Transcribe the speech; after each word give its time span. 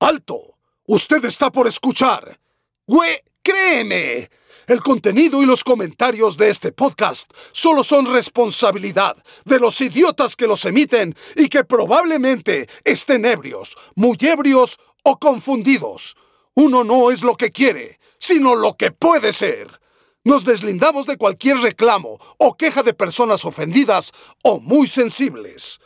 ¡Alto! 0.00 0.58
Usted 0.86 1.24
está 1.24 1.50
por 1.50 1.66
escuchar. 1.66 2.38
¡Güey, 2.86 3.18
créeme! 3.42 4.28
El 4.66 4.82
contenido 4.82 5.42
y 5.42 5.46
los 5.46 5.64
comentarios 5.64 6.36
de 6.36 6.50
este 6.50 6.70
podcast 6.70 7.30
solo 7.52 7.82
son 7.82 8.04
responsabilidad 8.04 9.16
de 9.46 9.58
los 9.58 9.80
idiotas 9.80 10.36
que 10.36 10.46
los 10.46 10.66
emiten 10.66 11.16
y 11.34 11.48
que 11.48 11.64
probablemente 11.64 12.68
estén 12.84 13.24
ebrios, 13.24 13.76
muy 13.94 14.18
ebrios 14.20 14.78
o 15.02 15.18
confundidos. 15.18 16.16
Uno 16.54 16.84
no 16.84 17.10
es 17.10 17.22
lo 17.22 17.36
que 17.36 17.50
quiere, 17.50 17.98
sino 18.18 18.54
lo 18.54 18.76
que 18.76 18.90
puede 18.90 19.32
ser. 19.32 19.80
Nos 20.24 20.44
deslindamos 20.44 21.06
de 21.06 21.16
cualquier 21.16 21.58
reclamo 21.58 22.18
o 22.36 22.56
queja 22.56 22.82
de 22.82 22.92
personas 22.92 23.46
ofendidas 23.46 24.12
o 24.42 24.60
muy 24.60 24.88
sensibles. 24.88 25.80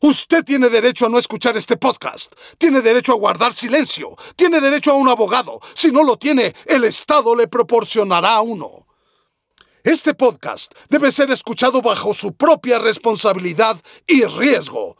Usted 0.00 0.44
tiene 0.44 0.68
derecho 0.68 1.06
a 1.06 1.08
no 1.08 1.18
escuchar 1.18 1.56
este 1.56 1.76
podcast. 1.76 2.32
Tiene 2.56 2.82
derecho 2.82 3.14
a 3.14 3.16
guardar 3.16 3.52
silencio. 3.52 4.14
Tiene 4.36 4.60
derecho 4.60 4.92
a 4.92 4.94
un 4.94 5.08
abogado. 5.08 5.58
Si 5.74 5.90
no 5.90 6.04
lo 6.04 6.16
tiene, 6.16 6.54
el 6.66 6.84
Estado 6.84 7.34
le 7.34 7.48
proporcionará 7.48 8.40
uno. 8.40 8.86
Este 9.82 10.14
podcast 10.14 10.72
debe 10.88 11.10
ser 11.10 11.32
escuchado 11.32 11.82
bajo 11.82 12.14
su 12.14 12.32
propia 12.36 12.78
responsabilidad 12.78 13.76
y 14.06 14.22
riesgo. 14.24 14.96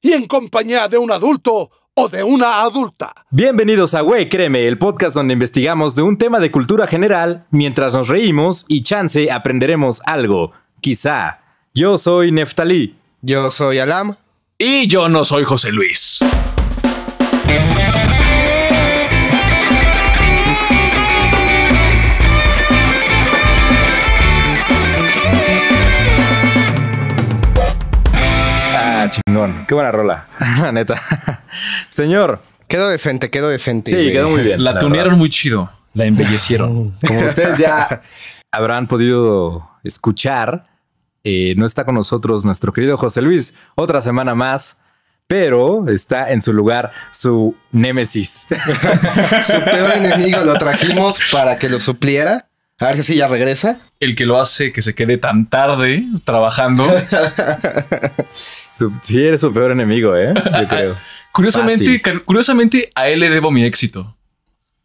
Y 0.00 0.12
en 0.12 0.26
compañía 0.26 0.88
de 0.88 0.98
un 0.98 1.12
adulto 1.12 1.70
o 1.94 2.08
de 2.08 2.24
una 2.24 2.62
adulta. 2.62 3.14
Bienvenidos 3.30 3.94
a 3.94 4.00
Güey 4.00 4.28
Créeme, 4.28 4.66
el 4.66 4.76
podcast 4.76 5.14
donde 5.14 5.34
investigamos 5.34 5.94
de 5.94 6.02
un 6.02 6.18
tema 6.18 6.40
de 6.40 6.50
cultura 6.50 6.88
general 6.88 7.46
mientras 7.52 7.92
nos 7.92 8.08
reímos 8.08 8.64
y 8.66 8.82
chance 8.82 9.30
aprenderemos 9.30 10.02
algo. 10.04 10.50
Quizá. 10.80 11.38
Yo 11.74 11.96
soy 11.96 12.32
Neftalí. 12.32 12.96
Yo 13.20 13.48
soy 13.48 13.78
Alam. 13.78 14.16
Y 14.64 14.86
yo 14.86 15.08
no 15.08 15.24
soy 15.24 15.42
José 15.42 15.72
Luis. 15.72 16.20
Ah, 28.72 29.10
chingón. 29.10 29.64
Qué 29.66 29.74
buena 29.74 29.90
rola. 29.90 30.28
La 30.60 30.70
neta. 30.70 30.94
Señor. 31.88 32.40
Quedó 32.68 32.88
decente, 32.88 33.30
quedó 33.30 33.48
decente. 33.48 33.90
Sí, 33.90 33.96
güey. 33.96 34.12
quedó 34.12 34.30
muy 34.30 34.42
bien. 34.42 34.62
La 34.62 34.78
tunearon 34.78 35.18
muy 35.18 35.28
chido. 35.28 35.72
La 35.94 36.04
embellecieron. 36.04 36.96
Como 37.04 37.20
ustedes 37.26 37.58
ya 37.58 38.00
habrán 38.52 38.86
podido 38.86 39.68
escuchar, 39.82 40.68
eh, 41.24 41.54
no 41.56 41.66
está 41.66 41.84
con 41.84 41.94
nosotros 41.94 42.44
nuestro 42.44 42.72
querido 42.72 42.96
José 42.96 43.22
Luis 43.22 43.56
otra 43.74 44.00
semana 44.00 44.34
más, 44.34 44.80
pero 45.26 45.88
está 45.88 46.30
en 46.30 46.42
su 46.42 46.52
lugar 46.52 46.92
su 47.10 47.54
némesis. 47.70 48.46
Su 49.42 49.60
peor 49.64 49.92
enemigo 49.96 50.40
lo 50.44 50.54
trajimos 50.54 51.18
para 51.30 51.58
que 51.58 51.68
lo 51.68 51.80
supliera. 51.80 52.48
A 52.78 52.86
ver 52.86 52.94
si 52.96 53.00
así 53.02 53.16
ya 53.16 53.28
regresa. 53.28 53.78
El 54.00 54.16
que 54.16 54.26
lo 54.26 54.40
hace 54.40 54.72
que 54.72 54.82
se 54.82 54.94
quede 54.94 55.16
tan 55.18 55.48
tarde 55.48 56.04
trabajando. 56.24 56.84
Su- 58.32 58.92
sí, 59.02 59.22
eres 59.22 59.40
su 59.40 59.52
peor 59.52 59.70
enemigo, 59.70 60.16
¿eh? 60.16 60.34
Yo 60.34 60.68
creo. 60.68 60.96
Curiosamente, 61.30 62.00
Fácil. 62.00 62.22
curiosamente, 62.24 62.90
a 62.94 63.08
él 63.08 63.20
le 63.20 63.30
debo 63.30 63.50
mi 63.50 63.64
éxito. 63.64 64.16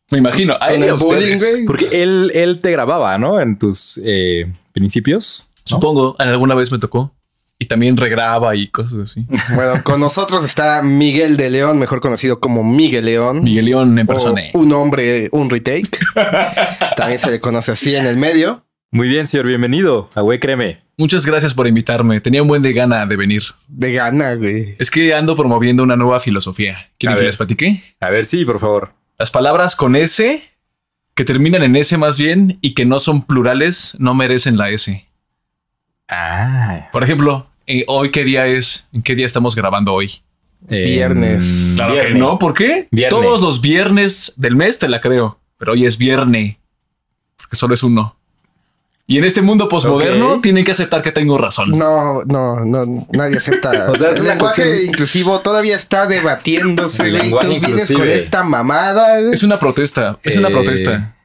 Me 0.10 0.20
imagino. 0.20 0.58
A 0.62 0.72
él 0.72 0.88
a 0.88 0.94
ustedes. 0.94 1.64
Porque 1.66 1.90
él, 2.04 2.32
él 2.34 2.62
te 2.62 2.72
grababa, 2.72 3.18
¿no? 3.18 3.42
En 3.42 3.58
tus 3.58 4.00
eh, 4.06 4.50
principios. 4.72 5.47
Supongo, 5.68 6.16
alguna 6.18 6.56
vez 6.56 6.72
me 6.72 6.80
tocó. 6.80 7.14
Y 7.60 7.66
también 7.66 7.98
regraba 7.98 8.56
y 8.56 8.68
cosas 8.68 9.00
así. 9.00 9.26
Bueno, 9.56 9.84
con 9.84 10.00
nosotros 10.00 10.44
está 10.44 10.82
Miguel 10.84 11.38
de 11.38 11.50
León, 11.50 11.80
mejor 11.80 12.02
conocido 12.02 12.40
como 12.40 12.64
Miguel 12.64 13.06
León. 13.06 13.44
Miguel 13.44 13.66
León 13.66 13.98
en 13.98 14.06
persona. 14.06 14.42
un 14.54 14.72
hombre, 14.74 15.30
un 15.32 15.50
retake. 15.50 15.98
También 16.96 17.20
se 17.20 17.32
le 17.32 17.40
conoce 17.40 17.72
así 17.72 17.96
en 17.96 18.06
el 18.06 18.18
medio. 18.18 18.64
Muy 18.92 19.08
bien, 19.08 19.28
señor. 19.28 19.48
Bienvenido 19.48 20.10
a 20.14 20.22
Güey 20.22 20.40
Créeme. 20.40 20.82
Muchas 20.98 21.26
gracias 21.26 21.54
por 21.54 21.68
invitarme. 21.68 22.22
Tenía 22.22 22.42
un 22.42 22.48
buen 22.48 22.62
de 22.62 22.74
gana 22.74 23.06
de 23.06 23.16
venir. 23.16 23.44
De 23.68 23.92
gana, 23.92 24.34
güey. 24.36 24.76
Es 24.80 24.90
que 24.90 25.14
ando 25.14 25.36
promoviendo 25.36 25.84
una 25.84 25.96
nueva 25.96 26.20
filosofía. 26.20 26.90
¿Quieren 26.98 27.18
que 27.18 27.26
les 27.26 27.38
platique? 27.38 27.84
A 28.00 28.10
ver, 28.10 28.26
sí, 28.26 28.46
por 28.46 28.60
favor. 28.60 28.94
Las 29.20 29.30
palabras 29.30 29.76
con 29.76 29.96
S, 29.96 30.42
que 31.16 31.26
terminan 31.26 31.64
en 31.64 31.76
S 31.76 31.98
más 31.98 32.18
bien 32.18 32.60
y 32.62 32.74
que 32.76 32.86
no 32.86 33.00
son 33.00 33.24
plurales, 33.24 33.96
no 34.00 34.14
merecen 34.14 34.58
la 34.58 34.70
S. 34.70 35.07
Ah. 36.10 36.90
Por 36.92 37.04
ejemplo, 37.04 37.48
eh, 37.66 37.84
hoy 37.88 38.12
qué 38.12 38.24
día 38.24 38.48
es, 38.48 38.88
en 38.94 39.02
qué 39.02 39.16
día 39.16 39.26
estamos 39.26 39.56
grabando 39.56 39.94
hoy. 39.94 40.12
eh, 40.70 40.86
Viernes. 40.86 41.74
Claro 41.76 41.94
que 41.94 42.00
viernes. 42.02 42.20
no, 42.20 42.40
¿por 42.40 42.54
qué? 42.54 42.88
Viernes. 42.92 43.20
Todos 43.22 43.42
los 43.42 43.62
viernes 43.62 44.34
del 44.38 44.56
mes 44.56 44.80
te 44.80 44.88
la 44.88 45.00
creo, 45.02 45.40
pero 45.58 45.74
hoy 45.74 45.86
es 45.86 45.98
viernes, 45.98 46.56
porque 47.38 47.56
solo 47.56 47.74
es 47.74 47.84
uno. 47.84 48.16
Y 49.10 49.18
en 49.18 49.24
este 49.24 49.42
mundo 49.42 49.70
posmoderno 49.70 50.42
tienen 50.42 50.66
que 50.66 50.72
aceptar 50.74 51.02
que 51.02 51.14
tengo 51.14 51.38
razón. 51.38 51.70
No, 51.72 52.24
no, 52.26 52.60
no, 52.66 53.06
nadie 53.14 53.38
acepta. 53.38 53.70
O 53.92 53.96
sea, 53.96 54.10
es 54.10 54.18
el 54.18 54.24
una 54.24 54.32
lenguaje 54.32 54.64
cuestión- 54.64 54.90
inclusivo 54.90 55.40
todavía 55.40 55.76
está 55.78 56.08
debatiéndose, 56.08 57.04
El 57.08 57.14
lenguaje 57.14 57.48
Tú 57.48 57.66
vienes 57.68 57.92
con 57.94 58.08
esta 58.10 58.44
mamada. 58.44 59.20
Es 59.32 59.44
una 59.44 59.60
protesta, 59.60 60.20
es 60.24 60.36
una 60.36 60.50
Eh, 60.50 60.52
protesta. 60.52 61.16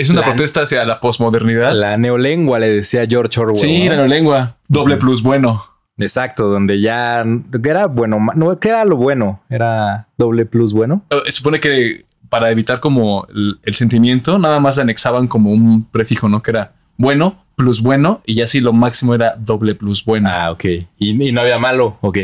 Es 0.00 0.10
una 0.10 0.20
la- 0.20 0.26
protesta 0.28 0.62
hacia 0.62 0.84
la 0.84 1.00
posmodernidad. 1.00 1.72
La 1.72 1.96
neolengua 1.96 2.58
le 2.58 2.68
decía 2.72 3.06
George 3.08 3.38
Orwell. 3.40 3.56
sí, 3.56 3.88
¿no? 3.88 3.96
la 3.96 4.06
lengua, 4.08 4.56
doble 4.68 4.96
plus 4.96 5.22
bueno. 5.22 5.62
Exacto, 5.98 6.48
donde 6.48 6.80
ya 6.80 7.22
era 7.62 7.86
bueno, 7.86 8.18
no, 8.34 8.58
que 8.58 8.70
era 8.70 8.84
lo 8.86 8.96
bueno, 8.96 9.42
era 9.50 10.08
doble 10.16 10.46
plus 10.46 10.72
bueno. 10.72 11.04
Eh, 11.10 11.30
supone 11.30 11.60
que 11.60 12.06
para 12.30 12.50
evitar 12.50 12.80
como 12.80 13.26
el, 13.34 13.58
el 13.64 13.74
sentimiento, 13.74 14.38
nada 14.38 14.60
más 14.60 14.78
anexaban 14.78 15.28
como 15.28 15.50
un 15.50 15.84
prefijo, 15.84 16.28
¿no? 16.28 16.42
Que 16.42 16.52
era 16.52 16.72
bueno 16.96 17.44
plus 17.56 17.82
bueno 17.82 18.22
y 18.24 18.36
ya 18.36 18.44
así 18.44 18.60
lo 18.60 18.72
máximo 18.72 19.14
era 19.14 19.34
doble 19.36 19.74
plus 19.74 20.02
bueno. 20.06 20.30
Ah, 20.32 20.50
ok. 20.52 20.64
Y, 20.98 21.22
y 21.22 21.32
no 21.32 21.42
había 21.42 21.58
malo, 21.58 21.98
ok. 22.00 22.18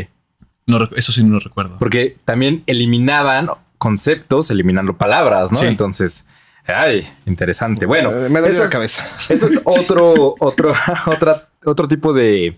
No 0.65 0.79
rec- 0.79 0.93
eso 0.97 1.11
sí 1.11 1.23
no 1.23 1.33
lo 1.35 1.39
recuerdo. 1.39 1.75
Porque 1.77 2.17
también 2.25 2.63
eliminaban 2.65 3.47
conceptos, 3.77 4.49
eliminando 4.49 4.97
palabras, 4.97 5.51
¿no? 5.51 5.59
Sí. 5.59 5.65
Entonces, 5.67 6.27
ay, 6.67 7.07
interesante. 7.25 7.85
Bueno, 7.85 8.11
Eh, 8.11 8.29
me 8.29 8.39
eso 8.39 8.59
la 8.59 8.65
es- 8.65 8.71
cabeza. 8.71 9.05
Eso 9.29 9.45
es 9.45 9.61
otro, 9.65 10.35
otro, 10.39 10.73
otra, 11.07 11.49
otro 11.65 11.87
tipo 11.87 12.13
de, 12.13 12.57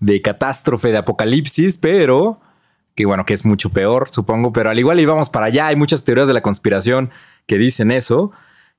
de 0.00 0.20
catástrofe, 0.22 0.90
de 0.90 0.98
apocalipsis, 0.98 1.76
pero 1.76 2.40
que 2.94 3.06
bueno, 3.06 3.24
que 3.24 3.32
es 3.32 3.44
mucho 3.46 3.70
peor, 3.70 4.08
supongo, 4.10 4.52
pero 4.52 4.68
al 4.68 4.78
igual 4.78 5.00
íbamos 5.00 5.30
para 5.30 5.46
allá. 5.46 5.68
Hay 5.68 5.76
muchas 5.76 6.04
teorías 6.04 6.26
de 6.26 6.34
la 6.34 6.42
conspiración 6.42 7.10
que 7.46 7.56
dicen 7.56 7.90
eso, 7.90 8.32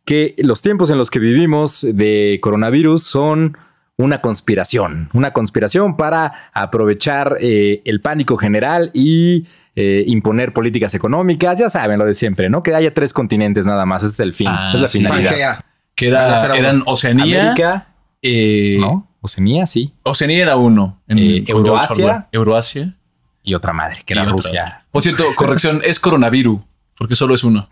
que 0.06 0.36
los 0.38 0.62
tiempos 0.62 0.90
en 0.92 0.98
los 1.00 1.10
que 1.10 1.18
vivimos 1.20 1.82
de 1.94 2.38
coronavirus 2.42 3.02
son 3.04 3.58
una 3.98 4.22
conspiración, 4.22 5.10
una 5.14 5.34
conspiración 5.34 5.98
para 5.98 6.50
aprovechar 6.54 7.38
eh, 7.40 7.82
el 7.86 8.02
pánico 8.02 8.38
general 8.38 8.92
y 8.94 9.48
eh, 9.76 10.04
imponer 10.08 10.54
políticas 10.54 10.94
económicas. 10.94 11.60
Ya 11.60 11.70
saben 11.70 12.00
lo 12.00 12.06
de 12.06 12.14
siempre, 12.14 12.50
¿no? 12.50 12.64
Que 12.64 12.74
haya 12.76 12.94
tres 12.94 13.14
continentes 13.14 13.66
nada 13.66 13.86
más. 13.86 14.04
Ese 14.04 14.14
es 14.14 14.20
el 14.20 14.34
fin, 14.34 14.48
Ah, 14.50 14.72
es 14.76 14.82
la 14.82 14.88
sí. 14.88 15.00
finalidad. 15.00 15.30
Pangea. 15.32 15.66
Que 15.96 16.08
era, 16.08 16.56
eran 16.58 16.84
Oceanía. 16.86 17.42
América, 17.42 17.88
eh, 18.22 18.78
¿no? 18.80 19.08
Oceanía, 19.22 19.66
sí. 19.68 19.94
Oceanía 20.04 20.42
era 20.44 20.58
uno. 20.58 21.02
En 21.08 21.18
Eh, 21.20 21.44
Euroasia. 21.48 22.28
Euroasia. 22.32 22.96
Y 23.44 23.54
otra 23.54 23.74
madre, 23.74 24.02
que 24.06 24.14
era 24.14 24.24
otra. 24.24 24.34
Rusia. 24.34 24.84
Por 24.92 25.04
cierto, 25.04 25.24
corrección, 25.36 25.82
es 25.84 26.00
coronavirus, 26.00 26.62
porque 26.98 27.16
solo 27.16 27.36
es 27.36 27.44
uno. 27.44 27.70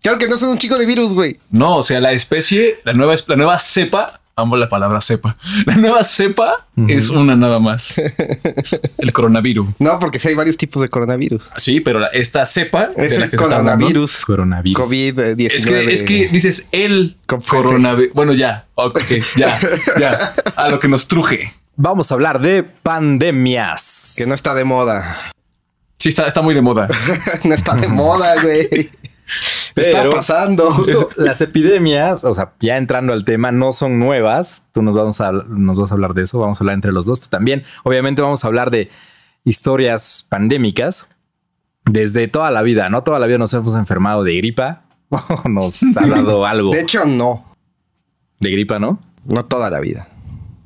Claro 0.00 0.16
que 0.18 0.28
no 0.28 0.36
son 0.36 0.50
un 0.50 0.58
chico 0.58 0.78
de 0.78 0.86
virus, 0.86 1.12
güey. 1.14 1.40
No, 1.50 1.76
o 1.76 1.82
sea, 1.82 2.00
la 2.00 2.12
especie, 2.12 2.76
la 2.84 2.92
nueva, 2.92 3.14
la 3.26 3.36
nueva 3.36 3.58
cepa, 3.58 4.20
amo 4.38 4.56
la 4.56 4.68
palabra 4.68 5.00
cepa. 5.00 5.36
La 5.66 5.74
nueva 5.76 6.04
cepa 6.04 6.66
es 6.86 7.10
una 7.10 7.34
nada 7.36 7.58
más. 7.58 8.00
El 8.98 9.12
coronavirus. 9.12 9.68
No, 9.78 9.98
porque 9.98 10.18
sí 10.18 10.28
hay 10.28 10.34
varios 10.34 10.56
tipos 10.56 10.80
de 10.80 10.88
coronavirus. 10.88 11.50
Sí, 11.56 11.80
pero 11.80 11.98
la- 11.98 12.06
esta 12.08 12.46
cepa 12.46 12.90
Es 12.96 13.10
de 13.12 13.18
la 13.18 13.24
el 13.26 13.30
que 13.30 13.36
se 13.36 13.42
está 13.42 13.56
hablando- 13.56 13.84
coronavirus. 13.84 14.24
Coronavirus. 14.24 14.82
COVID-19. 14.82 15.50
Es 15.54 15.66
que, 15.66 15.92
es 15.92 16.02
que 16.04 16.28
dices 16.28 16.68
el 16.72 17.16
coronavirus. 17.26 18.14
Bueno, 18.14 18.32
ya, 18.32 18.66
ok, 18.74 19.00
ya, 19.36 19.58
ya. 19.98 20.34
A 20.56 20.68
lo 20.68 20.78
que 20.78 20.88
nos 20.88 21.08
truje. 21.08 21.52
Vamos 21.76 22.10
a 22.10 22.14
hablar 22.14 22.40
de 22.40 22.62
pandemias. 22.62 24.14
Que 24.16 24.26
no 24.26 24.34
está 24.34 24.54
de 24.54 24.64
moda. 24.64 25.32
Sí, 25.98 26.10
está, 26.10 26.26
está 26.28 26.42
muy 26.42 26.54
de 26.54 26.62
moda. 26.62 26.86
no 27.44 27.54
está 27.54 27.74
de 27.74 27.88
moda, 27.88 28.40
güey. 28.40 28.90
Está 29.82 30.10
pasando. 30.10 30.70
Justo 30.72 31.08
las 31.16 31.40
epidemias, 31.40 32.24
o 32.24 32.32
sea, 32.34 32.52
ya 32.60 32.76
entrando 32.76 33.12
al 33.12 33.24
tema, 33.24 33.52
no 33.52 33.72
son 33.72 33.98
nuevas. 33.98 34.68
Tú 34.72 34.82
nos, 34.82 34.94
vamos 34.94 35.20
a, 35.20 35.32
nos 35.32 35.78
vas 35.78 35.90
a 35.90 35.94
hablar 35.94 36.14
de 36.14 36.22
eso. 36.22 36.38
Vamos 36.38 36.60
a 36.60 36.64
hablar 36.64 36.74
entre 36.74 36.92
los 36.92 37.06
dos. 37.06 37.20
Tú 37.20 37.26
también. 37.28 37.64
Obviamente 37.84 38.22
vamos 38.22 38.44
a 38.44 38.46
hablar 38.48 38.70
de 38.70 38.90
historias 39.44 40.26
pandémicas 40.28 41.08
desde 41.84 42.28
toda 42.28 42.50
la 42.50 42.62
vida, 42.62 42.88
¿no? 42.90 43.02
Toda 43.02 43.18
la 43.18 43.26
vida 43.26 43.38
nos 43.38 43.52
hemos 43.54 43.76
enfermado 43.76 44.24
de 44.24 44.36
gripa. 44.36 44.84
nos 45.48 45.82
ha 45.96 46.06
dado 46.06 46.44
algo 46.46 46.70
De 46.72 46.80
hecho, 46.80 47.04
no. 47.06 47.44
de 48.40 48.50
gripa, 48.50 48.78
¿no? 48.78 49.00
No 49.24 49.44
toda 49.46 49.70
la 49.70 49.80
vida. 49.80 50.08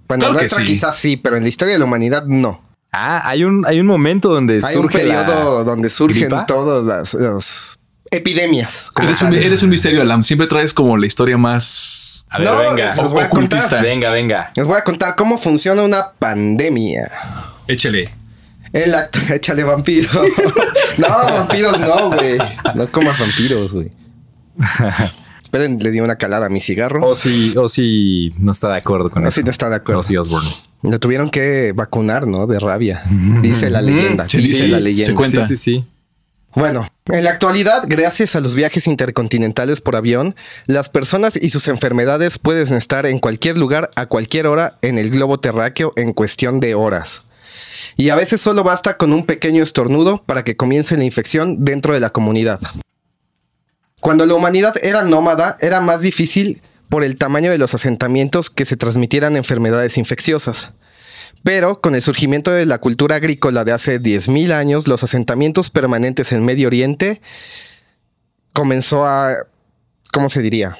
Bueno, 0.09 0.23
Claro 0.23 0.35
nuestra 0.35 0.59
sí. 0.61 0.65
quizás 0.67 0.97
sí, 0.97 1.17
pero 1.17 1.37
en 1.37 1.43
la 1.45 1.49
historia 1.49 1.75
de 1.75 1.79
la 1.79 1.85
humanidad 1.85 2.27
no. 2.27 2.61
Ah, 2.93 3.23
hay 3.27 3.45
un, 3.45 3.65
hay 3.67 3.81
un 3.81 3.87
momento 3.87 4.29
donde 4.29 4.55
Hay 4.63 4.77
un 4.77 4.83
surge 4.83 5.05
la- 5.05 5.25
periodo 5.25 5.65
donde 5.65 5.89
surgen 5.89 6.23
gripa. 6.29 6.45
todas 6.47 6.85
las, 6.85 7.15
las 7.15 7.81
epidemias. 8.13 8.87
Eres 9.03 9.21
un, 9.23 9.29
tales. 9.31 9.45
eres 9.45 9.63
un 9.63 9.71
misterio, 9.71 10.03
Alam. 10.03 10.23
Siempre 10.23 10.47
traes 10.47 10.73
como 10.73 10.97
la 10.97 11.07
historia 11.07 11.37
más. 11.37 12.27
A 12.31 12.39
ver, 12.39 12.49
No, 12.49 12.59
venga. 12.59 12.95
se 12.95 13.03
los 13.03 13.11
voy 13.11 13.23
a 13.23 13.27
Ocultista. 13.27 13.61
contar. 13.69 13.83
Venga, 13.83 14.11
venga. 14.11 14.53
Les 14.55 14.65
voy 14.65 14.77
a 14.79 14.85
contar 14.85 15.17
cómo 15.17 15.37
funciona 15.39 15.83
una 15.83 16.13
pandemia. 16.19 17.11
Échale. 17.69 18.11
En 18.73 18.91
la 18.91 19.11
act- 19.11 19.31
échale 19.35 19.65
vampiro. 19.65 20.09
no, 20.99 21.07
vampiros 21.09 21.79
no, 21.81 22.11
güey. 22.13 22.39
No 22.75 22.91
comas 22.91 23.19
vampiros, 23.19 23.73
güey. 23.75 23.91
Esperen, 25.43 25.79
le 25.81 25.91
di 25.91 26.01
una 26.01 26.17
calada 26.17 26.47
a 26.47 26.49
mi 26.49 26.61
cigarro. 26.63 27.07
O 27.07 27.15
si, 27.15 27.55
o 27.59 27.69
si 27.69 28.33
no 28.39 28.53
está 28.53 28.69
de 28.69 28.79
acuerdo 28.79 29.11
con 29.11 29.23
No, 29.23 29.29
eso. 29.29 29.41
si 29.41 29.45
no 29.45 29.51
está 29.51 29.69
de 29.69 29.77
acuerdo. 29.77 30.01
Ozzy 30.01 30.17
Osbourne. 30.17 30.49
Lo 30.83 30.99
tuvieron 30.99 31.29
que 31.29 31.73
vacunar, 31.75 32.27
¿no? 32.27 32.47
De 32.47 32.59
rabia. 32.59 33.03
Dice 33.43 33.69
la 33.69 33.83
leyenda. 33.83 34.27
sí, 34.29 34.39
dice 34.39 34.65
sí, 34.65 34.69
la 34.69 34.79
se 34.79 34.83
leyenda. 34.83 35.15
cuenta. 35.15 35.47
Sí, 35.47 35.57
sí, 35.57 35.63
sí. 35.81 35.85
Bueno, 36.55 36.87
en 37.07 37.25
la 37.25 37.31
actualidad, 37.31 37.85
gracias 37.87 38.37
a 38.37 38.41
los 38.41 38.55
viajes 38.55 38.87
intercontinentales 38.87 39.81
por 39.81 39.97
avión, 39.97 40.37
las 40.67 40.91
personas 40.91 41.35
y 41.37 41.49
sus 41.49 41.67
enfermedades 41.69 42.39
pueden 42.39 42.75
estar 42.75 43.07
en 43.07 43.21
cualquier 43.21 43.57
lugar 43.57 43.91
a 43.95 44.05
cualquier 44.05 44.47
hora 44.47 44.79
en 44.83 44.99
el 44.99 45.09
globo 45.09 45.41
terráqueo 45.41 45.95
en 45.97 46.13
cuestión 46.13 46.61
de 46.61 46.75
horas. 46.75 47.23
Y 47.97 48.11
a 48.11 48.17
veces 48.17 48.43
solo 48.43 48.65
basta 48.65 48.99
con 48.99 49.15
un 49.15 49.25
pequeño 49.25 49.63
estornudo 49.63 50.23
para 50.25 50.45
que 50.45 50.57
comience 50.57 50.97
la 50.99 51.05
infección 51.05 51.65
dentro 51.65 51.95
de 51.95 52.01
la 52.01 52.11
comunidad. 52.11 52.61
Cuando 54.01 54.27
la 54.27 54.35
humanidad 54.35 54.75
era 54.83 55.05
nómada, 55.05 55.57
era 55.61 55.81
más 55.81 56.03
difícil 56.03 56.61
por 56.91 57.03
el 57.03 57.17
tamaño 57.17 57.51
de 57.51 57.57
los 57.57 57.73
asentamientos 57.73 58.51
que 58.51 58.67
se 58.67 58.77
transmitieran 58.77 59.37
enfermedades 59.37 59.97
infecciosas. 59.97 60.73
Pero 61.45 61.81
con 61.81 61.95
el 61.95 62.03
surgimiento 62.03 62.51
de 62.53 62.67
la 62.67 62.79
cultura 62.79 63.17
agrícola 63.17 63.65
de 63.65 63.73
hace 63.73 64.01
10.000 64.01 64.53
años, 64.53 64.87
los 64.87 65.03
asentamientos 65.03 65.71
permanentes 65.71 66.31
en 66.33 66.45
Medio 66.45 66.69
Oriente 66.69 67.21
comenzó 68.53 69.05
a, 69.05 69.33
¿cómo 70.13 70.29
se 70.31 70.43
diría? 70.43 70.77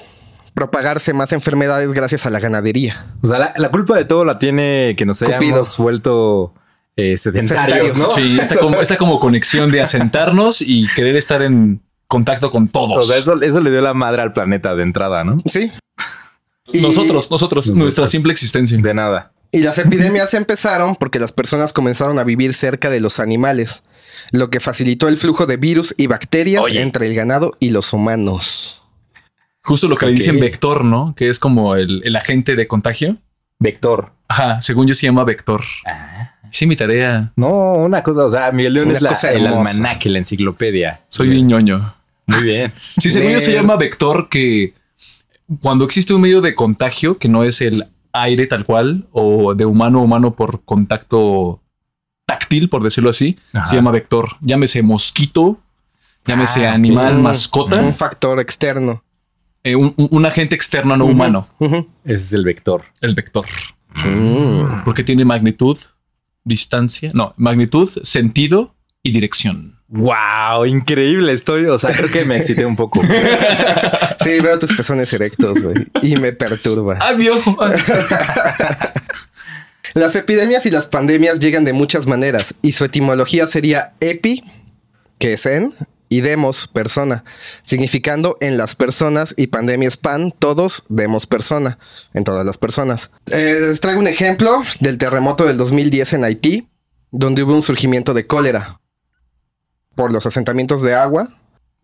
Propagarse 0.53 1.13
más 1.13 1.33
enfermedades 1.33 1.91
gracias 1.93 2.25
a 2.25 2.29
la 2.29 2.39
ganadería. 2.39 3.07
O 3.21 3.27
sea, 3.27 3.39
la, 3.39 3.53
la 3.57 3.71
culpa 3.71 3.97
de 3.97 4.05
todo 4.05 4.23
la 4.23 4.37
tiene 4.39 4.95
que 4.97 5.05
nos 5.05 5.19
Cupido. 5.19 5.37
hayamos 5.37 5.77
vuelto 5.77 6.53
eh, 6.95 7.17
sedentarios, 7.17 7.91
Sedentarios, 7.91 7.97
¿no? 7.97 8.11
Sí, 8.11 8.37
esta 8.39 8.57
como, 8.59 8.79
esta 8.81 8.97
como 8.97 9.19
conexión 9.19 9.71
de 9.71 9.81
asentarnos 9.81 10.61
y 10.61 10.87
querer 10.95 11.15
estar 11.15 11.41
en 11.41 11.81
contacto 12.07 12.51
con 12.51 12.65
O 12.65 12.69
todos. 12.71 13.07
sea, 13.07 13.17
eso, 13.17 13.41
eso 13.41 13.59
le 13.61 13.71
dio 13.71 13.81
la 13.81 13.95
madre 13.95 14.21
al 14.21 14.31
planeta 14.33 14.75
de 14.75 14.83
entrada, 14.83 15.23
¿no? 15.23 15.37
Sí. 15.45 15.71
Y- 16.71 16.81
nosotros, 16.81 17.29
nosotros, 17.31 17.71
nuestra 17.71 18.05
simple 18.07 18.31
existencia. 18.31 18.77
De 18.79 18.93
nada. 18.93 19.31
Y 19.53 19.59
las 19.61 19.77
epidemias 19.77 20.33
empezaron 20.33 20.95
porque 20.95 21.19
las 21.19 21.31
personas 21.31 21.71
comenzaron 21.71 22.19
a 22.19 22.23
vivir 22.25 22.53
cerca 22.53 22.89
de 22.89 22.99
los 22.99 23.19
animales, 23.19 23.83
lo 24.31 24.49
que 24.49 24.59
facilitó 24.59 25.07
el 25.07 25.15
flujo 25.17 25.45
de 25.45 25.57
virus 25.57 25.93
y 25.97 26.07
bacterias 26.07 26.63
Oye. 26.63 26.81
entre 26.81 27.07
el 27.07 27.13
ganado 27.15 27.53
y 27.59 27.69
los 27.71 27.93
humanos. 27.93 28.81
Justo 29.61 29.87
lo 29.87 29.95
que 29.95 30.07
le 30.07 30.13
dicen 30.13 30.39
vector, 30.39 30.83
¿no? 30.83 31.13
Que 31.15 31.29
es 31.29 31.39
como 31.39 31.75
el, 31.75 32.01
el 32.03 32.15
agente 32.15 32.55
de 32.55 32.67
contagio. 32.67 33.15
Vector. 33.59 34.11
Ajá, 34.27 34.61
según 34.61 34.87
yo 34.87 34.95
se 34.95 35.05
llama 35.05 35.23
vector. 35.23 35.61
Sí, 36.51 36.65
mi 36.65 36.75
tarea. 36.75 37.31
No, 37.35 37.75
una 37.75 38.03
cosa, 38.03 38.25
o 38.25 38.31
sea, 38.31 38.51
Miguel 38.51 38.73
León 38.73 38.87
Una 38.87 38.95
es 38.97 39.01
la- 39.01 39.09
cosa 39.09 39.31
el 39.31 39.45
almanaque, 39.47 40.09
la 40.09 40.17
enciclopedia. 40.17 40.99
Soy 41.07 41.29
un 41.39 41.47
ñoño. 41.47 41.95
Muy 42.25 42.43
bien. 42.43 42.73
Sí, 42.97 43.11
según 43.11 43.31
yo 43.33 43.39
se 43.39 43.53
llama 43.53 43.75
vector 43.75 44.29
que 44.29 44.73
cuando 45.61 45.85
existe 45.85 46.13
un 46.13 46.21
medio 46.21 46.41
de 46.41 46.55
contagio 46.55 47.15
que 47.15 47.27
no 47.29 47.43
es 47.43 47.61
el 47.61 47.85
aire 48.13 48.47
tal 48.47 48.65
cual 48.65 49.07
o 49.11 49.53
de 49.55 49.65
humano 49.65 49.99
a 49.99 50.01
humano 50.03 50.35
por 50.35 50.63
contacto 50.63 51.61
táctil, 52.25 52.69
por 52.69 52.83
decirlo 52.83 53.09
así, 53.09 53.37
Ajá. 53.53 53.65
se 53.65 53.75
llama 53.75 53.91
vector. 53.91 54.29
Llámese 54.41 54.81
mosquito, 54.83 55.59
llámese 56.23 56.67
Ah, 56.67 56.73
animal, 56.73 57.15
Mm, 57.17 57.21
mascota, 57.21 57.75
Un 57.81 57.93
factor 57.93 58.39
externo. 58.39 59.03
eh, 59.63 59.75
un, 59.75 59.93
un- 59.97 60.09
un 60.11 60.25
agente 60.25 60.55
externo 60.55 60.95
no 60.97 61.05
humano. 61.05 61.47
Ese 61.59 61.85
es 62.05 62.33
el 62.33 62.43
vector. 62.45 62.83
el 63.01 63.15
vector. 63.15 63.45
Mm. 63.95 64.83
Porque 64.85 65.03
tiene 65.03 65.23
magnitud, 65.25 65.77
distancia, 66.43 67.11
no, 67.13 67.33
magnitud, 67.37 67.89
sentido 68.03 68.75
y 69.03 69.11
dirección. 69.11 69.72
Wow, 69.93 70.65
increíble. 70.65 71.31
Estoy, 71.33 71.65
o 71.65 71.77
sea, 71.77 71.91
creo 71.91 72.09
que 72.09 72.25
me 72.25 72.35
excité 72.35 72.65
un 72.65 72.75
poco. 72.75 73.01
Sí, 74.23 74.39
veo 74.39 74.57
tus 74.57 74.71
pezones 74.71 75.11
erectos, 75.11 75.61
güey. 75.61 75.75
Y 76.01 76.15
me 76.15 76.31
perturba. 76.31 76.97
¡Ah, 77.01 77.13
mi 77.13 77.27
ojo! 77.27 77.57
Las 79.93 80.15
epidemias 80.15 80.65
y 80.65 80.71
las 80.71 80.87
pandemias 80.87 81.41
llegan 81.41 81.65
de 81.65 81.73
muchas 81.73 82.07
maneras 82.07 82.55
y 82.61 82.71
su 82.71 82.85
etimología 82.85 83.47
sería 83.47 83.93
epi, 83.99 84.43
que 85.19 85.33
es 85.33 85.45
en, 85.45 85.73
y 86.07 86.21
demos, 86.21 86.67
persona, 86.67 87.25
significando 87.63 88.37
en 88.39 88.57
las 88.57 88.75
personas 88.75 89.35
y 89.37 89.47
pandemia 89.47 89.89
es 89.89 89.97
pan, 89.97 90.33
todos, 90.39 90.83
demos 90.87 91.27
persona, 91.27 91.77
en 92.13 92.23
todas 92.23 92.45
las 92.45 92.57
personas. 92.57 93.11
Eh, 93.29 93.57
les 93.59 93.81
traigo 93.81 93.99
un 93.99 94.07
ejemplo 94.07 94.63
del 94.79 94.97
terremoto 94.97 95.45
del 95.45 95.57
2010 95.57 96.13
en 96.13 96.23
Haití, 96.23 96.69
donde 97.11 97.43
hubo 97.43 97.53
un 97.53 97.61
surgimiento 97.61 98.13
de 98.15 98.25
cólera 98.25 98.79
por 99.95 100.11
los 100.11 100.25
asentamientos 100.25 100.81
de 100.81 100.93
agua. 100.95 101.29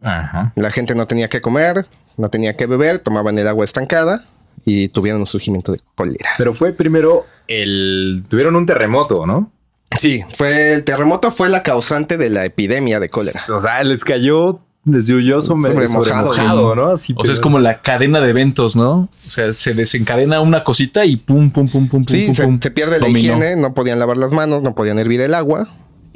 Ajá. 0.01 0.53
La 0.56 0.71
gente 0.71 0.95
no 0.95 1.07
tenía 1.07 1.27
que 1.29 1.41
comer, 1.41 1.85
no 2.17 2.29
tenía 2.29 2.56
que 2.56 2.65
beber, 2.65 3.00
tomaban 3.00 3.38
el 3.38 3.47
agua 3.47 3.65
estancada 3.65 4.25
y 4.65 4.89
tuvieron 4.89 5.21
un 5.21 5.27
surgimiento 5.27 5.71
de 5.71 5.79
cólera. 5.95 6.29
Pero 6.38 6.53
fue 6.53 6.73
primero 6.73 7.25
el. 7.47 8.23
Tuvieron 8.27 8.56
un 8.56 8.65
terremoto, 8.65 9.25
¿no? 9.25 9.51
Sí, 9.97 10.23
fue 10.33 10.73
el 10.73 10.83
terremoto 10.83 11.31
fue 11.31 11.50
la 11.50 11.63
causante 11.63 12.17
de 12.17 12.29
la 12.29 12.45
epidemia 12.45 13.00
de 13.00 13.09
cólera. 13.09 13.39
O 13.53 13.59
sea, 13.59 13.83
les 13.83 14.03
cayó, 14.03 14.59
les 14.85 15.07
llovió 15.07 15.41
sobre, 15.41 15.73
mojado. 15.88 16.25
mojado, 16.27 16.75
¿no? 16.75 16.91
Así, 16.91 17.15
O 17.17 17.25
sea, 17.25 17.33
es 17.33 17.39
como 17.39 17.57
la 17.59 17.81
cadena 17.81 18.21
de 18.21 18.29
eventos, 18.29 18.75
¿no? 18.75 18.91
O 18.91 19.07
sea, 19.09 19.51
se 19.51 19.73
desencadena 19.73 20.41
una 20.41 20.63
cosita 20.63 21.06
y 21.06 21.17
pum, 21.17 21.50
pum, 21.50 21.67
pum, 21.67 21.89
pum, 21.89 22.03
pum, 22.03 22.06
Sí, 22.07 22.27
pum, 22.27 22.35
se, 22.35 22.44
pum. 22.44 22.59
se 22.61 22.71
pierde 22.71 23.00
la 23.00 23.09
higiene, 23.09 23.56
no 23.56 23.73
podían 23.73 23.97
lavar 23.97 24.17
las 24.17 24.31
manos, 24.31 24.61
no 24.61 24.75
podían 24.75 25.00
hervir 25.00 25.21
el 25.21 25.33
agua. 25.33 25.67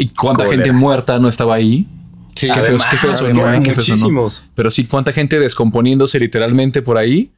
¿Y 0.04 0.08
cuánta 0.10 0.44
Cólera. 0.44 0.64
gente 0.64 0.78
muerta 0.78 1.20
no 1.20 1.30
estaba 1.30 1.56
ahí? 1.56 1.88
Sí, 2.36 2.48
Qué 2.48 2.52
Además, 2.54 2.82
sonó, 2.82 2.90
que. 2.92 2.98
Qué 2.98 2.98
feo 2.98 3.14
sonó. 3.14 3.62
muchísimos. 3.76 4.46
Pero 4.56 4.70
sí, 4.72 4.86
cuánta 4.86 5.14
gente 5.14 5.40
descomponiéndose 5.40 6.20
literalmente 6.20 6.82
por 6.82 6.98
ahí. 6.98 7.32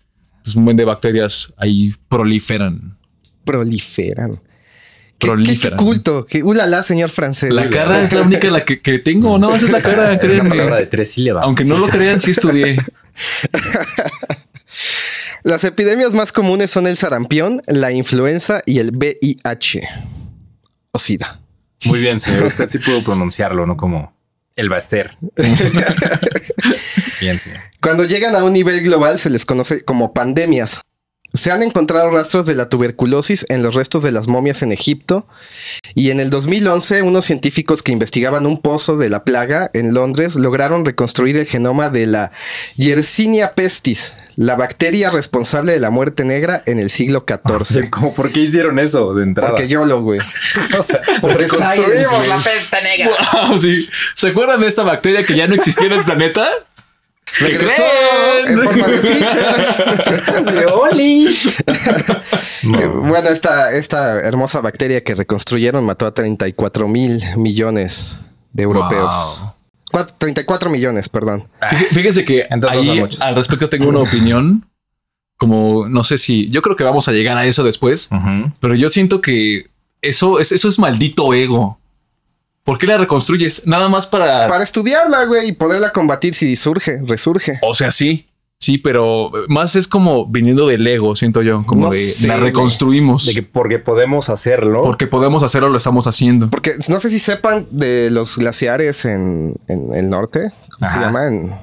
Pues 0.44 0.56
un 0.56 0.66
buen 0.66 0.78
de 0.78 0.86
bacterias 0.86 1.54
ahí 1.58 1.94
proliferan. 2.08 2.98
proliferan. 3.44 4.32
Qué, 5.18 5.28
Proliferan. 5.28 5.78
qué, 5.78 5.84
qué 5.84 5.90
culto, 5.92 6.26
qué 6.26 6.44
ulala, 6.44 6.84
señor 6.84 7.10
francés. 7.10 7.54
La 7.54 7.70
cara 7.70 8.02
es 8.04 8.12
la 8.12 8.22
única 8.22 8.50
la 8.52 8.66
que, 8.66 8.82
que 8.82 9.00
tengo, 9.00 9.38
no, 9.38 9.56
esa 9.56 9.66
es 9.66 9.72
la 9.72 9.82
cara, 9.82 9.96
palabra 9.96 10.12
de 10.12 10.20
créanme. 10.20 10.86
tres 10.88 11.12
sílabas. 11.12 11.44
Aunque 11.46 11.64
no 11.66 11.78
lo 11.78 11.88
crean, 11.88 12.20
sí 12.20 12.32
estudié. 12.32 12.76
Las 15.44 15.64
epidemias 15.64 16.14
más 16.14 16.32
comunes 16.32 16.72
son 16.72 16.88
el 16.88 16.98
sarampión, 16.98 17.62
la 17.68 17.92
influenza 17.92 18.62
y 18.66 18.80
el 18.80 18.92
VIH. 18.92 19.88
O 20.92 21.00
SIDA. 21.00 21.40
Muy 21.86 22.00
bien, 22.00 22.20
señor. 22.20 22.46
Usted 22.46 22.68
sí 22.68 22.80
pudo 22.80 23.04
pronunciarlo, 23.04 23.66
no 23.66 23.78
como 23.78 24.14
el 24.56 24.70
Baster. 24.70 25.18
bien, 27.22 27.40
señor. 27.40 27.60
Cuando 27.82 28.06
llegan 28.06 28.36
a 28.36 28.44
un 28.44 28.54
nivel 28.54 28.82
global 28.82 29.20
se 29.20 29.30
les 29.30 29.46
conoce 29.46 29.84
como 29.84 30.14
pandemias. 30.14 30.82
Se 31.34 31.52
han 31.52 31.64
encontrado 31.64 32.10
rastros 32.12 32.46
de 32.46 32.56
la 32.56 32.70
tuberculosis 32.70 33.46
en 33.50 33.62
los 33.62 33.76
restos 33.76 34.04
de 34.04 34.14
las 34.14 34.30
momias 34.30 34.62
en 34.62 34.72
Egipto 34.72 35.28
y 35.94 36.12
en 36.12 36.22
el 36.22 36.30
2011 36.30 37.02
unos 37.02 37.26
científicos 37.26 37.84
que 37.84 37.92
investigaban 37.92 38.46
un 38.46 38.62
pozo 38.62 38.96
de 38.96 39.10
la 39.10 39.26
plaga 39.26 39.70
en 39.74 39.94
Londres 39.94 40.36
lograron 40.36 40.86
reconstruir 40.86 41.36
el 41.36 41.46
genoma 41.46 41.90
de 41.90 42.08
la 42.08 42.32
Yersinia 42.78 43.54
pestis, 43.54 44.14
la 44.38 44.56
bacteria 44.56 45.10
responsable 45.10 45.72
de 45.72 45.80
la 45.80 45.90
muerte 45.90 46.26
negra 46.26 46.62
en 46.66 46.80
el 46.80 46.90
siglo 46.90 47.26
O 47.28 47.64
sea, 47.64 47.82
XIV. 47.82 47.90
como, 47.90 48.14
¿Por 48.14 48.32
qué 48.32 48.42
hicieron 48.42 48.80
eso 48.80 49.14
de 49.14 49.24
entrada? 49.24 49.52
Porque 49.52 49.68
yo 49.68 49.86
lo, 49.86 50.02
güey. 50.02 50.20
O 50.78 50.84
sea, 50.84 51.02
Porque 51.22 51.38
reconstruimos 51.38 52.10
science, 52.10 52.28
la 52.28 52.38
peste 52.38 52.82
negra. 52.82 53.12
Wow, 53.48 53.60
sí. 53.60 53.88
¿Se 54.16 54.30
acuerdan 54.30 54.62
de 54.62 54.68
esta 54.68 54.84
bacteria 54.84 55.26
que 55.26 55.36
ya 55.36 55.48
no 55.48 55.56
existía 55.56 55.88
en 55.88 55.94
el 55.94 56.04
planeta? 56.04 56.48
Regresó 57.40 57.84
en 58.46 58.64
forma 58.64 58.88
de 58.88 58.98
fichas. 59.02 59.80
Eh, 62.66 62.88
Bueno, 62.88 63.30
esta, 63.30 63.74
esta 63.74 64.20
hermosa 64.22 64.62
bacteria 64.62 65.04
que 65.04 65.16
reconstruyeron 65.16 65.84
mató 65.84 66.06
a 66.06 66.14
34 66.14 66.88
mil 66.88 67.22
millones 67.38 68.18
de 68.54 68.64
europeos. 68.64 69.40
Wow. 69.42 69.55
Cuat- 69.96 70.14
34 70.18 70.70
millones, 70.70 71.08
perdón. 71.10 71.48
Fíj- 71.62 71.88
Fíjense 71.92 72.26
que 72.26 72.48
Entonces 72.50 72.80
ahí 72.80 73.00
al 73.22 73.36
respecto 73.36 73.70
tengo 73.70 73.88
una 73.90 74.00
opinión. 74.00 74.66
Como 75.38 75.88
no 75.90 76.04
sé 76.04 76.18
si 76.18 76.48
yo 76.50 76.62
creo 76.62 76.76
que 76.78 76.84
vamos 76.86 77.08
a 77.08 77.12
llegar 77.12 77.38
a 77.38 77.46
eso 77.46 77.64
después, 77.64 78.10
pero 78.62 78.74
yo 78.76 78.90
siento 78.90 79.22
que 79.22 79.68
eso 80.02 80.40
es, 80.40 80.52
eso 80.52 80.70
es 80.70 80.80
maldito 80.80 81.34
ego. 81.34 81.80
¿Por 82.64 82.78
qué 82.80 82.88
la 82.88 82.98
reconstruyes? 82.98 83.68
Nada 83.68 83.90
más 83.90 84.08
para. 84.08 84.48
Para 84.48 84.64
estudiarla, 84.64 85.26
güey, 85.26 85.50
y 85.50 85.52
poderla 85.52 85.92
combatir 85.92 86.34
si 86.34 86.56
surge, 86.56 87.00
resurge. 87.06 87.60
O 87.62 87.74
sea, 87.76 87.92
sí. 87.92 88.28
Sí, 88.66 88.80
pero 88.80 89.32
más 89.48 89.76
es 89.76 89.88
como 89.88 90.26
viniendo 90.26 90.66
del 90.66 90.88
ego, 90.88 91.16
siento 91.16 91.44
yo, 91.44 91.64
como 91.68 91.86
No 91.86 91.92
de 91.92 92.04
sé, 92.04 92.28
la 92.28 92.38
reconstruimos. 92.38 93.28
De 93.28 93.34
que 93.36 93.44
porque 93.44 93.78
podemos 93.78 94.30
hacerlo. 94.32 94.82
porque 94.82 95.06
podemos 95.06 95.44
hacerlo, 95.44 95.70
lo 95.70 95.78
estamos 95.78 96.08
haciendo. 96.08 96.50
Porque 96.50 96.72
no 96.88 97.00
sé 97.00 97.12
si 97.12 97.20
sepan 97.20 97.68
de 97.70 98.10
los 98.10 98.38
glaciares 98.38 99.06
en, 99.06 99.54
en 99.68 99.94
el 99.94 100.10
norte, 100.10 100.52
¿cómo 100.74 100.88
se 100.90 100.98
Ajá. 100.98 101.02
llama? 101.06 101.28
En- 101.28 101.54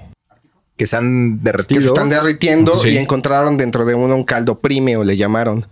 que 0.77 0.87
se 0.87 0.97
han 0.97 1.39
que 1.39 1.45
derretido. 1.45 1.81
se 1.81 1.87
están 1.89 2.09
derritiendo 2.09 2.73
Sí. 2.75 2.91
y 2.91 2.97
encontraron 2.99 3.57
dentro 3.57 3.85
de 3.85 3.95
uno 3.97 4.15
un 4.15 4.23
caldo 4.25 4.61
prímeo, 4.61 5.03
le 5.03 5.17
llamaron, 5.17 5.67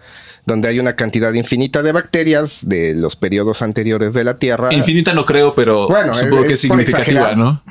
donde 0.47 0.69
hay 0.69 0.81
una 0.81 0.97
cantidad 0.97 1.33
infinita 1.33 1.83
de 1.85 1.93
bacterias 1.93 2.67
de 2.67 2.95
los 2.97 3.15
periodos 3.15 3.63
anteriores 3.63 4.15
de 4.15 4.25
la 4.25 4.39
Tierra. 4.41 4.75
Infinita 4.75 5.13
no 5.15 5.25
creo, 5.27 5.53
pero 5.55 5.87
Bueno, 5.87 6.13
supongo 6.13 6.43
es- 6.43 6.47
que 6.49 6.53
es 6.55 6.61
significativa. 6.61 7.35
¿no? 7.37 7.63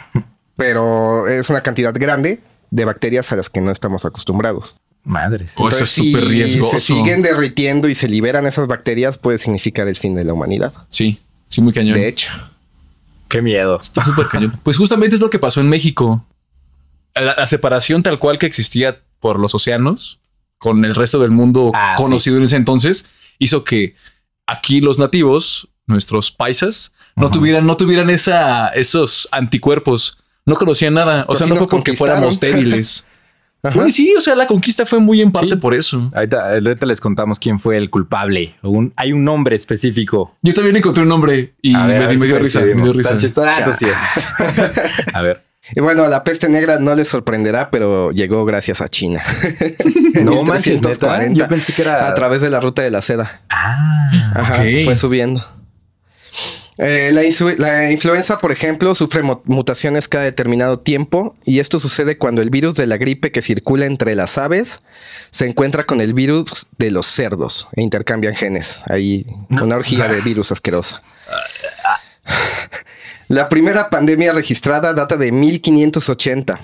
pero 0.56 1.28
es 1.28 1.50
una 1.50 1.62
cantidad 1.62 1.94
grande 1.98 2.40
de 2.72 2.86
bacterias 2.86 3.32
a 3.32 3.36
las 3.36 3.50
que 3.50 3.62
no 3.62 3.72
estamos 3.72 4.06
acostumbrados. 4.06 4.76
Madres. 5.04 5.52
Oh, 5.56 5.70
eso 5.70 5.84
es 5.86 5.90
si 5.90 6.12
súper 6.12 6.28
riesgoso. 6.28 6.78
se 6.78 6.94
siguen 6.94 7.22
derritiendo 7.22 7.88
y 7.88 7.96
se 7.96 8.08
liberan 8.08 8.46
esas 8.46 8.68
bacterias, 8.68 9.18
puede 9.18 9.38
significar 9.38 9.88
el 9.88 9.96
fin 9.96 10.14
de 10.14 10.24
la 10.24 10.34
humanidad. 10.34 10.74
Sí, 10.90 11.20
sí, 11.48 11.62
muy 11.62 11.74
cañón. 11.74 11.96
De 11.96 12.08
hecho, 12.08 12.32
Qué 13.30 13.42
miedo. 13.44 13.80
Está 13.80 14.04
súper 14.04 14.26
cañón. 14.28 14.60
Pues 14.64 14.78
justamente 14.78 15.16
es 15.16 15.22
lo 15.22 15.30
que 15.30 15.38
pasó 15.40 15.62
en 15.62 15.70
México. 15.70 16.26
La, 17.16 17.36
la 17.36 17.48
separación 17.48 18.02
tal 18.02 18.18
cual 18.18 18.40
que 18.40 18.48
existía 18.48 19.02
por 19.20 19.40
los 19.40 19.54
océanos 19.54 20.20
con 20.58 20.84
el 20.84 20.96
resto 20.96 21.20
del 21.20 21.32
mundo 21.32 21.72
Ah, 21.76 21.94
conocido 21.96 22.38
en 22.38 22.44
ese 22.44 22.56
entonces 22.56 23.08
hizo 23.38 23.64
que 23.64 23.96
aquí 24.48 24.82
los 24.82 24.98
nativos, 25.00 25.70
nuestros 25.86 26.32
paisas, 26.32 26.94
no 27.16 27.30
tuvieran, 27.32 27.66
no 27.68 27.78
tuvieran 27.78 28.10
esa, 28.10 28.70
esos 28.70 29.30
anticuerpos. 29.32 30.18
No 30.50 30.56
conocían 30.56 30.94
nada. 30.96 31.26
O 31.28 31.36
sea, 31.36 31.48
sí 31.48 31.54
no 31.54 31.58
fue 31.60 31.68
porque 31.70 31.94
fuéramos 31.94 32.40
débiles. 32.40 33.06
Fue, 33.62 33.92
sí, 33.92 34.14
o 34.18 34.22
sea, 34.22 34.36
la 34.38 34.48
conquista 34.48 34.86
fue 34.86 35.00
muy 35.00 35.20
en 35.22 35.32
parte 35.32 35.50
Sí. 35.50 35.56
por 35.58 35.74
eso. 35.74 36.10
Ahorita, 36.16 36.52
ahorita 36.54 36.86
les 36.86 37.02
contamos 37.02 37.40
quién 37.40 37.60
fue 37.60 37.76
el 37.76 37.90
culpable. 37.90 38.56
Un- 38.64 38.94
hay 38.96 39.12
un 39.12 39.26
nombre 39.26 39.54
específico. 39.58 40.34
Yo 40.42 40.54
también 40.54 40.78
encontré 40.78 41.04
un 41.04 41.10
nombre 41.10 41.56
y 41.62 41.76
A 41.76 41.86
ver, 41.86 42.00
me, 42.00 42.06
a 42.06 42.08
ver 42.08 42.18
me 42.18 42.18
si 42.22 42.28
dio 42.28 42.40
risa. 42.40 42.60
Me 42.62 42.68
dio 42.68 42.86
risa. 42.86 43.18
Tan. 43.34 43.50
Ah, 43.50 43.54
entonces 43.58 43.78
sí 43.78 43.86
es. 43.90 45.14
a 45.14 45.22
ver. 45.22 45.44
y 45.76 45.82
bueno, 45.82 46.08
la 46.08 46.24
peste 46.24 46.48
negra 46.48 46.80
no 46.80 46.96
les 46.96 47.10
sorprenderá, 47.10 47.70
pero 47.70 48.12
llegó 48.12 48.46
gracias 48.46 48.80
a 48.80 48.88
China. 48.88 49.22
No 50.24 50.42
manches, 50.44 50.82
neta. 50.82 51.18
1340, 51.18 51.34
Yo 51.38 51.48
pensé 51.50 51.74
que 51.74 51.82
era. 51.82 52.08
a 52.08 52.14
través 52.16 52.40
de 52.40 52.50
la 52.50 52.62
ruta 52.62 52.82
de 52.82 52.92
la 52.92 53.02
seda. 53.02 53.30
Ah. 53.50 54.32
Ajá, 54.36 54.64
fue 54.86 54.96
subiendo. 54.96 55.46
Eh, 56.82 57.12
la, 57.12 57.24
la 57.58 57.92
influenza, 57.92 58.40
por 58.40 58.54
ejemplo, 58.54 58.96
sufre 58.96 59.22
mutaciones 59.22 60.08
cada 60.08 60.24
determinado 60.24 60.80
tiempo 60.80 61.36
y 61.44 61.60
esto 61.60 61.78
sucede 61.78 62.18
cuando 62.18 62.42
el 62.42 62.50
virus 62.50 62.76
de 62.76 62.88
la 62.88 62.96
gripe 62.96 63.34
que 63.34 63.42
circula 63.42 63.86
entre 63.86 64.16
las 64.16 64.38
aves 64.38 64.80
se 65.30 65.46
encuentra 65.46 65.84
con 65.84 66.00
el 66.00 66.14
virus 66.14 66.68
de 66.78 66.92
los 66.92 67.06
cerdos 67.06 67.68
e 67.74 67.82
intercambian 67.82 68.34
genes. 68.34 68.80
Hay 68.86 69.26
una 69.50 69.76
orgía 69.76 70.08
de 70.08 70.22
virus 70.22 70.54
asquerosa. 70.54 71.02
La 73.28 73.50
primera 73.50 73.90
pandemia 73.90 74.34
registrada 74.34 74.94
data 74.94 75.16
de 75.16 75.32
1580 75.32 76.60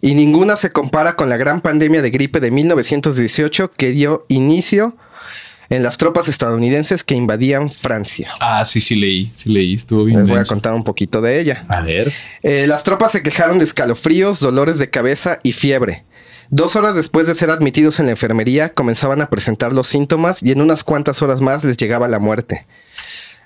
y 0.00 0.14
ninguna 0.14 0.56
se 0.56 0.72
compara 0.72 1.14
con 1.14 1.28
la 1.28 1.36
gran 1.36 1.60
pandemia 1.60 2.02
de 2.02 2.10
gripe 2.10 2.40
de 2.40 2.50
1918 2.50 3.72
que 3.72 3.90
dio 3.90 4.26
inicio 4.28 4.96
en 5.68 5.82
las 5.82 5.96
tropas 5.96 6.28
estadounidenses 6.28 7.04
que 7.04 7.14
invadían 7.14 7.70
Francia. 7.70 8.30
Ah, 8.40 8.64
sí, 8.64 8.80
sí 8.80 8.94
leí. 8.94 9.30
Sí 9.34 9.50
leí. 9.50 9.74
Estuvo 9.74 10.04
bien. 10.04 10.20
Les 10.20 10.28
voy 10.28 10.38
a 10.38 10.44
contar 10.44 10.74
un 10.74 10.84
poquito 10.84 11.20
de 11.20 11.40
ella. 11.40 11.64
A 11.68 11.80
ver. 11.80 12.12
Eh, 12.42 12.66
las 12.66 12.84
tropas 12.84 13.12
se 13.12 13.22
quejaron 13.22 13.58
de 13.58 13.64
escalofríos, 13.64 14.40
dolores 14.40 14.78
de 14.78 14.90
cabeza 14.90 15.40
y 15.42 15.52
fiebre. 15.52 16.04
Dos 16.50 16.76
horas 16.76 16.94
después 16.94 17.26
de 17.26 17.34
ser 17.34 17.50
admitidos 17.50 17.98
en 17.98 18.06
la 18.06 18.12
enfermería, 18.12 18.72
comenzaban 18.72 19.20
a 19.20 19.28
presentar 19.28 19.72
los 19.72 19.88
síntomas 19.88 20.42
y 20.42 20.52
en 20.52 20.60
unas 20.60 20.84
cuantas 20.84 21.20
horas 21.20 21.40
más 21.40 21.64
les 21.64 21.76
llegaba 21.76 22.06
la 22.06 22.20
muerte. 22.20 22.64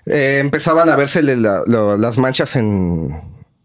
Eh, 0.07 0.39
empezaban 0.41 0.89
a 0.91 0.97
verse 0.97 1.23
las 1.23 2.19
manchas 2.19 2.57
en, 2.57 3.23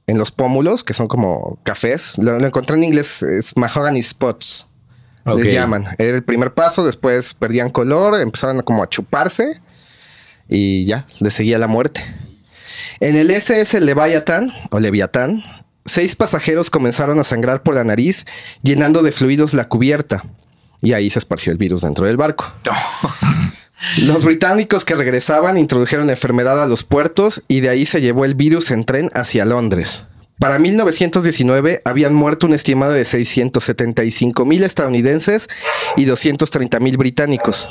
en 0.08 0.18
los 0.18 0.32
pómulos, 0.32 0.84
que 0.86 0.94
son 0.94 1.08
como 1.08 1.60
cafés. 1.64 2.18
Lo, 2.18 2.40
lo 2.40 2.46
encontré 2.46 2.78
en 2.78 2.86
inglés, 2.86 3.24
es 3.24 3.58
mahogany 3.58 4.02
spots. 4.02 4.68
Ok. 5.26 5.40
Les 5.40 5.54
llaman. 5.54 5.86
Era 5.98 6.16
el 6.16 6.24
primer 6.24 6.54
paso, 6.54 6.86
después 6.86 7.34
perdían 7.34 7.70
color, 7.70 8.20
empezaban 8.20 8.62
como 8.62 8.84
a 8.84 8.90
chuparse 8.90 9.60
y 10.48 10.86
ya, 10.86 11.08
les 11.20 11.34
seguía 11.34 11.58
la 11.58 11.68
muerte. 11.68 12.02
En 13.00 13.16
el 13.16 13.32
SS 13.32 13.82
Leviathan 13.82 14.54
o 14.72 14.80
Leviatán, 14.80 15.44
seis 15.84 16.16
pasajeros 16.16 16.70
comenzaron 16.70 17.20
a 17.20 17.24
sangrar 17.24 17.64
por 17.64 17.76
la 17.76 17.84
nariz, 17.84 18.26
llenando 18.62 19.02
de 19.04 19.12
fluidos 19.12 19.54
la 19.54 19.68
cubierta. 19.68 20.24
Y 20.82 20.94
ahí 20.94 21.10
se 21.10 21.20
esparció 21.20 21.52
el 21.52 21.58
virus 21.58 21.82
dentro 21.82 22.06
del 22.06 22.18
barco. 22.18 22.52
Los 24.04 24.24
británicos 24.24 24.86
que 24.86 24.96
regresaban 24.96 25.58
introdujeron 25.58 26.08
la 26.08 26.14
enfermedad 26.14 26.62
a 26.64 26.68
los 26.68 26.84
puertos 26.84 27.44
y 27.48 27.60
de 27.60 27.70
ahí 27.70 27.86
se 27.86 28.02
llevó 28.02 28.26
el 28.26 28.34
virus 28.34 28.72
en 28.72 28.86
tren 28.86 29.12
hacia 29.14 29.46
Londres. 29.46 30.06
Para 30.40 30.60
1919 30.60 31.82
habían 31.86 32.14
muerto 32.14 32.46
un 32.46 32.54
estimado 32.54 32.92
de 32.92 33.06
675 33.06 34.46
mil 34.46 34.64
estadounidenses 34.64 35.48
y 35.96 36.06
230 36.06 36.80
mil 36.80 36.98
británicos. 36.98 37.70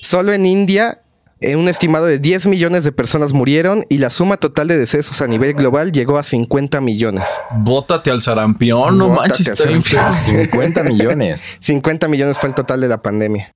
Solo 0.00 0.32
en 0.32 0.44
India, 0.44 1.00
un 1.40 1.68
estimado 1.68 2.06
de 2.06 2.18
10 2.18 2.46
millones 2.46 2.84
de 2.84 2.92
personas 2.92 3.32
murieron 3.32 3.84
y 3.88 3.98
la 3.98 4.10
suma 4.10 4.36
total 4.36 4.68
de 4.68 4.78
decesos 4.78 5.20
a 5.22 5.26
nivel 5.26 5.54
global 5.54 5.92
llegó 5.92 6.18
a 6.18 6.24
50 6.24 6.80
millones. 6.80 7.28
Bótate 7.56 8.10
al 8.10 8.20
sarampión, 8.20 8.98
no 8.98 9.08
Bótate 9.08 9.28
manches, 9.28 9.46
al 9.48 9.52
está 9.54 9.68
bien 9.68 9.82
feo. 9.82 10.00
sarampión. 10.08 10.44
50 10.44 10.82
millones. 10.84 11.56
50 11.62 12.08
millones 12.08 12.38
fue 12.38 12.50
el 12.50 12.54
total 12.54 12.80
de 12.82 12.88
la 12.88 13.02
pandemia. 13.02 13.50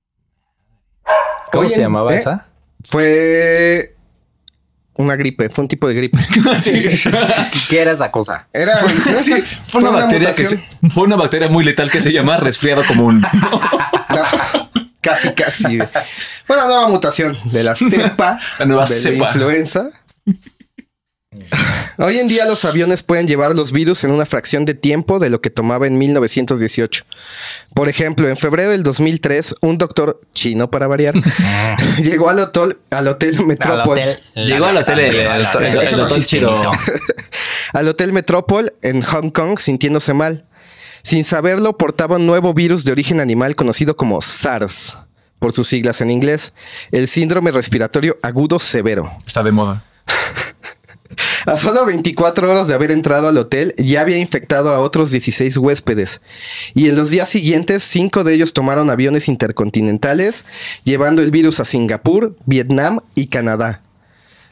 ¿Cómo 1.51 1.65
Oye, 1.65 1.75
se 1.75 1.81
llamaba 1.81 2.13
¿eh? 2.13 2.17
esa? 2.17 2.47
Fue 2.83 3.95
una 4.99 5.15
gripe, 5.15 5.49
fue 5.49 5.63
un 5.63 5.67
tipo 5.67 5.87
de 5.87 5.93
gripe. 5.95 6.17
Sí. 6.59 6.81
¿Qué 7.69 7.81
era 7.81 7.91
esa 7.91 8.11
cosa? 8.11 8.47
Era 8.53 8.77
Sí, 9.23 9.33
fue 9.67 9.81
una, 9.81 9.91
bacteria 9.91 10.33
que 10.33 10.43
mutación. 10.43 10.65
se- 10.81 10.89
fue 10.89 11.03
una 11.03 11.15
bacteria 11.15 11.47
muy 11.47 11.63
letal 11.63 11.89
que 11.89 12.01
se 12.01 12.11
llama 12.11 12.37
resfriado 12.37 12.83
común. 12.85 13.21
No, 14.09 14.23
casi, 15.01 15.29
casi. 15.33 15.77
Fue 16.45 16.55
una 16.55 16.65
nueva 16.65 16.89
mutación 16.89 17.37
de 17.45 17.63
la 17.63 17.75
cepa 17.75 18.39
La 18.57 18.65
nueva 18.65 18.85
de 18.85 18.95
cepa. 18.95 19.25
la 19.25 19.31
influenza. 19.31 19.89
Hoy 21.97 22.17
en 22.17 22.27
día 22.27 22.45
los 22.45 22.63
aviones 22.65 23.03
pueden 23.03 23.27
llevar 23.27 23.53
los 23.55 23.71
virus 23.71 24.03
en 24.03 24.11
una 24.11 24.25
fracción 24.25 24.65
de 24.65 24.73
tiempo 24.73 25.19
de 25.19 25.29
lo 25.29 25.41
que 25.41 25.49
tomaba 25.49 25.85
en 25.87 25.97
1918. 25.97 27.03
Por 27.73 27.89
ejemplo, 27.89 28.27
en 28.29 28.37
febrero 28.37 28.71
del 28.71 28.83
2003, 28.83 29.55
un 29.61 29.77
doctor 29.77 30.21
chino 30.33 30.69
para 30.71 30.87
variar 30.87 31.13
llegó 32.01 32.29
al 32.29 32.39
hotel, 32.39 32.77
al 32.91 33.07
hotel 33.07 33.45
Metrópol. 33.45 33.99
Llegó 34.35 34.65
al 34.65 34.77
hotel 34.77 34.99
el- 34.99 35.15
el- 35.15 35.27
el- 35.31 35.41
Eso 35.41 35.79
el 35.81 35.97
no 35.97 36.03
hotel 36.05 36.17
existe, 36.17 36.37
chino. 36.39 36.71
al 37.73 37.87
Hotel 37.87 38.13
Metrópol 38.13 38.73
en 38.81 39.01
Hong 39.01 39.29
Kong 39.31 39.59
sintiéndose 39.59 40.13
mal. 40.13 40.45
Sin 41.03 41.23
saberlo, 41.23 41.77
portaba 41.77 42.17
un 42.17 42.25
nuevo 42.27 42.53
virus 42.53 42.83
de 42.83 42.91
origen 42.91 43.19
animal 43.19 43.55
conocido 43.55 43.95
como 43.95 44.21
SARS, 44.21 44.97
por 45.39 45.53
sus 45.53 45.67
siglas 45.67 46.01
en 46.01 46.11
inglés, 46.11 46.51
el 46.91 47.07
síndrome 47.07 47.51
respiratorio 47.51 48.17
agudo 48.21 48.59
severo. 48.59 49.09
Está 49.25 49.41
de 49.43 49.51
moda. 49.51 49.85
A 51.49 51.57
solo 51.57 51.83
24 51.83 52.51
horas 52.51 52.67
de 52.67 52.75
haber 52.75 52.91
entrado 52.91 53.27
al 53.27 53.35
hotel, 53.35 53.73
ya 53.75 54.01
había 54.01 54.19
infectado 54.19 54.69
a 54.69 54.79
otros 54.81 55.09
16 55.09 55.57
huéspedes. 55.57 56.21
Y 56.75 56.89
en 56.89 56.95
los 56.95 57.09
días 57.09 57.27
siguientes, 57.27 57.81
cinco 57.81 58.23
de 58.23 58.35
ellos 58.35 58.53
tomaron 58.53 58.91
aviones 58.91 59.27
intercontinentales, 59.27 60.81
llevando 60.83 61.23
el 61.23 61.31
virus 61.31 61.59
a 61.59 61.65
Singapur, 61.65 62.35
Vietnam 62.45 62.99
y 63.15 63.27
Canadá. 63.27 63.81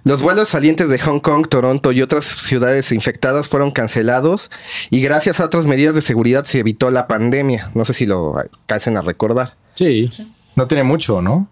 Los 0.06 0.24
vuelos 0.24 0.50
salientes 0.50 0.90
de 0.90 0.98
Hong 0.98 1.20
Kong, 1.20 1.48
Toronto 1.48 1.92
y 1.92 2.02
otras 2.02 2.26
ciudades 2.26 2.92
infectadas 2.92 3.48
fueron 3.48 3.70
cancelados 3.70 4.50
y 4.90 5.00
gracias 5.00 5.40
a 5.40 5.46
otras 5.46 5.68
medidas 5.68 5.94
de 5.94 6.02
seguridad 6.02 6.46
se 6.46 6.62
evitó 6.62 6.90
la 6.90 7.08
pandemia. 7.08 7.70
No 7.76 7.86
sé 7.86 7.94
si 7.94 8.08
lo 8.08 8.40
alcancen 8.40 8.98
a 8.98 9.04
recordar. 9.04 9.56
Sí. 9.76 10.10
No 10.56 10.68
tiene 10.68 10.84
mucho, 10.84 11.22
¿no? 11.22 11.48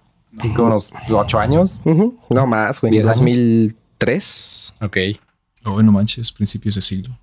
Como 0.56 0.70
unos 0.70 0.92
8 1.08 1.38
años. 1.38 1.84
No 2.30 2.48
más, 2.48 2.82
güey. 2.82 2.94
¿Diez 2.94 3.06
años? 3.06 3.20
2003. 3.20 4.74
Ok. 4.82 4.98
Oh, 5.66 5.82
manches, 5.82 6.32
principios 6.32 6.76
de 6.76 6.82
siglo. 6.82 7.20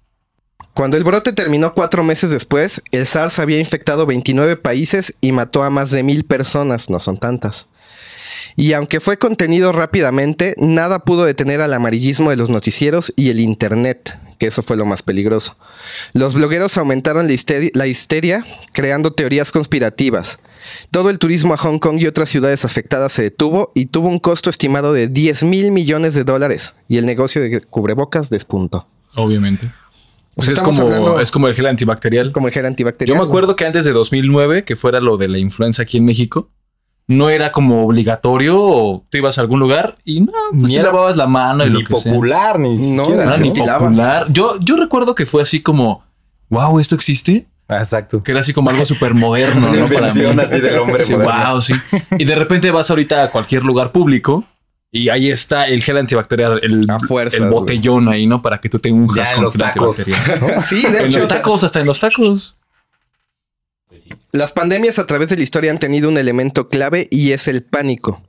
Cuando 0.75 0.97
el 0.97 1.05
brote 1.05 1.33
terminó 1.33 1.75
cuatro 1.75 2.03
meses 2.03 2.31
después, 2.31 2.83
el 2.91 3.07
SARS 3.07 3.39
había 3.39 3.61
infectado 3.61 4.05
29 4.07 4.57
países 4.57 5.15
y 5.21 5.33
mató 5.33 5.63
a 5.63 5.71
más 5.71 5.91
de 5.91 6.03
mil 6.03 6.25
personas, 6.25 6.91
no 6.91 6.99
son 6.99 7.19
tantas. 7.19 7.69
Y 8.57 8.73
aunque 8.73 9.01
fue 9.01 9.19
contenido 9.19 9.73
rápidamente, 9.73 10.55
nada 10.59 11.01
pudo 11.01 11.25
detener 11.25 11.61
al 11.61 11.73
amarillismo 11.73 12.31
de 12.31 12.37
los 12.37 12.51
noticieros 12.51 13.13
y 13.17 13.31
el 13.31 13.41
Internet, 13.41 14.19
que 14.39 14.47
eso 14.47 14.63
fue 14.63 14.77
lo 14.77 14.87
más 14.87 15.03
peligroso. 15.03 15.57
Los 16.13 16.35
blogueros 16.35 16.77
aumentaron 16.77 17.29
la 17.29 17.87
histeria, 17.87 18.45
creando 18.73 19.13
teorías 19.13 19.53
conspirativas. 19.53 20.39
Todo 20.91 21.11
el 21.11 21.19
turismo 21.19 21.55
a 21.55 21.57
Hong 21.59 21.79
Kong 21.79 21.99
y 22.01 22.07
otras 22.07 22.29
ciudades 22.29 22.65
afectadas 22.65 23.13
se 23.13 23.23
detuvo 23.23 23.73
y 23.75 23.87
tuvo 23.87 24.09
un 24.09 24.19
costo 24.19 24.51
estimado 24.51 24.93
de 24.93 25.09
10 25.09 25.43
mil 25.45 25.71
millones 25.73 26.15
de 26.15 26.25
dólares, 26.25 26.75
y 26.89 26.99
el 26.99 27.07
negocio 27.07 27.41
de 27.43 27.61
cubrebocas 27.61 28.31
despuntó. 28.31 28.87
Obviamente. 29.15 29.73
Pues 30.35 30.49
es, 30.49 30.61
como, 30.61 30.81
hablando- 30.83 31.21
es 31.21 31.31
como 31.31 31.47
el 31.49 31.55
gel 31.55 31.67
antibacterial. 31.67 32.33
Como 32.33 32.47
el 32.49 32.55
gel 32.55 32.65
antibacterial. 32.65 33.17
Yo 33.19 33.23
me 33.23 33.29
acuerdo 33.29 33.55
que 33.55 33.67
antes 33.67 33.85
de 33.85 33.93
2009, 33.93 34.65
que 34.65 34.77
fuera 34.77 35.01
lo 35.01 35.19
de 35.19 35.29
la 35.29 35.39
influenza 35.39 35.83
aquí 35.83 35.99
en 35.99 36.07
México, 36.07 36.49
no 37.07 37.29
era 37.29 37.53
como 37.53 37.85
obligatorio 37.85 38.59
o 38.59 39.05
te 39.11 39.19
ibas 39.19 39.37
a 39.37 39.43
algún 39.43 39.61
lugar 39.61 39.99
y 40.05 40.21
no, 40.23 40.33
pues 40.53 40.63
Ni 40.63 40.69
te 40.75 40.81
era 40.81 40.85
lavabas 40.91 41.17
la 41.19 41.27
mano 41.27 41.67
y 41.67 41.71
ni 41.71 41.83
lo 41.83 41.87
que 41.87 41.97
sea. 41.97 42.13
popular, 42.13 42.59
ni 42.59 42.77
No, 42.95 43.05
siquiera. 43.05 43.27
No, 43.27 43.37
ni 43.39 43.49
estilaba. 43.49 43.79
popular. 43.81 44.27
Yo, 44.33 44.59
yo 44.61 44.77
recuerdo 44.77 45.15
que 45.15 45.27
fue 45.27 45.43
así 45.43 45.61
como, 45.61 46.03
wow, 46.49 46.79
esto 46.81 46.95
existe. 46.95 47.47
Ah, 47.69 47.79
Exacto. 47.79 48.23
Que 48.23 48.33
era 48.33 48.41
así 48.41 48.53
como 48.53 48.71
algo 48.71 48.85
súper 48.85 49.15
moderno, 49.15 49.73
¿no? 49.73 49.87
Para 49.93 50.09
así 50.09 50.21
del 50.21 50.79
hombre 50.79 51.05
Sí, 51.05 51.15
wow, 51.15 51.61
sí. 51.63 51.75
Y 52.19 52.25
de 52.25 52.35
repente 52.35 52.71
vas 52.71 52.91
ahorita 52.91 53.23
a 53.25 53.31
cualquier 53.31 53.63
lugar 53.63 53.93
público 53.93 54.45
y 54.91 55.09
ahí 55.09 55.31
está 55.31 55.67
el 55.69 55.83
gel 55.83 55.97
antibacterial, 55.97 56.61
el, 56.63 56.85
A 56.91 56.99
fuerzas, 57.01 57.41
el 57.41 57.49
botellón 57.49 58.09
ahí, 58.09 58.27
¿no? 58.27 58.43
Para 58.43 58.61
que 58.61 58.69
tú 58.69 58.79
te 58.79 58.93
unjas 58.93 59.29
Ya 59.29 59.31
en 59.31 59.35
con 59.37 59.45
los 59.45 59.53
gel 59.55 59.63
tacos. 59.63 59.97
Sí, 60.67 60.83
de 60.83 60.99
En 60.99 61.07
hecho. 61.07 61.19
los 61.19 61.29
tacos, 61.29 61.65
hasta 61.65 61.81
en 61.81 61.87
los 61.87 61.99
tacos. 61.99 62.59
Las 64.33 64.53
pandemias 64.53 64.99
a 64.99 65.07
través 65.07 65.29
de 65.29 65.37
la 65.37 65.43
historia 65.43 65.71
han 65.71 65.79
tenido 65.79 66.09
un 66.09 66.19
elemento 66.19 66.69
clave 66.69 67.09
y 67.11 67.33
es 67.33 67.49
el 67.49 67.63
pánico. 67.63 68.23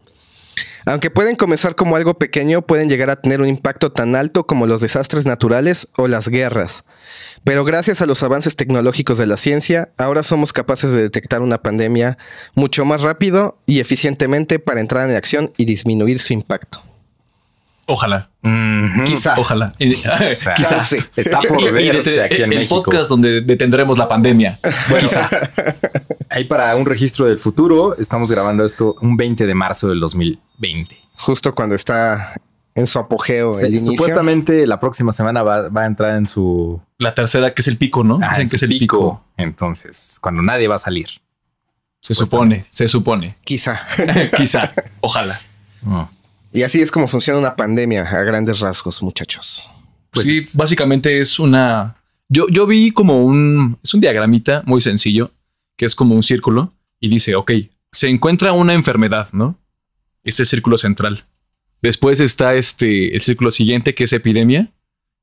Aunque 0.86 1.10
pueden 1.10 1.36
comenzar 1.36 1.76
como 1.76 1.96
algo 1.96 2.16
pequeño, 2.16 2.62
pueden 2.62 2.90
llegar 2.90 3.10
a 3.10 3.16
tener 3.16 3.42
un 3.42 3.48
impacto 3.48 3.92
tan 3.92 4.16
alto 4.16 4.46
como 4.46 4.68
los 4.68 4.82
desastres 4.82 5.26
naturales 5.26 5.88
o 5.96 6.08
las 6.08 6.28
guerras. 6.28 6.84
Pero 7.44 7.64
gracias 7.64 8.02
a 8.02 8.06
los 8.06 8.22
avances 8.24 8.56
tecnológicos 8.56 9.18
de 9.18 9.28
la 9.28 9.38
ciencia, 9.38 9.90
ahora 9.98 10.24
somos 10.24 10.54
capaces 10.54 10.92
de 10.92 11.02
detectar 11.02 11.42
una 11.42 11.62
pandemia 11.62 12.18
mucho 12.54 12.86
más 12.86 13.02
rápido 13.02 13.58
y 13.66 13.80
eficientemente 13.80 14.60
para 14.60 14.82
entrar 14.82 15.10
en 15.10 15.16
acción 15.16 15.54
y 15.58 15.66
disminuir 15.66 16.20
su 16.20 16.34
impacto. 16.34 16.93
Ojalá. 17.86 18.30
Quizá. 19.06 19.36
Ojalá. 19.40 19.74
Quizá. 19.78 20.54
Quizá. 20.56 20.84
Sí. 20.84 20.98
Está 21.16 21.42
por 21.42 21.62
Y- 21.62 21.66
y 21.68 21.72
verse 21.72 22.10
desde 22.12 22.24
aquí 22.24 22.42
en 22.42 22.54
el 22.54 22.60
México. 22.60 22.82
podcast 22.84 23.10
donde 23.10 23.42
detendremos 23.42 23.98
la 23.98 24.08
pandemia. 24.08 24.60
Quizá. 25.00 25.30
Ahí 26.30 26.46
para 26.46 26.76
un 26.76 26.86
registro 26.86 27.26
del 27.26 27.38
futuro, 27.40 27.96
estamos 27.98 28.32
grabando 28.32 28.66
esto 28.66 28.96
un 29.02 29.18
20 29.18 29.46
de 29.46 29.54
marzo 29.56 29.90
del 29.90 30.00
2020. 30.00 30.98
Justo 31.18 31.54
cuando 31.54 31.76
está 31.76 32.34
en 32.76 32.88
su 32.88 32.98
apogeo 33.00 33.54
Se- 33.54 33.68
el 33.68 33.74
inicio. 33.74 33.92
supuestamente 33.92 34.66
la 34.66 34.80
próxima 34.80 35.12
semana 35.12 35.44
va, 35.44 35.70
va 35.70 35.84
a 35.84 35.86
entrar 35.86 36.16
en 36.18 36.26
su, 36.26 36.82
La 36.98 37.14
tercera, 37.14 37.54
que 37.54 37.62
es 37.62 37.68
el 37.68 37.78
pico, 37.78 38.04
¿no? 38.04 38.18
ah, 38.24 38.30
Dicen 38.30 38.48
que 38.50 38.56
es 38.56 38.64
el 38.64 38.70
pico. 38.70 38.98
pico. 38.98 39.24
Entonces, 39.38 40.18
cuando 40.22 40.42
nadie 40.42 40.68
va 40.68 40.76
a 40.76 40.80
salir. 40.80 41.08
Se 42.02 42.14
supone, 42.16 42.64
se 42.68 42.88
supone. 42.88 43.36
Quizá. 43.44 43.82
Quizá. 44.36 44.74
Ojalá. 45.02 45.40
Mm. 45.84 46.02
Y 46.54 46.62
así 46.62 46.82
es 46.82 46.92
como 46.92 47.08
funciona 47.08 47.40
una 47.40 47.56
pandemia 47.56 48.04
a 48.04 48.24
grandes 48.24 48.60
rasgos, 48.60 49.02
muchachos. 49.02 49.68
Pues- 50.12 50.28
sí, 50.28 50.58
básicamente 50.58 51.20
es 51.20 51.40
una. 51.40 51.96
Yo, 52.30 52.48
yo 52.48 52.68
vi 52.68 52.92
como 52.92 53.26
un. 53.26 53.80
Es 53.84 53.94
un 53.94 54.00
diagramita 54.02 54.62
muy 54.66 54.80
sencillo, 54.80 55.32
que 55.76 55.86
es 55.86 55.96
como 55.96 56.14
un 56.16 56.22
círculo, 56.22 56.74
y 57.00 57.10
dice: 57.10 57.36
Ok, 57.36 57.52
se 57.92 58.08
encuentra 58.08 58.54
una 58.54 58.74
enfermedad, 58.74 59.30
¿no? 59.34 59.60
Este 60.24 60.46
círculo 60.46 60.78
central. 60.78 61.26
Después 61.82 62.20
está 62.20 62.54
este, 62.54 63.14
el 63.14 63.22
círculo 63.22 63.52
siguiente, 63.52 63.96
que 63.96 64.06
es 64.06 64.14
epidemia, 64.14 64.72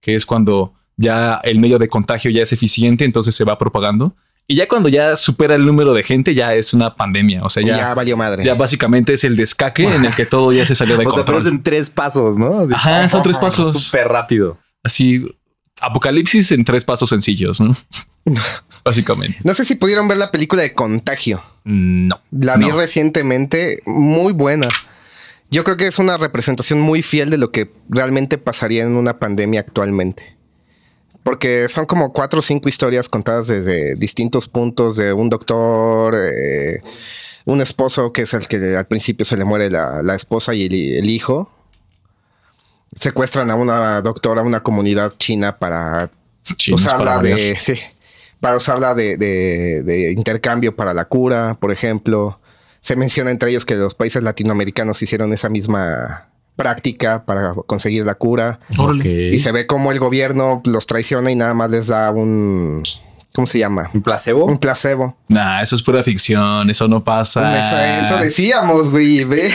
que 0.00 0.14
es 0.14 0.26
cuando 0.26 0.74
ya 0.96 1.40
el 1.44 1.58
medio 1.58 1.78
de 1.78 1.88
contagio 1.88 2.30
ya 2.30 2.42
es 2.42 2.52
eficiente, 2.52 3.04
entonces 3.04 3.34
se 3.34 3.44
va 3.44 3.56
propagando. 3.56 4.16
Y 4.46 4.56
ya 4.56 4.66
cuando 4.66 4.88
ya 4.88 5.14
supera 5.14 5.54
el 5.54 5.64
número 5.64 5.94
de 5.94 6.02
gente, 6.02 6.34
ya 6.34 6.54
es 6.54 6.74
una 6.74 6.94
pandemia. 6.96 7.44
O 7.44 7.50
sea, 7.50 7.62
Ya, 7.62 7.76
ya, 7.76 7.94
valió 7.94 8.16
madre. 8.16 8.44
ya 8.44 8.54
básicamente 8.54 9.12
es 9.12 9.22
el 9.24 9.36
descaque 9.36 9.84
en 9.84 10.04
el 10.04 10.14
que 10.14 10.26
todo 10.26 10.52
ya 10.52 10.66
se 10.66 10.74
salió 10.74 10.96
de 10.96 11.06
O 11.06 11.10
sea, 11.12 11.24
pero 11.24 11.38
control. 11.38 11.40
es 11.40 11.46
en 11.46 11.62
tres 11.62 11.90
pasos, 11.90 12.36
¿no? 12.36 12.60
Así, 12.62 12.74
Ajá, 12.74 13.08
son 13.08 13.22
tres 13.22 13.38
pasos. 13.38 13.80
Súper 13.80 14.08
rápido. 14.08 14.58
así 14.82 15.24
apocalipsis 15.82 16.52
en 16.52 16.64
tres 16.64 16.84
pasos 16.84 17.08
sencillos, 17.08 17.60
¿no? 17.60 17.74
Básicamente. 18.84 19.38
No 19.44 19.54
sé 19.54 19.64
si 19.64 19.76
pudieron 19.76 20.08
ver 20.08 20.18
la 20.18 20.30
película 20.30 20.62
de 20.62 20.74
Contagio. 20.74 21.42
No. 21.64 22.20
La 22.30 22.56
vi 22.56 22.66
No. 22.68 22.76
recientemente, 22.76 23.82
muy 23.86 24.32
buena. 24.32 24.68
Yo 25.50 25.64
creo 25.64 25.76
que 25.76 25.86
es 25.86 25.98
una 25.98 26.16
representación 26.18 26.80
muy 26.80 27.02
fiel 27.02 27.30
de 27.30 27.38
lo 27.38 27.50
que 27.50 27.72
realmente 27.88 28.36
pasaría 28.38 28.84
en 28.84 28.92
una 28.96 29.18
pandemia 29.18 29.60
actualmente. 29.60 30.36
Porque 31.22 31.68
son 31.68 31.86
como 31.86 32.12
cuatro 32.12 32.38
o 32.38 32.42
cinco 32.42 32.68
historias 32.68 33.08
contadas 33.08 33.46
desde 33.48 33.94
distintos 33.96 34.48
puntos 34.48 34.96
de 34.96 35.12
un 35.12 35.28
doctor, 35.28 36.16
eh, 36.16 36.80
un 37.44 37.60
esposo 37.60 38.12
que 38.12 38.22
es 38.22 38.32
el 38.34 38.48
que 38.48 38.76
al 38.76 38.86
principio 38.86 39.24
se 39.24 39.36
le 39.36 39.44
muere 39.44 39.70
la, 39.70 40.00
la 40.02 40.14
esposa 40.14 40.54
y 40.54 40.66
el, 40.66 40.72
el 40.98 41.10
hijo. 41.10 41.52
Secuestran 42.96 43.50
a 43.50 43.54
una 43.54 44.02
doctora, 44.02 44.40
a 44.40 44.44
una 44.44 44.62
comunidad 44.62 45.14
china 45.18 45.58
para 45.58 46.10
Chinos 46.56 46.82
para 46.82 46.94
usarla 46.96 47.16
variar. 47.16 47.38
de, 47.38 47.56
sí, 47.56 47.74
para 48.40 48.56
usarla 48.56 48.94
de, 48.94 49.16
de- 49.16 49.82
de 49.84 50.12
intercambio 50.12 50.74
para 50.74 50.92
la 50.94 51.04
cura, 51.04 51.56
por 51.60 51.70
ejemplo. 51.70 52.40
Se 52.80 52.96
menciona 52.96 53.30
entre 53.30 53.50
ellos 53.50 53.66
que 53.66 53.74
los 53.76 53.94
países 53.94 54.22
latinoamericanos 54.22 55.02
hicieron 55.02 55.34
esa 55.34 55.50
misma 55.50 56.29
práctica 56.60 57.24
para 57.24 57.54
conseguir 57.66 58.04
la 58.04 58.14
cura. 58.16 58.60
Y 59.02 59.38
se 59.38 59.50
ve 59.50 59.66
como 59.66 59.92
el 59.92 59.98
gobierno 59.98 60.60
los 60.66 60.86
traiciona 60.86 61.30
y 61.30 61.34
nada 61.34 61.54
más 61.54 61.70
les 61.70 61.86
da 61.86 62.10
un... 62.10 62.82
¿Cómo 63.32 63.46
se 63.46 63.58
llama? 63.58 63.88
¿Un 63.94 64.02
placebo? 64.02 64.44
Un 64.44 64.58
placebo. 64.58 65.16
Nah, 65.28 65.62
eso 65.62 65.74
es 65.74 65.82
pura 65.82 66.02
ficción, 66.02 66.68
eso 66.68 66.86
no 66.86 67.02
pasa. 67.02 67.58
Eso, 67.58 68.06
eso 68.06 68.22
decíamos, 68.22 68.90
güey. 68.90 69.24
Ve 69.24 69.50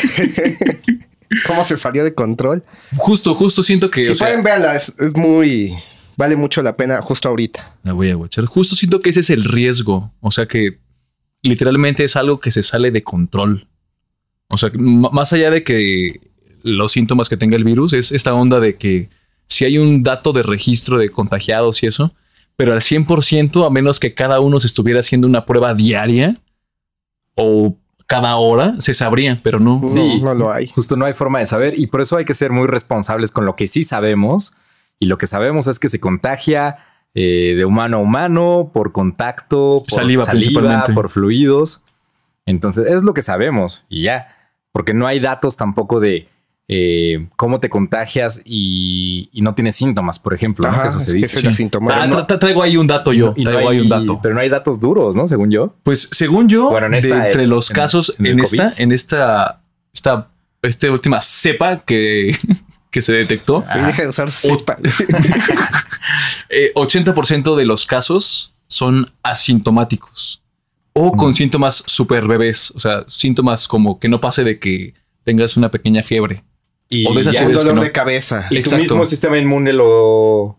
cómo 1.46 1.64
se 1.64 1.78
salió 1.78 2.04
de 2.04 2.16
control. 2.16 2.64
Justo, 2.96 3.36
justo 3.36 3.62
siento 3.62 3.92
que. 3.92 4.06
si 4.06 4.14
o 4.14 4.16
sea, 4.16 4.28
pueden 4.28 4.44
verla, 4.44 4.76
es, 4.76 4.96
es 5.00 5.16
muy... 5.16 5.78
Vale 6.18 6.36
mucho 6.38 6.64
la 6.64 6.76
pena 6.76 7.02
justo 7.02 7.30
ahorita. 7.30 7.76
la 7.84 7.94
voy 7.94 8.10
a 8.10 8.18
watchar. 8.18 8.46
Justo 8.46 8.76
siento 8.76 9.00
que 9.00 9.12
ese 9.12 9.20
es 9.20 9.30
el 9.30 9.44
riesgo. 9.44 10.12
O 10.22 10.32
sea 10.32 10.48
que 10.48 10.80
literalmente 11.44 12.04
es 12.04 12.16
algo 12.16 12.40
que 12.40 12.52
se 12.52 12.64
sale 12.64 12.90
de 12.90 13.04
control. 13.04 13.68
O 14.48 14.58
sea, 14.58 14.72
más 14.76 15.34
allá 15.34 15.52
de 15.52 15.64
que 15.64 16.22
los 16.66 16.92
síntomas 16.92 17.30
que 17.30 17.38
tenga 17.38 17.56
el 17.56 17.64
virus, 17.64 17.94
es 17.94 18.12
esta 18.12 18.34
onda 18.34 18.60
de 18.60 18.76
que 18.76 19.10
si 19.48 19.66
hay 19.66 19.78
un 19.78 20.04
dato 20.04 20.34
de 20.34 20.44
registro 20.44 20.98
de 20.98 21.10
contagiados 21.10 21.84
y 21.84 21.88
eso, 21.88 22.12
pero 22.58 22.74
al 22.74 22.82
100%, 22.82 23.66
a 23.66 23.70
menos 23.70 24.00
que 24.00 24.14
cada 24.14 24.40
uno 24.40 24.60
se 24.60 24.68
estuviera 24.68 25.00
haciendo 25.00 25.28
una 25.28 25.46
prueba 25.46 25.74
diaria 25.74 26.42
o 27.36 27.78
cada 28.08 28.36
hora, 28.38 28.76
se 28.80 28.94
sabría, 28.94 29.40
pero 29.44 29.60
no. 29.60 29.82
Sí. 29.88 30.20
No, 30.20 30.28
no 30.28 30.34
lo 30.34 30.52
hay. 30.52 30.68
Justo 30.70 30.96
no 30.96 31.06
hay 31.06 31.14
forma 31.14 31.40
de 31.40 31.46
saber 31.46 31.78
y 31.78 31.88
por 31.88 32.02
eso 32.02 32.18
hay 32.18 32.26
que 32.26 32.34
ser 32.34 32.52
muy 32.52 32.68
responsables 32.68 33.32
con 33.32 33.46
lo 33.46 33.56
que 33.56 33.68
sí 33.68 33.84
sabemos. 33.84 34.56
Y 35.00 35.08
lo 35.08 35.18
que 35.18 35.28
sabemos 35.28 35.68
es 35.68 35.80
que 35.80 35.90
se 35.90 36.00
contagia 36.00 36.78
eh, 37.14 37.54
de 37.56 37.66
humano 37.66 37.98
a 37.98 38.00
humano, 38.00 38.72
por 38.74 38.92
contacto, 38.92 39.84
por 39.88 40.00
Saliva, 40.00 40.26
saliva, 40.26 40.42
principalmente. 40.42 40.94
por 40.94 41.10
fluidos. 41.10 41.84
Entonces 42.46 42.88
es 42.88 43.04
lo 43.04 43.14
que 43.14 43.22
sabemos 43.22 43.86
y 43.90 44.04
ya, 44.04 44.54
porque 44.72 44.94
no 44.94 45.08
hay 45.08 45.20
datos 45.20 45.58
tampoco 45.58 46.00
de 46.00 46.30
eh, 46.68 47.28
cómo 47.36 47.60
te 47.60 47.70
contagias 47.70 48.42
y, 48.44 49.30
y 49.32 49.42
no 49.42 49.54
tienes 49.54 49.76
síntomas, 49.76 50.18
por 50.20 50.34
ejemplo, 50.34 50.68
¿no? 50.68 50.74
Ajá, 50.74 50.82
que 50.84 50.88
eso 50.90 50.98
es 50.98 51.04
se 51.06 51.14
dice. 51.14 51.40
es. 51.48 51.58
Ah, 51.92 52.08
tra- 52.10 52.26
tra- 52.28 52.40
traigo 52.40 52.64
ahí 52.64 52.76
un 52.78 52.88
dato 52.88 53.14
yo. 53.14 53.34
Y 53.36 53.44
no 53.44 53.52
traigo 53.52 53.70
hay, 53.70 53.78
ahí 53.78 53.84
un 53.84 53.90
dato. 53.90 54.20
Pero 54.24 54.34
no 54.34 54.42
hay 54.42 54.50
datos 54.50 54.80
duros, 54.80 55.16
¿no? 55.16 55.28
Según 55.28 55.52
yo. 55.52 55.76
Pues 55.84 56.10
según 56.12 56.48
yo, 56.50 56.70
Bueno, 56.72 56.88
en 56.88 56.92
de 56.94 56.98
entre 57.28 57.46
los 57.48 57.70
en- 57.70 57.76
casos 57.76 58.16
en 58.20 58.40
esta, 58.40 58.74
en 58.78 58.92
esta, 58.92 59.62
esta, 59.94 60.30
esta 60.64 60.92
última 60.92 61.22
cepa 61.22 61.78
que, 61.80 62.36
que 62.90 63.02
se 63.04 63.14
detectó, 63.14 63.64
Y 63.76 63.86
deja 63.86 64.02
de 64.04 64.10
usar 64.10 64.32
cepa. 64.32 64.78
eh, 66.50 66.72
80% 66.76 67.56
de 67.56 67.66
los 67.66 67.86
casos 67.86 68.56
son 68.68 69.12
asintomáticos 69.24 70.42
o 70.94 71.12
con 71.12 71.34
síntomas 71.34 71.84
super 71.88 72.26
bebés, 72.26 72.72
o 72.72 72.80
sea, 72.80 73.04
síntomas 73.08 73.68
como 73.68 74.00
que 74.00 74.08
no 74.08 74.22
pase 74.22 74.46
de 74.46 74.60
que 74.60 74.94
tengas 75.26 75.58
una 75.58 75.70
pequeña 75.70 76.02
fiebre. 76.04 76.45
Y 76.90 77.08
O 77.08 77.14
de 77.14 77.22
esas 77.22 77.36
ya- 77.36 77.42
un 77.44 77.48
que 77.50 77.54
dolor 77.54 77.76
no. 77.76 77.82
de 77.82 77.92
cabeza. 77.92 78.46
y 78.50 78.62
tu 78.62 78.76
mismo 78.78 79.06
sistema 79.06 79.38
inmune 79.38 79.74
lo, 79.74 79.88
O 79.88 80.58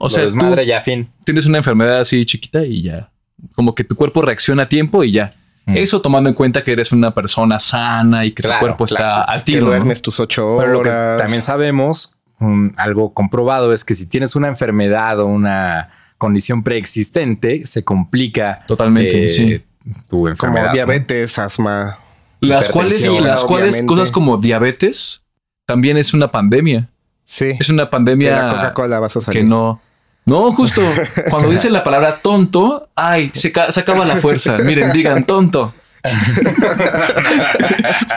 lo 0.00 0.10
sea, 0.10 0.24
desmadra 0.24 0.62
tú 0.62 0.68
ya, 0.68 0.80
fin. 0.80 1.10
tienes 1.24 1.46
una 1.46 1.58
enfermedad 1.58 2.00
así 2.00 2.24
chiquita 2.24 2.64
y 2.64 2.82
ya, 2.82 3.10
como 3.54 3.74
que 3.74 3.84
tu 3.84 3.94
cuerpo 3.94 4.22
reacciona 4.22 4.64
a 4.64 4.68
tiempo 4.68 5.04
y 5.04 5.12
ya. 5.12 5.34
Mm. 5.66 5.76
Eso 5.76 6.00
tomando 6.00 6.30
en 6.30 6.34
cuenta 6.34 6.64
que 6.64 6.72
eres 6.72 6.92
una 6.92 7.14
persona 7.14 7.60
sana 7.60 8.24
y 8.24 8.32
que 8.32 8.42
Claro, 8.42 8.60
tu 8.60 8.64
cuerpo 8.66 8.84
está 8.86 8.96
claro. 8.96 9.24
al 9.30 9.38
Que 9.40 9.44
tiro. 9.44 9.60
¿no? 9.60 9.66
duermes 9.66 10.00
tus 10.00 10.18
ocho 10.18 10.56
Pero 10.58 10.72
lo 10.72 10.82
que 10.82 10.88
horas. 10.88 11.18
también 11.20 11.42
sabemos, 11.42 12.14
um, 12.40 12.72
algo 12.78 13.12
comprobado, 13.12 13.74
es 13.74 13.84
que 13.84 13.92
si 13.94 14.06
tienes 14.08 14.34
una 14.34 14.48
enfermedad 14.48 15.20
o 15.20 15.26
una 15.26 15.90
condición 16.16 16.62
preexistente, 16.64 17.66
se 17.66 17.84
complica 17.84 18.64
Totalmente, 18.66 19.26
eh, 19.26 19.28
sí. 19.28 19.62
tu 20.08 20.16
como 20.16 20.28
enfermedad. 20.28 20.68
¿no? 20.68 20.72
diabetes, 20.72 21.38
asma. 21.38 21.98
Las 22.40 22.70
cuales, 22.70 23.06
las 23.20 23.44
cuales 23.44 23.82
cosas 23.82 24.10
como 24.10 24.38
diabetes 24.38 25.26
también 25.68 25.98
es 25.98 26.14
una 26.14 26.28
pandemia. 26.32 26.88
Sí. 27.26 27.52
Es 27.60 27.68
una 27.68 27.84
De 27.84 27.90
pandemia 27.90 28.42
la 28.42 28.48
Coca-Cola 28.54 29.00
vas 29.00 29.14
a 29.18 29.20
salir. 29.20 29.42
que 29.42 29.46
no. 29.46 29.82
No, 30.24 30.50
justo 30.50 30.80
cuando 31.30 31.50
dicen 31.50 31.74
la 31.74 31.84
palabra 31.84 32.20
tonto, 32.22 32.88
ay, 32.96 33.30
se, 33.34 33.52
ca- 33.52 33.70
se 33.70 33.80
acaba 33.80 34.06
la 34.06 34.16
fuerza. 34.16 34.56
Miren, 34.64 34.92
digan 34.92 35.24
tonto. 35.24 35.74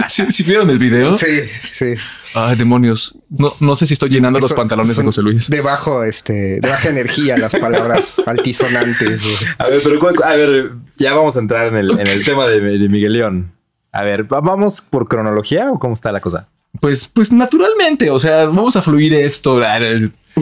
¿Sí, 0.08 0.24
sí 0.32 0.44
vieron 0.44 0.70
el 0.70 0.78
video? 0.78 1.18
Sí, 1.18 1.26
sí. 1.58 1.94
Ay, 2.34 2.56
demonios. 2.56 3.18
No, 3.30 3.54
no 3.60 3.76
sé 3.76 3.86
si 3.88 3.94
estoy 3.94 4.10
llenando 4.10 4.38
Que 4.38 4.44
los 4.44 4.50
son- 4.50 4.58
pantalones 4.58 4.96
de 4.96 5.04
José 5.04 5.22
Luis. 5.22 5.50
De 5.50 5.60
bajo, 5.62 6.04
este, 6.04 6.60
de 6.62 6.70
baja 6.70 6.88
energía, 6.90 7.38
las 7.38 7.54
palabras 7.56 8.22
altisonantes. 8.26 9.46
A 9.58 9.68
ver, 9.68 9.82
pero 9.84 10.00
a 10.26 10.30
ver, 10.36 10.72
ya 10.98 11.14
vamos 11.14 11.36
a 11.36 11.40
entrar 11.40 11.68
en 11.68 11.76
el, 11.76 12.00
en 12.00 12.08
el 12.08 12.24
tema 12.24 12.48
de, 12.48 12.60
de 12.62 12.88
Miguel 12.90 13.14
León. 13.14 13.52
A 13.92 14.04
ver, 14.04 14.32
¿va- 14.32 14.40
¿vamos 14.42 14.82
por 14.82 15.08
cronología 15.10 15.70
o 15.72 15.80
cómo 15.80 15.94
está 15.94 16.12
la 16.14 16.22
cosa? 16.22 16.48
Pues, 16.80 17.08
pues 17.08 17.32
naturalmente, 17.32 18.10
o 18.10 18.20
sea, 18.20 18.46
vamos 18.46 18.76
a 18.76 18.82
fluir 18.82 19.14
esto. 19.14 19.62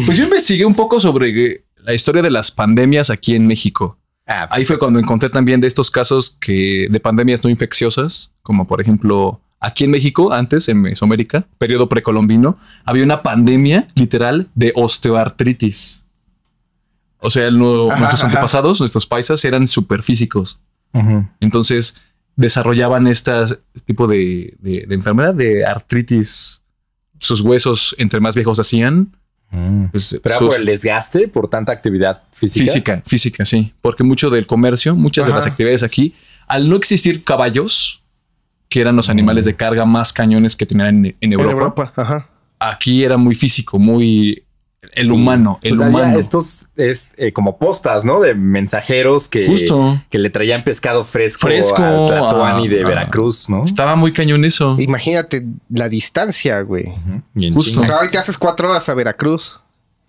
Pues 0.05 0.17
yo 0.17 0.23
investigué 0.23 0.65
un 0.65 0.75
poco 0.75 0.99
sobre 0.99 1.63
la 1.77 1.93
historia 1.93 2.21
de 2.21 2.29
las 2.29 2.51
pandemias 2.51 3.09
aquí 3.09 3.35
en 3.35 3.47
México. 3.47 3.97
Ah, 4.27 4.47
Ahí 4.51 4.63
fue 4.63 4.77
cuando 4.77 4.99
encontré 4.99 5.29
también 5.29 5.59
de 5.59 5.67
estos 5.67 5.89
casos 5.89 6.37
que 6.39 6.87
de 6.89 6.99
pandemias 6.99 7.43
no 7.43 7.49
infecciosas, 7.49 8.31
como 8.43 8.67
por 8.67 8.79
ejemplo 8.79 9.41
aquí 9.59 9.85
en 9.85 9.91
México, 9.91 10.31
antes 10.31 10.69
en 10.69 10.81
Mesoamérica, 10.81 11.47
periodo 11.57 11.89
precolombino, 11.89 12.59
había 12.85 13.03
una 13.03 13.23
pandemia 13.23 13.87
literal 13.95 14.47
de 14.53 14.71
osteoartritis. 14.75 16.05
O 17.17 17.29
sea, 17.31 17.47
Ajá, 17.47 17.57
nuestros 17.57 18.13
ajá. 18.13 18.25
antepasados, 18.27 18.79
nuestros 18.79 19.05
paisas, 19.07 19.43
eran 19.43 19.67
súper 19.67 20.03
físicos. 20.03 20.59
Entonces 21.39 21.97
desarrollaban 22.35 23.07
este 23.07 23.31
tipo 23.85 24.07
de, 24.07 24.55
de- 24.59 24.85
de 24.87 24.95
enfermedad 24.95 25.33
de 25.33 25.65
artritis. 25.65 26.61
Sus 27.19 27.41
huesos, 27.41 27.95
entre 27.97 28.19
más 28.19 28.35
viejos 28.35 28.59
hacían, 28.59 29.15
Mm. 29.51 29.85
pues, 29.85 30.19
¿Pero 30.21 30.37
sus- 30.37 30.49
por 30.49 30.59
el 30.59 30.65
desgaste, 30.67 31.27
por 31.27 31.49
tanta 31.49 31.71
actividad 31.71 32.21
física? 32.31 32.65
Física, 32.65 33.01
física, 33.03 33.45
sí. 33.45 33.73
Porque 33.81 34.03
mucho 34.03 34.29
del 34.29 34.45
comercio, 34.45 34.95
muchas 34.95 35.25
de 35.25 35.33
las 35.33 35.47
actividades 35.47 35.81
aquí, 35.81 36.13
al 36.47 36.69
no 36.69 36.75
existir 36.75 37.23
caballos, 37.23 38.03
que 38.69 38.79
eran 38.81 38.95
los 38.95 39.09
animales 39.09 39.45
de 39.45 39.55
carga 39.55 39.85
más 39.85 40.13
cañones 40.13 40.55
que 40.55 40.67
tenían 40.67 40.89
en, 41.03 41.05
en 41.07 41.15
En 41.19 41.33
Europa, 41.33 41.51
Europa, 41.51 41.93
ajá. 41.95 42.29
aquí 42.59 43.03
era 43.03 43.17
muy 43.17 43.33
físico, 43.33 43.79
muy 43.79 44.43
el 44.93 45.07
Sí. 45.07 45.11
humano, 45.11 45.59
el 45.61 45.71
Pues 45.71 45.81
había 45.81 45.97
humano. 46.03 46.17
estos 46.19 46.67
es 46.77 47.11
eh, 47.17 47.33
como 47.33 47.57
postas, 47.57 48.05
¿no? 48.05 48.21
De 48.21 48.33
mensajeros 48.33 49.27
que, 49.27 49.45
Justo. 49.45 50.01
que 50.09 50.17
le 50.19 50.29
traían 50.29 50.63
pescado 50.63 51.03
fresco, 51.03 51.47
Fresco, 51.47 51.75
a 51.83 52.07
Tlatoani 52.07 52.67
a- 52.67 52.69
de 52.69 52.83
Veracruz, 52.85 53.49
¿no? 53.49 53.65
Estaba 53.65 53.95
muy 53.95 54.13
cañón 54.13 54.45
eso. 54.45 54.77
Imagínate 54.79 55.45
la 55.69 55.89
distancia, 55.89 56.61
güey. 56.61 56.85
Justo. 57.53 57.81
O 57.81 57.83
sea, 57.83 57.99
hoy 57.99 58.09
te 58.09 58.17
haces 58.17 58.37
cuatro 58.37 58.69
horas 58.69 58.87
a 58.89 58.93
Veracruz. 58.93 59.61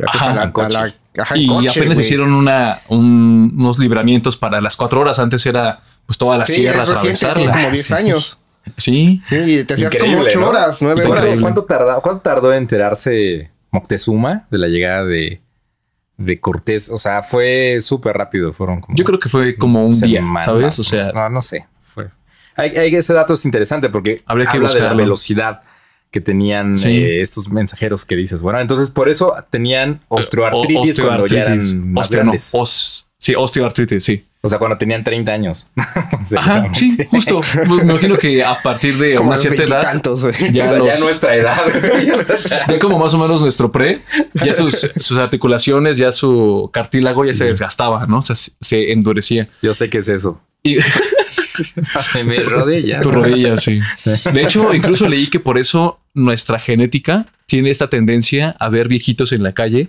Haces 0.07 0.21
Ajá, 0.23 0.31
a 0.31 0.35
la, 0.35 0.43
en 0.45 0.53
coche. 0.53 0.79
a 0.79 0.81
la- 0.87 0.95
ajá, 1.23 1.35
en 1.35 1.41
y 1.43 1.47
coche, 1.49 1.69
apenas 1.71 1.99
hicieron 1.99 2.33
una, 2.33 2.81
un- 2.89 3.53
unos 3.59 3.79
libramientos 3.79 4.37
para 4.37 4.61
las 4.61 4.77
cuatro 4.77 5.01
horas. 5.01 5.19
Antes 5.19 5.45
era 5.47 5.83
pues 6.07 6.17
toda 6.17 6.39
la 6.39 6.45
Sí, 6.45 6.55
sierra 6.55 6.83
tiene 6.85 6.99
atravesarla. 6.99 7.53
como 7.53 7.71
10 7.71 7.87
Sí. 7.87 7.93
años. 7.95 8.39
Sí. 8.77 9.21
Sí, 9.27 9.65
te 9.65 9.75
hacías 9.75 9.91
como 9.91 10.05
Increíble, 10.05 10.31
8 10.31 10.41
¿no? 10.41 10.49
horas, 10.49 10.79
9 10.81 11.03
¿Y 11.03 11.07
cuánto, 11.07 11.25
horas. 11.27 11.39
cuánto 11.41 11.65
tardó, 11.65 12.01
cuánto 12.03 12.21
tardó 12.23 12.53
en 12.53 12.59
enterarse 12.63 13.51
Moctezuma 13.71 14.47
de 14.51 14.59
la 14.59 14.69
llegada 14.69 15.05
de, 15.05 15.41
de 16.17 16.41
Cortés? 16.41 16.91
O 16.91 16.99
sea, 16.99 17.23
fue 17.23 17.79
súper 17.81 18.17
rápido. 18.17 18.53
Fueron 18.53 18.81
como 18.81 18.97
Yo 18.97 19.05
creo 19.05 19.19
que 19.19 19.29
fue 19.29 19.57
como 19.57 19.87
un 19.87 19.93
día, 20.01 20.21
semanas, 20.21 20.45
¿sabes? 20.45 20.79
O 20.79 20.85
sea, 20.85 21.13
no, 21.13 21.29
no 21.29 21.43
sé. 21.43 21.67
Fue. 21.83 22.09
Hay, 22.57 22.71
hay- 22.77 22.95
ese 22.95 23.13
dato 23.15 23.35
es 23.35 23.45
interesante 23.45 23.89
porque 23.89 24.23
Habría 24.27 24.47
que 24.47 24.57
habla 24.59 24.73
de 24.73 24.81
la 24.81 24.93
velocidad 24.95 25.63
que 26.11 26.21
tenían 26.21 26.77
Sí. 26.77 26.91
eh, 26.99 27.21
estos 27.23 27.49
mensajeros 27.51 28.05
que 28.05 28.17
dices. 28.17 28.43
Bueno, 28.43 28.59
entonces 28.59 28.91
por 28.91 29.09
eso 29.09 29.33
tenían 29.51 30.01
osteoartritis, 30.09 30.99
O- 30.99 31.07
cuando 31.07 31.27
ya 31.29 31.43
eran 31.43 31.59
más 31.93 32.09
Osteo- 32.11 32.17
no, 32.19 32.23
grandes. 32.25 32.51
os- 32.55 33.07
sí, 33.21 33.35
osteoartritis, 33.37 34.03
sí. 34.03 34.25
O 34.43 34.49
sea, 34.49 34.59
cuando 34.59 34.79
tenían 34.79 35.05
30 35.05 35.31
años. 35.33 35.71
Ajá, 36.37 36.67
sí, 36.73 36.97
justo. 37.11 37.43
Me 37.69 37.83
imagino 37.83 38.17
que 38.17 38.43
a 38.43 38.61
partir 38.63 38.97
de 38.97 39.15
como 39.17 39.29
una 39.29 39.37
cierta 39.39 39.65
edad, 39.65 40.03
ya, 40.03 40.11
o 40.11 40.17
sea, 40.17 40.79
los- 40.79 40.89
ya 40.89 40.99
nuestra 40.99 41.35
edad. 41.37 41.59
güey. 41.79 42.11
O 42.11 42.19
sea, 42.19 42.39
ya- 42.39 42.67
ya 42.67 42.79
como 42.79 42.99
más 42.99 43.13
o 43.13 43.19
menos 43.19 43.43
nuestro 43.43 43.71
pre, 43.71 44.01
ya 44.43 44.55
sus, 44.55 44.93
sus 44.99 45.19
articulaciones, 45.19 45.99
ya 45.99 46.11
su 46.11 46.71
cartílago 46.73 47.23
ya 47.27 47.35
se 47.35 47.45
desgastaba, 47.45 48.07
¿no? 48.07 48.19
O 48.21 48.23
sea, 48.23 48.35
se- 48.35 48.93
endurecía. 48.93 49.49
Yo 49.61 49.75
sé 49.75 49.91
qué 49.91 49.99
es 49.99 50.09
eso. 50.09 50.41
Y 50.63 50.77
Mi 52.27 52.37
rodilla. 52.39 53.01
tu 53.01 53.11
rodilla, 53.11 53.59
sí. 53.59 53.81
De 54.33 54.43
hecho, 54.43 54.75
incluso 54.75 55.09
leí 55.09 55.29
que 55.29 55.41
por 55.41 55.59
eso 55.59 56.01
nuestra 56.15 56.59
genética 56.59 57.27
tiene 57.47 57.71
esta 57.71 57.89
tendencia 57.91 58.57
a 58.59 58.69
ver 58.69 58.89
viejitos 58.89 59.33
en 59.33 59.43
la 59.43 59.53
calle 59.53 59.89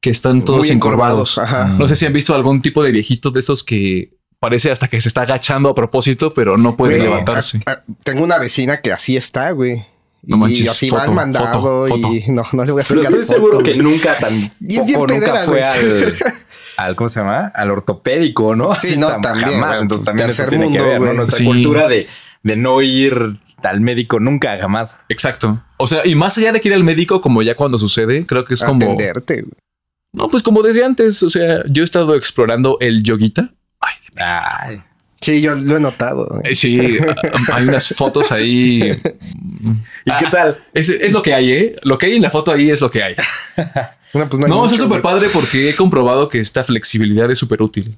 que 0.00 0.10
están 0.10 0.44
todos 0.44 0.60
Muy 0.60 0.70
encorvados. 0.70 1.36
encorvados. 1.36 1.38
Ajá. 1.68 1.74
No 1.78 1.86
sé 1.88 1.96
si 1.96 2.06
han 2.06 2.12
visto 2.12 2.34
algún 2.34 2.62
tipo 2.62 2.82
de 2.82 2.90
viejito 2.92 3.30
de 3.30 3.40
esos 3.40 3.62
que 3.62 4.16
parece 4.38 4.70
hasta 4.70 4.88
que 4.88 5.00
se 5.00 5.08
está 5.08 5.22
agachando 5.22 5.68
a 5.68 5.74
propósito, 5.74 6.32
pero 6.32 6.56
no 6.56 6.76
puede 6.76 6.96
Güey, 6.96 7.08
levantarse. 7.08 7.60
a- 7.66 7.72
a- 7.72 7.84
tengo 8.02 8.24
una 8.24 8.38
vecina 8.38 8.80
que 8.80 8.92
así 8.92 9.16
está, 9.16 9.50
güey. 9.50 9.84
No 10.22 10.36
y 10.36 10.40
manches, 10.40 10.68
así 10.68 10.88
foto, 10.90 11.00
va 11.00 11.04
al 11.08 11.14
mandado 11.14 11.86
foto, 11.88 11.96
y 12.14 12.24
no, 12.30 12.42
no 12.52 12.64
le 12.64 12.72
voy 12.72 12.82
a 12.82 12.84
Pero 12.86 13.02
sacar 13.02 13.18
estoy 13.20 13.36
foto, 13.36 13.46
seguro 13.50 13.62
que 13.62 13.74
nunca 13.74 14.18
tan 14.18 14.34
Y 14.60 14.76
es 14.76 14.86
bien 14.86 14.98
poco 15.00 15.06
nunca 15.14 15.26
pedera, 15.32 15.44
fue 15.44 15.54
güey. 15.54 15.62
al, 15.64 16.14
al 16.76 16.96
¿cómo 16.96 17.08
se 17.08 17.20
llama? 17.20 17.52
Al 17.54 17.70
ortopédico, 17.70 18.54
¿no? 18.54 18.74
Sí, 18.74 18.96
no, 18.98 19.08
tam- 19.08 19.22
también, 19.22 19.50
jamás. 19.52 19.68
güey, 19.70 19.82
Entonces 19.82 20.04
también 20.04 20.28
eso 20.28 20.36
tercer 20.42 20.50
tiene 20.58 20.64
que 20.72 20.78
mundo, 20.82 20.92
ver, 20.92 21.00
¿no? 21.08 21.12
Nuestra 21.14 21.38
Sí. 21.38 21.44
cultura 21.46 21.88
de, 21.88 22.06
de 22.42 22.56
no 22.56 22.80
ir 22.82 23.38
al 23.62 23.80
médico 23.80 24.20
nunca, 24.20 24.58
jamás. 24.60 25.00
Exacto. 25.08 25.62
O 25.78 25.86
sea, 25.86 26.06
y 26.06 26.14
más 26.14 26.36
allá 26.38 26.52
de 26.52 26.60
que 26.60 26.68
ir 26.68 26.74
al 26.74 26.84
médico, 26.84 27.20
como 27.22 27.42
ya 27.42 27.54
cuando 27.56 27.78
sucede, 27.78 28.26
creo 28.26 28.44
que 28.44 28.54
es 28.54 28.62
como. 28.62 28.84
Atenderte, 28.84 29.42
güey. 29.42 29.52
No, 30.12 30.28
pues 30.28 30.42
como 30.42 30.62
desde 30.62 30.84
antes. 30.84 31.22
O 31.22 31.30
sea, 31.30 31.62
yo 31.68 31.82
he 31.82 31.84
estado 31.84 32.14
explorando 32.14 32.78
el 32.80 33.02
yoguita. 33.02 33.50
Ay, 33.80 33.94
Ay, 34.16 34.82
Sí, 35.20 35.42
yo 35.42 35.54
lo 35.54 35.76
he 35.76 35.80
notado. 35.80 36.26
eh, 36.44 36.54
sí, 36.54 36.80
hay 37.52 37.64
unas 37.64 37.88
fotos 37.94 38.32
ahí. 38.32 38.80
¿Y 40.06 40.10
qué 40.18 40.26
tal? 40.30 40.64
Es, 40.72 40.88
es 40.88 41.12
lo 41.12 41.20
que 41.22 41.34
hay, 41.34 41.52
¿eh? 41.52 41.76
Lo 41.82 41.98
que 41.98 42.06
hay 42.06 42.16
en 42.16 42.22
la 42.22 42.30
foto 42.30 42.50
ahí 42.52 42.70
es 42.70 42.80
lo 42.80 42.90
que 42.90 43.02
hay. 43.02 43.14
No, 44.12 44.28
pues 44.28 44.40
no, 44.40 44.46
hay 44.46 44.50
No, 44.50 44.62
mucho, 44.62 44.74
es 44.74 44.80
súper 44.80 45.02
padre 45.02 45.28
porque 45.32 45.70
he 45.70 45.76
comprobado 45.76 46.28
que 46.28 46.40
esta 46.40 46.64
flexibilidad 46.64 47.30
es 47.30 47.38
súper 47.38 47.62
útil. 47.62 47.96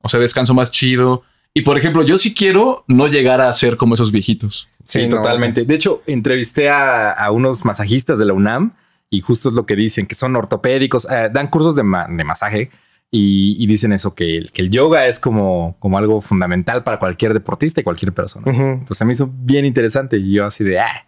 O 0.00 0.08
sea, 0.08 0.18
descanso 0.18 0.54
más 0.54 0.70
chido. 0.70 1.22
Y 1.52 1.60
por 1.60 1.76
ejemplo, 1.76 2.02
yo 2.02 2.16
sí 2.16 2.32
quiero 2.32 2.82
no 2.88 3.08
llegar 3.08 3.42
a 3.42 3.52
ser 3.52 3.76
como 3.76 3.92
esos 3.92 4.10
viejitos. 4.10 4.68
Sí, 4.84 5.02
Sí, 5.02 5.08
no. 5.08 5.16
totalmente. 5.18 5.66
De 5.66 5.74
hecho, 5.74 6.02
entrevisté 6.06 6.70
a, 6.70 7.10
a 7.10 7.30
unos 7.30 7.62
masajistas 7.66 8.18
de 8.18 8.24
la 8.24 8.32
UNAM 8.32 8.72
y 9.10 9.20
justo 9.20 9.48
es 9.48 9.54
lo 9.54 9.66
que 9.66 9.76
dicen, 9.76 10.06
que 10.06 10.14
son 10.14 10.34
ortopédicos, 10.36 11.06
eh, 11.10 11.28
dan 11.32 11.48
cursos 11.48 11.76
de, 11.76 11.82
ma- 11.82 12.06
de 12.08 12.24
masaje 12.24 12.70
y, 13.10 13.56
y 13.58 13.66
dicen 13.66 13.92
eso, 13.92 14.14
que 14.14 14.36
el, 14.38 14.50
que 14.52 14.62
el 14.62 14.70
yoga 14.70 15.06
es 15.06 15.20
como, 15.20 15.76
como 15.78 15.98
algo 15.98 16.20
fundamental 16.20 16.82
para 16.82 16.98
cualquier 16.98 17.32
deportista 17.32 17.80
y 17.80 17.84
cualquier 17.84 18.12
persona. 18.12 18.50
Ujú. 18.50 18.60
Entonces 18.62 18.98
se 18.98 19.04
me 19.04 19.12
hizo 19.12 19.30
bien 19.32 19.64
interesante 19.64 20.16
y 20.16 20.32
yo 20.32 20.46
así 20.46 20.64
de, 20.64 20.80
ah, 20.80 21.06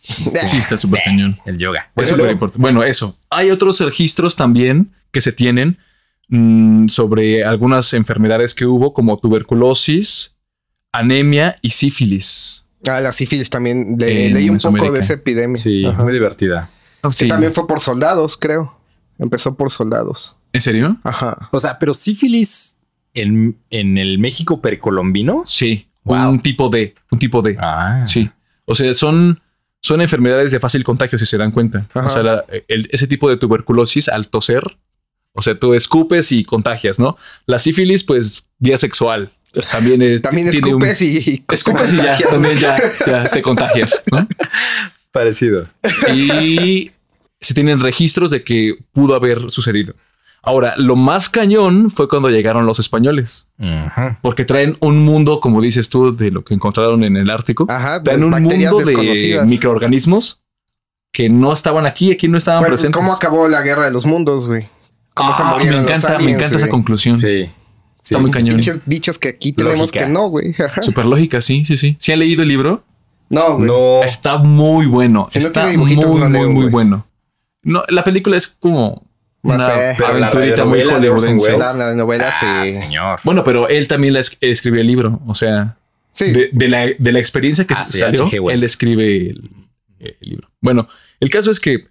Sí, 0.00 0.56
está 0.58 0.78
súper 0.78 1.00
cañón. 1.04 1.36
el 1.46 1.58
yoga. 1.58 1.80
Es 1.80 1.92
Bueno, 1.94 2.06
súper 2.08 2.18
luego- 2.18 2.32
importante. 2.32 2.62
Bueno, 2.62 2.82
eso. 2.84 3.16
Hay 3.28 3.50
otros 3.50 3.80
registros 3.80 4.36
también 4.36 4.92
que 5.10 5.20
se 5.20 5.32
tienen 5.32 5.78
mm, 6.28 6.86
sobre 6.88 7.44
algunas 7.44 7.92
enfermedades 7.92 8.54
que 8.54 8.66
hubo, 8.66 8.92
como 8.94 9.18
tuberculosis, 9.18 10.36
anemia 10.92 11.58
y 11.60 11.70
sífilis. 11.70 12.66
Ah, 12.86 13.00
la 13.00 13.12
sífilis 13.12 13.50
también. 13.50 13.96
Le- 13.98 14.30
leí 14.30 14.48
un 14.48 14.58
poco 14.58 14.92
de 14.92 15.00
esa 15.00 15.14
epidemia. 15.14 15.56
Sí, 15.56 15.84
Ajá. 15.84 16.02
muy 16.04 16.12
divertida. 16.12 16.70
Que 17.10 17.24
Sí. 17.24 17.28
también 17.28 17.52
fue 17.52 17.66
por 17.66 17.80
soldados, 17.80 18.36
creo. 18.36 18.78
Empezó 19.18 19.54
por 19.56 19.70
soldados. 19.70 20.36
¿En 20.52 20.60
serio? 20.60 20.96
Ajá. 21.04 21.48
O 21.52 21.58
sea, 21.58 21.78
pero 21.78 21.94
sífilis 21.94 22.78
en, 23.14 23.58
en 23.70 23.98
el 23.98 24.18
México 24.18 24.60
precolombino. 24.60 25.42
Sí. 25.46 25.86
Wow. 26.04 26.30
Un 26.30 26.40
tipo 26.40 26.68
de, 26.68 26.94
un 27.10 27.18
tipo 27.18 27.42
de. 27.42 27.56
Ah, 27.60 28.04
Sí. 28.06 28.30
O 28.64 28.74
sea, 28.74 28.92
son, 28.94 29.40
son 29.80 30.00
enfermedades 30.00 30.50
de 30.50 30.58
fácil 30.60 30.82
contagio, 30.84 31.18
si 31.18 31.26
se 31.26 31.38
dan 31.38 31.50
cuenta. 31.50 31.86
Ajá. 31.94 32.06
O 32.06 32.10
sea, 32.10 32.22
la- 32.22 32.44
el- 32.68 32.88
ese 32.92 33.06
tipo 33.06 33.28
de 33.28 33.36
tuberculosis 33.36 34.08
al 34.08 34.28
toser, 34.28 34.62
o 35.32 35.42
sea, 35.42 35.58
tú 35.58 35.72
escupes 35.74 36.32
y 36.32 36.44
contagias, 36.44 36.98
¿no? 36.98 37.16
La 37.46 37.58
sífilis, 37.58 38.02
pues, 38.04 38.44
vía 38.58 38.76
sexual. 38.78 39.32
También, 39.70 40.02
es- 40.02 40.22
También 40.22 40.50
tiene 40.50 40.74
un- 40.74 40.82
escupes 40.82 41.02
y, 41.02 41.18
y 41.30 41.44
Escupes 41.52 41.92
y 41.92 41.96
ya, 41.96 42.18
también 42.28 42.56
ya, 42.58 42.76
ya 43.06 43.24
te 43.24 43.40
contagias, 43.42 44.02
¿no? 44.10 44.26
parecido. 45.12 45.66
Y 46.12 46.90
se 47.40 47.54
tienen 47.54 47.80
registros 47.80 48.30
de 48.30 48.42
que 48.44 48.74
pudo 48.92 49.14
haber 49.14 49.50
sucedido. 49.50 49.94
Ahora, 50.42 50.74
lo 50.76 50.94
más 50.94 51.28
cañón 51.28 51.90
fue 51.90 52.08
cuando 52.08 52.30
llegaron 52.30 52.66
los 52.66 52.78
españoles, 52.78 53.48
Ujú. 53.58 54.16
porque 54.22 54.44
traen 54.44 54.76
un 54.80 55.00
mundo, 55.04 55.40
como 55.40 55.60
dices 55.60 55.88
tú, 55.88 56.14
de 56.16 56.30
lo 56.30 56.44
que 56.44 56.54
encontraron 56.54 57.02
en 57.02 57.16
el 57.16 57.30
Ártico. 57.30 57.66
Ajá, 57.68 57.98
de 57.98 58.04
traen 58.04 58.22
un 58.24 58.30
mundo 58.30 58.78
de 58.78 59.42
microorganismos 59.44 60.42
que 61.12 61.28
no 61.28 61.52
estaban 61.52 61.84
aquí, 61.86 62.12
aquí 62.12 62.28
no 62.28 62.38
estaban 62.38 62.60
Bueno, 62.60 62.74
presentes. 62.74 62.96
¿Cómo 63.00 63.12
acabó 63.12 63.48
la 63.48 63.62
guerra 63.62 63.86
de 63.86 63.90
los 63.92 64.06
mundos, 64.06 64.46
güey? 64.46 64.68
¿Cómo 65.14 65.34
se 65.34 65.42
Ah, 65.42 65.46
me 65.46 65.52
murieron 65.54 65.80
los 65.80 65.88
encanta, 65.88 66.08
me 66.10 66.14
aliens, 66.16 66.36
encanta 66.36 66.56
esa 66.56 66.66
güey? 66.66 66.70
conclusión. 66.70 67.16
Sí. 67.16 67.44
Sí. 67.44 67.50
Está 68.14 68.18
muy 68.18 68.30
cañón. 68.30 68.56
Bichos, 68.58 68.78
bichos 68.86 69.18
que 69.18 69.28
aquí 69.28 69.52
tenemos 69.52 69.80
Lógica. 69.80 70.06
que 70.06 70.12
no, 70.12 70.28
güey. 70.28 70.54
Ajá. 70.64 70.80
Super 70.82 71.06
lógica, 71.06 71.40
sí, 71.40 71.64
sí, 71.64 71.76
sí. 71.76 71.96
¿Sí 71.98 72.12
han 72.12 72.20
leído 72.20 72.42
el 72.42 72.48
libro? 72.48 72.84
No, 73.30 73.56
güey. 73.56 73.66
No. 73.66 74.04
Está 74.04 74.36
muy 74.38 74.86
bueno. 74.86 75.26
Si 75.32 75.38
Está 75.40 75.66
muy, 75.76 75.96
no 75.96 76.06
muy, 76.06 76.20
leo, 76.30 76.44
muy 76.44 76.54
güey. 76.54 76.68
bueno. 76.68 77.04
No, 77.66 77.82
la 77.88 78.04
película 78.04 78.36
es 78.36 78.46
como 78.48 79.04
una 79.42 79.66
aventurita 79.66 80.64
muy 80.64 80.82
hollywoodense. 80.82 81.56
La, 81.58 81.72
la 81.72 81.94
novela 81.94 82.32
Ah, 82.42 82.66
señor. 82.66 83.20
Bueno, 83.24 83.44
pero 83.44 83.68
él 83.68 83.86
también 83.88 84.14
la 84.14 84.20
es- 84.20 84.36
escribió 84.40 84.80
el 84.80 84.86
libro. 84.86 85.20
O 85.26 85.34
sea, 85.34 85.76
Sí. 86.14 86.32
de, 86.32 86.48
de 86.52 86.68
la, 86.68 86.86
de 86.98 87.12
la 87.12 87.18
experiencia 87.18 87.66
que 87.66 87.74
Ah, 87.74 87.84
sí, 87.84 87.98
salió, 87.98 88.26
él 88.50 88.62
escribe 88.64 89.16
el, 89.30 89.50
el 90.00 90.16
libro. 90.20 90.48
Bueno, 90.60 90.88
el 91.20 91.28
caso 91.28 91.50
es 91.50 91.60
que 91.60 91.84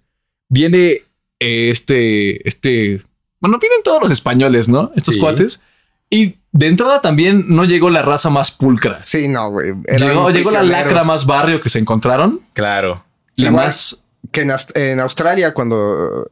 viene 0.48 1.02
eh, 1.38 1.70
este, 1.70 2.46
este, 2.48 3.02
bueno, 3.40 3.58
vienen 3.58 3.82
todos 3.84 4.02
los 4.02 4.10
españoles, 4.10 4.68
¿no? 4.68 4.90
Estos 4.96 5.14
Sí. 5.14 5.20
cuates. 5.20 5.62
Y 6.08 6.36
de 6.52 6.66
entrada 6.68 7.00
también 7.02 7.44
no 7.48 7.64
llegó 7.64 7.90
la 7.90 8.00
raza 8.02 8.30
más 8.30 8.50
pulcra. 8.52 9.00
Sí, 9.04 9.28
no, 9.28 9.50
güey. 9.50 9.72
Llegó, 9.98 10.30
llegó 10.30 10.50
la 10.50 10.62
lacra 10.62 11.04
más 11.04 11.26
barrio 11.26 11.60
que 11.60 11.68
se 11.68 11.78
encontraron. 11.78 12.40
Claro. 12.54 13.04
La 13.36 13.48
Igual- 13.48 13.64
más 13.66 14.04
Que 14.32 14.42
en, 14.74 15.00
Australia, 15.00 15.54
cuando 15.54 16.26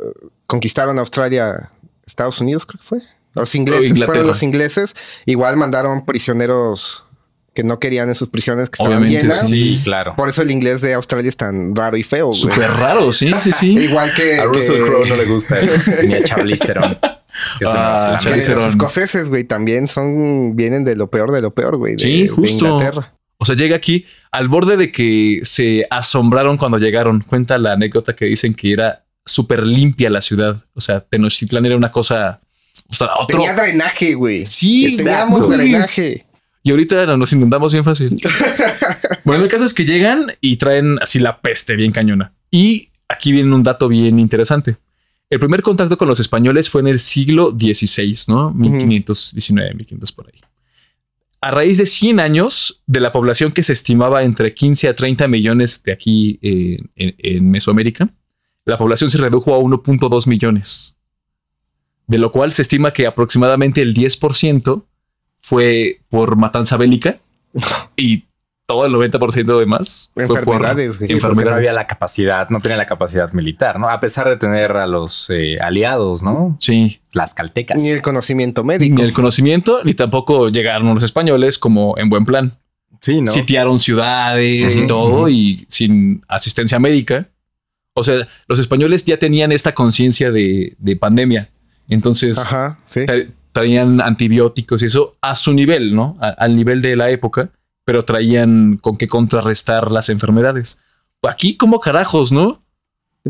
conquistaron 0.47 0.99
Australia, 0.99 1.71
Estados 2.07 2.41
Unidos, 2.41 2.67
creo 2.67 2.81
que 2.81 2.87
fue. 2.87 3.03
Los 3.35 3.55
ingleses 3.55 3.87
Inglaterra. 3.87 4.07
fueron 4.07 4.27
los 4.29 4.43
ingleses. 4.43 4.95
Igual 5.27 5.57
mandaron 5.57 6.05
prisioneros 6.05 7.05
que 7.55 7.63
no 7.63 7.79
querían 7.79 8.09
en 8.09 8.15
sus 8.17 8.29
prisiones 8.29 8.69
que 8.71 8.83
estaban 8.83 8.99
Obviamente, 9.03 9.29
llenas. 9.29 9.49
Sí, 9.49 9.81
claro. 9.85 10.15
Por 10.17 10.29
eso 10.29 10.43
el 10.43 10.51
inglés 10.51 10.81
de 10.81 10.95
Australia 10.95 11.29
es 11.29 11.37
tan 11.37 11.75
raro 11.75 11.97
y 11.97 12.03
feo, 12.03 12.33
súper 12.33 12.71
raro. 12.71 13.13
Sí, 13.13 13.33
sí, 13.41 13.53
sí. 13.53 13.79
Igual 13.79 14.13
que, 14.15 14.39
A 14.41 14.45
Russell 14.45 14.75
que- 14.77 14.85
Crowe 14.85 15.07
no 15.09 15.17
le 15.17 15.25
gusta 15.27 15.59
eso. 15.61 15.73
Ni 16.05 16.15
a 16.15 16.23
Charlize 16.25 16.65
Theron. 16.67 16.99
Que 17.59 17.65
es 17.65 17.71
de 17.73 17.79
Ah, 17.79 18.19
que 18.23 18.31
los 18.55 18.65
escoceses, 18.67 19.29
güey, 19.31 19.45
también 19.45 19.87
son, 19.89 20.55
vienen 20.57 20.85
de 20.85 20.95
lo 20.97 21.11
peor 21.11 21.31
de 21.33 21.43
lo 21.43 21.53
peor, 21.53 21.77
güey. 21.77 21.95
de- 21.95 22.03
Sí, 22.03 22.23
de 22.23 22.29
justo. 22.29 22.67
Inglaterra. 22.67 23.15
O 23.39 23.45
sea, 23.45 23.57
llega 23.57 23.77
aquí 23.77 24.07
al 24.31 24.49
borde 24.49 24.77
de 24.77 24.93
que 24.93 25.41
se 25.43 25.87
asombraron 25.91 26.57
cuando 26.57 26.79
llegaron. 26.79 27.21
Cuenta 27.21 27.59
la 27.59 27.73
anécdota 27.73 28.15
que 28.15 28.27
dicen 28.27 28.55
que 28.55 28.73
era 28.73 29.05
súper 29.25 29.67
limpia 29.67 30.11
la 30.11 30.21
ciudad. 30.21 30.65
O 30.75 30.81
sea, 30.81 31.01
Tenochtitlán 31.01 31.67
era 31.67 31.77
una 31.77 31.91
cosa. 31.91 32.41
O 32.89 32.95
sea, 32.95 33.09
otro. 33.19 33.39
Tenía 33.39 33.55
drenaje, 33.55 34.15
güey. 34.15 34.47
Sí, 34.47 34.97
Teníamos 34.97 35.49
drenaje. 35.49 36.27
Y 36.63 36.71
ahorita 36.71 37.17
nos 37.17 37.33
inundamos 37.33 37.73
bien 37.73 37.85
fácil. 37.85 38.19
bueno, 39.25 39.45
el 39.45 39.51
caso 39.51 39.67
es 39.67 39.75
que 39.75 39.85
llegan 39.85 40.33
y 40.41 40.57
traen 40.57 40.99
así 41.03 41.19
la 41.19 41.41
peste 41.41 41.77
bien 41.77 41.93
cañona. 41.93 42.33
Y 42.51 42.89
aquí 43.07 43.33
viene 43.33 43.55
un 43.55 43.63
dato 43.63 43.87
bien 43.89 44.19
interesante. 44.19 44.77
El 45.29 45.41
primer 45.41 45.63
contacto 45.63 45.99
con 45.99 46.09
los 46.09 46.21
españoles 46.21 46.71
fue 46.71 46.81
en 46.81 46.87
el 46.87 47.01
siglo 47.01 47.51
XVI, 47.51 48.15
¿no? 48.29 48.51
1519, 48.53 49.75
1500 49.75 50.13
por 50.13 50.27
ahí. 50.27 50.41
A 51.45 51.51
raíz 51.51 51.77
de 51.77 51.85
100 51.85 52.21
años 52.21 52.83
de 52.87 53.01
la 53.01 53.13
población 53.13 53.53
que 53.53 53.63
se 53.63 53.75
estimaba 53.75 54.23
entre 54.23 54.55
15 54.55 54.89
a 54.89 54.95
30 54.95 55.29
millones 55.29 55.83
de 55.83 55.93
aquí 55.93 56.39
eh, 56.41 56.79
en, 56.97 57.15
en 57.19 57.51
Mesoamérica, 57.51 58.09
la 58.65 58.79
población 58.79 59.11
se 59.11 59.19
redujo 59.19 59.55
a 59.55 59.59
1.2 59.59 60.27
millones. 60.27 60.97
De 62.07 62.17
lo 62.17 62.33
cual 62.33 62.51
se 62.53 62.63
estima 62.63 62.95
que 62.95 63.07
aproximadamente 63.07 63.83
el 63.83 63.93
10% 63.93 64.85
fue 65.43 66.01
por 66.09 66.37
matanza 66.37 66.79
bélica 66.79 67.21
y 67.95 68.25
todo 68.67 68.87
el 68.87 68.93
90% 68.95 69.59
de 69.59 69.67
más 69.67 70.11
fue 70.15 70.27
por 70.27 70.39
Enfermedades. 70.39 70.97
Sí, 70.97 71.05
no 71.09 71.15
enfermedades. 71.17 71.55
había 71.69 71.73
la 71.75 71.87
capacidad, 71.87 72.49
no 72.49 72.61
tenía 72.61 72.77
la 72.79 72.87
capacidad 72.87 73.31
militar, 73.33 73.79
¿no? 73.79 73.89
A 73.91 74.01
pesar 74.01 74.27
de 74.29 74.37
tener 74.39 74.73
a 74.73 74.87
los 74.87 75.29
eh, 75.31 75.59
aliados, 75.61 76.23
¿no? 76.23 76.57
Sí, 76.61 77.01
Las 77.13 77.35
caltecas. 77.35 77.83
Ni 77.83 77.91
el 77.91 78.01
conocimiento 78.01 78.65
médico. 78.65 78.97
ni 78.97 79.03
el 79.03 79.13
conocimiento, 79.13 79.81
ni 79.85 79.93
tampoco 79.95 80.49
llegaron 80.49 80.95
los 80.95 81.03
españoles 81.05 81.59
como 81.59 81.95
en 81.99 82.09
buen 82.09 82.25
plan. 82.25 82.59
Sí, 83.01 83.21
¿no? 83.21 83.31
Sitiaron 83.31 83.79
ciudades 83.79 84.73
Sí. 84.73 84.81
y 84.81 84.87
todo 84.87 85.29
y 85.29 85.67
sin 85.69 86.25
asistencia 86.27 86.79
médica. 86.79 87.29
O 87.93 88.03
sea, 88.03 88.27
los 88.49 88.59
españoles 88.61 89.05
ya 89.05 89.19
tenían 89.19 89.53
esta 89.53 89.73
conciencia 89.75 90.31
de, 90.33 90.75
de 90.79 90.97
pandemia. 90.97 91.51
Entonces 91.89 92.39
Ajá, 92.39 92.79
sí. 92.87 93.01
traían 93.53 94.01
antibióticos 94.01 94.83
y 94.83 94.87
eso 94.87 95.17
a 95.21 95.35
su 95.35 95.53
nivel, 95.53 95.95
¿no? 95.95 96.17
A- 96.19 96.29
al 96.31 96.57
nivel 96.57 96.81
de 96.81 96.97
la 96.97 97.11
época, 97.11 97.51
pero 97.85 98.05
traían 98.05 98.79
con 98.79 98.97
qué 98.97 99.07
contrarrestar 99.09 99.91
las 99.91 100.09
enfermedades. 100.09 100.81
Aquí 101.23 101.57
como 101.57 101.81
carajos, 101.81 102.33
¿no? 102.33 102.61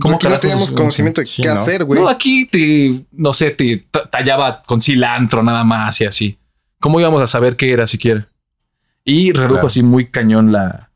¿Cómo 0.00 0.14
Porque 0.14 0.28
no 0.28 0.40
teníamos 0.40 0.72
conocimiento 0.72 1.20
de 1.20 1.26
Sí, 1.26 1.42
qué 1.42 1.48
¿no? 1.48 1.54
hacer, 1.54 1.84
güey. 1.84 2.00
No, 2.00 2.08
aquí 2.08 2.46
te, 2.46 3.04
no 3.12 3.32
sé, 3.32 3.50
te 3.52 3.86
ta- 3.90 4.10
tallaba 4.10 4.62
con 4.64 4.80
cilantro 4.80 5.42
nada 5.42 5.62
más 5.62 6.00
y 6.00 6.04
así. 6.04 6.38
¿Cómo 6.80 6.98
íbamos 6.98 7.22
a 7.22 7.26
saber 7.28 7.56
qué 7.56 7.70
era 7.72 7.86
siquiera? 7.86 8.26
Y 9.04 9.30
redujo 9.32 9.52
Claro. 9.54 9.66
así 9.68 9.82
muy 9.84 10.06
cañón 10.06 10.50
la, 10.50 10.90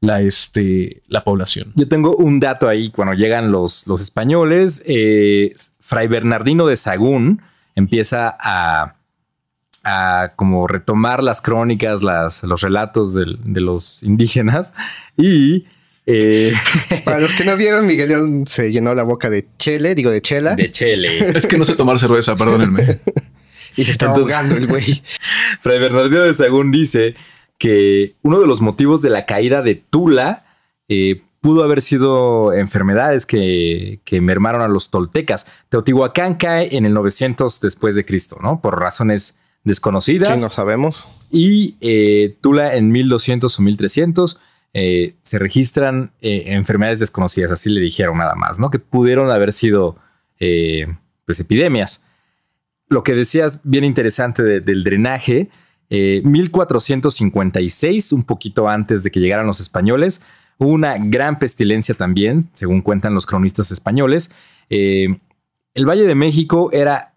la, 0.00 0.20
este, 0.20 1.02
la 1.08 1.24
población. 1.24 1.72
Yo 1.74 1.88
tengo 1.88 2.14
un 2.14 2.38
dato 2.38 2.68
ahí. 2.68 2.90
Cuando 2.90 3.14
llegan 3.14 3.50
los, 3.50 3.86
los 3.88 4.00
españoles, 4.00 4.84
eh, 4.86 5.52
Fray 5.80 6.06
Bernardino 6.06 6.66
de 6.66 6.76
Sagún 6.76 7.42
empieza 7.74 8.36
a, 8.38 8.94
a 9.84 10.32
como 10.36 10.66
retomar 10.66 11.22
las 11.22 11.40
crónicas, 11.40 12.02
las, 12.02 12.42
los 12.42 12.60
relatos 12.62 13.14
del- 13.14 13.38
de, 13.44 13.60
los 13.60 14.02
indígenas 14.02 14.72
y 15.16 15.66
eh, 16.10 16.52
Para 17.04 17.20
los 17.20 17.32
que 17.34 17.44
no 17.44 17.54
vieron, 17.56 17.86
Miguel 17.86 18.08
León 18.08 18.46
se 18.46 18.72
llenó 18.72 18.94
la 18.94 19.02
boca 19.02 19.28
de 19.28 19.46
chele, 19.58 19.94
digo 19.94 20.10
de 20.10 20.22
chela, 20.22 20.56
de 20.56 20.70
Chele. 20.70 21.36
Es 21.36 21.46
que 21.46 21.58
no 21.58 21.66
sé 21.66 21.74
tomar 21.76 21.98
cerveza, 21.98 22.34
perdónenme. 22.34 22.98
y 23.76 23.84
se 23.84 23.92
Entonces- 23.92 24.34
ahogando 24.34 24.56
el 24.56 24.66
güey. 24.66 25.02
Fray 25.60 25.78
Bernardino 25.78 26.22
de 26.22 26.32
Sagún 26.32 26.70
dice 26.72 27.14
que 27.58 28.14
uno 28.22 28.40
de 28.40 28.46
los 28.46 28.60
motivos 28.62 29.02
de 29.02 29.10
la 29.10 29.26
caída 29.26 29.60
de 29.62 29.74
Tula 29.74 30.46
eh, 30.88 31.22
pudo 31.42 31.62
haber 31.62 31.82
sido 31.82 32.54
enfermedades 32.54 33.26
que, 33.26 34.00
que 34.04 34.20
mermaron 34.22 34.62
a 34.62 34.68
los 34.68 34.90
toltecas. 34.90 35.46
Teotihuacán 35.68 36.36
cae 36.36 36.74
en 36.76 36.86
el 36.86 36.94
900 36.94 37.60
después 37.60 37.94
de 37.96 38.04
Cristo, 38.06 38.38
¿no? 38.42 38.60
Por 38.62 38.80
razones 38.80 39.40
desconocidas. 39.64 40.38
Sí, 40.38 40.42
no 40.42 40.50
sabemos. 40.50 41.06
Y 41.30 41.76
eh, 41.80 42.36
Tula 42.40 42.74
en 42.76 42.90
1200 42.90 43.58
o 43.58 43.62
1300 43.62 44.40
eh, 44.74 45.14
se 45.22 45.38
registran 45.38 46.12
eh, 46.20 46.44
enfermedades 46.46 47.00
desconocidas, 47.00 47.52
así 47.52 47.70
le 47.70 47.80
dijeron 47.80 48.18
nada 48.18 48.34
más, 48.34 48.58
¿no? 48.58 48.70
Que 48.70 48.78
pudieron 48.78 49.30
haber 49.30 49.52
sido 49.52 49.96
pues 50.38 51.40
epidemias. 51.40 52.04
Lo 52.88 53.02
que 53.02 53.14
decías 53.14 53.60
bien 53.64 53.82
interesante 53.84 54.42
de- 54.42 54.60
del 54.60 54.84
drenaje, 54.84 55.50
eh, 55.90 56.22
1456, 56.24 58.12
un 58.12 58.22
poquito 58.22 58.68
antes 58.68 59.02
de 59.02 59.10
que 59.10 59.20
llegaran 59.20 59.46
los 59.46 59.60
españoles, 59.60 60.22
hubo 60.58 60.70
una 60.70 60.96
gran 60.98 61.38
pestilencia 61.38 61.94
también, 61.94 62.48
según 62.52 62.80
cuentan 62.82 63.14
los 63.14 63.26
cronistas 63.26 63.70
españoles. 63.72 64.30
El 64.68 65.20
Valle 65.88 66.04
de 66.04 66.14
México 66.14 66.70
era 66.72 67.14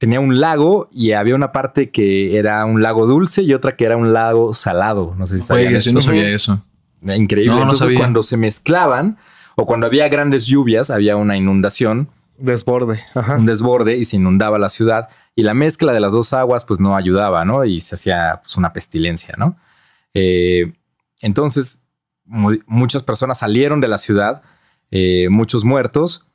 tenía 0.00 0.18
un 0.18 0.40
lago 0.40 0.88
y 0.90 1.12
había 1.12 1.34
una 1.34 1.52
parte 1.52 1.90
que 1.90 2.38
era 2.38 2.64
un 2.64 2.80
lago 2.82 3.06
dulce 3.06 3.42
y 3.42 3.52
otra 3.52 3.76
que 3.76 3.84
era 3.84 3.96
un 3.98 4.12
lago 4.14 4.54
salado. 4.54 5.14
No 5.18 5.26
sé 5.26 5.38
si 5.38 5.46
sabían 5.46 5.72
Güey, 5.72 5.80
yo 5.82 5.92
no 5.92 6.00
sabía 6.00 6.28
eso. 6.30 6.64
Increíble. 7.02 7.50
No, 7.52 7.56
no 7.58 7.62
Entonces, 7.64 7.80
sabía. 7.86 7.98
cuando 7.98 8.22
se 8.22 8.36
mezclaban 8.38 9.18
o 9.56 9.66
cuando 9.66 9.86
había 9.86 10.08
grandes 10.08 10.46
lluvias, 10.46 10.90
había 10.90 11.16
una 11.16 11.36
inundación, 11.36 12.08
Desborde. 12.38 13.00
Ajá. 13.14 13.36
un 13.36 13.44
desborde 13.44 13.98
y 13.98 14.04
se 14.04 14.16
inundaba 14.16 14.58
la 14.58 14.70
ciudad. 14.70 15.10
Y 15.36 15.42
la 15.42 15.52
mezcla 15.52 15.92
de 15.92 16.00
las 16.00 16.12
dos 16.12 16.32
aguas, 16.32 16.64
pues 16.64 16.80
no 16.80 16.96
ayudaba, 16.96 17.44
¿no? 17.44 17.66
Y 17.66 17.80
se 17.80 17.94
hacía 17.96 18.40
pues, 18.42 18.56
una 18.56 18.72
pestilencia, 18.72 19.34
¿no? 19.36 19.58
Eh, 20.14 20.72
entonces, 21.20 21.84
mu- 22.24 22.58
muchas 22.66 23.02
personas 23.02 23.38
salieron 23.38 23.82
de 23.82 23.88
la 23.88 23.98
ciudad, 23.98 24.40
eh, 24.90 25.28
muchos 25.30 25.64
muertos, 25.66 26.26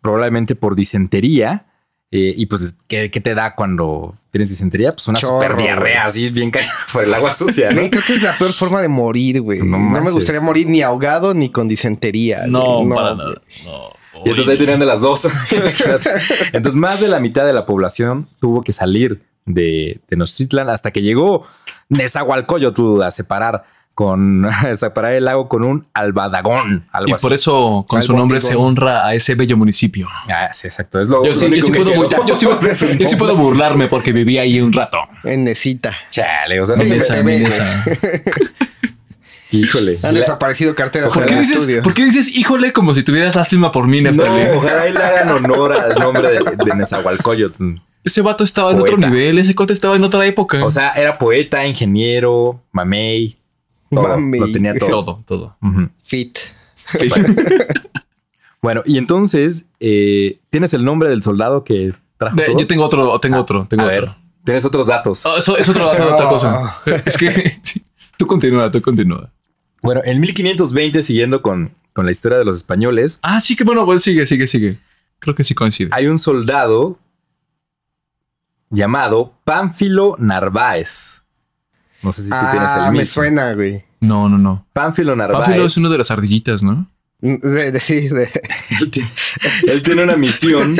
probablemente 0.00 0.54
por 0.56 0.74
disentería. 0.74 1.66
Eh, 2.14 2.34
y 2.36 2.44
pues, 2.44 2.74
¿qué, 2.88 3.10
qué 3.10 3.20
te 3.22 3.34
da 3.34 3.54
cuando 3.54 4.14
tienes 4.30 4.50
disentería? 4.50 4.92
Pues 4.92 5.08
una 5.08 5.18
Chorro, 5.18 5.40
super 5.40 5.56
diarrea 5.56 6.04
así, 6.04 6.28
bien 6.28 6.50
caída 6.50 6.70
por 6.92 7.04
el 7.04 7.14
agua 7.14 7.32
sucia, 7.32 7.72
¿no? 7.72 7.80
Creo 7.88 8.04
que 8.06 8.16
es 8.16 8.22
la 8.22 8.36
peor 8.36 8.52
forma 8.52 8.82
de 8.82 8.88
morir, 8.88 9.40
güey. 9.40 9.60
No 9.60 9.78
No, 9.78 10.02
me 10.02 10.10
gustaría 10.10 10.42
morir 10.42 10.66
ni 10.66 10.82
ahogado 10.82 11.32
ni 11.32 11.48
con 11.48 11.68
disentería. 11.68 12.36
No, 12.48 12.86
para 12.94 13.14
nada. 13.14 13.40
No. 13.64 14.02
Y 14.26 14.28
entonces 14.28 14.52
ahí 14.52 14.58
tenían 14.58 14.78
de 14.78 14.84
las 14.84 15.00
dos. 15.00 15.26
entonces 16.52 16.74
más 16.74 17.00
de 17.00 17.08
la 17.08 17.18
mitad 17.18 17.46
de 17.46 17.54
la 17.54 17.64
población 17.64 18.28
tuvo 18.40 18.60
que 18.60 18.72
salir 18.72 19.22
de 19.46 19.98
Tenochtitlan 20.06 20.68
hasta 20.68 20.90
que 20.90 21.00
llegó 21.00 21.46
Nezahualcóyotl 21.88 23.02
a 23.02 23.10
separar 23.10 23.64
con 23.94 24.46
separar 24.74 25.12
el 25.12 25.24
lago 25.26 25.48
con 25.48 25.64
un 25.64 25.86
albadagón, 25.94 26.86
algo 26.92 27.08
Y 27.10 27.12
así. 27.12 27.22
por 27.22 27.32
eso 27.32 27.84
con 27.88 27.98
Al 27.98 28.04
su 28.04 28.16
nombre 28.16 28.40
se 28.40 28.56
honra 28.56 29.06
a 29.06 29.14
ese 29.14 29.34
bello 29.34 29.56
municipio. 29.56 30.08
Ah, 30.30 30.48
sí, 30.52 30.66
exacto. 30.68 31.00
Es 31.00 31.08
lo, 31.08 31.24
Yo 31.24 31.34
sí, 31.34 31.48
yo 31.54 31.66
puedo, 31.68 31.84
sé. 31.92 31.98
bur- 31.98 32.26
yo 32.26 32.36
sí- 32.36 32.46
yo 32.98 33.08
sí 33.08 33.16
puedo 33.16 33.36
burlarme 33.36 33.88
porque 33.88 34.12
viví 34.12 34.38
ahí 34.38 34.60
un 34.60 34.72
rato. 34.72 34.98
En 35.24 35.44
Necita. 35.44 35.94
Chale, 36.10 36.60
o 36.60 36.66
sea, 36.66 36.76
no 36.76 36.82
sé. 36.84 37.00
se. 37.00 37.22
Híjole. 39.50 39.98
Han 40.02 40.14
La- 40.14 40.20
desaparecido 40.20 40.74
carteras 40.74 41.10
¿Por 41.12 41.24
en 41.24 41.28
qué, 41.28 41.34
el 41.34 41.40
dices, 41.40 41.56
estudio. 41.56 41.82
¿Por 41.82 41.92
qué 41.94 42.04
dices 42.06 42.34
híjole 42.34 42.72
como 42.72 42.94
si 42.94 43.02
tuvieras 43.02 43.34
lástima 43.36 43.70
por 43.70 43.86
mí, 43.86 44.00
no, 44.00 44.10
Neftali? 44.10 44.56
ojalá 44.56 44.88
y 44.88 44.92
le 44.92 44.98
hagan 44.98 45.28
honor 45.28 45.74
al 45.74 45.94
nombre 45.98 46.28
de, 46.30 46.38
de 46.64 46.74
Nezahualcóyotl. 46.74 47.74
Ese 48.04 48.20
vato 48.22 48.42
estaba 48.44 48.70
en 48.72 48.80
otro 48.80 48.96
nivel, 48.96 49.38
ese 49.38 49.54
cote 49.54 49.72
estaba 49.74 49.94
en 49.94 50.02
otra 50.04 50.24
época. 50.26 50.64
O 50.64 50.70
sea, 50.70 50.90
era 50.92 51.18
poeta, 51.18 51.64
ingeniero, 51.66 52.60
mamey. 52.72 53.36
Todo. 53.94 54.18
Lo 54.18 54.52
tenía 54.52 54.74
todo. 54.74 54.88
todo, 55.04 55.22
todo. 55.26 55.56
Ujú. 55.62 55.88
Fit. 56.02 56.38
Bueno, 58.60 58.82
y 58.86 58.96
entonces, 58.96 59.66
eh, 59.80 60.38
¿tienes 60.50 60.72
el 60.72 60.84
nombre 60.84 61.08
del 61.10 61.20
soldado 61.24 61.64
que 61.64 61.92
trajo 62.16 62.36
De- 62.36 62.44
todo? 62.44 62.58
yo 62.60 62.66
tengo 62.68 62.84
otro, 62.84 63.18
tengo 63.18 63.38
otro, 63.40 63.66
tengo 63.68 63.82
A 63.82 63.86
otro. 63.86 64.00
ver, 64.06 64.14
tienes 64.44 64.64
otros 64.64 64.86
datos. 64.86 65.26
Oh, 65.26 65.36
eso 65.36 65.56
es 65.58 65.68
otro 65.68 65.84
dato, 65.86 66.14
otra 66.14 66.28
cosa. 66.28 66.76
Es 67.04 67.16
que 67.18 67.58
sí. 67.64 67.82
tú 68.16 68.24
continúa, 68.28 68.70
tú 68.70 68.80
continúa. 68.80 69.32
Bueno, 69.82 70.00
en 70.04 70.20
1520, 70.20 71.02
siguiendo 71.02 71.42
con, 71.42 71.74
con 71.92 72.04
la 72.04 72.12
historia 72.12 72.38
de 72.38 72.44
los 72.44 72.58
españoles, 72.58 73.18
Ah, 73.24 73.40
sí 73.40 73.56
que 73.56 73.64
bueno, 73.64 73.84
pues 73.84 74.04
sigue, 74.04 74.26
sigue, 74.26 74.46
sigue. 74.46 74.78
Creo 75.18 75.34
que 75.34 75.42
sí 75.42 75.54
coincide. 75.56 75.88
hay 75.90 76.06
un 76.06 76.18
soldado 76.20 77.00
llamado 78.70 79.34
Pánfilo 79.44 80.14
Narváez. 80.20 81.21
No 82.02 82.10
sé 82.12 82.22
si 82.24 82.30
tú 82.30 82.36
tienes 82.50 82.70
Ah, 82.72 82.86
el 82.86 82.92
me 82.92 82.98
mismo. 83.00 83.12
suena, 83.14 83.52
güey. 83.54 83.84
No, 84.00 84.28
no, 84.28 84.36
no. 84.38 84.66
Pánfilo 84.72 85.14
Narváez. 85.14 85.44
Pánfilo 85.46 85.66
es 85.66 85.76
uno 85.76 85.88
de 85.88 85.98
las 85.98 86.10
ardillitas, 86.10 86.62
¿no? 86.62 86.88
De, 87.20 87.70
de- 87.70 87.80
sí, 87.80 88.08
de- 88.08 88.28
él, 88.80 88.90
tiene, 88.90 89.08
él 89.68 89.82
tiene 89.82 90.02
una 90.02 90.16
misión 90.16 90.76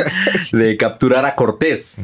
de 0.51 0.75
capturar 0.77 1.25
a 1.25 1.35
Cortés 1.35 2.01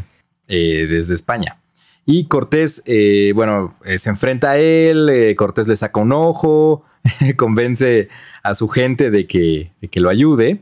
eh, 0.47 0.87
desde 0.89 1.13
España. 1.13 1.57
Y 2.05 2.25
Cortés, 2.27 2.81
eh, 2.85 3.33
bueno, 3.35 3.75
eh, 3.85 3.97
se 3.97 4.09
enfrenta 4.09 4.51
a 4.51 4.57
él, 4.57 5.09
eh, 5.09 5.35
Cortés 5.35 5.67
le 5.67 5.75
saca 5.75 5.99
un 5.99 6.13
ojo, 6.13 6.85
convence 7.35 8.07
a 8.41 8.53
su 8.53 8.69
gente 8.69 9.11
de 9.11 9.27
que, 9.27 9.73
de 9.81 9.87
que 9.89 9.99
lo 9.99 10.09
ayude. 10.09 10.61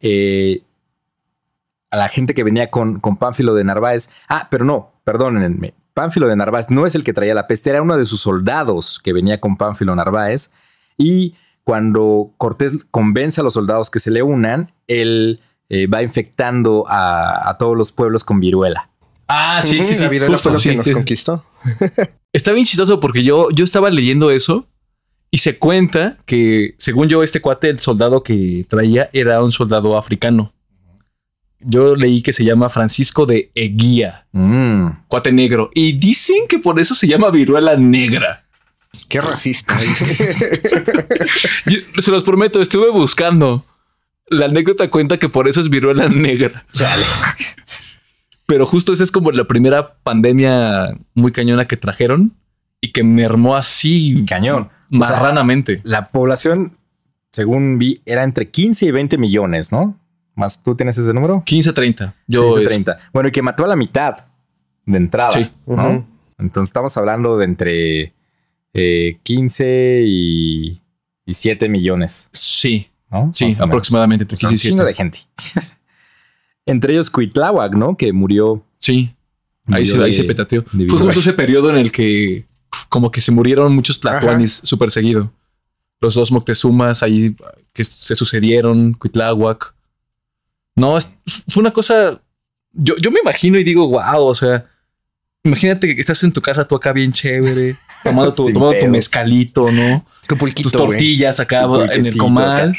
Eh, 0.00 0.62
a 1.90 1.96
la 1.98 2.08
gente 2.08 2.34
que 2.34 2.42
venía 2.42 2.70
con, 2.70 3.00
con 3.00 3.16
Pánfilo 3.18 3.54
de 3.54 3.64
Narváez. 3.64 4.10
Ah, 4.28 4.48
pero 4.50 4.64
no, 4.64 4.92
perdónenme. 5.04 5.74
Pánfilo 5.96 6.28
de 6.28 6.36
Narváez 6.36 6.68
no 6.68 6.84
es 6.84 6.94
el 6.94 7.04
que 7.04 7.14
traía 7.14 7.32
la 7.32 7.46
peste, 7.46 7.70
era 7.70 7.80
uno 7.80 7.96
de 7.96 8.04
sus 8.04 8.20
soldados 8.20 9.00
que 9.02 9.14
venía 9.14 9.40
con 9.40 9.56
Pánfilo 9.56 9.96
Narváez. 9.96 10.52
Y 10.98 11.34
cuando 11.64 12.34
Cortés 12.36 12.84
convence 12.90 13.40
a 13.40 13.44
los 13.44 13.54
soldados 13.54 13.88
que 13.88 13.98
se 13.98 14.10
le 14.10 14.22
unan, 14.22 14.70
él 14.88 15.40
eh, 15.70 15.86
va 15.86 16.02
infectando 16.02 16.84
a, 16.86 17.48
a 17.48 17.56
todos 17.56 17.78
los 17.78 17.92
pueblos 17.92 18.24
con 18.24 18.40
viruela. 18.40 18.90
Ah, 19.26 19.62
sí, 19.62 19.82
sí, 19.82 19.94
sí. 19.94 20.02
La 20.02 20.10
viruela 20.10 20.34
justo, 20.34 20.50
fue 20.50 20.52
lo 20.52 20.58
sí. 20.58 20.68
que 20.68 20.76
nos 20.76 20.90
conquistó. 20.90 21.46
Está 22.34 22.52
bien 22.52 22.66
chistoso 22.66 23.00
porque 23.00 23.24
yo, 23.24 23.48
yo 23.50 23.64
estaba 23.64 23.88
leyendo 23.88 24.30
eso 24.30 24.68
y 25.30 25.38
se 25.38 25.58
cuenta 25.58 26.18
que, 26.26 26.74
según 26.76 27.08
yo, 27.08 27.22
este 27.22 27.40
cuate, 27.40 27.70
el 27.70 27.78
soldado 27.78 28.22
que 28.22 28.66
traía, 28.68 29.08
era 29.14 29.42
un 29.42 29.50
soldado 29.50 29.96
africano. 29.96 30.52
Yo 31.68 31.96
leí 31.96 32.22
que 32.22 32.32
se 32.32 32.44
llama 32.44 32.68
Francisco 32.68 33.26
de 33.26 33.50
Eguía, 33.54 34.26
Mm. 34.32 34.88
cuate 35.08 35.32
negro. 35.32 35.70
Y 35.74 35.92
dicen 35.98 36.46
que 36.48 36.58
por 36.60 36.78
eso 36.78 36.94
se 36.94 37.08
llama 37.08 37.30
viruela 37.30 37.74
negra. 37.76 38.44
Qué 39.08 39.20
racista. 39.20 39.76
Yo- 41.66 41.78
se 42.02 42.10
los 42.10 42.22
prometo, 42.22 42.60
estuve 42.62 42.90
buscando. 42.90 43.64
La 44.28 44.46
anécdota 44.46 44.88
cuenta 44.90 45.18
que 45.18 45.28
por 45.28 45.48
eso 45.48 45.60
es 45.60 45.68
viruela 45.70 46.08
negra. 46.08 46.64
Chale. 46.72 47.04
Pero 48.46 48.66
justo 48.66 48.92
esa 48.92 49.04
es 49.04 49.10
como 49.12 49.30
la 49.32 49.44
primera 49.44 49.94
pandemia 50.02 50.94
muy 51.14 51.32
cañona 51.32 51.66
que 51.66 51.76
trajeron 51.76 52.32
y 52.80 52.92
que 52.92 53.02
mermó 53.02 53.56
así 53.56 54.24
Cañón. 54.28 54.68
O 54.92 54.98
sea, 55.04 55.16
marranamente. 55.16 55.80
la 55.84 56.08
población, 56.10 56.76
según 57.32 57.78
vi, 57.78 58.02
era 58.06 58.22
entre 58.22 58.48
15 58.50 58.86
y 58.86 58.90
20 58.92 59.18
millones, 59.18 59.72
¿no? 59.72 59.98
Más 60.36 60.62
tú 60.62 60.76
tienes 60.76 60.96
ese 60.98 61.12
número. 61.12 61.42
15 61.44 61.72
30. 61.72 62.14
Yo 62.28 62.42
15, 62.44 62.62
es- 62.62 62.68
30. 62.68 62.98
Bueno, 63.12 63.28
y 63.28 63.32
que 63.32 63.42
mató 63.42 63.64
a 63.64 63.68
la 63.68 63.74
mitad 63.76 64.26
de 64.84 64.96
entrada. 64.98 65.32
Sí. 65.32 65.50
¿no? 65.66 65.74
Ujú. 65.74 66.06
Entonces 66.38 66.68
estamos 66.68 66.96
hablando 66.96 67.36
de 67.38 67.44
entre 67.46 68.12
eh, 68.74 69.18
15 69.24 70.02
y, 70.06 70.82
y 71.24 71.34
7 71.34 71.68
millones, 71.68 72.28
Sí, 72.32 72.88
¿no? 73.10 73.30
sí, 73.32 73.48
aproximadamente. 73.58 74.26
Pues 74.26 74.38
Sí, 74.40 74.46
un 74.46 74.58
sí, 74.58 74.68
chingo 74.68 74.82
sí. 74.82 74.86
de 74.88 74.94
gente. 74.94 75.18
entre 76.66 76.92
ellos 76.92 77.10
Cuitláhuac, 77.10 77.74
¿no? 77.74 77.96
Que 77.96 78.12
murió. 78.12 78.62
Sí, 78.78 79.14
ahí, 79.66 79.82
murió 79.82 79.86
se, 79.86 80.02
ahí 80.02 80.10
de- 80.10 80.16
se 80.16 80.24
petateó. 80.24 80.64
Fue 80.64 80.98
justo 80.98 81.20
ese 81.20 81.32
periodo 81.32 81.70
en 81.70 81.76
el 81.76 81.90
que 81.90 82.44
como 82.88 83.10
que 83.10 83.20
se 83.20 83.32
murieron 83.32 83.74
muchos 83.74 84.00
tlatoanis 84.00 84.60
súper 84.64 84.90
seguido. 84.90 85.32
Los 86.00 86.14
dos 86.14 86.30
Moctezumas 86.30 87.02
ahí 87.02 87.34
que 87.72 87.82
se 87.84 88.14
sucedieron, 88.14 88.92
Cuitláhuac. 88.92 89.74
No, 90.76 90.96
es- 90.96 91.14
fue 91.48 91.62
una 91.62 91.72
cosa. 91.72 92.20
Yo, 92.72 92.94
yo 92.98 93.10
me 93.10 93.20
imagino 93.20 93.58
y 93.58 93.64
digo, 93.64 93.88
wow, 93.88 94.22
o 94.26 94.34
sea, 94.34 94.66
imagínate 95.44 95.94
que 95.94 96.00
estás 96.00 96.22
en 96.24 96.32
tu 96.32 96.40
casa, 96.42 96.66
tú 96.68 96.74
acá 96.76 96.92
bien 96.92 97.12
chévere, 97.12 97.76
tomando 98.04 98.32
tu, 98.32 98.52
tomando 98.52 98.78
tu 98.78 98.86
mezcalito, 98.88 99.70
¿no? 99.72 100.06
Tu 100.26 100.36
pulquito, 100.36 100.68
Tus 100.70 100.78
tortillas 100.78 101.40
acá 101.40 101.62
Tu 101.62 101.80
en 101.82 102.06
el 102.06 102.16
comal. 102.16 102.70
acá. 102.70 102.78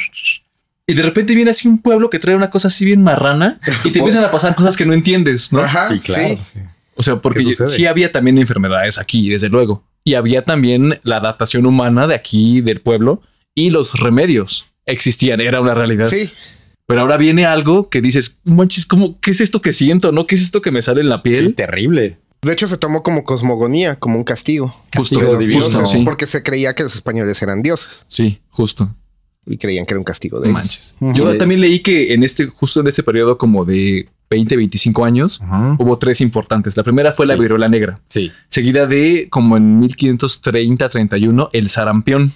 Y 0.89 0.93
de 0.93 1.01
repente 1.03 1.35
viene 1.35 1.51
así 1.51 1.67
un 1.67 1.79
pueblo 1.81 2.09
que 2.09 2.17
trae 2.19 2.35
una 2.35 2.49
cosa 2.49 2.69
así 2.69 2.85
bien 2.85 3.03
marrana 3.03 3.59
y 3.83 3.91
te 3.91 3.99
empiezan 3.99 4.23
a 4.23 4.31
pasar 4.31 4.55
cosas 4.55 4.77
que 4.77 4.85
no 4.85 4.93
entiendes, 4.93 5.51
¿no? 5.51 5.59
Ajá, 5.59 5.87
sí, 5.87 5.99
claro. 5.99 6.39
sí. 6.43 6.59
O 6.95 7.03
sea, 7.03 7.17
porque 7.17 7.41
sí 7.43 7.85
había 7.85 8.11
también 8.11 8.37
enfermedades 8.37 8.97
aquí, 8.97 9.29
desde 9.29 9.49
luego. 9.49 9.83
Y 10.03 10.13
había 10.15 10.45
también 10.45 10.99
la 11.03 11.17
adaptación 11.17 11.65
humana 11.65 12.07
de 12.07 12.15
aquí, 12.15 12.61
del 12.61 12.79
pueblo, 12.81 13.21
y 13.53 13.69
los 13.69 13.99
remedios 13.99 14.71
existían, 14.85 15.41
era 15.41 15.59
una 15.61 15.73
realidad. 15.73 16.05
Sí. 16.05 16.31
Pero 16.87 17.01
ahora 17.01 17.17
viene 17.17 17.45
algo 17.45 17.89
que 17.89 18.01
dices, 18.01 18.39
manches, 18.45 18.85
¿cómo, 18.85 19.19
¿qué 19.19 19.31
es 19.31 19.41
esto 19.41 19.61
que 19.61 19.73
siento? 19.73 20.11
¿No? 20.13 20.25
¿Qué 20.25 20.35
es 20.35 20.41
esto 20.41 20.61
que 20.61 20.71
me 20.71 20.81
sale 20.81 21.01
en 21.01 21.09
la 21.09 21.17
Sí, 21.17 21.21
piel? 21.23 21.53
terrible. 21.53 22.17
De 22.41 22.53
hecho, 22.53 22.67
se 22.67 22.77
tomó 22.77 23.03
como 23.03 23.25
cosmogonía, 23.25 23.97
como 23.99 24.15
un 24.17 24.23
castigo. 24.23 24.73
Castigo 24.89 25.21
de 25.21 25.27
los 25.33 25.39
divino. 25.39 25.67
dioses, 25.67 25.89
sí. 25.89 26.01
Porque 26.05 26.27
se 26.27 26.43
creía 26.43 26.75
que 26.75 26.83
los 26.83 26.95
españoles 26.95 27.41
eran 27.41 27.61
dioses 27.61 28.05
Sí, 28.07 28.39
justo. 28.49 28.95
y 29.45 29.57
creían 29.57 29.85
que 29.85 29.93
era 29.95 29.99
un 29.99 30.05
castigo 30.05 30.39
de 30.39 30.47
ellos. 30.47 30.53
manches. 30.53 30.95
Yo 31.01 31.31
Es- 31.31 31.37
también 31.39 31.59
leí 31.59 31.79
que 31.81 32.13
en 32.13 32.23
este, 32.23 32.45
justo 32.45 32.79
en 32.79 32.87
este 32.87 33.03
periodo 33.03 33.37
como 33.37 33.65
de 33.65 34.07
20, 34.29 34.55
25 34.55 35.03
años, 35.03 35.41
hubo 35.79 35.97
tres 35.97 36.21
importantes. 36.21 36.77
La 36.77 36.83
primera 36.83 37.11
fue 37.11 37.25
la 37.27 37.33
Sí. 37.35 37.39
viruela 37.41 37.67
negra. 37.67 37.99
Sí. 38.07 38.31
seguida 38.47 38.85
de 38.87 39.27
como 39.29 39.57
en 39.57 39.79
1530-31 39.81 41.49
el 41.53 41.69
sarampión. 41.69 42.31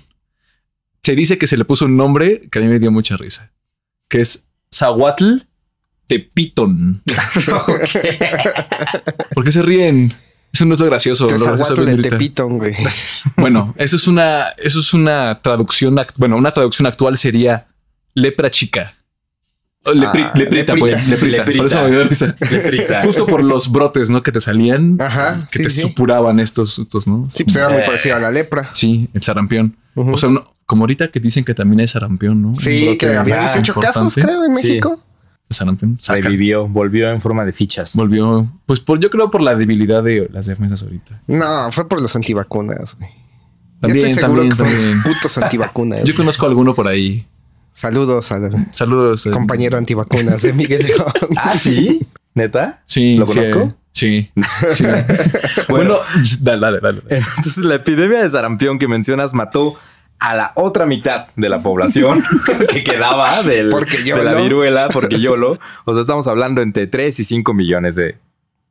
Se 1.04 1.16
dice 1.16 1.38
que 1.38 1.48
se 1.48 1.58
le 1.58 1.64
puso 1.66 1.86
un 1.86 1.96
nombre 1.98 2.42
que 2.52 2.60
a 2.60 2.62
mí 2.62 2.68
me 2.68 2.80
dio 2.80 2.92
mucha 2.92 3.18
risa, 3.18 3.52
que 4.12 4.21
es 4.21 4.50
Zahuatl 4.74 5.38
Tepitón. 6.08 7.02
¿Por 9.34 9.43
qué 9.43 9.52
se 9.52 9.62
ríen? 9.62 10.13
Eso 10.54 10.65
no 10.65 10.74
es 10.74 10.80
lo 10.82 10.86
gracioso. 10.88 11.28
Te 11.28 11.39
lo 11.39 11.45
gracioso 11.45 11.76
ahorita. 11.82 12.10
tepitón, 12.10 12.58
güey. 12.58 12.76
Bueno, 13.38 13.74
eso 13.78 13.95
es 13.95 14.08
una, 14.08 14.50
eso 14.58 14.80
es 14.80 14.93
una 14.93 15.39
traducción. 15.41 15.97
Bueno, 16.17 16.36
una 16.36 16.52
traducción 16.52 16.86
actual 16.88 17.17
sería 17.17 17.67
lepra 18.13 18.52
chica. 18.52 18.93
O 19.86 19.91
lepri- 19.93 20.30
Ah, 20.32 20.38
leprita, 20.38 20.76
leprita. 20.76 20.76
pues, 20.76 21.08
leprita. 21.08 21.38
Leprita. 21.38 21.58
Por 21.58 21.65
eso 21.67 21.82
me 21.84 21.89
dio 21.91 22.04
risa. 22.04 22.36
Leprita. 22.52 23.02
Justo 23.02 23.26
por 23.26 23.43
los 23.43 23.71
brotes, 23.71 24.10
¿no? 24.10 24.21
Que 24.21 24.32
te 24.34 24.41
salían, 24.41 24.97
Ajá, 25.02 25.47
que 25.52 25.60
sí, 25.60 25.63
te 25.63 25.69
sí. 25.71 25.82
supuraban 25.82 26.39
estos, 26.39 26.78
estos, 26.78 27.08
¿no? 27.08 27.28
Sí, 27.32 27.45
pues 27.45 27.56
era 27.56 27.69
muy 27.69 27.80
Eh. 27.80 27.84
parecido 27.86 28.17
a 28.17 28.19
la 28.19 28.30
lepra. 28.30 28.69
Sí, 28.74 29.10
el 29.13 29.21
sarampión. 29.24 29.78
O 29.95 30.17
sea, 30.17 30.30
no- 30.30 30.54
como 30.71 30.84
ahorita 30.84 31.10
que 31.10 31.19
dicen 31.19 31.43
que 31.43 31.53
también 31.53 31.81
hay 31.81 31.88
sarampión, 31.89 32.41
¿no? 32.41 32.57
Sí, 32.57 32.97
que 32.97 33.13
había 33.13 33.41
ah, 33.45 33.53
18 33.55 33.77
casos, 33.81 34.15
creo, 34.15 34.45
en. 34.45 34.53
México. 34.53 35.01
sarampión. 35.49 35.97
Saca. 35.99 36.21
Revivió, 36.21 36.65
volvió 36.65 37.10
en 37.10 37.19
forma 37.19 37.43
de 37.43 37.51
fichas. 37.51 37.93
Volvió, 37.97 38.49
pues 38.65 38.79
por, 38.79 38.97
yo 39.01 39.10
creo 39.10 39.29
por 39.29 39.41
la 39.41 39.53
debilidad 39.53 40.01
de 40.01 40.29
las 40.31 40.45
defensas 40.45 40.81
ahorita. 40.84 41.21
No, 41.27 41.69
fue 41.73 41.89
por 41.89 42.01
los 42.01 42.15
antivacunas, 42.15 42.95
güey. 42.97 43.10
Yo 43.12 43.79
También, 43.81 44.07
estoy 44.07 44.21
seguro 44.23 44.43
también, 44.43 44.49
que 44.51 44.55
fueron 44.63 44.79
también. 44.79 45.01
los 45.03 45.13
putos 45.17 45.38
antivacunas. 45.39 46.03
Yo 46.05 46.15
conozco 46.15 46.45
a 46.45 46.49
alguno 46.49 46.73
por 46.73 46.88
ahí. 46.88 47.27
Saludos 47.73 48.31
al 48.31 48.67
Saludos. 48.71 49.25
eh. 49.25 49.31
compañero 49.31 49.77
antivacunas 49.77 50.41
de 50.41 50.53
Miguel 50.53 50.88
León. 50.88 51.12
Ah, 51.36 51.57
sí. 51.57 52.07
¿Neta? 52.34 52.81
Sí. 52.86 53.17
¿Lo 53.17 53.25
sí, 53.25 53.34
conozco? 53.34 53.60
eh, 53.60 53.73
Sí. 53.91 54.31
sí. 54.71 54.86
bueno, 55.67 55.97
dale, 56.39 56.62
dale, 56.62 56.79
dale. 56.79 57.01
Entonces, 57.10 57.57
la 57.57 57.75
epidemia 57.75 58.23
de 58.23 58.29
sarampión 58.29 58.79
que 58.79 58.88
mencionas 58.88 59.34
mató 59.34 59.75
a 60.21 60.36
la 60.36 60.51
otra 60.55 60.86
mitad 60.86 61.27
de 61.36 61.49
la 61.49 61.60
población 61.60 62.23
que 62.69 62.84
quedaba 62.84 63.41
del- 63.43 63.69
Porque 63.71 63.97
de 64.03 64.23
la 64.23 64.36
viruela, 64.36 64.88
porque 64.88 65.19
YOLO. 65.19 65.57
O 65.86 65.93
sea, 65.93 66.01
estamos 66.01 66.27
hablando 66.27 66.62
entre 66.62 66.88
3 66.88 67.19
y 67.19 67.23
5 67.23 67.53
millones 67.53 67.95
de, 67.95 68.17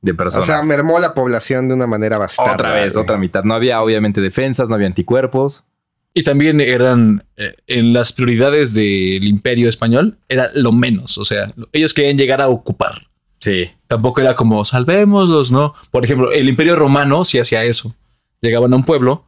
de 0.00 0.12
O 0.12 0.16
personas. 0.16 0.46
sea, 0.46 0.62
mermó 0.62 0.98
la 1.00 1.12
población 1.12 1.68
de 1.68 1.74
una 1.74 1.86
manera 1.86 2.16
bastante. 2.18 2.52
otra 2.52 2.72
vez, 2.72 2.96
otra 2.96 3.16
mitad. 3.18 3.42
No 3.44 3.54
había 3.54 3.82
obviamente 3.82 4.20
defensas, 4.20 4.68
no 4.68 4.76
había 4.76 4.86
anticuerpos. 4.86 5.66
Y 6.14 6.22
también 6.24 6.60
eran 6.60 7.24
eh, 7.36 7.54
en 7.68 7.92
las 7.92 8.12
prioridades 8.12 8.72
del 8.74 9.24
imperio 9.24 9.68
español, 9.68 10.18
era 10.28 10.50
lo 10.54 10.72
menos. 10.72 11.18
O 11.18 11.24
sea, 11.24 11.52
ellos 11.72 11.94
querían 11.94 12.16
llegar 12.18 12.40
a 12.40 12.48
ocupar. 12.48 13.08
Sí. 13.40 13.70
Tampoco 13.88 14.20
era 14.20 14.34
como 14.36 14.64
salvémoslos, 14.64 15.50
¿no? 15.52 15.74
Por 15.90 16.04
ejemplo, 16.04 16.30
el 16.32 16.48
imperio 16.48 16.76
romano 16.76 17.24
sí 17.24 17.38
hacía 17.38 17.64
eso. 17.64 17.94
Llegaban 18.40 18.72
a 18.72 18.76
un 18.76 18.84
pueblo 18.84 19.24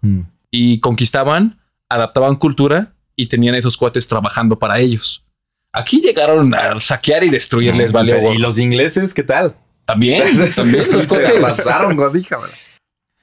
y 0.50 0.80
conquistaban, 0.80 1.60
adaptaban 1.94 2.36
cultura 2.36 2.94
y 3.16 3.26
tenían 3.26 3.54
esos 3.54 3.76
cuates 3.76 4.08
trabajando 4.08 4.58
para 4.58 4.78
ellos. 4.80 5.24
Aquí 5.72 6.00
llegaron 6.00 6.54
a 6.54 6.78
saquear 6.80 7.24
y 7.24 7.30
destruir, 7.30 7.74
les 7.74 7.92
valió. 7.92 8.32
¿Y 8.32 8.38
los 8.38 8.58
ingleses 8.58 9.14
qué 9.14 9.22
tal? 9.22 9.56
También, 9.84 10.22
también 10.54 10.80
esos 10.80 11.06
cuates 11.06 11.40
Pasaron, 11.40 11.96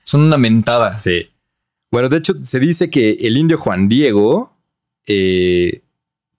son 0.04 0.22
una 0.22 0.38
mentada. 0.38 0.96
Sí. 0.96 1.30
Bueno, 1.92 2.10
de 2.10 2.18
hecho, 2.18 2.34
se 2.42 2.60
dice 2.60 2.90
que 2.90 3.12
el 3.22 3.38
indio 3.38 3.60
Juan 3.60 3.88
Diego 3.88 4.54
eh, 5.06 5.84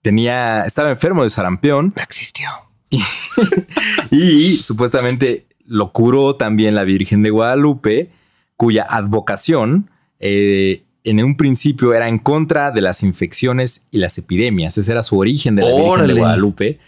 tenía, 0.01 0.63
estaba 0.65 0.89
enfermo 0.89 1.23
de 1.23 1.29
sarampión 1.29 1.93
No 1.95 2.03
existió. 2.03 2.49
y 4.11 4.57
supuestamente 4.57 5.45
lo 5.65 5.93
curó 5.93 6.35
también 6.35 6.75
la 6.75 6.83
Virgen 6.83 7.23
de 7.23 7.29
Guadalupe, 7.29 8.11
cuya 8.57 8.85
advocación 8.89 9.89
eh, 10.19 10.83
en 11.03 11.23
un 11.23 11.35
principio 11.37 11.93
era 11.93 12.07
en 12.07 12.17
contra 12.19 12.71
de 12.71 12.81
las 12.81 13.03
infecciones 13.03 13.87
y 13.91 13.97
las 13.97 14.17
epidemias. 14.17 14.77
Ese 14.77 14.91
era 14.91 15.03
su 15.03 15.17
origen 15.17 15.55
de 15.55 15.63
la 15.63 15.69
Virgen 15.69 15.85
Órale. 15.89 16.13
de 16.13 16.19
Guadalupe. 16.19 16.79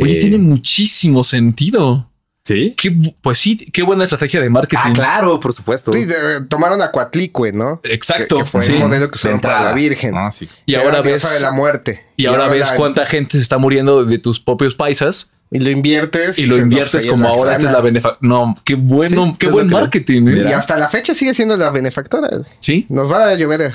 Oye, 0.00 0.14
Eh, 0.16 0.18
tiene 0.20 0.38
muchísimo 0.38 1.22
sentido. 1.24 2.08
¿Sí? 2.44 2.74
Qué 2.76 2.90
pues 3.20 3.38
sí, 3.38 3.56
qué 3.56 3.84
buena 3.84 4.02
estrategia 4.02 4.40
de 4.40 4.50
marketing. 4.50 4.80
Ah, 4.84 4.92
claro, 4.92 5.38
por 5.38 5.52
supuesto. 5.52 5.92
Sí, 5.92 6.04
de- 6.06 6.40
tomaron 6.48 6.82
a 6.82 6.90
Coatlicue, 6.90 7.52
¿no? 7.52 7.80
Exacto. 7.84 8.34
Que, 8.36 8.42
que 8.42 8.48
fue 8.50 8.62
sí. 8.62 8.72
el 8.72 8.80
modelo 8.80 9.08
que 9.08 9.14
usaron 9.14 9.40
para 9.40 9.62
la 9.62 9.72
Virgen. 9.72 10.12
No, 10.12 10.28
sí. 10.32 10.48
Y 10.66 10.74
ahora 10.74 11.02
ves 11.02 11.22
de 11.32 11.38
la 11.38 11.52
muerte. 11.52 12.04
y 12.16 12.26
ahora 12.26 12.48
ves 12.48 12.70
la- 12.70 12.74
cuánta 12.76 13.06
gente 13.06 13.36
se 13.38 13.42
está 13.44 13.58
muriendo 13.58 14.04
de 14.04 14.18
tus 14.18 14.40
propios 14.40 14.74
paisas 14.74 15.32
Y 15.52 15.58
lo 15.60 15.70
inviertes. 15.70 16.38
y 16.38 16.46
lo 16.46 16.56
inviertes 16.56 17.02
pues, 17.02 17.06
como 17.10 17.28
ahora 17.28 17.52
esta 17.52 17.58
es 17.58 17.64
la 17.64 17.70
sana. 17.72 17.82
benefac. 17.84 18.16
No, 18.22 18.54
qué 18.64 18.74
bueno, 18.74 19.26
Sí, 19.26 19.36
qué 19.38 19.48
buen 19.48 19.68
marketing. 19.68 20.26
¿eh? 20.28 20.46
Y 20.48 20.52
hasta 20.52 20.76
la 20.78 20.88
fecha 20.88 21.14
sigue 21.14 21.34
siendo 21.34 21.56
la 21.56 21.70
benefactora. 21.70 22.28
güey. 22.28 22.44
Sí, 22.58 22.86
Nos 22.88 23.10
va 23.12 23.28
a 23.28 23.34
llover 23.34 23.72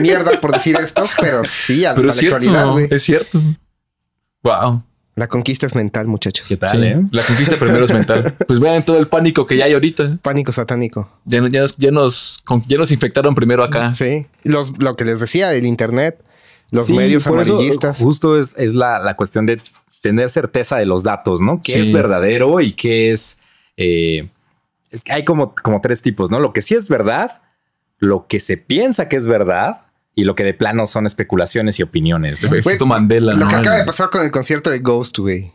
mierda 0.00 0.40
por 0.40 0.52
decir 0.52 0.76
esto, 0.82 1.04
pero 1.20 1.44
sí, 1.44 1.84
hasta 1.84 1.96
pero 1.96 2.06
la 2.08 2.12
cierto, 2.14 2.36
actualidad, 2.36 2.70
güey. 2.70 2.88
es 2.90 3.02
cierto. 3.02 3.40
Wow. 4.42 4.82
La 5.14 5.28
conquista 5.28 5.66
es 5.66 5.74
mental, 5.74 6.06
muchachos. 6.06 6.48
¿Qué 6.48 6.56
tal, 6.56 6.70
Sí, 6.70 6.78
eh? 6.86 6.98
La 7.10 7.22
conquista 7.22 7.56
primero 7.56 7.84
es 7.84 7.92
mental. 7.92 8.32
Pues 8.46 8.58
vean 8.60 8.82
todo 8.82 8.96
el 8.98 9.08
pánico 9.08 9.46
que 9.46 9.58
ya 9.58 9.66
hay 9.66 9.74
ahorita. 9.74 10.18
Pánico 10.22 10.52
satánico. 10.52 11.10
Ya, 11.26 11.46
ya 11.50 11.60
nos, 11.60 11.76
ya, 11.76 11.90
nos, 11.90 12.40
con- 12.44 12.64
ya 12.66 12.78
nos 12.78 12.90
infectaron 12.90 13.34
primero 13.34 13.62
acá. 13.62 13.92
Sí. 13.92 14.26
Los, 14.44 14.78
lo 14.82 14.96
que 14.96 15.04
les 15.04 15.20
decía, 15.20 15.52
el 15.52 15.66
internet, 15.66 16.18
los 16.70 16.86
Sí, 16.86 16.94
medios 16.94 17.24
por 17.24 17.40
eso, 17.42 17.52
amarillistas. 17.52 17.98
justo 17.98 18.38
es, 18.38 18.54
es 18.56 18.72
la, 18.72 18.98
la 19.00 19.14
cuestión 19.14 19.44
de 19.44 19.60
tener 20.02 20.28
certeza 20.28 20.76
de 20.76 20.84
los 20.84 21.02
datos, 21.02 21.40
¿no? 21.40 21.60
¿Qué 21.62 21.72
Sí. 21.72 21.78
es 21.80 21.92
verdadero 21.92 22.60
y 22.60 22.72
qué 22.74 23.10
es... 23.10 23.40
eh, 23.78 24.28
es 24.90 25.04
que 25.04 25.12
hay 25.12 25.24
como, 25.24 25.54
como 25.54 25.80
tres 25.80 26.02
tipos, 26.02 26.30
¿no? 26.30 26.38
Lo 26.38 26.52
que 26.52 26.60
sí 26.60 26.74
es 26.74 26.88
verdad, 26.88 27.40
lo 27.98 28.26
que 28.26 28.38
se 28.40 28.58
piensa 28.58 29.08
que 29.08 29.16
es 29.16 29.26
verdad 29.26 29.78
y 30.14 30.24
lo 30.24 30.34
que 30.34 30.44
de 30.44 30.52
plano 30.52 30.86
son 30.86 31.06
especulaciones 31.06 31.78
y 31.78 31.82
opiniones. 31.82 32.42
¿no? 32.42 32.86
Mandela. 32.86 33.32
Lo 33.32 33.38
¿no? 33.46 33.48
que 33.48 33.54
acaba 33.56 33.76
de 33.78 33.84
pasar 33.84 34.10
con 34.10 34.22
el 34.22 34.30
concierto 34.30 34.68
de 34.68 34.80
Ghost, 34.80 35.16
güey. 35.18 35.50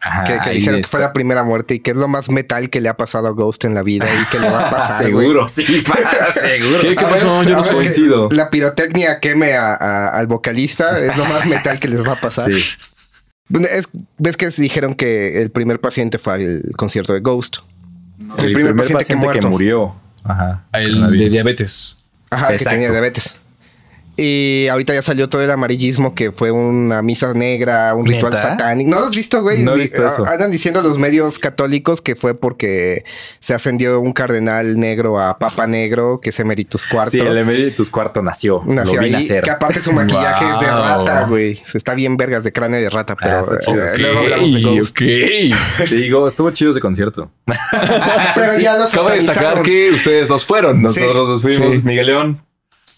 Ajá, 0.00 0.44
Que, 0.44 0.50
dijeron 0.50 0.82
que 0.82 0.86
fue 0.86 1.00
la 1.00 1.12
primera 1.12 1.42
muerte 1.44 1.74
y 1.74 1.80
que 1.80 1.90
es 1.92 1.96
lo 1.96 2.06
más 2.06 2.30
metal 2.30 2.68
que 2.70 2.80
le 2.80 2.88
ha 2.88 2.96
pasado 2.96 3.26
a 3.26 3.30
Ghost 3.30 3.64
en 3.64 3.74
la 3.74 3.82
vida 3.82 4.06
y 4.06 4.30
que 4.30 4.38
le 4.38 4.50
va 4.50 4.68
a 4.68 4.70
pasar. 4.76 5.04
Seguro, 5.06 5.48
sí, 5.48 5.64
seguro. 6.32 6.80
¿Qué- 6.82 6.94
qué 6.94 7.04
pasó? 7.04 7.42
Yo 7.42 7.56
no 7.56 7.62
coincido. 7.64 8.28
La 8.30 8.50
pirotecnia 8.50 9.18
queme 9.18 9.54
a- 9.54 9.74
a- 9.74 10.08
al 10.10 10.26
vocalista 10.26 10.98
es 11.04 11.16
lo 11.16 11.24
más 11.24 11.46
metal 11.46 11.80
que 11.80 11.88
les 11.88 12.06
va 12.06 12.12
a 12.12 12.20
pasar. 12.20 12.52
Sí. 12.52 12.62
Es- 13.50 13.88
¿Ves 14.18 14.36
que 14.36 14.50
dijeron 14.50 14.94
que 14.94 15.40
el 15.42 15.50
primer 15.50 15.80
paciente 15.80 16.18
fue 16.18 16.34
al 16.34 16.62
concierto 16.76 17.12
de 17.12 17.20
Ghost? 17.20 17.58
El, 18.38 18.52
primer, 18.52 18.74
paciente, 18.76 19.26
que, 19.32 19.46
murió. 19.46 19.94
Ajá. 20.24 20.64
El 20.72 21.10
de 21.10 21.28
diabetes. 21.30 21.98
Ajá, 22.30 22.48
que 22.56 22.64
tenía 22.64 22.90
diabetes. 22.90 23.36
Y 24.20 24.66
ahorita 24.66 24.94
ya 24.94 25.02
salió 25.02 25.28
todo 25.28 25.42
el 25.44 25.50
amarillismo 25.52 26.12
que 26.12 26.32
fue 26.32 26.50
una 26.50 27.02
misa 27.02 27.34
negra, 27.34 27.94
un 27.94 28.04
ritual 28.04 28.36
satánico. 28.36 28.90
¿No 28.90 28.98
lo 28.98 29.06
has 29.06 29.14
visto, 29.14 29.42
güey? 29.42 29.62
No 29.62 29.74
he 29.74 29.78
visto 29.78 30.04
eso. 30.04 30.26
Andan 30.26 30.50
diciendo 30.50 30.82
los 30.82 30.98
medios 30.98 31.38
católicos 31.38 32.00
que 32.02 32.16
fue 32.16 32.34
porque 32.34 33.04
se 33.38 33.54
ascendió 33.54 34.00
un 34.00 34.12
cardenal 34.12 34.76
negro 34.80 35.20
a 35.20 35.38
papa 35.38 35.68
negro, 35.68 36.18
que 36.20 36.30
es 36.30 36.40
emeritus 36.40 36.84
cuarto. 36.88 37.12
Sí, 37.12 37.20
el 37.20 37.38
Emeritus 37.38 37.90
Cuarto 37.90 38.20
nació. 38.20 38.60
Nació 38.66 38.94
lo 38.96 39.00
vi 39.02 39.06
ahí, 39.06 39.12
nacer. 39.12 39.44
que 39.44 39.50
aparte 39.52 39.80
su 39.80 39.92
maquillaje 39.92 40.44
es 40.52 40.60
de 40.62 40.66
rata, 40.66 41.22
güey. 41.28 41.54
Se 41.64 41.78
está 41.78 41.94
bien 41.94 42.16
vergas 42.16 42.42
de 42.42 42.52
cráneo 42.52 42.80
de 42.80 42.90
rata, 42.90 43.14
pero 43.14 43.36
Ah, 43.36 43.40
está 43.40 43.58
chido. 43.58 43.84
eh, 43.84 43.98
luego 43.98 44.18
hablamos 44.18 44.52
de 44.52 44.62
Ghost. 44.62 44.90
ok. 45.00 45.86
Sí, 45.86 45.94
digo, 45.94 46.26
estuvo 46.26 46.50
chido 46.50 46.72
ese 46.72 46.80
concierto. 46.80 47.30
Pero 48.34 48.58
ya 48.58 48.76
lo 48.76 48.88
Cabe 48.88 49.14
destacar 49.14 49.62
que 49.62 49.92
ustedes 49.92 50.26
dos 50.28 50.44
fueron. 50.44 50.82
Nosotros 50.82 51.28
nos 51.28 51.42
fuimos, 51.42 51.76
Sí. 51.76 51.82
Miguel 51.84 52.06
León. 52.06 52.42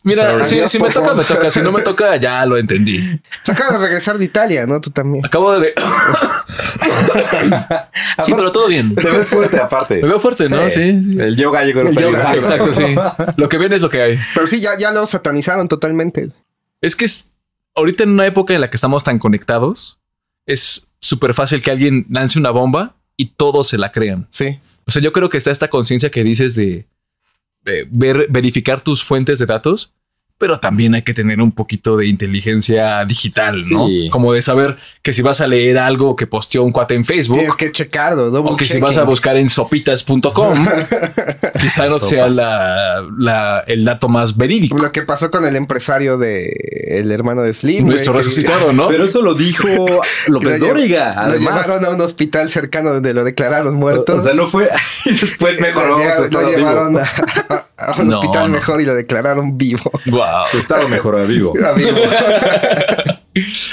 Mira, 0.05 0.45
si, 0.45 0.79
me 0.79 0.89
toca, 0.89 0.93
favor. 0.93 1.17
me 1.17 1.25
toca. 1.25 1.51
Si 1.51 1.61
no 1.61 1.73
me 1.73 1.83
toca, 1.91 2.17
ya 2.17 2.45
lo 2.47 2.57
entendí. 2.57 3.21
Se 3.43 3.53
acaba 3.53 3.79
de 3.79 3.87
regresar 3.87 4.19
de 4.19 4.25
Italia, 4.25 4.67
¿no? 4.67 4.81
Tú 4.81 4.91
también. 4.91 5.25
Acabo 5.25 5.59
de. 5.59 5.75
sí, 8.25 8.33
pero 8.35 8.53
todo 8.53 8.69
bien. 8.69 8.95
Te 8.95 9.11
ves 9.11 9.29
fuerte 9.29 9.59
aparte. 9.59 10.01
Me 10.01 10.09
veo 10.09 10.21
fuerte, 10.21 10.47
¿no? 10.49 10.71
Sí. 10.71 11.03
sí. 11.03 11.21
El 11.21 11.37
yoga 11.37 11.65
llegó 11.65 11.81
El 11.81 11.97
yoga. 11.97 12.31
Ah, 12.31 12.37
exacto, 12.37 12.73
sí. 12.73 12.95
Lo 13.37 13.49
que 13.49 13.59
viene 13.59 13.77
es 13.77 13.83
lo 13.83 13.91
que 13.91 14.03
hay. 14.03 14.19
Pero 14.35 14.47
sí, 14.47 14.61
ya, 14.61 14.79
ya 14.79 14.93
lo 14.93 15.07
satanizaron 15.07 15.69
totalmente. 15.69 16.31
Es 16.81 16.97
que 16.97 17.05
es, 17.05 17.27
ahorita 17.75 18.05
en 18.05 18.11
una 18.11 18.27
época 18.27 18.55
en 18.55 18.61
la 18.61 18.71
que 18.71 18.77
estamos 18.77 19.05
tan 19.05 19.19
conectados, 19.19 19.99
es 20.47 20.89
súper 21.01 21.35
fácil 21.35 21.63
que 21.63 21.71
alguien 21.71 22.07
lance 22.11 22.39
una 22.39 22.51
bomba 22.51 22.97
y 23.17 23.35
todos 23.37 23.69
se 23.69 23.79
la 23.79 23.93
crean. 23.93 24.29
Sí. 24.31 24.61
O 24.87 24.91
sea, 24.91 25.03
yo 25.03 25.13
creo 25.13 25.29
que 25.29 25.37
está 25.37 25.51
esta 25.51 25.69
conciencia 25.69 26.11
que 26.11 26.25
dices 26.25 26.55
de, 26.55 26.87
de 27.65 27.87
ver, 27.91 28.27
verificar 28.31 28.81
tus 28.81 29.03
fuentes 29.03 29.39
de 29.39 29.47
datos, 29.47 29.95
pero 30.41 30.59
también 30.59 30.95
hay 30.95 31.03
que 31.03 31.13
tener 31.13 31.39
un 31.43 31.53
poquito 31.53 31.99
de 31.99 32.07
inteligencia 32.07 33.05
digital, 33.05 33.61
¿no? 33.71 33.87
Sí. 33.87 34.09
Como 34.11 34.33
de 34.33 34.41
saber 34.41 34.79
que 35.03 35.13
si 35.13 35.21
vas 35.21 35.43
a 35.43 35.47
leer 35.47 35.77
algo 35.77 36.17
que 36.17 36.27
posteó 36.27 36.63
un 36.63 36.73
cuate 36.73 36.95
en 36.95 37.05
Facebook 37.05 37.37
Tienes 37.39 37.57
que 37.57 37.71
checarlo, 37.73 38.33
o 38.33 38.57
que 38.57 38.65
si 38.65 38.81
vas 38.81 38.97
a 38.97 39.05
buscar 39.05 39.37
en 39.37 39.51
sopitas.com, 39.51 40.67
quizá 41.61 41.87
no 41.89 41.99
sea 41.99 42.29
la, 42.29 43.07
la- 43.19 43.65
el 43.67 43.85
dato 43.85 44.09
más 44.09 44.37
verídico. 44.39 44.79
Lo 44.79 44.91
que 44.93 45.03
pasó 45.03 45.31
con 45.31 45.45
el 45.47 45.57
empresario 45.57 46.17
de 46.17 46.51
el 46.89 47.13
hermano 47.13 47.43
de 47.43 47.53
Slim. 47.53 47.87
Nuestro 47.87 48.13
güey, 48.15 48.23
que- 48.25 48.29
resucitado, 48.31 48.73
¿no? 48.73 48.89
Pero 48.89 49.05
eso 49.05 49.21
lo 49.21 49.35
dijo 49.35 49.69
López 50.27 50.59
lo 50.59 50.67
Dóriga. 50.69 51.15
Lo 51.17 51.21
Además, 51.21 51.67
llevaron 51.67 51.85
a 51.85 51.91
un 51.91 52.01
hospital 52.01 52.49
cercano 52.49 52.93
donde 52.95 53.13
lo 53.13 53.25
declararon 53.25 53.75
muerto. 53.75 54.17
o 54.17 54.21
sea, 54.21 54.33
no 54.33 54.47
fue. 54.49 54.71
y 55.05 55.11
después 55.11 55.61
mejor 55.61 55.89
lo, 55.89 55.97
a 55.99 56.51
llevaron 56.51 56.97
a, 56.97 57.03
a 57.77 58.01
un 58.01 58.09
No, 58.09 58.19
hospital 58.21 58.51
no. 58.51 58.57
mejor 58.57 58.81
y 58.81 58.87
lo 58.87 58.95
declararon 58.95 59.59
vivo. 59.59 59.91
Wow. 60.07 60.30
Su 60.47 60.59
estado 60.59 60.89
mejor 60.89 61.19
a 61.19 61.25
vivo. 61.25 61.53
Era 61.59 61.73
vivo. 61.73 61.99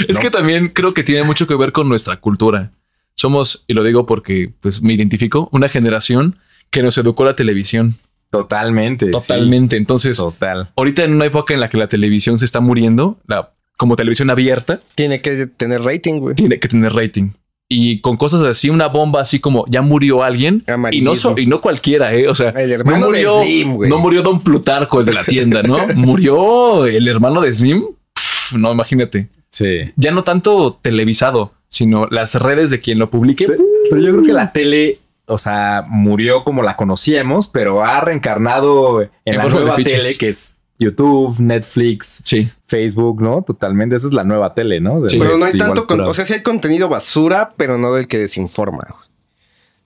Es 0.08 0.20
que 0.20 0.30
también 0.30 0.70
creo 0.70 0.94
que 0.94 1.04
tiene 1.04 1.24
mucho 1.24 1.48
que 1.48 1.56
ver 1.56 1.72
con 1.72 1.90
nuestra 1.90 2.18
cultura. 2.18 2.72
Somos, 3.16 3.66
y 3.68 3.74
lo 3.74 3.84
digo 3.84 4.06
porque 4.06 4.54
pues 4.62 4.82
me 4.84 4.94
identifico, 4.94 5.50
una 5.52 5.68
generación 5.68 6.38
que 6.70 6.84
nos 6.84 6.98
educó 6.98 7.26
la 7.26 7.36
televisión. 7.36 7.96
Totalmente. 8.30 9.08
sí. 9.08 9.12
Totalmente. 9.12 9.76
Entonces, 9.78 10.18
Total. 10.18 10.70
ahorita 10.76 11.04
en 11.04 11.14
una 11.14 11.26
época 11.26 11.54
en 11.56 11.60
la 11.62 11.70
que 11.70 11.78
la 11.78 11.88
televisión 11.88 12.38
se 12.38 12.46
está 12.46 12.60
muriendo, 12.60 13.20
la, 13.26 13.52
como 13.78 13.96
televisión 13.96 14.30
abierta, 14.30 14.82
Tiene 14.96 15.22
que 15.22 15.48
tener 15.48 15.82
rating, 15.82 16.20
güey. 16.20 16.36
tiene 16.36 16.60
que 16.60 16.68
tener 16.68 16.94
rating. 16.94 17.32
Y 17.70 18.00
con 18.00 18.16
cosas 18.16 18.44
así, 18.44 18.70
una 18.70 18.88
bomba 18.88 19.22
así 19.22 19.40
como 19.40 19.66
ya 19.68 19.82
murió 19.82 20.24
alguien 20.24 20.64
y 20.92 21.02
no, 21.02 21.16
so- 21.16 21.38
y 21.38 21.48
no 21.48 21.60
cualquiera, 21.60 22.14
¿eh? 22.14 22.28
O 22.30 22.36
sea, 22.36 22.50
El 22.52 22.72
hermano 22.72 22.98
no 23.00 23.06
de 23.12 23.26
murió, 23.26 23.42
Slim, 23.44 23.74
güey. 23.76 23.90
no 23.90 23.98
murió 23.98 24.22
Don 24.22 24.40
Plutarco, 24.42 25.02
el 25.02 25.06
de 25.06 25.14
la 25.14 25.24
tienda, 25.26 25.62
¿no? 25.64 25.78
murió 25.96 26.86
el 26.86 27.08
hermano 27.10 27.42
de 27.42 27.52
Slim. 27.52 27.86
Pff, 28.14 28.54
no, 28.54 28.72
imagínate. 28.72 29.28
Sí. 29.50 29.82
Ya 29.98 30.12
no 30.12 30.24
tanto 30.24 30.80
televisado, 30.82 31.52
sino 31.68 32.08
las 32.10 32.36
redes 32.36 32.70
de 32.70 32.80
quien 32.80 33.00
lo 33.00 33.10
publique. 33.10 33.46
Pero 33.48 34.02
yo 34.02 34.12
creo 34.12 34.22
que 34.24 34.34
la 34.34 34.54
tele, 34.54 35.00
o 35.26 35.38
sea, 35.38 35.84
murió 35.90 36.46
como 36.46 36.64
la 36.64 36.78
conocíamos, 36.78 37.48
pero 37.48 37.84
ha 37.84 38.00
reencarnado 38.00 39.02
en, 39.02 39.10
En 39.26 39.38
la 39.38 39.44
de 39.44 39.50
nueva 39.50 39.76
tele 39.76 40.16
que 40.18 40.30
es 40.30 40.62
YouTube, 40.80 41.40
Netflix, 41.40 42.22
Sí. 42.26 42.50
Facebook, 42.68 43.22
¿no? 43.22 43.42
Totalmente. 43.42 43.96
Esa 43.96 44.08
es 44.08 44.14
la 44.14 44.24
nueva 44.24 44.54
tele, 44.54 44.80
¿no? 44.80 45.02
De- 45.02 45.10
Sí. 45.10 45.18
Pero 45.20 45.38
no 45.38 45.46
hay 45.46 45.58
tanto, 45.58 45.88
con- 45.88 46.02
o 46.02 46.14
sea, 46.14 46.26
sí 46.26 46.34
hay 46.34 46.44
contenido 46.44 46.88
basura, 46.90 47.54
pero 47.58 47.78
no 47.78 47.94
del 47.94 48.08
que 48.08 48.18
desinforma. 48.20 48.84
güey. 48.90 49.08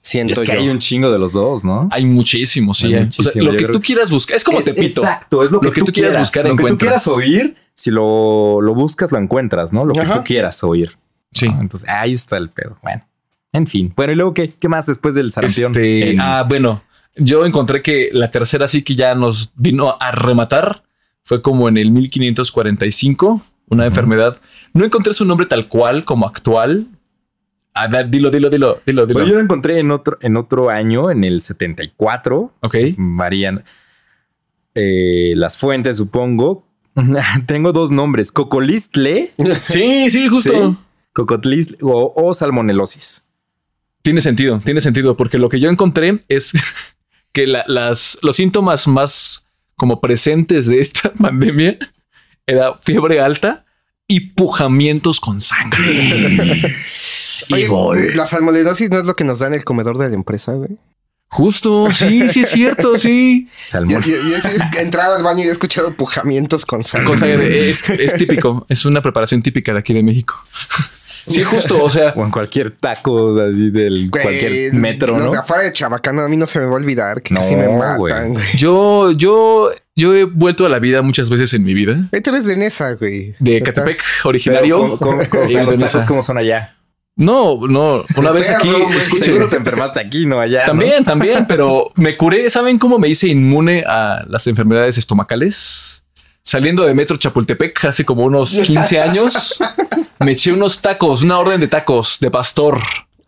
Siento 0.04 0.34
es 0.42 0.50
que 0.50 0.56
yo. 0.56 0.62
hay 0.62 0.68
un 0.70 0.80
chingo 0.80 1.12
de 1.12 1.20
los 1.20 1.32
dos, 1.32 1.64
¿no? 1.64 1.88
Hay 1.92 2.06
muchísimo, 2.06 2.74
sí. 2.74 2.88
Hay. 2.88 2.96
O 2.96 3.00
muchísimo, 3.04 3.30
sea, 3.30 3.44
lo 3.44 3.52
yo 3.54 3.68
que 3.68 3.74
tú 3.74 3.82
quieras 3.82 4.10
buscar 4.10 4.36
es 4.36 4.44
como 4.44 4.60
Es- 4.60 4.66
Tepito. 4.66 5.02
Exacto, 5.02 5.44
es 5.44 5.52
lo 5.52 5.60
que, 5.60 5.68
Lo 5.68 5.74
que 5.74 5.82
tú 5.82 5.92
quieras 5.94 6.18
buscar, 6.18 6.44
Lo 6.46 6.56
que 6.56 6.62
tú 6.64 6.68
encuentras. 6.70 7.04
quieras 7.04 7.08
oír, 7.08 7.56
si 7.76 7.92
lo, 7.92 8.62
lo 8.62 8.74
buscas, 8.74 9.12
lo 9.12 9.20
encuentras, 9.20 9.72
¿no? 9.72 9.86
Lo 9.86 9.94
que 9.94 10.02
tú 10.02 10.24
quieras 10.26 10.64
oír. 10.64 10.98
Sí. 11.32 11.48
¿no? 11.48 11.62
Entonces, 11.62 11.88
ahí 11.88 12.14
está 12.14 12.38
el 12.38 12.50
pedo. 12.50 12.78
Bueno, 12.82 13.06
en 13.54 13.68
fin. 13.68 13.94
Bueno, 13.96 14.12
y 14.12 14.16
luego, 14.16 14.34
¿qué, 14.34 14.50
qué 14.50 14.68
más 14.68 14.88
después 14.88 15.14
del 15.14 15.32
sarampión? 15.32 15.72
Este, 15.72 16.12
En- 16.12 16.20
ah, 16.20 16.44
bueno, 16.50 16.84
yo 17.16 17.45
encontré 17.45 17.82
que 17.82 18.09
la 18.12 18.32
tercera 18.32 18.68
sí 18.68 18.84
que 18.84 18.95
ya 18.95 19.16
nos 19.16 19.53
vino 19.55 19.97
a 19.99 20.12
rematar 20.12 20.84
fue 21.24 21.41
como 21.41 21.68
en 21.70 21.78
el 21.78 21.91
1545, 21.91 23.41
una 23.70 23.86
enfermedad. 23.86 24.39
No 24.74 24.86
encontré 24.86 25.14
su 25.14 25.26
nombre 25.26 25.45
tal 25.45 25.68
cual 25.68 26.03
como 26.03 26.26
actual. 26.26 26.88
A 27.74 27.88
ver, 27.88 28.09
dilo, 28.09 28.30
dilo, 28.30 28.49
dilo, 28.49 28.82
dilo, 28.86 29.05
dilo. 29.05 29.20
Bueno, 29.20 29.30
yo 29.30 29.36
lo 29.36 29.41
encontré 29.41 29.80
en 29.80 29.91
otro, 29.91 30.18
en 30.22 30.36
otro 30.36 30.70
año, 30.70 31.09
en 31.09 31.24
el 31.24 31.41
74. 31.41 32.53
ok. 32.62 32.76
Varían 32.97 33.64
eh, 34.76 35.34
las 35.36 35.57
fuentes, 35.57 35.97
supongo. 35.97 36.68
Tengo 37.45 37.72
dos 37.72 37.91
nombres: 37.91 38.32
Cocolistle 38.32 39.32
Sí, 39.68 40.09
sí, 40.09 40.28
justo. 40.28 40.72
¿sí? 40.72 40.78
Cocotlistle 41.14 41.78
o, 41.82 42.14
o 42.16 42.34
salmonelosis. 42.34 43.28
Tiene 44.01 44.22
sentido, 44.22 44.59
tiene 44.64 44.82
sentido, 44.82 45.16
porque 45.16 45.38
lo 45.38 45.47
que 45.47 45.59
yo 45.59 45.70
encontré 45.70 46.24
es 46.28 46.53
que 47.34 47.48
la- 47.48 47.64
las, 47.68 48.18
los 48.22 48.36
síntomas 48.36 48.88
más 48.88 49.48
como 49.76 50.00
presentes 50.02 50.66
de 50.68 50.80
esta 50.80 51.14
pandemia 51.20 51.78
era 52.46 52.78
fiebre 52.84 53.22
alta 53.22 53.66
y 54.08 54.32
pujamientos 54.32 55.20
con 55.20 55.40
sangre. 55.42 56.76
Oye, 57.52 57.68
Y 58.12 58.16
la 58.16 58.26
salmonelosis 58.28 58.90
no 58.90 59.00
es 59.00 59.06
lo 59.06 59.16
que 59.16 59.24
nos 59.24 59.40
da 59.40 59.48
en 59.48 59.54
el 59.54 59.64
comedor 59.64 59.98
de 59.98 60.10
la 60.10 60.16
empresa, 60.16 60.54
güey. 60.54 60.78
Justo, 61.28 61.90
sí, 61.90 62.28
sí 62.28 62.42
es 62.42 62.50
cierto, 62.50 62.98
sí. 62.98 63.48
Yo, 63.48 63.52
Salmón. 63.68 64.02
yo- 64.04 64.10
yo 64.10 64.36
he 64.78 64.82
entrado 64.82 65.16
al 65.16 65.24
baño 65.24 65.44
y 65.44 65.48
he 65.48 65.52
escuchado 65.52 65.94
pujamientos 65.96 66.66
con 66.66 66.84
sangre. 66.84 67.08
Con 67.08 67.20
sangre, 67.20 67.70
es, 67.70 67.90
es 67.90 68.16
típico, 68.18 68.66
es 68.68 68.84
una 68.86 69.02
preparación 69.02 69.42
típica 69.42 69.72
de 69.74 69.80
aquí 69.80 69.94
de 69.94 70.04
México. 70.04 70.40
Sí, 71.24 71.44
justo, 71.44 71.84
o 71.84 71.90
sea, 71.90 72.14
O 72.16 72.24
en 72.24 72.32
cualquier 72.32 72.72
taco 72.72 73.40
así 73.40 73.70
del 73.70 74.10
Güey, 74.10 74.24
cualquier 74.24 74.74
metro, 74.74 75.14
los 75.14 75.22
¿no? 75.24 75.32
de 75.32 75.38
afuera 75.38 75.64
de 75.64 75.72
Chabacano 75.74 76.22
a 76.22 76.30
mí 76.30 76.38
no 76.38 76.48
se 76.48 76.60
me 76.60 76.66
va 76.66 76.72
a 76.72 76.76
olvidar 76.76 77.22
que 77.22 77.34
No, 77.34 77.42
casi 77.42 77.56
me 77.56 77.68
matan, 77.68 77.98
güey. 77.98 78.30
güey. 78.30 78.44
yo, 78.58 79.12
yo, 79.12 79.72
yo 79.96 80.16
he 80.16 80.24
vuelto 80.24 80.66
a 80.66 80.70
la 80.70 80.80
vida 80.80 81.02
muchas 81.02 81.30
veces 81.30 81.54
en 81.54 81.64
mi 81.64 81.74
vida. 81.74 81.98
Tú 82.24 82.30
eres 82.32 82.46
de 82.46 82.58
Nesa, 82.58 82.94
güey. 82.94 83.36
De 83.40 83.62
Catepec, 83.62 84.02
originario. 84.24 84.78
¿cómo- 84.78 84.98
cómo- 84.98 85.22
cómo- 85.30 85.44
o 85.46 85.50
sea, 85.50 85.64
los 85.64 85.76
de 85.78 85.82
tacos 85.86 85.96
Nesa. 85.96 86.08
cómo 86.08 86.22
son 86.22 86.38
allá? 86.38 86.76
No, 87.18 87.60
no, 87.68 88.04
una 88.16 88.32
vez 88.32 88.50
aquí, 88.50 88.70
escuchen. 88.98 89.26
Seguro 89.26 89.50
te 89.50 89.58
enfermaste 89.58 90.00
aquí, 90.00 90.26
no 90.26 90.40
allá. 90.40 90.62
¿no? 90.62 90.68
También, 90.68 91.04
también, 91.04 91.46
pero 91.46 91.92
me 91.96 92.16
curé. 92.16 92.50
¿Saben 92.50 92.80
cómo 92.80 92.98
me 93.00 93.10
hice 93.10 93.28
inmune 93.28 93.84
a 93.86 94.24
las 94.28 94.48
enfermedades 94.48 94.98
estomacales? 94.98 96.06
Saliendo 96.42 96.86
de 96.86 96.94
Metro 96.96 97.18
Chapultepec 97.18 97.86
hace 97.86 98.04
como 98.06 98.24
unos 98.24 98.58
15 98.58 99.00
años, 99.02 99.60
me 100.24 100.34
eché 100.34 100.54
unos 100.54 100.82
tacos, 100.82 101.24
una 101.24 101.40
orden 101.40 101.60
de 101.60 101.68
tacos 101.68 102.20
de 102.20 102.32
pastor. 102.32 102.80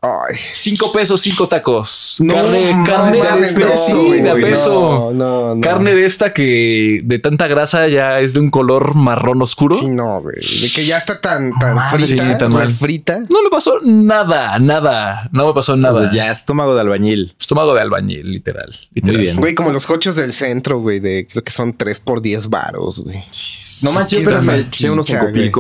Ay. 0.06 0.36
Cinco 0.52 0.92
pesos, 0.92 1.22
cinco 1.22 1.48
tacos. 1.48 2.18
No 2.20 2.34
carne, 2.34 3.22
de, 3.22 3.26
a 3.26 3.36
no, 3.38 4.36
peso. 4.36 5.12
No, 5.14 5.56
no. 5.56 5.62
Carne 5.62 5.96
de 5.96 6.04
esta 6.04 6.34
que 6.34 7.00
de 7.06 7.20
tanta 7.20 7.48
grasa 7.48 7.88
ya 7.88 8.20
es 8.20 8.34
de 8.34 8.42
un 8.42 8.50
color 8.50 8.96
marrón 8.96 9.42
oscuro. 9.42 9.80
Sí, 9.80 9.88
no, 9.88 10.22
güey. 10.22 10.36
De 10.36 10.70
que 10.76 10.86
ya 10.86 10.98
está 10.98 11.22
tan, 11.22 11.58
tan 11.58 11.76
mames, 11.76 12.10
frita, 12.10 12.26
sí, 12.26 12.38
tan 12.38 12.52
mal. 12.52 12.70
frita. 12.70 13.20
No 13.30 13.44
me 13.44 13.50
pasó 13.50 13.80
nada, 13.82 14.60
nada. 14.60 15.30
No 15.32 15.48
me 15.48 15.54
pasó 15.54 15.78
nada. 15.78 15.96
O 15.96 16.00
sea, 16.00 16.12
ya 16.12 16.30
estómago 16.30 16.76
de 16.76 16.82
albañil. 16.82 17.34
Estómago 17.40 17.74
de 17.74 17.80
albañil, 17.80 18.30
literal. 18.30 18.76
literal. 18.94 19.22
bien. 19.22 19.38
Güey, 19.38 19.56
como 19.56 19.72
los 19.72 19.86
cochos 19.88 20.18
del 20.18 20.34
centro, 20.34 20.80
güey, 20.80 21.00
de 21.00 21.28
creo 21.32 21.46
que 21.46 21.52
son 21.54 21.78
3 21.78 22.02
por 22.02 22.22
10 22.22 22.50
varos, 22.50 23.00
güey. 23.00 23.24
No 23.84 23.94
manches, 23.94 24.26
pero 24.26 24.42
me 24.42 24.58
eché 24.58 24.90
unos 24.90 25.10
en 25.10 25.20
güey. 25.32 25.52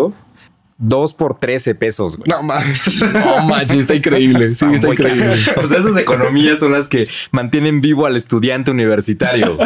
Dos 0.78 1.14
por 1.14 1.40
13 1.40 1.76
pesos, 1.76 2.18
güey. 2.18 2.30
No 2.30 2.42
mames. 2.44 3.02
No 3.02 3.44
manches, 3.48 3.82
está 3.82 3.96
increíble. 3.96 4.48
Sí, 4.50 4.66
está 4.74 4.88
increíble. 4.90 5.36
O 5.58 5.66
sea, 5.68 5.78
esas 5.80 5.96
economías 5.98 6.60
son 6.60 6.72
las 6.74 6.88
que 6.90 7.08
mantienen 7.32 7.80
vivo 7.80 8.06
al 8.06 8.16
estudiante 8.18 8.72
universitario. 8.72 9.58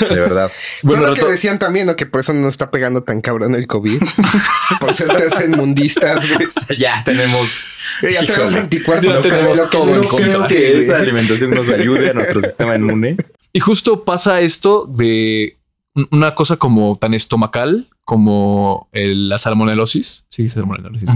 De 0.00 0.14
verdad. 0.20 0.52
Bueno, 0.82 1.06
lo 1.08 1.14
que 1.14 1.24
decían 1.24 1.58
también, 1.58 1.86
¿no? 1.86 1.96
Que 1.96 2.04
por 2.06 2.20
eso 2.20 2.34
no 2.34 2.48
está 2.48 2.70
pegando 2.70 3.02
tan 3.02 3.20
cabrón 3.22 3.54
el 3.54 3.66
COVID. 3.66 4.02
por 4.80 4.94
ser 4.94 5.08
tercermundistas, 5.16 6.28
güey. 6.34 6.46
O 6.46 6.50
sea, 6.50 6.76
ya 6.76 7.02
tenemos. 7.04 7.56
Ya 8.02 8.20
tenemos 8.20 8.38
Híjole. 8.38 8.60
anticuerpos. 8.60 9.06
Ya 9.06 9.14
lo 9.16 9.22
que- 9.22 9.28
tenemos 9.30 9.58
lo 9.58 9.64
que 9.70 9.76
todo 9.78 9.86
no 9.96 10.02
creo 10.08 10.46
que 10.46 10.78
esa 10.78 10.98
alimentación 10.98 11.50
nos 11.50 11.68
ayude 11.70 12.10
a 12.10 12.12
nuestro 12.12 12.40
sistema 12.40 12.76
inmune. 12.76 13.16
Y 13.52 13.60
justo 13.60 14.04
pasa 14.04 14.40
esto 14.40 14.86
de 14.86 15.58
un- 15.94 16.08
una 16.12 16.34
cosa 16.34 16.56
como 16.56 16.96
tan 16.96 17.14
estomacal 17.14 17.88
como 18.10 18.88
el- 18.90 19.28
la 19.28 19.38
salmonelosis. 19.38 20.26
Sí, 20.28 20.48
salmonelosis. 20.48 21.08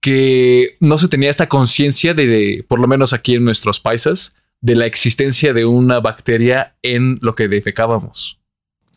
Que 0.00 0.78
no 0.80 0.96
se 0.96 1.08
tenía 1.08 1.28
esta 1.28 1.50
conciencia 1.50 2.14
de, 2.14 2.26
de, 2.26 2.64
por 2.66 2.80
lo 2.80 2.88
menos 2.88 3.12
aquí 3.12 3.34
en 3.34 3.44
nuestros 3.44 3.78
paisas, 3.78 4.34
de 4.62 4.74
la 4.74 4.86
existencia 4.86 5.52
de 5.52 5.66
una 5.66 6.00
bacteria 6.00 6.76
en 6.82 7.18
lo 7.20 7.34
que 7.34 7.46
defecábamos. 7.46 8.40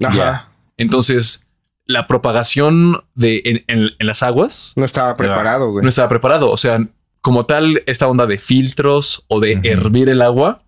Ajá. 0.01 0.49
Entonces, 0.77 1.47
la 1.85 2.07
propagación 2.07 3.03
de 3.13 3.41
en, 3.43 3.63
en- 3.67 3.91
en 3.99 4.07
las 4.07 4.23
aguas 4.23 4.71
No 4.77 4.85
estaba 4.85 5.17
preparado, 5.17 5.71
güey. 5.71 5.83
no 5.83 5.89
estaba 5.89 6.07
preparado. 6.07 6.49
O 6.49 6.57
sea, 6.57 6.79
como 7.19 7.45
tal, 7.45 7.83
esta 7.87 8.07
onda 8.07 8.25
de 8.25 8.39
filtros 8.39 9.25
o 9.27 9.41
de 9.41 9.59
hervir 9.63 10.07
el 10.07 10.21
agua, 10.21 10.63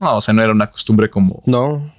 no, 0.00 0.16
o 0.16 0.20
sea, 0.22 0.32
no 0.32 0.40
era 0.42 0.52
una 0.52 0.70
costumbre 0.70 1.10
como. 1.10 1.42
No. 1.44 1.92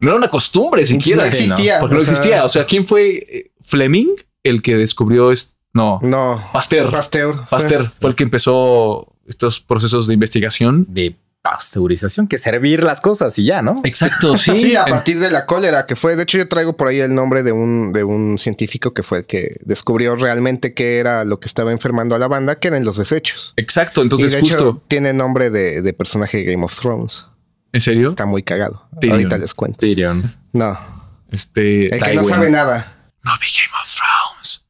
No 0.00 0.10
era 0.10 0.18
una 0.18 0.28
costumbre 0.28 0.84
siquiera. 0.84 1.22
No 1.22 1.28
existía. 1.28 1.80
Porque 1.80 1.94
no 1.94 2.00
existía. 2.00 2.44
O 2.44 2.48
sea, 2.48 2.64
¿quién 2.64 2.84
fue 2.84 3.16
eh, 3.16 3.50
Fleming 3.62 4.14
el 4.42 4.62
que 4.62 4.76
descubrió 4.76 5.32
esto? 5.32 5.56
No, 5.74 5.98
No. 6.02 6.42
Pasteur. 6.52 6.90
Pasteur. 6.90 7.46
Pasteur 7.48 7.84
fue 7.84 8.10
el 8.10 8.16
que 8.16 8.24
empezó 8.24 9.12
estos 9.26 9.60
procesos 9.60 10.06
de 10.06 10.14
investigación. 10.14 10.86
De 10.88 11.16
pasteurización, 11.42 12.26
que 12.26 12.36
servir 12.36 12.82
las 12.82 13.00
cosas 13.00 13.38
y 13.38 13.44
ya, 13.44 13.62
¿no? 13.62 13.80
Exacto, 13.84 14.36
sí. 14.36 14.52
Sí, 14.58 14.76
a 14.76 14.84
partir 14.84 15.18
de 15.18 15.30
la 15.30 15.46
cólera 15.46 15.86
que 15.86 15.96
fue. 15.96 16.16
De 16.16 16.24
hecho, 16.24 16.36
yo 16.36 16.48
traigo 16.48 16.76
por 16.76 16.88
ahí 16.88 17.00
el 17.00 17.14
nombre 17.14 17.42
de 17.42 17.52
un, 17.52 17.92
de 17.92 18.04
un 18.04 18.38
científico 18.38 18.92
que 18.92 19.02
fue 19.02 19.18
el 19.18 19.26
que 19.26 19.56
descubrió 19.64 20.16
realmente 20.16 20.74
qué 20.74 20.98
era 20.98 21.24
lo 21.24 21.38
que 21.40 21.46
estaba 21.46 21.70
enfermando 21.70 22.14
a 22.14 22.18
la 22.18 22.28
banda, 22.28 22.56
que 22.56 22.68
eran 22.68 22.84
los 22.84 22.96
desechos. 22.96 23.54
Exacto. 23.56 24.00
y 24.00 24.04
Entonces, 24.04 24.32
de 24.32 24.40
justo. 24.40 24.56
hecho, 24.56 24.82
tiene 24.88 25.12
nombre 25.12 25.50
de, 25.50 25.80
de 25.80 25.92
personaje 25.92 26.38
de 26.38 26.44
Game 26.52 26.64
of 26.64 26.78
Thrones. 26.78 27.26
¿En 27.72 27.80
serio? 27.80 28.08
Está 28.10 28.26
muy 28.26 28.42
cagado. 28.42 28.88
Tyrion. 29.00 29.16
Ahorita 29.18 29.38
les 29.38 29.54
cuento. 29.54 29.78
Tyrion. 29.78 30.34
No. 30.52 30.78
Este. 31.30 31.94
El 31.94 32.02
que 32.02 32.14
no 32.14 32.24
sabe 32.24 32.50
nada. 32.50 32.94
No 33.24 33.32
vi 33.40 33.46
Game 33.54 33.80
of 33.80 33.94
Thrones. 33.94 34.66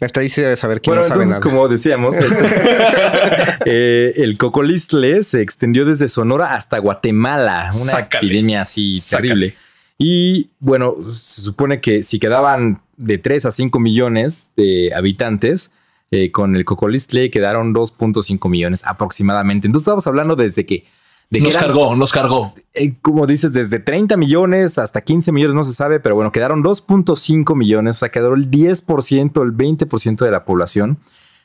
Hasta 0.00 0.20
ahí 0.20 0.28
sí 0.28 0.40
debe 0.40 0.56
saber 0.56 0.80
quién 0.80 0.96
Bueno, 0.96 1.02
no 1.02 1.08
sabe 1.08 1.24
entonces, 1.24 1.44
nada. 1.44 1.56
como 1.56 1.68
decíamos, 1.68 2.16
este, 2.18 2.44
eh, 3.66 4.12
el 4.16 4.36
cocolistle 4.36 5.22
se 5.22 5.40
extendió 5.42 5.84
desde 5.84 6.08
Sonora 6.08 6.54
hasta 6.54 6.78
Guatemala, 6.78 7.70
una 7.72 7.92
Sácale. 7.92 8.26
epidemia 8.26 8.62
así 8.62 8.98
Sácale. 8.98 9.28
terrible. 9.28 9.56
Y 9.98 10.50
bueno, 10.58 10.96
se 11.08 11.42
supone 11.42 11.80
que 11.80 12.02
si 12.02 12.18
quedaban 12.18 12.82
de 12.96 13.18
3 13.18 13.46
a 13.46 13.50
5 13.52 13.78
millones 13.78 14.50
de 14.56 14.92
habitantes, 14.94 15.74
eh, 16.10 16.32
con 16.32 16.56
el 16.56 16.64
cocolistle 16.64 17.30
quedaron 17.30 17.72
2.5 17.72 18.50
millones 18.50 18.82
aproximadamente. 18.84 19.66
Entonces 19.68 19.86
estamos 19.86 20.06
hablando 20.08 20.34
desde 20.36 20.66
que... 20.66 20.84
De 21.32 21.38
que 21.38 21.46
Nos 21.46 21.54
eran- 21.54 21.66
cargó, 21.68 21.96
nos 21.96 22.12
cargó. 22.12 22.52
eh, 22.74 22.94
como 23.00 23.26
dices, 23.26 23.54
desde 23.54 23.78
30 23.78 24.18
millones 24.18 24.76
hasta 24.78 25.00
15 25.00 25.32
millones, 25.32 25.54
no 25.56 25.64
se 25.64 25.72
sabe, 25.72 25.98
pero 25.98 26.14
bueno, 26.14 26.30
quedaron 26.30 26.62
2.5 26.62 27.56
millones, 27.56 27.96
o 27.96 27.98
sea, 28.00 28.10
quedó 28.10 28.34
el 28.34 28.50
10%, 28.50 29.42
el 29.42 29.52
20% 29.52 30.26
de 30.26 30.30
la 30.30 30.44
población. 30.44 30.98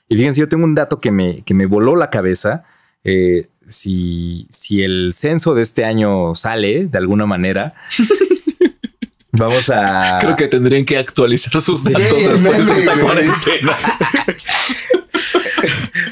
Y 0.09 0.17
fíjense, 0.17 0.41
yo 0.41 0.49
tengo 0.49 0.65
un 0.65 0.75
dato 0.75 0.99
que 0.99 1.09
me, 1.11 1.41
que 1.43 1.53
me 1.53 1.67
voló 1.67 1.95
la 1.95 2.09
cabeza. 2.09 2.65
Eh, 3.05 3.47
si, 3.65 4.47
si 4.51 4.83
el 4.83 5.11
censo 5.13 5.53
de 5.53 5.61
este 5.61 5.85
año 5.85 6.35
sale 6.35 6.87
de 6.87 6.97
alguna 6.97 7.25
manera, 7.25 7.73
vamos 9.31 9.69
a... 9.69 10.17
Creo 10.19 10.35
que 10.35 10.47
tendrían 10.47 10.83
que 10.83 10.97
actualizar 10.97 11.61
sus 11.61 11.79
Sí, 11.83 11.93
datos 11.93 12.11
el 12.11 12.43
después 12.43 12.67
de 12.67 12.77
esta 12.79 12.99
cuarentena. 12.99 13.77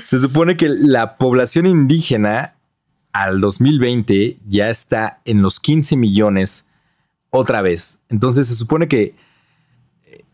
Se 0.05 0.19
supone 0.19 0.55
que 0.57 0.69
la 0.69 1.17
población 1.17 1.65
indígena 1.65 2.55
al 3.24 3.39
2020 3.39 4.38
ya 4.47 4.70
está 4.70 5.22
en 5.26 5.41
los 5.41 5.59
15 5.61 5.95
millones 5.95 6.68
otra 7.30 7.61
vez. 7.61 8.01
Entonces 8.09 8.47
se 8.47 8.55
supone 8.55 8.88
que 8.89 9.16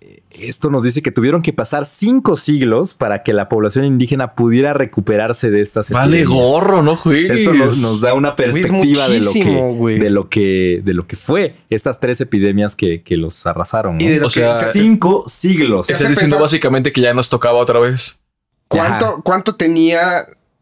eh, 0.01 0.23
esto 0.31 0.69
nos 0.71 0.81
dice 0.83 1.01
que 1.01 1.11
tuvieron 1.11 1.41
que 1.43 1.53
pasar 1.53 1.85
cinco 1.85 2.35
siglos 2.37 2.93
para 2.95 3.21
que 3.23 3.33
la 3.33 3.49
población 3.49 3.85
indígena 3.85 4.33
pudiera 4.33 4.73
recuperarse 4.73 5.51
de 5.51 5.61
estas 5.61 5.91
Vale 5.91 6.21
epidemias. 6.21 6.51
gorro, 6.51 6.81
no 6.81 6.95
juegues. 6.95 7.39
Esto 7.39 7.53
nos, 7.53 7.77
nos 7.79 8.01
da 8.01 8.13
una 8.15 8.35
perspectiva 8.35 9.07
de 9.07 9.19
lo, 9.21 9.31
que, 9.31 9.99
de 9.99 10.09
lo 10.09 10.29
que 10.29 10.81
de 10.83 10.93
lo 10.93 11.05
que 11.07 11.15
fue 11.15 11.55
estas 11.69 11.99
tres 11.99 12.19
epidemias 12.21 12.75
que, 12.75 13.03
que 13.03 13.15
los 13.17 13.45
arrasaron. 13.45 13.97
¿no? 13.99 14.03
Y 14.03 14.07
de 14.07 14.19
lo 14.19 14.25
O 14.27 14.29
que 14.29 14.39
sea, 14.39 14.53
se- 14.53 14.71
cinco 14.79 15.23
siglos. 15.27 15.87
te 15.87 15.93
Está 15.93 16.05
hace 16.05 16.13
diciendo 16.13 16.37
pensar- 16.37 16.41
básicamente 16.41 16.91
que 16.91 17.01
ya 17.01 17.13
nos 17.13 17.29
tocaba 17.29 17.59
otra 17.59 17.79
vez. 17.79 18.21
¿Cuánto, 18.67 19.05
Ajá. 19.05 19.15
¿Cuánto 19.23 19.55
tenía 19.55 20.01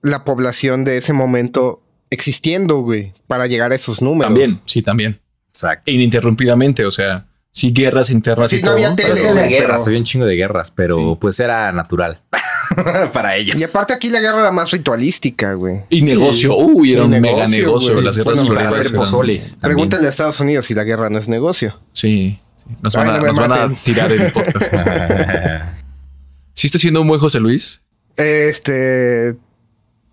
la 0.02 0.26
población 0.26 0.84
de 0.84 0.98
ese 0.98 1.14
momento 1.14 1.82
existiendo, 2.10 2.78
güey, 2.82 3.14
para 3.28 3.48
llegar 3.48 3.72
a 3.72 3.76
esos 3.76 4.02
números? 4.02 4.28
También, 4.34 4.60
sí, 4.66 4.82
también. 4.82 5.20
Exacto. 5.48 5.92
ininterrumpidamente. 5.92 6.86
O 6.86 6.92
sea, 6.92 7.26
sí, 7.52 7.72
guerras 7.74 8.10
internas 8.10 8.50
Sí, 8.50 8.58
y 8.58 8.60
no 8.62 8.68
todo. 8.68 8.76
había 8.76 8.96
tele, 8.96 9.10
había 9.30 9.44
guerras, 9.48 9.82
pero- 9.82 9.86
había 9.88 10.00
un 10.00 10.06
chingo 10.06 10.26
de 10.26 10.36
guerras, 10.36 10.72
pero 10.72 10.98
Sí. 10.98 11.18
pues 11.20 11.40
era 11.40 11.72
natural 11.72 12.22
para 13.14 13.36
ellos. 13.36 13.60
Y 13.60 13.64
aparte 13.64 13.94
aquí 13.94 14.10
la 14.10 14.20
guerra 14.22 14.40
era 14.42 14.52
más 14.52 14.72
ritualística, 14.72 15.54
güey. 15.54 15.82
Y 15.90 15.98
Sí. 15.98 16.04
negocio. 16.04 16.56
Uy, 16.56 16.94
era 16.94 17.02
Y 17.02 17.06
un 17.06 17.12
negocio, 17.12 17.36
mega 17.36 17.48
negocio. 17.48 17.92
güey. 17.94 18.06
Las 18.06 18.18
guerras 18.18 18.36
bueno, 18.42 18.56
para 18.56 18.70
hacer 18.70 18.96
pozole. 18.96 19.38
también. 19.40 19.60
Pregúntale 19.60 20.06
a 20.08 20.10
Estados 20.10 20.40
Unidos 20.40 20.66
si 20.68 20.74
la 20.76 20.84
guerra 20.84 21.10
no 21.10 21.18
es 21.18 21.28
negocio. 21.28 21.78
Sí. 21.94 22.40
sí. 22.56 22.66
Nos, 22.82 22.96
Ay, 22.96 23.08
van, 23.08 23.16
a, 23.16 23.18
no 23.20 23.26
nos 23.26 23.38
van 23.38 23.52
a 23.52 23.74
tirar 23.84 24.12
el 24.12 24.32
podcast. 24.32 24.72
¿Sí 26.54 26.68
está 26.68 26.78
siendo 26.78 27.02
un 27.02 27.08
buen 27.08 27.20
José 27.20 27.40
Luis? 27.40 27.84
Este. 28.18 29.36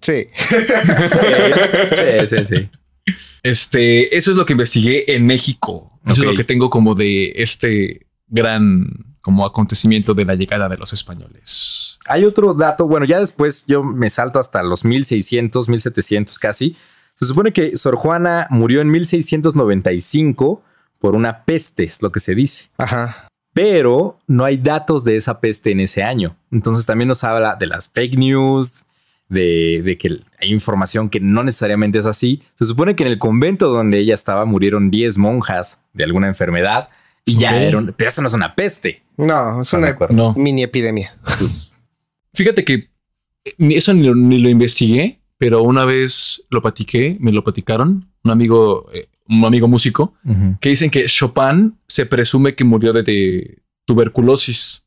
Sí. 0.00 0.26
sí, 1.96 2.26
sí, 2.26 2.44
sí. 2.44 2.70
Este, 3.42 4.16
eso 4.16 4.30
es 4.30 4.36
lo 4.36 4.44
que 4.44 4.52
investigué 4.52 5.14
en 5.14 5.26
México. 5.26 5.92
Eso 6.04 6.22
es 6.22 6.26
lo 6.28 6.34
que 6.34 6.44
tengo 6.44 6.70
como 6.70 6.94
de 6.94 7.32
este 7.36 8.06
gran 8.28 8.86
como 9.26 9.44
acontecimiento 9.44 10.14
de 10.14 10.24
la 10.24 10.36
llegada 10.36 10.68
de 10.68 10.76
los 10.76 10.92
españoles. 10.92 11.98
Hay 12.06 12.24
otro 12.24 12.54
dato, 12.54 12.86
bueno, 12.86 13.06
ya 13.06 13.18
después 13.18 13.66
yo 13.66 13.82
me 13.82 14.08
salto 14.08 14.38
hasta 14.38 14.62
los 14.62 14.84
1600, 14.84 15.68
1700 15.68 16.38
casi. 16.38 16.76
Se 17.16 17.26
supone 17.26 17.52
que 17.52 17.76
Sor 17.76 17.96
Juana 17.96 18.46
murió 18.50 18.80
en 18.80 18.90
1695 18.90 20.62
por 21.00 21.16
una 21.16 21.44
peste, 21.44 21.82
es 21.82 22.02
lo 22.02 22.12
que 22.12 22.20
se 22.20 22.36
dice. 22.36 22.68
Ajá. 22.78 23.28
Pero 23.52 24.20
no 24.28 24.44
hay 24.44 24.58
datos 24.58 25.02
de 25.02 25.16
esa 25.16 25.40
peste 25.40 25.72
en 25.72 25.80
ese 25.80 26.04
año. 26.04 26.36
Entonces 26.52 26.86
también 26.86 27.08
nos 27.08 27.24
habla 27.24 27.56
de 27.56 27.66
las 27.66 27.88
fake 27.88 28.16
news, 28.16 28.84
de, 29.28 29.82
de 29.82 29.98
que 29.98 30.20
hay 30.40 30.50
información 30.52 31.08
que 31.08 31.20
no 31.20 31.42
necesariamente 31.42 31.98
es 31.98 32.06
así. 32.06 32.42
Se 32.54 32.64
supone 32.64 32.94
que 32.96 33.02
en 33.04 33.08
el 33.10 33.18
convento 33.18 33.68
donde 33.70 33.98
ella 33.98 34.14
estaba 34.14 34.44
murieron 34.44 34.90
10 34.90 35.18
monjas 35.18 35.82
de 35.92 36.04
alguna 36.04 36.28
enfermedad 36.28 36.88
y 37.24 37.36
ya 37.38 37.50
Ok. 37.50 37.56
era 37.56 37.78
un- 37.78 37.94
pero 37.96 38.08
eso 38.08 38.22
no 38.22 38.28
es 38.28 38.34
una 38.34 38.54
peste. 38.54 39.02
No, 39.16 39.60
es 39.62 39.66
¿Están 39.72 39.82
de 39.82 39.92
una? 39.98 40.06
No. 40.14 40.34
mini 40.34 40.62
epidemia. 40.62 41.16
Pues, 41.38 41.72
Fíjate 42.34 42.64
que 42.64 42.90
ni 43.58 43.74
eso 43.76 43.94
ni 43.94 44.02
lo, 44.04 44.14
ni 44.14 44.38
lo 44.38 44.48
investigué, 44.48 45.20
pero 45.38 45.62
una 45.62 45.84
vez 45.84 46.46
lo 46.50 46.60
platiqué, 46.62 47.16
me 47.20 47.32
lo 47.32 47.42
platicaron, 47.42 48.04
un 48.24 48.30
amigo, 48.30 48.88
eh, 48.92 49.08
un 49.28 49.44
amigo 49.44 49.66
músico, 49.68 50.14
que 50.60 50.68
dicen 50.68 50.90
que 50.90 51.06
Chopin 51.06 51.76
se 51.88 52.06
presume 52.06 52.54
que 52.54 52.64
murió 52.64 52.92
de, 52.92 53.02
de 53.02 53.58
tuberculosis, 53.86 54.84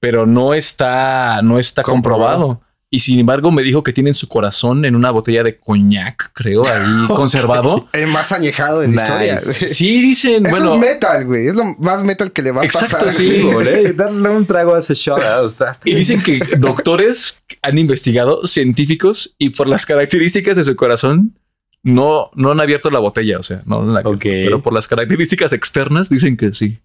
pero 0.00 0.24
no 0.26 0.54
está, 0.54 1.42
no 1.42 1.58
está 1.58 1.82
Comprobado. 1.82 2.38
comprobado. 2.46 2.67
Y 2.90 3.00
sin 3.00 3.18
embargo 3.18 3.50
me 3.52 3.62
dijo 3.62 3.82
que 3.82 3.92
tiene 3.92 4.10
en 4.10 4.14
su 4.14 4.28
corazón 4.28 4.86
en 4.86 4.96
una 4.96 5.10
botella 5.10 5.42
de 5.42 5.58
coñac, 5.58 6.30
creo, 6.32 6.62
ahí 6.66 7.06
conservado. 7.14 7.86
El 7.92 8.06
más 8.06 8.32
añejado 8.32 8.80
de 8.80 8.88
la 8.88 9.02
Nice. 9.02 9.02
historia. 9.02 9.38
Sí, 9.74 10.00
dicen, 10.00 10.46
Eso 10.46 10.50
bueno, 10.56 10.74
es 10.74 10.80
metal, 10.80 11.26
güey. 11.26 11.48
Es 11.48 11.54
lo 11.54 11.64
más 11.80 12.02
metal 12.02 12.32
que 12.32 12.40
le 12.40 12.50
va 12.50 12.62
a 12.62 12.64
Exacto, 12.64 12.96
pasar. 12.96 13.12
sí. 13.12 13.40
güey. 13.42 13.92
Darle 13.92 14.30
un 14.30 14.46
trago 14.46 14.74
a 14.74 14.78
ese 14.78 14.94
shot. 14.94 15.20
ah, 15.22 15.44
y 15.84 15.94
dicen 15.96 16.22
que 16.22 16.38
doctores 16.58 17.42
han 17.60 17.76
investigado, 17.76 18.46
científicos, 18.46 19.34
y 19.38 19.50
por 19.50 19.66
las 19.68 19.84
características 19.84 20.56
de 20.56 20.64
su 20.64 20.74
corazón, 20.74 21.36
no, 21.82 22.30
no 22.34 22.52
han 22.52 22.60
abierto 22.60 22.90
la 22.90 23.00
botella, 23.00 23.38
o 23.38 23.42
sea, 23.42 23.60
no 23.66 23.76
la 23.84 24.00
han 24.00 24.06
abierto, 24.06 24.10
Ok. 24.12 24.22
pero 24.22 24.62
por 24.62 24.72
las 24.72 24.86
características 24.86 25.52
externas 25.52 26.08
dicen 26.08 26.38
que 26.38 26.54
sí. 26.54 26.78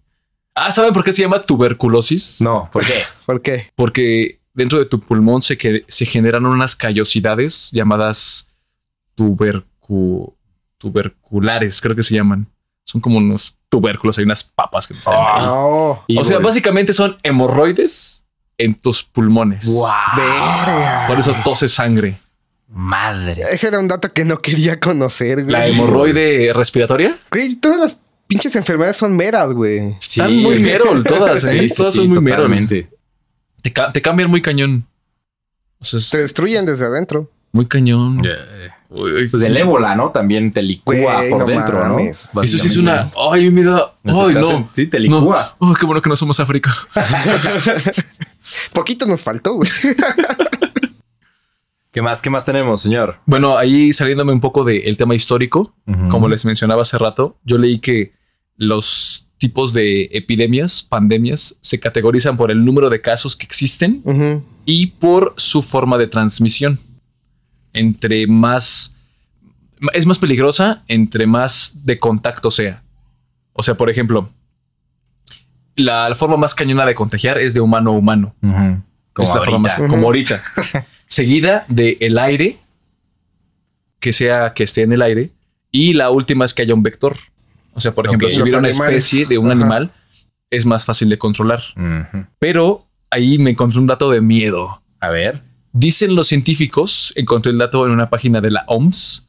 Ah, 0.54 0.70
¿saben 0.70 0.92
por 0.92 1.02
qué 1.02 1.14
se 1.14 1.22
llama 1.22 1.42
tuberculosis? 1.42 2.42
No, 2.42 2.68
¿por 2.70 2.84
qué? 2.84 3.02
¿Por 3.24 3.40
qué? 3.40 3.70
porque 3.74 4.38
dentro 4.54 4.78
de 4.78 4.86
tu 4.86 5.00
pulmón 5.00 5.42
se, 5.42 5.58
que, 5.58 5.84
se 5.88 6.06
generan 6.06 6.46
unas 6.46 6.74
callosidades 6.74 7.70
llamadas 7.72 8.48
tubercu, 9.14 10.34
tuberculares, 10.78 11.80
creo 11.80 11.94
que 11.94 12.02
se 12.02 12.14
llaman. 12.14 12.46
Son 12.84 13.00
como 13.00 13.18
unos 13.18 13.56
tubérculos, 13.68 14.18
hay 14.18 14.24
unas 14.24 14.44
papas 14.44 14.86
que 14.86 14.94
te 14.94 15.00
salen 15.00 15.20
ahí. 15.20 15.44
No. 15.46 16.04
O 16.16 16.24
sea, 16.24 16.38
básicamente 16.38 16.92
son 16.92 17.16
hemorroides 17.22 18.26
en 18.58 18.74
tus 18.74 19.02
pulmones. 19.02 19.68
Verga. 20.16 21.06
Por 21.08 21.18
eso 21.18 21.34
tose 21.44 21.68
sangre. 21.68 22.18
Madre. 22.68 23.42
Ese 23.52 23.68
era 23.68 23.78
un 23.78 23.88
dato 23.88 24.12
que 24.12 24.24
no 24.24 24.38
quería 24.38 24.80
conocer, 24.80 25.44
güey. 25.44 25.52
La 25.52 25.66
hemorroide 25.66 26.52
respiratoria 26.52 27.18
Güey, 27.30 27.56
todas 27.56 27.78
las 27.78 28.00
pinches 28.26 28.56
enfermedades 28.56 28.96
son 28.96 29.16
meras, 29.16 29.52
güey. 29.52 29.96
están 30.00 30.36
muy 30.36 30.58
merol 30.58 31.04
todas, 31.04 31.44
¿eh? 31.52 31.60
Sí, 31.60 31.68
sí, 31.68 31.76
todas 31.76 31.92
sí, 31.92 31.98
son 32.00 32.08
muy 32.08 32.20
merol. 32.20 32.52
Te, 33.64 33.72
ca- 33.72 33.90
te 33.92 34.02
cambian 34.02 34.28
muy 34.30 34.42
cañón. 34.42 34.86
O 35.80 35.84
sea, 35.86 35.98
es 35.98 36.10
Te 36.10 36.18
destruyen 36.18 36.66
desde 36.66 36.84
adentro. 36.84 37.30
muy 37.50 37.64
cañón. 37.66 38.22
Ya, 38.22 38.30
Uy, 38.90 39.10
uy. 39.10 39.28
Pues 39.28 39.42
el 39.42 39.56
ébola, 39.56 39.94
¿no? 39.96 40.10
También 40.10 40.52
te 40.52 40.62
licúa 40.62 40.94
por 41.30 41.38
no 41.40 41.46
dentro, 41.46 41.78
mames. 41.80 42.28
¿no? 42.34 42.42
Eso 42.42 42.58
sí 42.58 42.66
es 42.68 42.76
una. 42.76 43.10
Ay, 43.32 43.50
me 43.50 43.64
da. 43.64 43.94
Ay, 44.04 44.34
no. 44.34 44.68
Sí, 44.72 44.86
te 44.86 45.00
No. 45.08 45.18
licúa. 45.18 45.56
Ay, 45.58 45.74
qué 45.80 45.86
bueno 45.86 46.00
que 46.02 46.10
no 46.10 46.14
somos 46.16 46.38
África. 46.40 46.72
Poquito 48.72 49.06
nos 49.06 49.22
faltó, 49.24 49.54
güey. 49.54 49.70
¿Qué 51.92 52.02
más? 52.02 52.20
¿Qué 52.20 52.28
más 52.30 52.44
tenemos, 52.44 52.80
señor? 52.82 53.18
Bueno, 53.24 53.56
ahí 53.56 53.92
saliéndome 53.92 54.32
un 54.32 54.40
poco 54.40 54.64
del 54.64 54.96
tema 54.96 55.14
histórico, 55.14 55.74
como 56.10 56.28
les 56.28 56.44
mencionaba 56.44 56.82
hace 56.82 56.98
rato, 56.98 57.38
yo 57.44 57.56
leí 57.56 57.78
que 57.78 58.12
los 58.56 59.23
tipos 59.44 59.74
de 59.74 60.08
epidemias, 60.12 60.82
pandemias, 60.82 61.58
se 61.60 61.78
categorizan 61.78 62.38
por 62.38 62.50
el 62.50 62.64
número 62.64 62.88
de 62.88 63.02
casos 63.02 63.36
que 63.36 63.44
existen 63.44 64.02
y 64.64 64.86
por 64.86 65.34
su 65.36 65.60
forma 65.60 65.98
de 65.98 66.06
transmisión. 66.06 66.78
Entre 67.74 68.26
más 68.26 68.96
es 69.92 70.06
más 70.06 70.18
peligrosa 70.18 70.82
entre 70.88 71.26
más 71.26 71.84
de 71.84 71.98
contacto 71.98 72.50
sea. 72.50 72.82
O 73.52 73.62
sea, 73.62 73.74
por 73.74 73.90
ejemplo, 73.90 74.30
la, 75.76 76.08
la 76.08 76.14
forma 76.14 76.38
más 76.38 76.54
cañona 76.54 76.86
de 76.86 76.94
contagiar 76.94 77.36
es 77.36 77.52
de 77.52 77.60
humano 77.60 77.90
a 77.90 77.92
humano. 77.92 78.34
Como 78.40 79.28
es 79.28 79.34
la 79.34 79.42
forma 79.42 79.58
más 79.58 79.74
ahorita. 79.74 79.88
como 79.90 80.06
ahorita. 80.06 80.42
Seguida 81.06 81.66
de 81.68 81.98
el 82.00 82.16
aire, 82.16 82.56
que 84.00 84.14
sea 84.14 84.54
que 84.54 84.64
esté 84.64 84.80
en 84.80 84.94
el 84.94 85.02
aire, 85.02 85.32
y 85.70 85.92
la 85.92 86.08
última 86.08 86.46
es 86.46 86.54
que 86.54 86.62
haya 86.62 86.72
un 86.72 86.82
vector. 86.82 87.18
O 87.74 87.80
sea, 87.80 87.92
por 87.92 88.06
ejemplo, 88.06 88.30
si 88.30 88.40
hubiera 88.40 88.58
una 88.58 88.68
animales. 88.68 88.96
especie 89.04 89.26
de 89.26 89.38
un 89.38 89.46
Ajá. 89.46 89.52
animal, 89.60 89.92
es 90.50 90.64
más 90.66 90.84
fácil 90.84 91.08
de 91.08 91.18
controlar. 91.18 91.62
Pero 92.38 92.86
ahí 93.10 93.38
me 93.38 93.50
encontré 93.50 93.78
un 93.78 93.86
dato 93.86 94.10
de 94.10 94.20
miedo. 94.20 94.82
A 95.00 95.08
ver. 95.10 95.42
Dicen 95.72 96.14
los 96.14 96.28
científicos, 96.28 97.12
encontré 97.16 97.50
el 97.50 97.58
dato 97.58 97.84
en 97.86 97.92
una 97.92 98.08
página 98.08 98.40
de 98.40 98.50
la 98.52 98.64
OMS, 98.68 99.26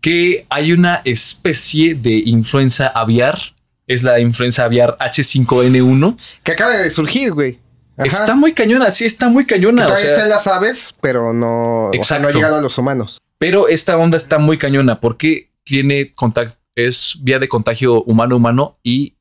que 0.00 0.46
hay 0.48 0.72
una 0.72 1.02
especie 1.04 1.94
de 1.94 2.22
influenza 2.26 2.86
aviar. 2.88 3.38
Es 3.86 4.02
la 4.02 4.18
influenza 4.20 4.64
aviar 4.64 4.96
H5N1. 4.98 6.16
Que 6.42 6.52
acaba 6.52 6.72
de 6.72 6.90
surgir, 6.90 7.32
güey. 7.32 7.58
Ajá. 7.98 8.06
Está 8.06 8.34
muy 8.34 8.54
cañona, 8.54 8.90
sí, 8.90 9.04
está 9.04 9.28
muy 9.28 9.44
cañona. 9.44 9.84
o 9.84 9.88
todavía 9.88 10.06
sea, 10.06 10.14
está 10.14 10.24
en 10.24 10.30
las 10.30 10.46
aves, 10.46 10.94
pero 11.02 11.32
no, 11.34 11.90
o 11.90 12.02
sea, 12.02 12.18
no 12.18 12.28
ha 12.28 12.32
llegado 12.32 12.56
a 12.56 12.60
los 12.62 12.78
humanos. 12.78 13.18
Pero 13.38 13.68
esta 13.68 13.96
onda 13.98 14.16
está 14.16 14.38
muy 14.38 14.56
cañona 14.56 14.98
porque 14.98 15.50
tiene 15.64 16.14
contacto, 16.14 16.56
es 16.74 17.18
vía 17.20 17.38
de 17.38 17.48
contagio 17.48 18.02
humano-humano 18.04 18.76
y 18.82 19.14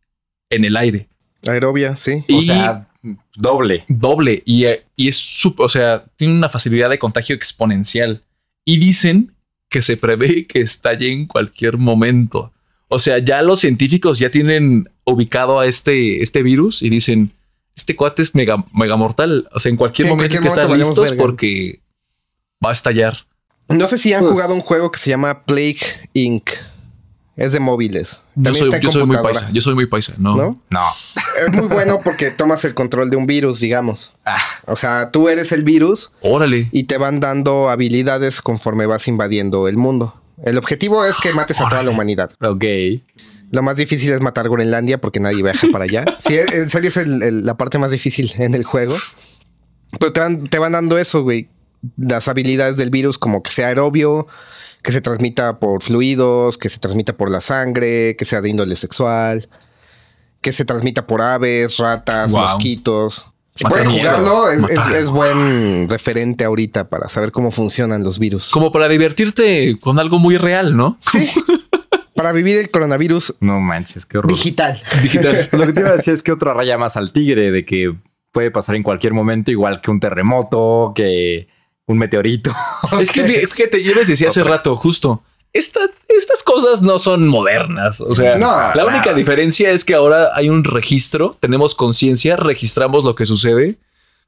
en 0.50 0.66
el 0.66 0.78
aire. 0.78 1.08
Aerobia, 1.48 1.96
sí. 1.98 2.24
O 2.34 2.42
sea, 2.42 2.88
doble. 3.36 3.84
doble. 3.88 4.44
Y, 4.46 4.66
eh, 4.66 4.86
y 4.96 5.08
es 5.08 5.18
súper, 5.18 5.66
o 5.66 5.70
sea, 5.70 6.06
tiene 6.16 6.34
una 6.34 6.50
facilidad 6.50 6.90
de 6.90 7.00
contagio 7.00 7.36
exponencial. 7.36 8.24
Y 8.64 8.78
dicen 8.78 9.34
que 9.70 9.82
se 9.82 9.98
prevé 9.98 10.46
que 10.46 10.62
estalle 10.62 11.12
en 11.12 11.26
cualquier 11.26 11.78
momento. 11.78 12.52
O 12.90 13.00
sea, 13.00 13.18
ya 13.20 13.42
los 13.42 13.60
científicos 13.62 14.20
ya 14.20 14.30
tienen 14.30 14.90
ubicado 15.06 15.60
a 15.60 15.66
este, 15.66 16.22
este 16.22 16.44
virus 16.44 16.82
y 16.84 16.90
dicen, 16.90 17.32
este 17.76 17.96
cuate 17.96 18.22
es 18.22 18.36
mega, 18.36 18.64
mega 18.74 18.98
mortal. 18.98 19.48
O 19.54 19.60
sea, 19.60 19.70
en 19.70 19.78
cualquier 19.78 20.08
Sí, 20.08 20.14
momento 20.14 20.36
hay 20.36 20.42
que 20.42 20.48
estar 20.50 20.68
momento 20.68 20.72
valemos 20.86 20.90
listos 20.98 21.10
verga. 21.12 21.24
porque 21.24 21.80
va 22.64 22.70
a 22.70 22.74
estallar. 22.74 23.18
No 23.70 23.88
sé 23.88 23.98
si 23.98 24.14
han 24.14 24.22
Pues- 24.22 24.34
jugado 24.34 24.54
un 24.54 24.62
juego 24.62 24.92
que 24.92 25.00
se 25.00 25.10
llama 25.10 25.44
Plague 25.46 25.80
Inc. 26.14 26.50
Es 27.38 27.54
de 27.54 27.60
móviles. 27.60 28.20
Yo 28.36 28.44
También 28.44 28.56
soy, 28.56 28.64
está 28.66 28.78
en 28.78 28.84
yo 28.84 28.92
soy 28.92 29.06
muy 29.06 29.18
paisa. 29.18 29.50
Yo 29.54 29.62
soy 29.62 29.74
muy 29.74 29.86
paisa. 29.86 30.14
No. 30.18 30.36
¿no? 30.36 30.62
No. 30.70 30.82
Es 31.42 31.52
muy 31.54 31.68
bueno 31.68 32.02
porque 32.04 32.30
tomas 32.32 32.66
el 32.66 32.74
control 32.74 33.10
de 33.10 33.16
un 33.18 33.26
virus, 33.26 33.60
digamos. 33.62 34.14
Ah, 34.26 34.38
O 34.68 34.76
sea, 34.76 35.12
tú 35.12 35.30
eres 35.30 35.52
el 35.54 35.64
virus 35.64 36.12
Órale. 36.22 36.68
y 36.72 36.84
te 36.84 36.98
van 36.98 37.20
dando 37.20 37.70
habilidades 37.70 38.42
conforme 38.42 38.86
vas 38.86 39.08
invadiendo 39.08 39.68
el 39.68 39.78
mundo. 39.78 40.22
El 40.44 40.58
objetivo 40.58 41.06
es 41.06 41.16
que 41.18 41.34
mates 41.34 41.60
a 41.62 41.70
toda 41.70 41.84
la 41.84 41.90
humanidad. 41.92 42.32
ok. 42.42 42.66
Lo 43.52 43.62
más 43.64 43.76
difícil 43.76 44.12
es 44.14 44.22
matar 44.22 44.48
Groenlandia 44.50 45.00
porque 45.02 45.20
nadie 45.20 45.44
viaja 45.44 45.68
para 45.72 45.84
allá. 45.86 46.06
Sí, 46.20 46.36
en 46.36 46.70
serio 46.70 46.90
es 46.90 46.98
el- 46.98 47.22
el- 47.24 47.46
la 47.46 47.58
parte 47.58 47.78
más 47.78 47.92
difícil 47.92 48.32
en 48.38 48.56
el 48.56 48.64
juego. 48.64 48.96
Pero 50.00 50.14
te 50.14 50.20
van, 50.22 50.48
te 50.48 50.58
van 50.60 50.72
dando 50.72 50.98
eso, 50.98 51.22
güey. 51.24 51.50
Las 51.98 52.28
habilidades 52.28 52.78
del 52.78 52.90
virus, 52.90 53.18
como 53.18 53.42
que 53.44 53.52
sea 53.52 53.68
aerobio, 53.68 54.28
que 54.84 54.92
se 54.92 55.02
transmita 55.02 55.60
por 55.60 55.82
fluidos, 55.82 56.58
que 56.58 56.70
se 56.70 56.80
transmita 56.80 57.14
por 57.18 57.30
la 57.32 57.42
sangre, 57.42 58.16
que 58.18 58.26
sea 58.26 58.42
de 58.42 58.50
índole 58.50 58.76
sexual, 58.76 59.48
que 60.42 60.54
se 60.54 60.66
transmita 60.66 61.06
por 61.08 61.22
aves, 61.22 61.78
ratas, 61.78 62.32
Wow. 62.32 62.42
mosquitos. 62.42 63.28
Si 63.56 63.64
Matar 63.66 63.84
pueden 63.84 64.00
jugarlo, 64.00 64.50
es, 64.50 64.58
es- 64.72 64.76
Matar. 64.78 64.94
es 64.94 65.10
buen 65.10 65.90
referente 65.90 66.46
ahorita 66.46 66.90
para 66.90 67.10
saber 67.10 67.32
cómo 67.32 67.52
funcionan 67.52 68.04
los 68.04 68.18
virus. 68.18 68.50
Como 68.52 68.72
para 68.72 68.88
divertirte 68.88 69.78
con 69.80 70.00
algo 70.00 70.20
muy 70.20 70.38
real, 70.38 70.76
¿no? 70.76 70.98
Sí. 71.12 71.30
para 72.16 72.32
vivir 72.32 72.58
el 72.58 72.70
coronavirus 72.72 73.36
No 73.40 73.60
manches, 73.60 74.06
qué 74.06 74.18
horror. 74.20 74.32
digital. 74.32 74.82
Digital. 75.04 75.50
Lo 75.52 75.66
que 75.66 75.74
te 75.74 75.82
iba 75.82 75.90
a 75.90 75.94
decir 75.94 76.14
es 76.14 76.22
que 76.24 76.32
otra 76.32 76.54
raya 76.54 76.78
más 76.78 76.96
al 76.98 77.12
tigre 77.12 77.52
de 77.52 77.66
que 77.66 77.94
puede 78.32 78.52
pasar 78.52 78.76
en 78.76 78.84
cualquier 78.84 79.14
momento, 79.14 79.52
igual 79.52 79.82
que 79.82 79.92
un 79.92 80.00
terremoto, 80.00 80.94
que 80.96 81.48
un 81.88 81.98
meteorito. 81.98 82.52
Es 83.00 83.12
que 83.12 83.26
fí- 83.26 83.48
fíjate, 83.48 83.84
yo 83.84 83.94
les 83.96 84.08
decía 84.08 84.28
hace 84.30 84.44
rato, 84.44 84.76
justo, 84.76 85.24
esta- 85.54 85.80
estas 86.08 86.44
cosas 86.44 86.82
no 86.82 87.00
son 87.00 87.28
modernas. 87.28 88.02
O 88.02 88.14
sea, 88.16 88.36
No, 88.38 88.74
la 88.74 88.86
única 88.86 89.14
diferencia 89.14 89.72
es 89.72 89.84
que 89.84 89.94
ahora 89.96 90.30
hay 90.36 90.50
un 90.50 90.64
registro, 90.64 91.36
tenemos 91.40 91.76
conciencia, 91.76 92.36
registramos 92.38 93.04
lo 93.04 93.16
que 93.16 93.26
sucede. 93.26 93.78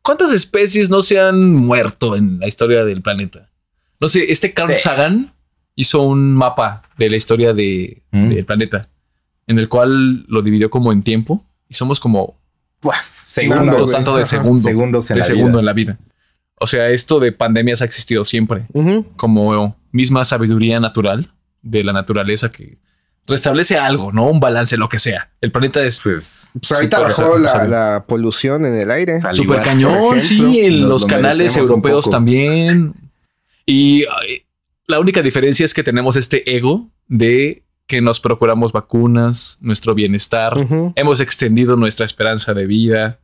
¿Cuántas 0.02 0.34
especies 0.34 0.90
no 0.90 1.02
se 1.02 1.20
han 1.20 1.54
muerto 1.54 2.16
en 2.18 2.40
la 2.40 2.48
historia 2.48 2.84
del 2.84 3.02
planeta? 3.02 3.50
No 4.02 4.10
sé, 4.10 4.32
este 4.32 4.54
Carl 4.54 4.74
Sí. 4.74 4.82
Sagan 4.82 5.32
hizo 5.76 6.02
un 6.02 6.34
mapa 6.34 6.84
de 6.98 7.10
la 7.10 7.16
historia 7.16 7.54
de- 7.54 8.02
Mm. 8.12 8.30
del 8.30 8.46
planeta, 8.46 8.90
en 9.48 9.60
el 9.60 9.70
cual 9.70 10.26
lo 10.28 10.42
dividió 10.42 10.70
como 10.70 10.92
en 10.92 11.04
tiempo 11.04 11.46
y 11.70 11.74
somos 11.76 12.00
como 12.02 12.38
segundos. 13.26 13.82
güey. 13.82 13.94
tanto 13.96 14.18
de 14.18 14.26
segundo, 14.26 14.62
Segundos 14.62 15.10
en 15.10 15.16
de 15.16 15.20
la 15.20 15.26
segundo 15.26 15.50
vida. 15.52 15.60
en 15.60 15.66
la 15.66 15.74
vida. 15.74 15.98
O 16.64 16.68
sea, 16.68 16.90
esto 16.92 17.20
de 17.20 17.34
pandemias 17.34 17.82
ha 17.82 17.86
existido 17.86 18.24
siempre 18.24 18.68
como 19.18 19.76
misma 19.92 20.24
sabiduría 20.24 20.80
natural 20.80 21.30
de 21.62 21.84
la 21.84 21.92
naturaleza 21.92 22.54
que 22.54 22.78
restablece 23.28 23.78
algo, 23.78 24.14
¿no? 24.14 24.30
Un 24.30 24.40
balance, 24.40 24.78
lo 24.78 24.88
que 24.88 24.98
sea. 24.98 25.30
El 25.42 25.52
planeta 25.52 25.84
es 25.84 26.00
Pues 26.02 26.48
Pues 26.54 26.72
ahorita 26.72 27.00
bajó 27.00 27.38
la, 27.38 28.06
polución 28.08 28.66
en 28.66 28.76
el 28.76 28.92
aire. 28.92 29.20
igual, 29.34 29.62
cañón, 29.62 30.22
sí, 30.22 30.62
en 30.62 30.84
nos 30.84 30.90
los 30.90 31.02
lo 31.02 31.08
canales 31.10 31.58
europeos 31.58 32.10
también. 32.10 32.94
Y 33.66 34.06
la 34.88 35.02
única 35.02 35.22
diferencia 35.22 35.66
es 35.66 35.74
que 35.74 35.84
tenemos 35.84 36.16
este 36.16 36.56
ego 36.56 36.90
de 37.10 37.64
que 37.88 38.00
nos 38.00 38.22
procuramos 38.22 38.72
vacunas, 38.72 39.58
nuestro 39.60 39.94
bienestar, 39.96 40.56
hemos 40.96 41.20
extendido 41.20 41.76
nuestra 41.76 42.06
esperanza 42.06 42.54
de 42.54 42.68
vida. 42.68 43.20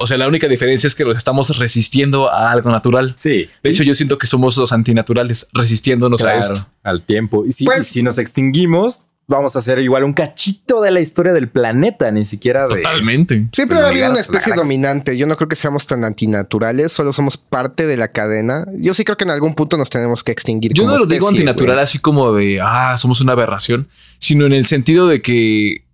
O 0.00 0.06
sea, 0.06 0.16
la 0.18 0.26
única 0.26 0.48
diferencia 0.48 0.86
es 0.86 0.94
que 0.94 1.04
nos 1.04 1.16
estamos 1.16 1.58
resistiendo 1.58 2.30
a 2.30 2.50
algo 2.50 2.70
natural. 2.70 3.12
Sí. 3.16 3.48
De 3.62 3.70
hecho, 3.70 3.82
yo 3.82 3.94
siento 3.94 4.16
que 4.18 4.26
somos 4.26 4.56
los 4.56 4.72
antinaturales 4.72 5.46
resistiéndonos 5.52 6.20
a 6.22 6.24
Claro, 6.24 6.38
esto. 6.40 6.66
al 6.82 7.02
tiempo. 7.02 7.44
Y 7.46 7.52
si, 7.52 7.64
Pues- 7.64 7.80
y 7.80 7.92
si 7.92 8.02
nos 8.02 8.18
extinguimos, 8.18 9.02
vamos 9.26 9.54
a 9.54 9.60
hacer 9.60 9.78
igual 9.78 10.02
un 10.02 10.12
cachito 10.12 10.80
de 10.80 10.90
la 10.90 11.00
historia 11.00 11.32
del 11.32 11.48
planeta, 11.48 12.10
ni 12.10 12.24
siquiera 12.24 12.66
de. 12.66 12.76
Totalmente. 12.76 13.46
Siempre 13.52 13.78
ha 13.78 13.86
habido 13.88 14.10
una 14.10 14.18
especie 14.18 14.54
dominante. 14.54 15.16
Yo 15.16 15.26
no 15.26 15.36
creo 15.36 15.48
que 15.48 15.54
seamos 15.54 15.86
tan 15.86 16.02
antinaturales, 16.04 16.92
solo 16.92 17.12
somos 17.12 17.36
parte 17.36 17.86
de 17.86 17.96
la 17.96 18.08
cadena. 18.08 18.66
Yo 18.76 18.92
sí 18.94 19.04
creo 19.04 19.16
que 19.16 19.24
en 19.24 19.30
algún 19.30 19.54
punto 19.54 19.76
nos 19.76 19.88
tenemos 19.90 20.24
que 20.24 20.32
extinguir. 20.32 20.72
Yo 20.72 20.82
como 20.84 20.94
no 20.94 21.00
lo 21.00 21.06
digo 21.06 21.28
antinatural 21.28 21.76
güey. 21.76 21.82
así 21.84 21.98
como 21.98 22.32
de, 22.32 22.60
ah, 22.60 22.96
somos 22.98 23.20
una 23.20 23.32
aberración, 23.32 23.88
sino 24.18 24.46
en 24.46 24.52
el 24.52 24.66
sentido 24.66 25.06
de 25.06 25.22
que, 25.22 25.84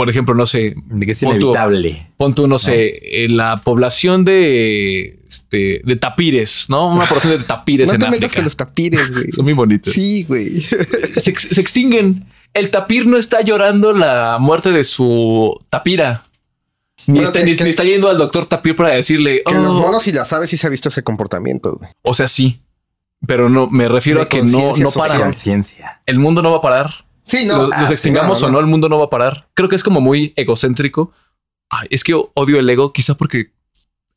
por 0.00 0.08
ejemplo, 0.08 0.34
no 0.34 0.46
sé, 0.46 0.74
De 0.86 1.04
que 1.04 1.12
es 1.12 1.20
Pon 1.20 1.36
inevitable. 1.36 2.06
pon 2.16 2.34
tú, 2.34 2.48
no 2.48 2.58
sé, 2.58 3.24
en 3.24 3.36
la 3.36 3.60
población 3.62 4.24
de, 4.24 5.20
este, 5.28 5.82
de 5.84 5.96
tapires, 5.96 6.66
¿no? 6.70 6.88
Una 6.88 7.04
población 7.04 7.38
de 7.38 7.44
tapires 7.44 7.88
No 7.88 7.94
en 7.94 8.00
te 8.00 8.06
metas 8.06 8.24
África. 8.24 8.34
con 8.36 8.44
los 8.44 8.56
tapires, 8.56 9.12
güey. 9.12 9.30
Son 9.30 9.44
muy 9.44 9.52
bonitos. 9.52 9.92
Sí, 9.92 10.24
güey. 10.26 10.62
Se, 11.16 11.30
ex- 11.30 11.48
se 11.52 11.60
extinguen. 11.60 12.24
El 12.54 12.70
tapir 12.70 13.06
no 13.06 13.18
está 13.18 13.42
llorando 13.42 13.92
la 13.92 14.38
muerte 14.40 14.72
de 14.72 14.84
su 14.84 15.54
tapira. 15.68 16.24
Ni, 17.06 17.14
Bueno, 17.14 17.28
está, 17.28 17.40
que- 17.40 17.44
ni- 17.44 17.56
que- 17.56 17.64
ni 17.64 17.70
está 17.70 17.84
yendo 17.84 18.08
al 18.08 18.16
doctor 18.16 18.46
tapir 18.46 18.74
para 18.74 18.90
decirle, 18.90 19.42
Que 19.46 19.52
los 19.54 19.66
"Oh". 19.66 19.80
monos 19.82 20.06
y 20.08 20.12
las 20.12 20.32
aves 20.32 20.48
sí 20.48 20.56
se 20.56 20.66
ha 20.66 20.70
visto 20.70 20.88
ese 20.88 21.02
comportamiento, 21.02 21.76
güey. 21.76 21.90
o 22.02 22.14
sea, 22.14 22.26
sí. 22.26 22.60
Pero 23.26 23.50
no, 23.50 23.68
me 23.68 23.86
refiero 23.86 24.20
De 24.20 24.24
a 24.24 24.28
que 24.30 24.40
no, 24.42 24.74
no 24.78 24.90
para. 24.92 25.30
social. 25.32 25.60
El 26.06 26.18
mundo 26.18 26.40
no 26.42 26.52
va 26.52 26.56
a 26.56 26.62
parar. 26.62 27.04
Sí, 27.24 27.46
no. 27.46 27.58
los, 27.58 27.72
ah, 27.72 27.80
los 27.80 27.88
sí, 27.88 27.94
extingamos 27.94 28.40
no, 28.40 28.48
no, 28.48 28.50
o 28.50 28.52
no, 28.52 28.60
el 28.60 28.66
mundo 28.66 28.88
no 28.88 28.98
va 28.98 29.04
a 29.04 29.10
parar. 29.10 29.48
Creo 29.54 29.68
que 29.68 29.76
es 29.76 29.82
como 29.82 30.00
muy 30.00 30.32
egocéntrico. 30.36 31.12
Ay, 31.68 31.86
es 31.90 32.02
que 32.02 32.14
odio 32.14 32.58
el 32.58 32.68
ego, 32.68 32.92
quizá 32.92 33.14
porque 33.14 33.52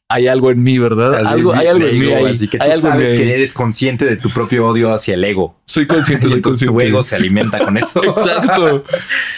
hay 0.09 0.27
algo 0.27 0.51
en 0.51 0.61
mí, 0.61 0.77
¿verdad? 0.77 1.15
Así, 1.15 1.27
algo, 1.27 1.53
hay 1.53 1.67
algo 1.67 1.87
en 1.87 1.99
mí. 1.99 2.11
ahí. 2.11 2.25
Así 2.25 2.47
que 2.47 2.57
Hay 2.61 2.73
tú 2.73 2.81
sabes 2.81 3.13
que 3.13 3.33
eres 3.33 3.51
consciente 3.53 4.05
de 4.05 4.15
tu 4.15 4.29
propio 4.29 4.67
odio 4.67 4.93
hacia 4.93 5.15
el 5.15 5.23
ego. 5.23 5.59
Soy 5.65 5.87
consciente, 5.87 6.25
soy 6.27 6.35
entonces 6.35 6.67
consciente. 6.67 6.83
tu 6.83 6.87
ego 6.87 7.03
se 7.03 7.15
alimenta 7.15 7.59
con 7.59 7.77
eso. 7.77 8.03
Exacto. 8.03 8.83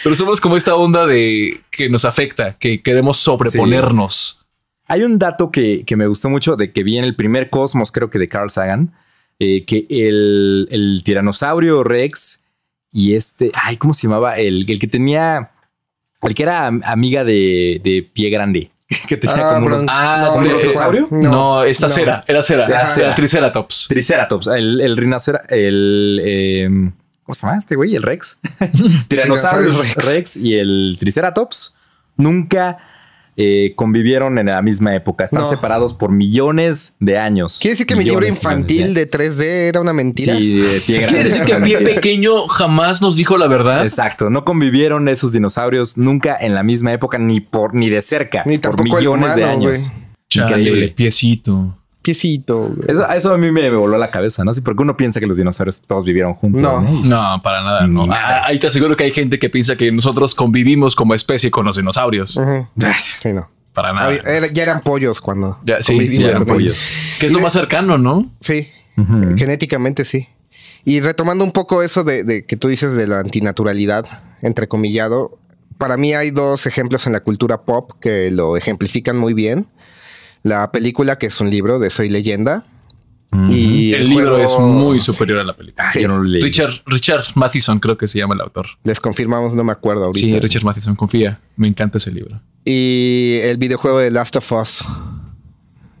Pero 0.02 0.14
somos 0.14 0.40
como 0.40 0.56
esta 0.56 0.74
onda 0.74 1.06
de 1.06 1.62
que 1.70 1.88
nos 1.88 2.04
afecta, 2.04 2.56
que 2.58 2.82
queremos 2.82 3.16
sobreponernos. 3.16 4.42
Hay 4.86 5.02
un 5.02 5.18
dato 5.18 5.50
que, 5.50 5.84
que 5.84 5.96
me 5.96 6.06
gustó 6.06 6.28
mucho 6.28 6.56
de 6.56 6.72
que 6.72 6.84
vi 6.84 6.98
en 6.98 7.04
el 7.04 7.16
primer 7.16 7.48
Cosmos, 7.48 7.90
creo 7.90 8.10
que 8.10 8.18
de 8.18 8.28
Carl 8.28 8.50
Sagan, 8.50 8.94
eh, 9.38 9.64
que 9.64 9.86
el, 9.88 10.68
el 10.70 11.02
tiranosaurio 11.04 11.84
Rex 11.84 12.44
y 12.96 13.14
este, 13.14 13.50
ay, 13.54 13.76
¿cómo 13.76 13.92
se 13.92 14.06
llamaba? 14.06 14.36
El, 14.38 14.64
el 14.68 14.78
que 14.78 14.86
tenía, 14.86 15.50
el 16.22 16.34
que 16.34 16.42
era 16.42 16.66
am- 16.66 16.80
amiga 16.84 17.24
de, 17.24 17.80
de 17.84 18.02
pie 18.12 18.30
grande, 18.30 18.70
que 19.08 19.16
tenía 19.16 19.50
Ah, 19.50 19.54
como 19.56 19.66
unos 19.66 19.84
Ah, 19.88 20.32
no. 20.34 21.08
No, 21.10 21.62
esta 21.64 21.88
no. 21.88 21.92
cera, 21.94 22.24
era 22.26 22.42
cera, 22.42 22.66
era 22.96 23.14
Triceratops. 23.14 23.86
Triceratops, 23.88 24.46
el, 24.48 24.80
el 24.80 24.96
el, 25.50 26.20
eh, 26.24 26.68
¿cómo 27.22 27.34
se 27.34 27.46
llama 27.46 27.58
este 27.58 27.76
güey? 27.76 27.94
El 27.96 28.02
Rex. 28.02 28.40
Tiranosaurio 29.08 29.08
Tiranosaurio 29.08 29.82
Rex. 29.82 29.94
Rex. 30.04 30.36
y 30.38 30.54
el 30.56 30.96
Triceratops 30.98 31.76
nunca 32.16 32.78
eh, 33.36 33.72
convivieron 33.76 34.38
en 34.38 34.46
la 34.46 34.62
misma 34.62 34.94
época. 34.94 35.24
Están 35.24 35.42
No. 35.42 35.48
separados 35.48 35.92
por 35.92 36.10
millones 36.10 36.96
de 37.00 37.18
años. 37.18 37.58
Quiere 37.60 37.72
decir 37.74 37.86
que 37.86 37.94
mi 37.96 38.04
libro 38.04 38.26
infantil 38.26 38.94
de 38.94 39.10
3D 39.10 39.44
era 39.68 39.80
una 39.80 39.92
mentira. 39.92 40.36
Sí, 40.36 40.58
de 40.58 40.80
pie 40.80 41.00
grande. 41.00 41.14
Quiere 41.20 41.30
decir 41.30 41.46
que 41.46 41.52
a 41.52 41.60
pie 41.62 41.78
pequeño 41.80 42.48
jamás 42.48 43.02
nos 43.02 43.16
dijo 43.16 43.36
la 43.36 43.46
verdad. 43.46 43.82
Exacto, 43.82 44.30
no 44.30 44.44
convivieron 44.44 45.08
esos 45.08 45.32
dinosaurios 45.32 45.98
nunca 45.98 46.36
en 46.40 46.54
la 46.54 46.62
misma 46.62 46.92
época 46.92 47.18
ni 47.18 47.40
por 47.40 47.74
ni 47.74 47.90
de 47.90 48.00
cerca 48.00 48.42
Ni 48.46 48.58
por 48.58 48.82
millones 48.82 49.34
de 49.36 49.44
años. 49.44 49.92
Chale, 50.28 50.46
Increíble. 50.62 50.88
piecito. 50.96 51.78
Piecito. 52.06 52.70
Eso, 52.86 53.08
eso 53.10 53.34
a 53.34 53.36
mí 53.38 53.50
me 53.50 53.68
voló 53.70 53.98
la 53.98 54.10
cabeza, 54.12 54.44
¿no? 54.44 54.52
Sí, 54.52 54.60
porque 54.60 54.82
uno 54.82 54.96
piensa 54.96 55.18
que 55.18 55.26
los 55.26 55.36
dinosaurios 55.36 55.82
todos 55.82 56.04
vivieron 56.04 56.34
juntos. 56.34 56.62
No. 56.62 56.80
No, 56.80 57.42
para 57.42 57.62
nada. 57.62 57.86
No. 57.88 58.06
nada. 58.06 58.38
Ah, 58.38 58.42
ahí 58.46 58.60
te 58.60 58.68
aseguro 58.68 58.96
que 58.96 59.02
hay 59.04 59.10
gente 59.10 59.38
que 59.40 59.50
piensa 59.50 59.74
que 59.76 59.90
nosotros 59.90 60.34
convivimos 60.36 60.94
como 60.94 61.14
especie 61.14 61.50
con 61.50 61.66
los 61.66 61.76
dinosaurios. 61.76 62.36
Ujú. 62.36 62.66
Sí, 63.20 63.30
no. 63.32 63.50
Para 63.72 63.92
nada. 63.92 64.06
Había- 64.06 64.20
era- 64.24 64.46
ya 64.46 64.62
eran 64.62 64.80
pollos 64.80 65.20
cuando 65.20 65.58
Ya, 65.64 65.82
sí, 65.82 66.10
sí, 66.10 66.22
eran 66.24 66.42
ellos. 66.42 66.54
pollos. 66.54 66.80
Que 67.18 67.26
es 67.26 67.32
lo 67.32 67.40
más 67.40 67.52
cercano, 67.52 67.98
¿no? 67.98 68.30
Sí, 68.40 68.68
genéticamente 69.36 70.04
sí. 70.04 70.28
Y 70.84 71.00
retomando 71.00 71.42
un 71.44 71.50
poco 71.52 71.82
eso 71.82 72.04
de, 72.04 72.22
de 72.22 72.44
que 72.46 72.56
tú 72.56 72.68
dices 72.68 72.94
de 72.94 73.08
la 73.08 73.18
antinaturalidad, 73.18 74.06
entrecomillado, 74.42 75.38
para 75.78 75.96
mí 75.96 76.14
hay 76.14 76.30
dos 76.30 76.66
ejemplos 76.66 77.06
en 77.06 77.12
la 77.12 77.20
cultura 77.20 77.62
pop 77.64 77.90
que 78.00 78.30
lo 78.30 78.56
ejemplifican 78.56 79.16
muy 79.16 79.34
bien. 79.34 79.66
La 80.46 80.70
película, 80.70 81.18
que 81.18 81.26
es 81.26 81.40
un 81.40 81.50
libro 81.50 81.78
de 81.78 81.90
Soy 81.90 82.08
Leyenda. 82.08 82.64
Y 83.50 83.92
El, 83.92 84.08
libro 84.08 84.36
juego- 84.36 84.44
es 84.44 84.58
muy 84.60 85.00
superior 85.00 85.40
a 85.40 85.44
la 85.44 85.56
película. 85.56 85.88
Ah, 85.88 85.90
Sí. 85.90 86.00
yo 86.00 86.08
no 86.08 86.18
lo 86.18 86.22
leí. 86.24 86.40
Richard, 86.40 86.70
Richard 86.86 87.24
Matheson 87.34 87.80
creo 87.80 87.98
que 87.98 88.06
se 88.06 88.18
llama 88.18 88.34
el 88.34 88.40
autor. 88.40 88.66
Les 88.84 89.00
confirmamos, 89.00 89.54
no 89.54 89.64
me 89.64 89.72
acuerdo 89.72 90.04
ahorita. 90.04 90.24
Sí, 90.24 90.38
Richard 90.40 90.62
Matheson, 90.64 90.94
confía. 90.94 91.40
Me 91.56 91.66
encanta 91.66 91.98
ese 91.98 92.12
libro. 92.12 92.40
Y 92.64 93.38
el 93.42 93.56
videojuego 93.58 93.98
de 93.98 94.12
Last 94.12 94.36
of 94.36 94.52
Us. 94.52 94.84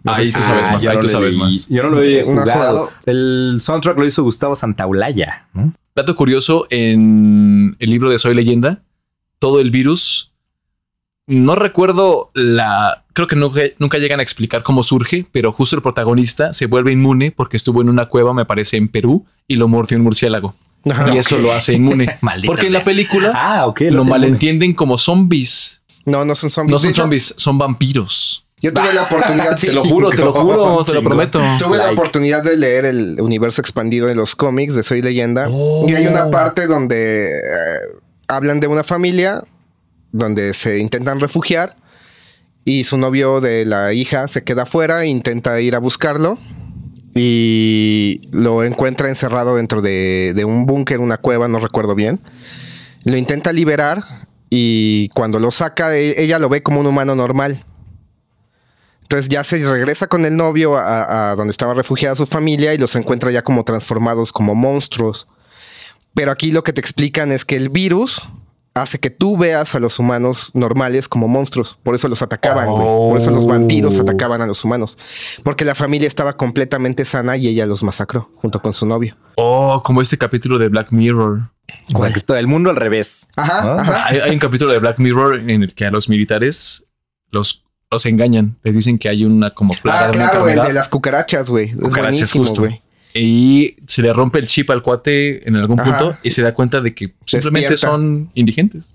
No 0.04 0.12
Ahí 0.12 0.30
tú 0.30 0.38
sabes 0.38 0.64
Ah, 0.68 0.72
más, 0.74 0.86
ahí 0.86 0.94
no 0.94 1.02
tú 1.02 1.08
sabes 1.08 1.34
leí. 1.34 1.42
más. 1.42 1.68
Yo 1.68 1.82
no 1.82 1.90
lo 1.90 2.02
he 2.02 2.22
jugado. 2.22 2.52
jugado. 2.52 2.90
El 3.06 3.58
soundtrack 3.60 3.98
lo 3.98 4.06
hizo 4.06 4.22
Gustavo 4.22 4.54
Santaolalla. 4.54 5.48
¿no? 5.52 5.74
Dato 5.96 6.14
curioso, 6.14 6.68
en 6.70 7.74
el 7.80 7.90
libro 7.90 8.08
de 8.10 8.20
Soy 8.20 8.36
Leyenda, 8.36 8.82
todo 9.40 9.60
el 9.60 9.72
virus, 9.72 10.32
no 11.26 11.56
recuerdo 11.56 12.30
la... 12.34 13.02
Creo 13.16 13.26
que 13.26 13.34
nunca, 13.34 13.62
nunca 13.78 13.96
llegan 13.96 14.20
a 14.20 14.22
explicar 14.22 14.62
cómo 14.62 14.82
surge, 14.82 15.24
pero 15.32 15.50
justo 15.50 15.74
el 15.74 15.80
protagonista 15.80 16.52
se 16.52 16.66
vuelve 16.66 16.92
inmune 16.92 17.32
porque 17.32 17.56
estuvo 17.56 17.80
en 17.80 17.88
una 17.88 18.10
cueva, 18.10 18.34
me 18.34 18.44
parece, 18.44 18.76
en 18.76 18.88
Perú, 18.88 19.24
y 19.48 19.56
lo 19.56 19.68
mordió 19.68 19.96
un 19.96 20.04
murciélago. 20.04 20.54
Ajá. 20.84 21.14
y 21.14 21.16
eso 21.16 21.38
lo 21.38 21.50
hace 21.50 21.72
inmune. 21.72 22.18
Porque 22.46 22.66
en 22.66 22.74
la 22.74 22.84
película 22.84 23.32
Ah, 23.34 23.72
lo 23.78 24.04
malentienden 24.04 24.74
como 24.74 24.98
zombies. 24.98 25.80
No, 26.04 26.26
no 26.26 26.34
son 26.34 26.50
zombies. 26.50 26.72
No 26.74 26.78
son 26.78 26.92
zombies, 26.92 27.34
son 27.38 27.56
vampiros. 27.56 28.46
Yo 28.60 28.74
tuve 28.74 28.92
la 28.92 29.04
oportunidad, 29.04 29.56
sí, 29.56 29.66
Te 29.68 29.72
lo 29.72 29.82
juro, 29.82 30.10
te 30.10 30.18
lo 30.18 30.34
juro, 30.34 30.84
te 30.84 30.92
lo 30.92 31.02
prometo. 31.02 31.40
Tuve 31.58 31.78
la 31.78 31.92
oportunidad 31.92 32.44
de 32.44 32.58
leer 32.58 32.84
el 32.84 33.18
universo 33.18 33.62
expandido 33.62 34.08
de 34.08 34.14
los 34.14 34.36
cómics 34.36 34.74
de 34.74 34.82
Soy 34.82 35.00
Leyenda. 35.00 35.48
Y 35.88 35.94
hay 35.94 36.06
una 36.06 36.30
parte 36.30 36.66
donde 36.66 37.30
eh, 37.30 37.40
hablan 38.28 38.60
de 38.60 38.66
una 38.66 38.84
familia 38.84 39.42
donde 40.12 40.52
se 40.52 40.78
intentan 40.80 41.18
refugiar 41.18 41.76
y 42.66 42.82
su 42.82 42.98
novio 42.98 43.40
de 43.40 43.64
la 43.64 43.92
hija 43.92 44.26
se 44.26 44.42
queda 44.42 44.64
afuera 44.64 45.06
intenta 45.06 45.60
ir 45.60 45.76
a 45.76 45.78
buscarlo 45.78 46.36
y 47.14 48.20
lo 48.32 48.64
encuentra 48.64 49.08
encerrado 49.08 49.54
dentro 49.54 49.80
de, 49.80 50.42
un 50.44 50.66
búnker, 50.66 50.98
una 50.98 51.16
cueva, 51.16 51.46
no 51.46 51.60
recuerdo 51.60 51.94
bien. 51.94 52.20
Lo 53.04 53.16
intenta 53.16 53.52
liberar 53.52 54.02
y 54.50 55.10
cuando 55.10 55.38
lo 55.38 55.52
saca 55.52 55.96
e- 55.96 56.20
ella 56.22 56.40
lo 56.40 56.48
ve 56.48 56.64
como 56.64 56.80
un 56.80 56.86
humano 56.86 57.14
normal. 57.14 57.64
Entonces 59.02 59.28
ya 59.28 59.44
se 59.44 59.64
regresa 59.64 60.08
con 60.08 60.24
el 60.24 60.36
novio 60.36 60.76
a 60.76 61.36
donde 61.36 61.52
estaba 61.52 61.72
refugiada 61.72 62.16
su 62.16 62.26
familia 62.26 62.74
y 62.74 62.78
los 62.78 62.96
encuentra 62.96 63.30
ya 63.30 63.42
como 63.42 63.62
transformados 63.62 64.32
como 64.32 64.56
monstruos. 64.56 65.28
Pero 66.14 66.32
aquí 66.32 66.50
lo 66.50 66.64
que 66.64 66.72
te 66.72 66.80
explican 66.80 67.30
es 67.30 67.44
que 67.44 67.54
el 67.54 67.68
virus 67.68 68.22
hace 68.82 68.98
que 69.00 69.10
tú 69.10 69.36
veas 69.36 69.74
a 69.74 69.80
los 69.80 69.98
humanos 69.98 70.50
normales 70.54 71.08
como 71.08 71.28
monstruos. 71.28 71.78
Por 71.82 71.94
eso 71.94 72.08
los 72.08 72.22
atacaban, 72.22 72.66
güey. 72.70 72.84
Por 72.86 73.18
eso 73.18 73.30
los 73.30 73.46
vampiros 73.46 73.98
Oh. 73.98 74.02
atacaban 74.02 74.40
a 74.42 74.46
los 74.46 74.62
humanos. 74.64 74.96
Porque 75.42 75.64
la 75.64 75.74
familia 75.74 76.06
estaba 76.06 76.36
completamente 76.36 77.04
sana 77.04 77.36
y 77.36 77.48
ella 77.48 77.66
los 77.66 77.82
masacró 77.82 78.30
junto 78.36 78.60
con 78.60 78.74
su 78.74 78.86
novio. 78.86 79.16
Oh, 79.36 79.82
como 79.84 80.02
este 80.02 80.18
capítulo 80.18 80.58
de 80.58 80.68
Black 80.68 80.92
Mirror. 80.92 81.50
O 81.94 81.98
sea, 81.98 82.10
que 82.12 82.18
está 82.18 82.38
el 82.38 82.46
mundo 82.46 82.70
al 82.70 82.76
revés. 82.76 83.28
Ajá, 83.36 83.64
¿no? 83.64 83.72
ajá. 83.80 84.06
Hay, 84.06 84.18
hay 84.20 84.30
un 84.30 84.38
capítulo 84.38 84.72
de 84.72 84.78
Black 84.78 84.98
Mirror 84.98 85.40
en 85.50 85.62
el 85.62 85.74
que 85.74 85.84
a 85.86 85.90
los 85.90 86.08
militares 86.08 86.88
los, 87.30 87.64
los 87.90 88.06
engañan. 88.06 88.56
Les 88.62 88.76
dicen 88.76 88.98
que 88.98 89.08
hay 89.08 89.24
una 89.24 89.50
como 89.54 89.74
plaga 89.82 90.00
Ah, 90.06 90.10
de 90.12 90.18
una 90.18 90.30
claro, 90.30 90.48
el 90.48 90.62
de 90.62 90.72
las 90.72 90.88
cucarachas, 90.88 91.50
güey. 91.50 91.70
Es 91.70 91.74
Cucarachas, 91.76 92.02
buenísimo, 92.02 92.44
justo. 92.44 92.62
güey. 92.62 92.82
Y 93.18 93.76
se 93.86 94.02
le 94.02 94.12
rompe 94.12 94.38
el 94.38 94.46
chip 94.46 94.70
al 94.70 94.82
cuate 94.82 95.48
en 95.48 95.56
algún 95.56 95.80
Ajá. 95.80 95.98
punto 95.98 96.18
y 96.22 96.30
se 96.30 96.42
da 96.42 96.52
cuenta 96.54 96.80
de 96.80 96.94
que 96.94 97.14
simplemente 97.24 97.70
Despierta. 97.70 97.96
son 97.96 98.30
indigentes. 98.34 98.90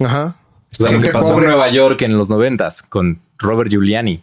Ajá. 0.00 0.36
Sea, 0.70 0.92
lo 0.92 1.00
que 1.00 1.10
pasó 1.10 1.30
pobre. 1.32 1.46
en 1.46 1.50
Nueva 1.52 1.70
York 1.70 2.02
en 2.02 2.16
los 2.18 2.28
noventas 2.28 2.82
con 2.82 3.20
Robert 3.38 3.70
Giuliani. 3.70 4.22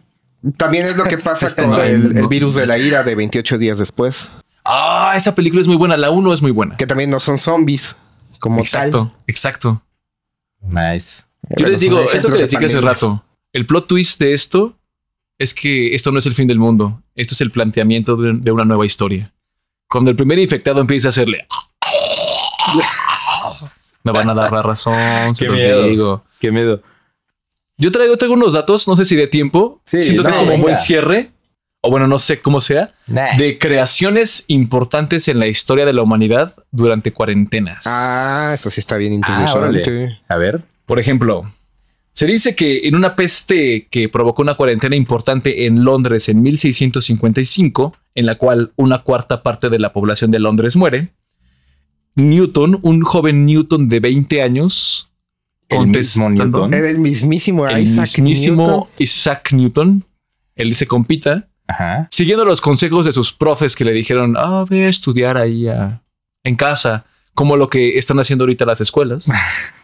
También 0.56 0.84
es 0.86 0.96
lo 0.96 1.04
que 1.04 1.18
pasa 1.18 1.50
con 1.56 1.70
No, 1.70 1.82
el, 1.82 2.28
virus 2.28 2.54
de 2.54 2.66
la 2.66 2.78
ira 2.78 3.02
de 3.02 3.14
28 3.14 3.58
días 3.58 3.78
después. 3.78 4.30
Ah, 4.64 5.12
esa 5.16 5.34
película 5.34 5.60
es 5.60 5.66
muy 5.66 5.76
buena. 5.76 5.96
La 5.96 6.10
1 6.10 6.32
es 6.34 6.42
muy 6.42 6.50
buena. 6.50 6.76
Que 6.76 6.86
también 6.86 7.10
no 7.10 7.20
son 7.20 7.38
zombies. 7.38 7.96
Como 8.40 8.60
Exacto, 8.60 9.12
exacto. 9.26 9.82
Nice. 10.60 11.22
tal. 11.48 11.64
Yo 11.64 11.68
les 11.68 11.80
digo, 11.80 12.00
esto 12.12 12.30
que 12.30 12.38
les 12.38 12.50
dije 12.50 12.66
hace 12.66 12.80
rato, 12.80 13.24
el 13.52 13.66
plot 13.66 13.86
twist 13.86 14.20
de 14.20 14.32
esto 14.32 14.76
es 15.38 15.54
que 15.54 15.94
esto 15.94 16.12
no 16.12 16.18
es 16.18 16.26
el 16.26 16.34
fin 16.34 16.46
del 16.46 16.58
mundo. 16.58 17.02
Esto 17.14 17.34
es 17.34 17.40
el 17.40 17.50
planteamiento 17.50 18.16
de, 18.16 18.32
de 18.34 18.52
una 18.52 18.64
nueva 18.64 18.86
historia. 18.86 19.32
Cuando 19.94 20.10
el 20.10 20.16
primer 20.16 20.40
infectado 20.40 20.80
empieza 20.80 21.06
a 21.06 21.10
hacerle. 21.10 21.46
Me 24.02 24.10
van 24.12 24.28
a 24.28 24.34
dar 24.34 24.50
la 24.52 24.60
razón, 24.60 25.34
se 25.36 25.44
Qué 25.44 25.50
los 25.50 25.56
miedo. 25.60 25.82
digo. 25.84 26.24
Qué 26.40 26.50
miedo. 26.50 26.82
Yo 27.76 27.92
traigo, 27.92 28.16
traigo 28.16 28.34
unos 28.34 28.52
datos, 28.52 28.88
no 28.88 28.96
sé 28.96 29.04
si 29.04 29.14
de 29.14 29.28
tiempo. 29.28 29.80
Sí, 29.86 30.02
Siento 30.02 30.22
que 30.24 30.30
no, 30.30 30.34
es 30.34 30.40
como 30.40 30.54
un 30.56 30.62
buen 30.62 30.76
cierre, 30.76 31.30
o 31.80 31.90
bueno, 31.90 32.08
no 32.08 32.18
sé 32.18 32.40
cómo 32.40 32.60
sea, 32.60 32.92
Nah. 33.06 33.36
de 33.36 33.56
creaciones 33.58 34.44
importantes 34.48 35.28
en 35.28 35.38
la 35.38 35.46
historia 35.46 35.86
de 35.86 35.92
la 35.92 36.02
humanidad 36.02 36.54
durante 36.72 37.12
cuarentenas. 37.12 37.84
Ah, 37.86 38.50
eso 38.54 38.68
sí 38.70 38.80
está 38.80 38.96
bien 38.96 39.12
Ah, 39.12 39.16
interesante. 39.16 40.18
A 40.28 40.36
ver. 40.36 40.62
Por 40.86 40.98
ejemplo, 40.98 41.44
se 42.16 42.26
dice 42.26 42.54
que 42.54 42.86
en 42.86 42.94
una 42.94 43.16
peste 43.16 43.88
que 43.90 44.08
provocó 44.08 44.40
una 44.42 44.54
cuarentena 44.54 44.94
importante 44.94 45.66
en 45.66 45.84
Londres 45.84 46.28
en 46.28 46.42
1655, 46.42 47.92
en 48.14 48.26
la 48.26 48.36
cual 48.36 48.72
una 48.76 49.02
cuarta 49.02 49.42
parte 49.42 49.68
de 49.68 49.80
la 49.80 49.92
población 49.92 50.30
de 50.30 50.38
Londres 50.38 50.76
muere, 50.76 51.12
Newton, 52.14 52.78
un 52.82 53.00
joven 53.02 53.44
Newton 53.44 53.88
de 53.88 53.98
20 54.00 54.42
años, 54.42 55.10
El 55.68 55.88
mismo 55.88 56.30
Newton. 56.30 56.72
Era 56.72 56.88
el 56.88 57.00
mismísimo 57.00 57.66
el 57.68 57.82
Isaac 57.82 58.04
mismísimo 58.18 58.64
Newton. 58.64 58.84
Isaac 58.98 59.52
Newton, 59.52 60.04
él 60.54 60.74
se 60.76 60.86
compita, 60.86 61.48
Ajá. 61.66 62.06
siguiendo 62.12 62.44
los 62.44 62.60
consejos 62.60 63.06
de 63.06 63.12
sus 63.12 63.32
profes 63.32 63.74
que 63.74 63.84
le 63.84 63.92
dijeron, 63.92 64.36
ah, 64.38 64.64
ve 64.70 64.84
a 64.84 64.88
estudiar 64.88 65.36
ahí 65.36 65.66
a- 65.66 66.00
en 66.44 66.54
casa, 66.54 67.06
como 67.34 67.56
lo 67.56 67.68
que 67.68 67.98
están 67.98 68.20
haciendo 68.20 68.44
ahorita 68.44 68.64
las 68.66 68.80
escuelas. 68.80 69.26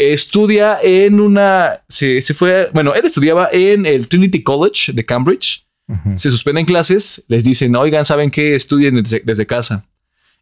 Estudia 0.00 0.78
en 0.82 1.20
una, 1.20 1.82
se, 1.86 2.22
se 2.22 2.32
fue, 2.32 2.70
bueno, 2.72 2.94
él 2.94 3.04
estudiaba 3.04 3.50
en 3.52 3.84
el 3.84 4.08
Trinity 4.08 4.42
College 4.42 4.92
de 4.94 5.04
Cambridge, 5.04 5.66
se 6.14 6.30
suspenden 6.30 6.64
clases, 6.64 7.24
les 7.28 7.44
dicen, 7.44 7.74
oigan, 7.76 8.04
¿saben 8.04 8.30
qué? 8.30 8.54
Estudien 8.54 8.94
desde, 9.02 9.20
desde 9.24 9.44
casa. 9.46 9.84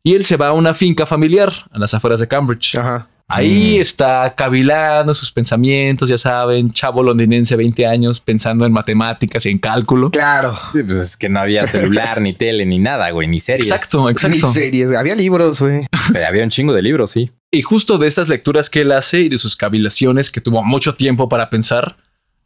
Y 0.05 0.15
él 0.15 0.25
se 0.25 0.37
va 0.37 0.49
a 0.49 0.53
una 0.53 0.75
finca 0.75 1.07
familiar 1.07 1.53
a 1.73 1.79
las 1.79 1.93
afueras 1.95 2.21
de 2.21 2.29
Cambridge. 2.29 2.77
Ajá. 2.77 3.09
Ahí 3.27 3.77
Mm. 3.79 3.81
está 3.83 4.35
cavilando 4.35 5.13
sus 5.13 5.31
pensamientos, 5.33 6.09
ya 6.09 6.17
saben, 6.17 6.71
chavo 6.73 7.03
londinense, 7.03 7.57
20 7.57 7.85
años, 7.87 8.21
pensando 8.21 8.65
en 8.65 8.73
matemáticas 8.73 9.45
y 9.45 9.51
en 9.51 9.59
cálculo. 9.59 10.11
Claro. 10.11 10.59
Sí, 10.73 10.83
pues 10.83 10.99
es 11.01 11.17
que 11.17 11.29
no 11.29 11.41
había 11.41 11.67
celular, 11.67 12.21
ni 12.23 12.33
tele, 12.33 12.65
ni 12.65 12.79
nada, 12.79 13.11
güey, 13.11 13.27
ni 13.29 13.39
series. 13.41 13.71
Exacto, 13.71 14.09
exacto. 14.09 14.47
Ni 14.47 14.53
series. 14.55 14.97
Había 14.97 15.15
libros, 15.15 15.61
güey. 15.61 15.87
Había 16.27 16.43
un 16.45 16.49
chingo 16.51 16.73
de 16.73 16.81
libros, 16.83 17.11
sí. 17.11 17.31
Y 17.51 17.62
justo 17.62 17.96
de 17.96 18.07
estas 18.07 18.28
lecturas 18.28 18.68
que 18.68 18.82
él 18.82 18.92
hace 18.92 19.20
y 19.20 19.28
de 19.28 19.38
sus 19.38 19.57
cavilaciones, 19.57 20.30
que 20.30 20.40
tuvo 20.40 20.62
mucho 20.62 20.94
tiempo 20.94 21.28
para 21.28 21.49
pensar, 21.49 21.96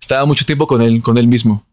estaba 0.00 0.24
mucho 0.26 0.44
tiempo 0.44 0.66
con 0.66 0.80
él, 0.80 1.02
con 1.02 1.18
él 1.18 1.26
mismo. 1.26 1.66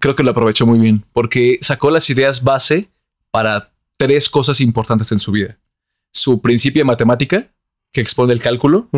Creo 0.00 0.14
que 0.14 0.22
lo 0.22 0.32
aprovechó 0.32 0.66
muy 0.66 0.78
bien, 0.78 1.02
porque 1.14 1.58
sacó 1.62 1.90
las 1.90 2.10
ideas 2.10 2.44
base 2.44 2.90
para 3.30 3.72
tres 3.96 4.28
cosas 4.28 4.60
importantes 4.60 5.10
en 5.12 5.18
su 5.18 5.32
vida. 5.32 5.56
Su 6.12 6.42
principio 6.42 6.80
de 6.80 6.84
matemática, 6.84 7.48
que 7.90 8.02
expone 8.02 8.34
el 8.34 8.40
cálculo, 8.40 8.88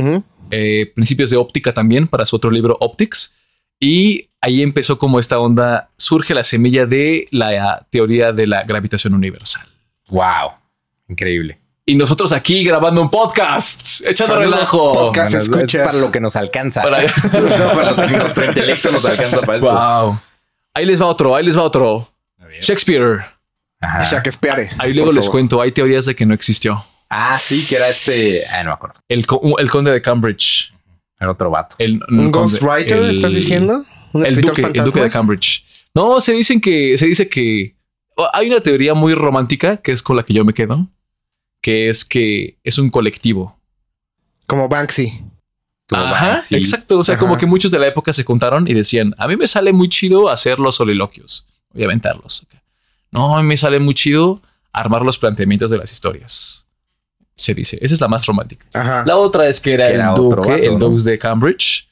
eh, 0.51 0.91
principios 0.95 1.31
de 1.31 1.37
óptica 1.37 1.73
también 1.73 2.09
para 2.09 2.27
su 2.27 2.35
otro 2.37 2.51
libro 2.51 2.77
Optics. 2.81 3.37
Y 3.79 4.31
ahí 4.41 4.63
empezó 4.63 4.99
como 4.99 5.21
esta 5.21 5.39
onda, 5.39 5.91
surge 5.97 6.35
la 6.35 6.43
semilla 6.43 6.87
de 6.87 7.29
la 7.31 7.87
teoría 7.91 8.33
de 8.33 8.49
la 8.49 8.65
gravitación 8.65 9.15
universal. 9.15 9.69
Wow. 10.09 10.55
Increíble. 11.09 11.61
Y 11.89 11.95
nosotros 11.95 12.33
aquí 12.33 12.65
grabando 12.65 13.01
un 13.01 13.09
podcast, 13.11 14.03
echando 14.07 14.35
Saludos, 14.35 14.55
relajo. 14.55 14.93
podcast. 14.93 15.31
Bueno, 15.31 15.39
es- 15.43 15.49
es 15.49 15.55
escuchas. 15.55 15.87
para 15.87 15.99
lo 15.99 16.13
que 16.13 16.21
nos 16.21 16.37
alcanza. 16.37 16.83
Para- 16.83 17.03
no, 17.03 17.09
para 17.75 17.93
nuestro, 17.93 18.09
nuestro 18.19 18.45
intelecto 18.45 18.93
nos 18.93 19.05
alcanza 19.07 19.41
para 19.41 19.57
esto. 19.57 19.73
Wow. 19.73 20.21
Ahí 20.75 20.85
les 20.85 21.01
va 21.01 21.07
otro, 21.07 21.35
ahí 21.35 21.45
les 21.45 21.57
va 21.57 21.63
otro. 21.63 22.07
Shakespeare. 22.61 23.25
Ajá. 23.81 24.05
Shakespeare. 24.05 24.69
Ahí 24.79 24.93
luego 24.93 25.13
les 25.13 25.29
cuento, 25.29 25.63
hay 25.63 25.73
teorías 25.73 26.05
de 26.07 26.15
que 26.15 26.27
no 26.27 26.35
existió. 26.35 26.85
Ah, 27.09 27.39
sí, 27.39 27.65
que 27.67 27.77
era 27.77 27.89
este. 27.89 28.43
Ah, 28.53 28.63
no 28.65 28.71
me 28.71 28.75
acuerdo. 28.75 29.01
El, 29.09 29.27
co- 29.27 29.59
el 29.59 29.71
conde 29.71 29.91
de 29.91 30.03
Cambridge. 30.03 30.75
Era 31.19 31.31
otro 31.31 31.49
vato. 31.51 31.75
El, 31.79 32.01
¿Un 32.11 32.21
el 32.27 32.31
ghostwriter, 32.31 32.99
el- 32.99 33.11
estás 33.17 33.33
diciendo? 33.33 33.85
¿Un 34.13 34.27
El 34.27 34.35
escritor 34.35 34.57
duque, 34.67 34.79
el 34.79 34.85
duque 34.85 35.01
de 35.01 35.11
Cambridge. 35.11 35.65
No, 35.95 36.21
se 36.21 36.33
dicen 36.33 36.61
que 36.61 36.99
se 36.99 37.07
dice 37.07 37.29
que 37.31 37.77
hay 38.35 38.49
una 38.49 38.61
teoría 38.61 38.93
muy 38.93 39.15
romántica 39.15 39.79
que 39.79 39.93
es 39.93 40.03
con 40.03 40.17
la 40.17 40.23
que 40.23 40.35
yo 40.35 40.45
me 40.45 40.53
quedo, 40.53 40.87
que 41.69 41.91
es 41.91 42.03
que 42.07 42.59
es 42.65 42.79
un 42.79 42.89
colectivo. 42.89 43.59
Como 44.47 44.71
Banksy. 44.71 45.23
Ajá, 45.93 46.29
Banksy. 46.29 46.57
exacto. 46.57 46.99
O 46.99 47.05
sea, 47.05 47.17
Ajá. 47.17 47.21
como 47.21 47.37
que 47.37 47.45
muchos 47.45 47.71
de 47.71 47.79
la 47.79 47.87
época 47.87 48.15
se 48.15 48.25
juntaron 48.25 48.67
y 48.67 48.73
decían: 48.73 49.15
A 49.19 49.29
mí 49.29 49.37
me 49.37 49.47
sale 49.47 49.75
muy 49.75 49.91
chido 49.91 50.31
hacer 50.31 50.61
los 50.61 50.77
soliloquios. 50.77 51.47
Voy 51.75 51.83
a 51.83 51.87
aventarlos. 51.87 52.47
No, 53.11 53.37
a 53.37 53.43
mí 53.43 53.49
me 53.49 53.59
sale 53.59 53.79
muy 53.81 53.93
chido 53.93 54.41
armar 54.73 55.03
los 55.03 55.19
planteamientos 55.19 55.71
de 55.71 55.77
las 55.77 55.93
historias. 55.93 56.65
Se 57.37 57.53
dice. 57.53 57.77
Esa 57.83 57.93
es 57.95 58.01
la 58.01 58.09
más 58.09 58.25
romántica. 58.25 58.65
Ajá. 58.73 59.05
La 59.07 59.17
otra 59.19 59.47
es 59.47 59.61
que 59.61 59.75
era 59.75 59.89
Que 59.89 59.95
el 59.95 60.01
era 60.01 60.13
duque, 60.13 60.37
vato, 60.51 60.55
el 60.55 60.79
¿no? 60.79 60.89
de 60.99 61.19
Cambridge. 61.19 61.87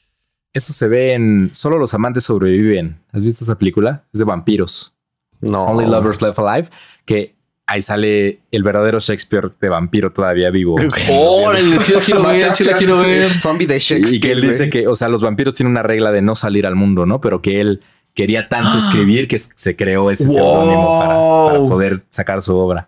Eso 0.53 0.73
se 0.73 0.87
ve 0.87 1.13
en 1.13 1.51
Solo 1.53 1.77
los 1.77 1.93
amantes 1.93 2.23
sobreviven. 2.23 2.99
¿Has 3.11 3.23
visto 3.23 3.43
esa 3.43 3.55
película? 3.59 4.05
Es 4.11 4.17
de 4.17 4.25
vampiros. 4.25 4.95
No. 5.39 5.65
Only 5.65 5.85
Lovers 5.85 6.19
Left 6.23 6.39
Alive. 6.39 6.69
Que 7.05 7.36
ahí 7.67 7.81
sale 7.81 8.39
el 8.51 8.63
verdadero 8.63 8.99
Shakespeare 8.99 9.51
de 9.59 9.69
vampiro 9.69 10.11
todavía 10.11 10.49
vivo. 10.49 10.75
Órale, 11.09 11.79
sí 11.83 11.91
la 11.93 11.99
quiero 11.99 12.23
ver, 12.23 12.35
sí 12.35 12.41
Mataste 12.41 12.63
la 12.65 12.71
al 12.71 12.77
quiero 12.77 12.97
ver. 12.99 13.27
Zombie 13.33 13.67
de 13.67 13.75
Y 13.75 13.79
Shakespeare. 13.79 14.19
que 14.21 14.31
él 14.31 14.41
dice 14.41 14.69
que, 14.69 14.87
o 14.87 14.95
sea, 14.95 15.09
los 15.09 15.21
vampiros 15.21 15.55
tienen 15.55 15.71
una 15.71 15.83
regla 15.83 16.11
de 16.11 16.21
no 16.21 16.35
salir 16.35 16.65
al 16.65 16.75
mundo, 16.75 17.05
¿no? 17.05 17.21
Pero 17.21 17.41
que 17.41 17.59
él 17.61 17.81
quería 18.13 18.49
tanto 18.49 18.77
escribir 18.79 19.27
que 19.27 19.37
se 19.37 19.75
creó 19.75 20.09
ese 20.11 20.25
Wow. 20.25 20.33
seudónimo 20.35 20.99
para, 20.99 21.13
para 21.57 21.69
poder 21.69 22.03
sacar 22.09 22.41
su 22.41 22.55
obra. 22.55 22.87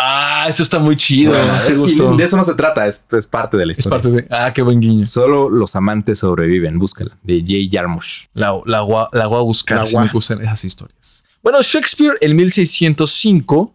Ah, 0.00 0.46
eso 0.48 0.62
está 0.62 0.78
muy 0.78 0.94
chido. 0.96 1.32
Bueno, 1.32 1.60
se 1.60 1.72
es- 1.72 1.78
gustó. 1.78 2.14
de 2.16 2.22
eso 2.22 2.36
no 2.36 2.44
se 2.44 2.54
trata, 2.54 2.86
es, 2.86 3.04
es 3.10 3.26
parte 3.26 3.56
de 3.56 3.66
la 3.66 3.72
Es 3.72 3.80
historia. 3.80 4.00
parte 4.00 4.10
de. 4.22 4.28
Ah, 4.30 4.52
qué 4.54 4.62
buen 4.62 4.78
guiño. 4.78 5.04
Solo 5.04 5.48
los 5.50 5.74
amantes 5.74 6.20
sobreviven, 6.20 6.78
búscala, 6.78 7.18
de 7.24 7.42
Jay 7.44 7.68
Jarmusch. 7.72 8.26
La, 8.34 8.56
la, 8.66 8.82
voy 8.82 9.06
a 9.12 9.26
buscar 9.42 9.78
La 9.78 9.86
si 9.86 9.96
gua- 9.96 10.04
me 10.04 10.08
gustan 10.10 10.40
esas 10.40 10.64
historias. 10.64 11.24
Bueno, 11.42 11.60
Shakespeare 11.62 12.16
en 12.20 12.36
1605 12.36 13.74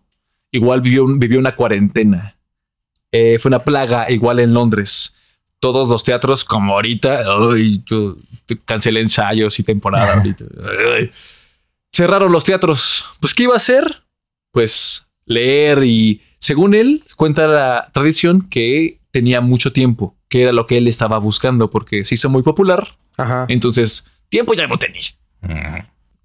igual 0.54 0.80
vivió, 0.80 1.04
un- 1.04 1.20
vivió 1.20 1.40
una 1.40 1.54
cuarentena. 1.56 2.38
Eh, 3.12 3.38
fue 3.40 3.50
una 3.50 3.60
plaga 3.64 4.10
igual 4.10 4.40
en 4.40 4.54
Londres. 4.54 5.16
Todos 5.60 5.90
los 5.90 6.04
teatros, 6.04 6.44
como 6.46 6.74
ahorita, 6.74 7.24
ay, 7.54 7.82
yo 7.86 8.16
cancelé 8.66 9.02
ensayos 9.02 9.60
y 9.60 9.64
temporada 9.64 10.14
ahorita. 10.18 10.46
Ay. 10.98 11.12
Cerraron 11.92 12.32
los 12.32 12.44
teatros. 12.44 13.06
Pues, 13.20 13.34
¿qué 13.34 13.44
iba 13.44 13.54
a 13.54 13.58
hacer? 13.58 14.04
Pues 14.52 15.10
leer 15.26 15.84
y, 15.84 16.22
según 16.40 16.74
él, 16.74 17.04
cuenta 17.16 17.48
la 17.48 17.90
tradición 17.94 18.48
que 18.50 19.00
tenía 19.12 19.42
mucho 19.42 19.72
tiempo, 19.72 20.16
que 20.28 20.42
era 20.44 20.52
lo 20.52 20.66
que 20.66 20.78
él 20.78 20.88
estaba 20.88 21.18
buscando 21.20 21.70
porque 21.70 22.04
se 22.04 22.16
hizo 22.16 22.30
muy 22.30 22.42
popular 22.42 22.88
Ajá. 23.18 23.46
entonces, 23.48 24.06
tiempo 24.30 24.54
ya 24.56 24.66
no 24.68 24.78
tenía. 24.80 25.02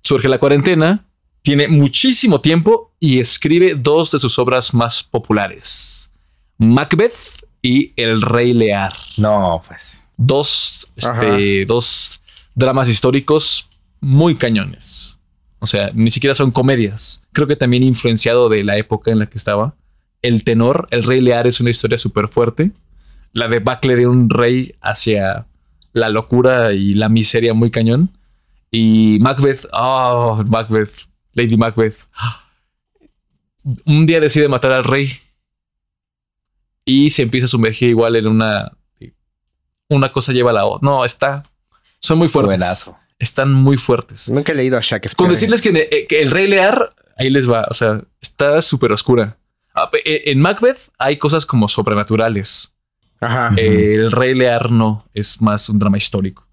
Surge 0.02 0.28
la 0.28 0.38
cuarentena, 0.38 1.04
tiene 1.42 1.68
muchísimo 1.68 2.40
tiempo 2.40 2.92
y 3.00 3.20
escribe 3.20 3.74
dos 3.74 4.10
de 4.10 4.18
sus 4.18 4.38
obras 4.38 4.74
más 4.74 5.02
populares: 5.02 6.12
Macbeth 6.58 7.44
y 7.62 7.92
El 7.96 8.22
Rey 8.22 8.52
Lear. 8.52 8.92
No, 9.16 9.62
pues. 9.66 10.08
Dos, 10.16 10.90
este, 10.96 11.64
dos 11.64 12.20
dramas 12.54 12.88
históricos 12.88 13.68
muy 14.00 14.34
cañones. 14.36 15.20
O 15.60 15.66
sea, 15.66 15.90
ni 15.94 16.10
siquiera 16.10 16.34
son 16.34 16.50
comedias. 16.50 17.24
Creo 17.32 17.46
que 17.46 17.56
también 17.56 17.82
influenciado 17.82 18.48
de 18.48 18.62
la 18.62 18.76
época 18.76 19.10
en 19.10 19.18
la 19.18 19.26
que 19.26 19.38
estaba. 19.38 19.74
El 20.22 20.44
tenor, 20.44 20.88
El 20.90 21.04
Rey 21.04 21.20
Lear 21.20 21.46
es 21.46 21.60
una 21.60 21.70
historia 21.70 21.98
súper 21.98 22.28
fuerte. 22.28 22.72
La 23.32 23.48
debacle 23.48 23.96
de 23.96 24.06
un 24.06 24.30
rey 24.30 24.74
hacia 24.80 25.46
la 25.92 26.08
locura 26.08 26.72
y 26.72 26.94
la 26.94 27.08
miseria 27.08 27.54
muy 27.54 27.70
cañón. 27.70 28.16
Y 28.70 29.18
Macbeth, 29.20 29.66
oh, 29.72 30.42
Macbeth, 30.46 31.07
Lady 31.38 31.56
Macbeth. 31.56 32.06
Un 33.86 34.06
día 34.06 34.20
decide 34.20 34.48
matar 34.48 34.72
al 34.72 34.84
rey 34.84 35.12
y 36.84 37.10
se 37.10 37.22
empieza 37.22 37.46
a 37.46 37.48
sumergir 37.48 37.88
igual 37.88 38.16
en 38.16 38.26
una 38.26 38.72
una 39.88 40.12
cosa 40.12 40.32
lleva 40.32 40.50
a 40.50 40.54
la 40.54 40.66
otra. 40.66 40.86
No, 40.86 41.04
está. 41.04 41.44
Son 41.98 42.18
muy 42.18 42.28
fuertes. 42.28 42.58
Buenazo. 42.58 42.98
Están 43.18 43.52
muy 43.52 43.76
fuertes. 43.76 44.28
Nunca 44.28 44.52
he 44.52 44.54
leído 44.54 44.78
a 44.78 44.80
Shakespeare. 44.80 45.16
Con 45.16 45.30
decirles 45.30 45.60
que, 45.60 45.70
eh, 45.90 46.06
que 46.06 46.22
el 46.22 46.30
Rey 46.30 46.46
Lear, 46.46 46.94
ahí 47.16 47.30
les 47.30 47.50
va. 47.50 47.66
O 47.70 47.74
sea, 47.74 48.02
está 48.20 48.62
súper 48.62 48.92
oscura. 48.92 49.38
Ah, 49.74 49.90
eh, 50.04 50.24
En 50.26 50.40
Macbeth 50.40 50.90
hay 50.98 51.16
cosas 51.16 51.44
como 51.46 51.68
sobrenaturales. 51.68 52.76
Ajá. 53.20 53.52
El 53.56 54.12
Rey 54.12 54.34
Lear 54.34 54.70
no, 54.70 55.04
es 55.14 55.40
más 55.42 55.68
un 55.68 55.78
drama 55.78 55.96
histórico. 55.96 56.46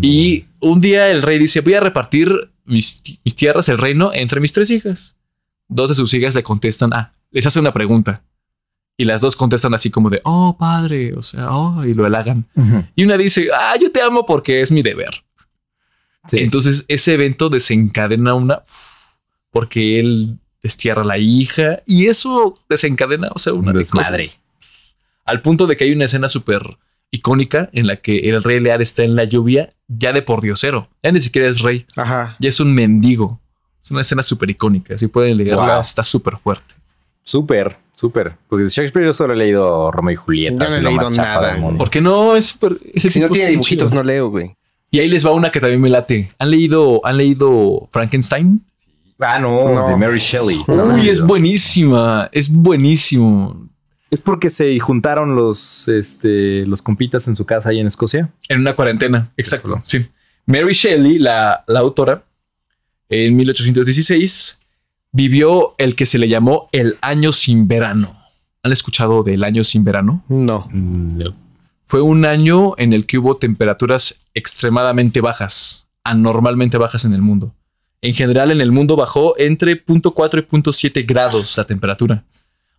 Y 0.00 0.46
un 0.60 0.80
día 0.80 1.10
el 1.10 1.22
rey 1.22 1.38
dice: 1.38 1.60
Voy 1.60 1.74
a 1.74 1.80
repartir 1.80 2.50
mis, 2.66 3.02
ti- 3.02 3.20
mis 3.24 3.36
tierras, 3.36 3.68
el 3.68 3.78
reino, 3.78 4.12
entre 4.12 4.40
mis 4.40 4.52
tres 4.52 4.70
hijas. 4.70 5.16
Dos 5.68 5.88
de 5.88 5.94
sus 5.94 6.12
hijas 6.14 6.34
le 6.34 6.42
contestan: 6.42 6.92
Ah, 6.92 7.12
les 7.30 7.46
hace 7.46 7.58
una 7.60 7.72
pregunta. 7.72 8.22
Y 8.98 9.04
las 9.04 9.20
dos 9.20 9.36
contestan 9.36 9.74
así 9.74 9.90
como 9.90 10.10
de: 10.10 10.20
Oh, 10.24 10.56
padre, 10.58 11.14
o 11.14 11.22
sea, 11.22 11.50
oh, 11.50 11.84
y 11.84 11.92
lo 11.94 12.04
halagan. 12.06 12.46
Y 12.94 13.04
una 13.04 13.16
dice: 13.16 13.48
Ah, 13.54 13.74
yo 13.80 13.90
te 13.92 14.00
amo 14.02 14.24
porque 14.26 14.60
es 14.60 14.70
mi 14.70 14.82
deber. 14.82 15.10
Sí. 16.28 16.38
Entonces 16.38 16.84
ese 16.88 17.14
evento 17.14 17.48
desencadena 17.48 18.34
una 18.34 18.62
porque 19.50 20.00
él 20.00 20.38
destierra 20.62 21.02
a 21.02 21.04
la 21.04 21.18
hija 21.18 21.82
y 21.86 22.06
eso 22.08 22.52
desencadena, 22.68 23.30
o 23.34 23.38
sea, 23.38 23.52
una 23.52 23.68
Un 23.68 23.74
de 23.74 23.78
desmadre. 23.78 24.24
cosas. 24.24 24.40
Al 25.24 25.40
punto 25.42 25.66
de 25.66 25.76
que 25.76 25.84
hay 25.84 25.92
una 25.92 26.06
escena 26.06 26.28
súper 26.28 26.62
icónica 27.10 27.70
en 27.72 27.86
la 27.86 27.96
que 27.96 28.18
el 28.30 28.42
rey 28.42 28.60
Lear 28.60 28.82
está 28.82 29.02
en 29.04 29.16
la 29.16 29.24
lluvia 29.24 29.72
ya 29.88 30.12
de 30.12 30.22
por 30.22 30.40
diosero. 30.40 30.88
Ya 31.02 31.12
ni 31.12 31.20
siquiera 31.20 31.48
es 31.48 31.60
rey, 31.60 31.86
Ajá. 31.96 32.36
ya 32.38 32.48
es 32.48 32.60
un 32.60 32.74
mendigo. 32.74 33.40
Es 33.82 33.90
una 33.92 34.00
escena 34.00 34.22
súper 34.22 34.50
icónica. 34.50 34.98
Si 34.98 35.06
pueden 35.06 35.36
leerla, 35.36 35.74
Wow. 35.74 35.80
está 35.80 36.02
súper 36.02 36.36
fuerte. 36.36 36.74
Súper, 37.22 37.76
súper. 37.92 38.34
Porque 38.48 38.64
de 38.64 38.68
Shakespeare 38.70 39.06
yo 39.06 39.12
solo 39.12 39.32
he 39.32 39.36
leído 39.36 39.90
Romeo 39.90 40.12
y 40.12 40.16
Julieta. 40.16 40.64
Yo 40.64 40.70
no 40.70 40.76
he 40.76 40.82
leído 40.82 41.10
nada. 41.10 41.52
del 41.52 41.60
mundo. 41.60 41.78
¿Por 41.78 41.90
qué 41.90 42.00
no? 42.00 42.36
Es 42.36 42.46
súper. 42.46 42.76
ese 42.94 43.08
Si 43.08 43.20
no 43.20 43.28
tiene 43.30 43.50
dibujitos, 43.50 43.92
no 43.92 44.02
leo, 44.02 44.28
güey. 44.30 44.54
Y 44.90 45.00
ahí 45.00 45.08
les 45.08 45.26
va 45.26 45.32
una 45.32 45.50
que 45.50 45.60
también 45.60 45.80
me 45.80 45.88
late. 45.88 46.32
¿Han 46.38 46.50
leído, 46.50 47.00
han 47.04 47.16
leído 47.16 47.88
Frankenstein? 47.92 48.64
Ah, 49.18 49.38
no, 49.40 49.48
No. 49.74 49.88
de 49.88 49.96
Mary 49.96 50.18
Shelley. 50.18 50.62
Uy, 50.68 51.08
es 51.08 51.20
buenísima. 51.20 52.28
Es 52.32 52.48
buenísimo. 52.52 53.68
Es 54.10 54.20
porque 54.20 54.50
se 54.50 54.78
juntaron 54.78 55.34
los, 55.34 55.88
este, 55.88 56.64
los 56.66 56.82
compitas 56.82 57.26
en 57.28 57.36
su 57.36 57.44
casa 57.44 57.70
ahí 57.70 57.80
en 57.80 57.86
Escocia. 57.86 58.32
En 58.48 58.60
una 58.60 58.74
cuarentena. 58.74 59.32
Exacto. 59.36 59.74
Eso. 59.74 59.82
Sí. 59.84 60.06
Mary 60.46 60.72
Shelley, 60.72 61.18
la, 61.18 61.64
la 61.66 61.80
autora, 61.80 62.24
en 63.08 63.36
1816 63.36 64.60
vivió 65.12 65.74
el 65.78 65.96
que 65.96 66.06
se 66.06 66.18
le 66.18 66.28
llamó 66.28 66.68
el 66.72 66.98
año 67.00 67.32
sin 67.32 67.66
verano. 67.68 68.16
¿Han 68.62 68.72
escuchado 68.72 69.22
del 69.22 69.44
año 69.44 69.64
sin 69.64 69.84
verano? 69.84 70.24
No. 70.28 70.68
Fue 71.86 72.00
un 72.00 72.24
año 72.24 72.74
en 72.78 72.92
el 72.92 73.06
que 73.06 73.18
hubo 73.18 73.36
temperaturas 73.36 74.20
extremadamente 74.34 75.20
bajas, 75.20 75.88
anormalmente 76.04 76.76
bajas 76.76 77.04
en 77.04 77.14
el 77.14 77.22
mundo. 77.22 77.54
En 78.02 78.12
general, 78.14 78.50
en 78.50 78.60
el 78.60 78.72
mundo 78.72 78.96
bajó 78.96 79.38
entre 79.38 79.84
0.4 79.84 80.38
y 80.38 80.90
0.7 80.90 81.06
grados 81.06 81.56
la 81.56 81.64
temperatura. 81.64 82.24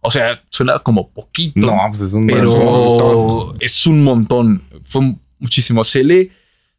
O 0.01 0.11
sea, 0.11 0.41
suena 0.49 0.79
como 0.79 1.09
poquito, 1.11 1.59
No, 1.59 1.77
pues 1.89 2.01
es 2.01 2.13
un 2.13 2.27
pero 2.27 2.43
es 2.43 2.49
un 2.49 2.65
montón. 2.65 3.57
es 3.59 3.87
un 3.87 4.03
montón. 4.03 4.63
Fue 4.83 5.15
muchísimo. 5.39 5.83
Se 5.83 6.03
le, 6.03 6.31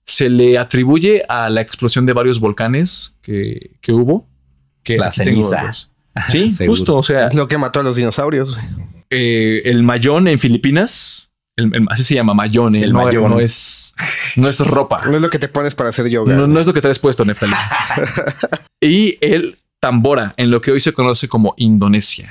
se 0.07 0.29
le 0.31 0.57
atribuye 0.59 1.23
a 1.29 1.51
la 1.51 1.61
explosión 1.61 2.07
de 2.07 2.13
varios 2.15 2.41
volcanes 2.41 3.19
que, 3.23 3.73
que 3.81 3.93
hubo. 3.93 4.27
Que 4.83 4.97
La 4.97 5.11
ceniza. 5.11 5.71
Sí, 6.29 6.49
justo. 6.67 6.97
O 6.97 7.03
sea, 7.03 7.29
Es 7.29 7.35
lo 7.35 7.47
que 7.47 7.59
mató 7.59 7.79
a 7.79 7.83
los 7.85 7.95
dinosaurios. 7.97 8.55
güey. 8.55 8.67
eh, 9.11 9.63
el 9.67 9.83
Mayón 9.85 10.27
en 10.27 10.39
Filipinas, 10.41 11.31
el- 11.55 11.73
el- 11.77 11.87
así 11.91 12.03
se 12.03 12.15
llama 12.17 12.35
Mayón, 12.35 12.75
eh, 12.75 12.81
El 12.83 12.93
no, 12.93 13.05
mayón. 13.05 13.31
no 13.31 13.39
es, 13.41 13.95
no 14.37 14.49
es 14.49 14.59
ropa. 14.61 15.03
No 15.07 15.15
es 15.17 15.23
lo 15.23 15.31
que 15.31 15.39
te 15.39 15.47
pones 15.49 15.75
para 15.77 15.91
hacer 15.91 16.09
yoga. 16.09 16.35
No, 16.35 16.47
no 16.49 16.59
es 16.59 16.67
lo 16.67 16.73
que 16.75 16.81
traes 16.81 16.99
puesto, 16.99 17.25
Neftali. 17.25 17.53
y 18.81 19.17
el 19.21 19.59
Tambora, 19.81 20.35
en 20.37 20.51
lo 20.51 20.61
que 20.61 20.73
hoy 20.73 20.81
se 20.81 20.93
conoce 20.93 21.29
como 21.29 21.55
Indonesia. 21.57 22.29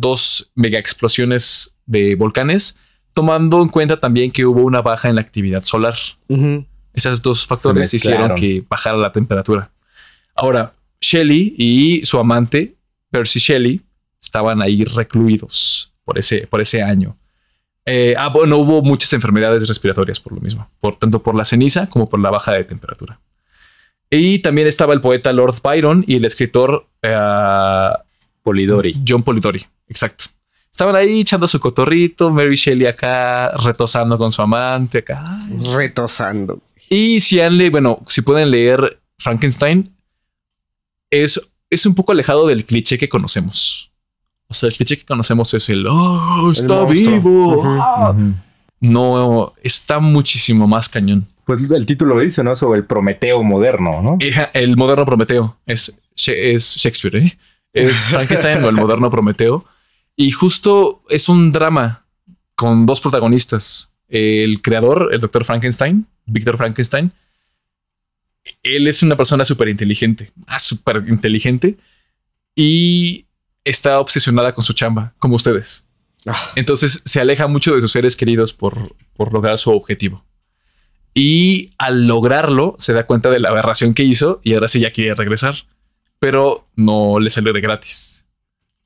Dos 0.00 0.52
mega 0.54 0.78
explosiones 0.78 1.76
de 1.86 2.14
volcanes, 2.14 2.78
tomando 3.14 3.60
en 3.62 3.68
cuenta 3.68 3.98
también 3.98 4.30
que 4.30 4.46
hubo 4.46 4.62
una 4.62 4.80
baja 4.80 5.08
en 5.08 5.16
la 5.16 5.20
actividad 5.20 5.64
solar. 5.64 5.94
Ujú. 6.28 6.64
Esos 6.94 7.20
dos 7.20 7.46
factores 7.46 7.92
hicieron 7.92 8.36
que 8.36 8.64
bajara 8.68 8.96
la 8.96 9.10
temperatura. 9.12 9.70
Ahora, 10.36 10.72
Shelley 11.00 11.54
y 11.58 12.04
su 12.04 12.18
amante, 12.18 12.76
Percy 13.10 13.40
Shelley, 13.40 13.80
estaban 14.20 14.62
ahí 14.62 14.84
recluidos 14.84 15.92
por 16.04 16.16
ese, 16.16 16.46
por 16.46 16.60
ese 16.60 16.80
año. 16.80 17.16
Eh, 17.86 18.14
ah, 18.18 18.28
bueno, 18.28 18.58
hubo 18.58 18.82
muchas 18.82 19.12
enfermedades 19.14 19.66
respiratorias 19.66 20.20
por 20.20 20.34
lo 20.34 20.40
mismo, 20.40 20.68
por 20.78 20.94
tanto 20.94 21.22
por 21.22 21.34
la 21.34 21.44
ceniza 21.44 21.88
como 21.88 22.08
por 22.08 22.20
la 22.20 22.30
baja 22.30 22.52
de 22.52 22.64
temperatura. 22.64 23.18
Y 24.10 24.38
también 24.38 24.68
estaba 24.68 24.94
el 24.94 25.00
poeta 25.00 25.32
Lord 25.32 25.56
Byron 25.62 26.04
y 26.06 26.16
el 26.16 26.24
escritor 26.24 26.86
eh, 27.02 27.90
Polidori. 28.42 28.94
John 29.06 29.22
Polidori. 29.22 29.64
Exacto. 29.88 30.26
Estaban 30.70 30.94
ahí 30.94 31.20
echando 31.20 31.48
su 31.48 31.58
cotorrito, 31.58 32.30
Mary 32.30 32.54
Shelley 32.54 32.86
acá 32.86 33.50
retosando 33.56 34.16
con 34.16 34.30
su 34.30 34.42
amante 34.42 34.98
acá. 34.98 35.24
Ay, 35.26 35.74
Retosando. 35.74 36.60
y 36.88 37.20
si 37.20 37.40
han 37.40 37.58
le, 37.58 37.70
bueno, 37.70 38.00
si 38.06 38.22
pueden 38.22 38.50
leer 38.50 39.00
Frankenstein, 39.18 39.92
es, 41.10 41.40
es 41.70 41.86
un 41.86 41.94
poco 41.94 42.12
alejado 42.12 42.46
del 42.46 42.64
cliché 42.64 42.98
que 42.98 43.08
conocemos. 43.08 43.90
O 44.48 44.54
sea, 44.54 44.68
el 44.68 44.74
cliché 44.76 44.96
que 44.96 45.04
conocemos 45.04 45.52
es 45.52 45.68
el 45.68 45.86
oh, 45.88 46.50
está 46.52 46.84
vivo. 46.84 47.62
Ah". 47.64 48.14
No, 48.80 49.54
está 49.62 49.98
muchísimo 49.98 50.66
más 50.68 50.88
cañón. 50.88 51.26
Pues 51.44 51.60
el 51.70 51.86
título 51.86 52.14
lo 52.14 52.20
dice, 52.20 52.44
¿no? 52.44 52.54
Sobre 52.54 52.78
el 52.78 52.84
Prometeo 52.84 53.42
moderno, 53.42 54.00
¿no? 54.02 54.18
El 54.52 54.76
moderno 54.76 55.04
Prometeo 55.04 55.56
es, 55.66 55.98
es 56.26 56.76
Shakespeare, 56.76 57.16
¿eh? 57.16 57.38
Es 57.72 57.96
Frankenstein 58.10 58.62
o 58.62 58.68
el 58.68 58.76
moderno 58.76 59.10
Prometeo. 59.10 59.64
Y 60.20 60.32
justo 60.32 61.04
es 61.08 61.28
un 61.28 61.52
drama 61.52 62.04
con 62.56 62.86
dos 62.86 63.00
protagonistas. 63.00 63.94
El 64.08 64.60
creador, 64.62 65.10
el 65.12 65.20
doctor 65.20 65.44
Frankenstein, 65.44 66.08
Víctor 66.26 66.56
Frankenstein, 66.56 67.12
él 68.64 68.88
es 68.88 69.04
una 69.04 69.16
persona 69.16 69.44
súper 69.44 69.68
inteligente, 69.68 70.32
ah, 70.48 70.58
súper 70.58 71.04
inteligente 71.06 71.76
y 72.56 73.26
está 73.62 74.00
obsesionada 74.00 74.52
con 74.56 74.64
su 74.64 74.72
chamba, 74.72 75.14
como 75.20 75.36
ustedes. 75.36 75.86
Ah, 76.26 76.36
Entonces 76.56 77.00
se 77.04 77.20
aleja 77.20 77.46
mucho 77.46 77.76
de 77.76 77.80
sus 77.80 77.92
seres 77.92 78.16
queridos 78.16 78.52
por, 78.52 78.96
por 79.14 79.32
lograr 79.32 79.56
su 79.56 79.70
objetivo. 79.70 80.24
Y 81.14 81.70
al 81.78 82.08
lograrlo, 82.08 82.74
se 82.78 82.92
da 82.92 83.06
cuenta 83.06 83.30
de 83.30 83.38
la 83.38 83.50
aberración 83.50 83.94
que 83.94 84.02
hizo 84.02 84.40
y 84.42 84.54
ahora 84.54 84.66
sí 84.66 84.80
ya 84.80 84.90
quiere 84.90 85.14
regresar. 85.14 85.54
Pero 86.18 86.66
no 86.74 87.20
le 87.20 87.30
sale 87.30 87.52
de 87.52 87.60
gratis. 87.60 88.26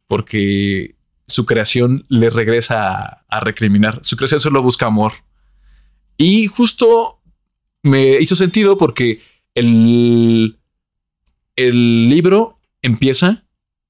Porque 0.07 0.95
su 1.33 1.47
creación 1.47 2.05
le 2.09 2.31
regresa 2.31 2.87
a, 2.87 3.25
a 3.29 3.41
recriminar. 3.41 4.01
Su 4.03 4.17
creación 4.17 4.41
solo 4.41 4.63
busca 4.63 4.87
amor. 4.87 5.13
Y 6.17 6.47
justo 6.47 7.21
me 7.83 8.19
hizo 8.21 8.37
sentido 8.37 8.79
porque 8.79 9.21
el, 9.55 10.59
el 11.57 12.09
libro 12.09 12.59
empieza 12.81 13.45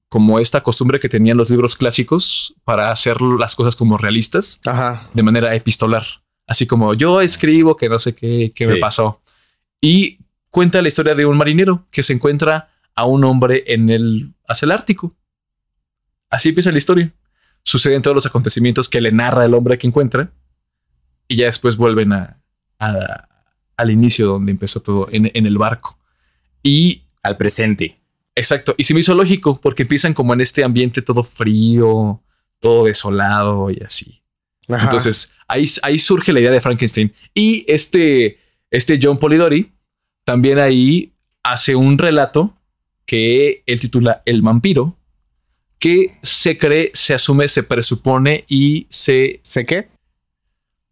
como 0.09 0.39
esta 0.39 0.61
costumbre 0.61 0.99
que 0.99 1.09
tenían 1.09 1.37
los 1.37 1.49
libros 1.49 1.75
clásicos 1.75 2.55
para 2.63 2.91
hacer 2.91 3.21
las 3.21 3.55
cosas 3.55 3.75
como 3.75 3.97
realistas 3.97 4.61
Ajá. 4.65 5.09
de 5.13 5.23
manera 5.23 5.55
epistolar. 5.55 6.05
Así 6.45 6.67
como 6.67 6.93
yo 6.93 7.21
escribo 7.21 7.77
que 7.77 7.89
no 7.89 7.97
sé 7.97 8.13
qué, 8.13 8.51
qué 8.53 8.67
me 8.67 8.77
pasó. 8.77 9.21
Y 9.81 10.19
cuenta 10.49 10.81
la 10.81 10.87
historia 10.87 11.15
de 11.15 11.25
un 11.25 11.37
marinero 11.37 11.87
que 11.89 12.03
se 12.03 12.13
encuentra 12.13 12.69
a 12.95 13.05
un 13.05 13.23
hombre 13.23 13.63
en 13.67 13.89
el 13.89 14.33
hacia 14.47 14.67
el 14.67 14.71
Ártico. 14.71 15.15
Así 16.29 16.49
empieza 16.49 16.71
la 16.71 16.77
historia. 16.77 17.13
Suceden 17.63 18.01
todos 18.01 18.15
los 18.15 18.25
acontecimientos 18.25 18.89
que 18.89 19.01
le 19.01 19.11
narra 19.11 19.45
el 19.45 19.53
hombre 19.53 19.77
que 19.77 19.87
encuentra 19.87 20.31
y 21.27 21.37
ya 21.37 21.45
después 21.45 21.77
vuelven 21.77 22.13
a, 22.13 22.39
a- 22.79 23.27
al 23.77 23.89
inicio 23.91 24.27
donde 24.27 24.51
empezó 24.51 24.81
todo 24.81 25.07
en, 25.11 25.31
en 25.33 25.45
el 25.45 25.57
barco. 25.57 25.97
Y 26.61 27.03
Al 27.23 27.37
presente. 27.37 27.99
Exacto. 28.35 28.75
Y 28.77 28.83
se 28.83 28.93
me 28.93 28.99
hizo 28.99 29.13
lógico 29.15 29.59
porque 29.61 29.83
empiezan 29.83 30.13
como 30.13 30.33
en 30.33 30.41
este 30.41 30.63
ambiente 30.63 31.01
todo 31.01 31.23
frío, 31.23 32.21
todo 32.59 32.85
desolado 32.85 33.69
y 33.71 33.79
así. 33.85 34.21
Ajá. 34.69 34.85
Entonces 34.85 35.31
ahí, 35.47 35.65
ahí 35.83 35.99
surge 35.99 36.33
la 36.33 36.39
idea 36.39 36.51
de 36.51 36.61
Frankenstein. 36.61 37.13
Y 37.33 37.63
este, 37.67 38.39
este 38.71 38.99
John 39.01 39.17
Polidori 39.17 39.71
también 40.25 40.59
ahí 40.59 41.13
hace 41.43 41.75
un 41.75 41.97
relato 41.97 42.55
que 43.05 43.63
él 43.65 43.79
titula 43.79 44.21
El 44.25 44.41
vampiro, 44.41 44.97
que 45.83 46.17
se 46.21 46.57
cree, 46.57 46.91
se 46.93 47.13
asume, 47.13 47.45
se 47.49 47.61
presupone 47.61 48.45
y 48.47 48.87
se, 48.89 49.41
¿Sé 49.43 49.65
qué? 49.65 49.89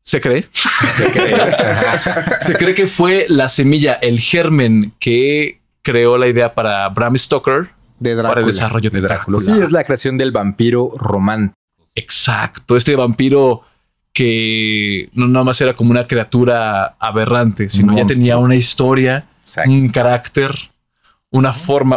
se 0.01 0.19
cree, 0.19 0.49
Se 0.91 1.09
cree. 1.09 1.33
Se 2.41 2.53
cree 2.55 2.73
que 2.73 2.87
fue 2.87 3.25
la 3.29 3.47
semilla, 3.47 3.93
el 3.93 4.19
germen 4.19 4.91
que 4.99 5.61
creó 5.81 6.17
la 6.17 6.27
idea 6.27 6.53
para 6.53 6.89
Bram 6.89 7.15
Stoker 7.17 7.69
De 7.99 8.21
para 8.21 8.41
el 8.41 8.47
desarrollo 8.47 8.89
de 8.89 8.99
Drácula. 8.99 9.39
Sí, 9.39 9.53
es 9.63 9.71
la 9.71 9.85
creación 9.85 10.17
del 10.17 10.33
vampiro 10.33 10.91
romántico. 10.97 11.55
Exacto, 11.95 12.75
este 12.75 12.93
vampiro 12.97 13.63
que 14.11 15.09
no 15.13 15.25
nada 15.29 15.45
más 15.45 15.61
era 15.61 15.73
como 15.73 15.91
una 15.91 16.05
criatura 16.05 16.97
aberrante, 16.99 17.69
sino 17.69 17.95
ya 17.95 18.05
tenía 18.05 18.37
una 18.37 18.55
historia, 18.57 19.29
Exacto. 19.39 19.71
un 19.71 19.87
carácter, 19.87 20.53
una 21.29 21.53
forma, 21.53 21.95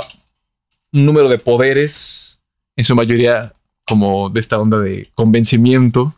un 0.93 1.05
número 1.07 1.29
de 1.29 1.39
poderes, 1.39 2.34
en 2.77 2.85
su 2.85 2.95
mayoría 2.95 3.53
como 3.87 4.31
de 4.31 4.41
esta 4.41 4.59
onda 4.59 4.79
de 4.79 5.11
convencimiento. 5.15 6.15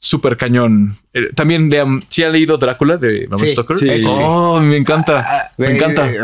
Súper 0.00 0.36
cañón. 0.36 0.96
Eh, 1.12 1.32
también 1.34 1.68
lean, 1.70 2.04
si 2.08 2.22
ha 2.22 2.28
leído 2.28 2.56
Drácula 2.56 2.96
de 2.98 3.26
Bram 3.26 3.40
Sí, 3.40 3.48
Stoker. 3.50 3.76
sí, 3.76 3.88
sí, 3.90 4.02
sí. 4.02 4.06
Oh, 4.22 4.60
me 4.60 4.76
encanta. 4.76 5.50
me 5.56 5.66
Güey, 5.66 5.76
encanta. 5.76 6.08
eh, 6.08 6.18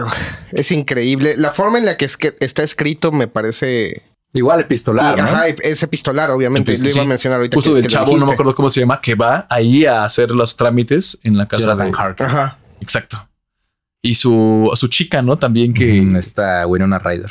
Es 0.53 0.71
increíble. 0.71 1.35
La 1.37 1.51
forma 1.51 1.79
en 1.79 1.85
la 1.85 1.97
que, 1.97 2.05
es 2.05 2.17
que 2.17 2.35
está 2.41 2.63
escrito 2.63 3.11
me 3.11 3.27
parece. 3.27 4.03
Igual 4.33 4.61
epistolar, 4.61 5.19
y- 5.19 5.23
¿no? 5.23 5.27
Ajá, 5.29 5.49
es 5.49 5.83
epistolar, 5.83 6.31
obviamente. 6.31 6.73
Entonces, 6.73 6.95
lo 6.95 6.99
iba 6.99 7.03
sí. 7.05 7.07
a 7.07 7.09
mencionar 7.09 7.39
ahorita. 7.39 7.57
Justo 7.57 7.71
que- 7.71 7.75
del 7.77 7.83
que 7.85 7.89
chavo, 7.89 8.17
no 8.17 8.27
me 8.27 8.33
acuerdo 8.33 8.55
cómo 8.55 8.71
se 8.71 8.79
llama, 8.81 9.01
que 9.01 9.15
va 9.17 9.47
ahí 9.51 9.85
a 9.87 10.05
hacer 10.05 10.31
los 10.31 10.57
trámites 10.57 11.19
en 11.25 11.37
la 11.37 11.47
casa 11.47 11.63
Jonathan 11.65 11.91
de 11.91 11.99
Harker. 11.99 12.27
Ajá. 12.27 12.59
Exacto. 12.81 13.29
Y 14.03 14.15
su, 14.15 14.71
su 14.75 14.87
chica, 14.89 15.21
¿no? 15.23 15.37
También 15.37 15.73
que 15.75 16.01
Mm, 16.01 16.17
Está 16.17 16.65
Winona 16.67 16.99
Ryder. 17.01 17.31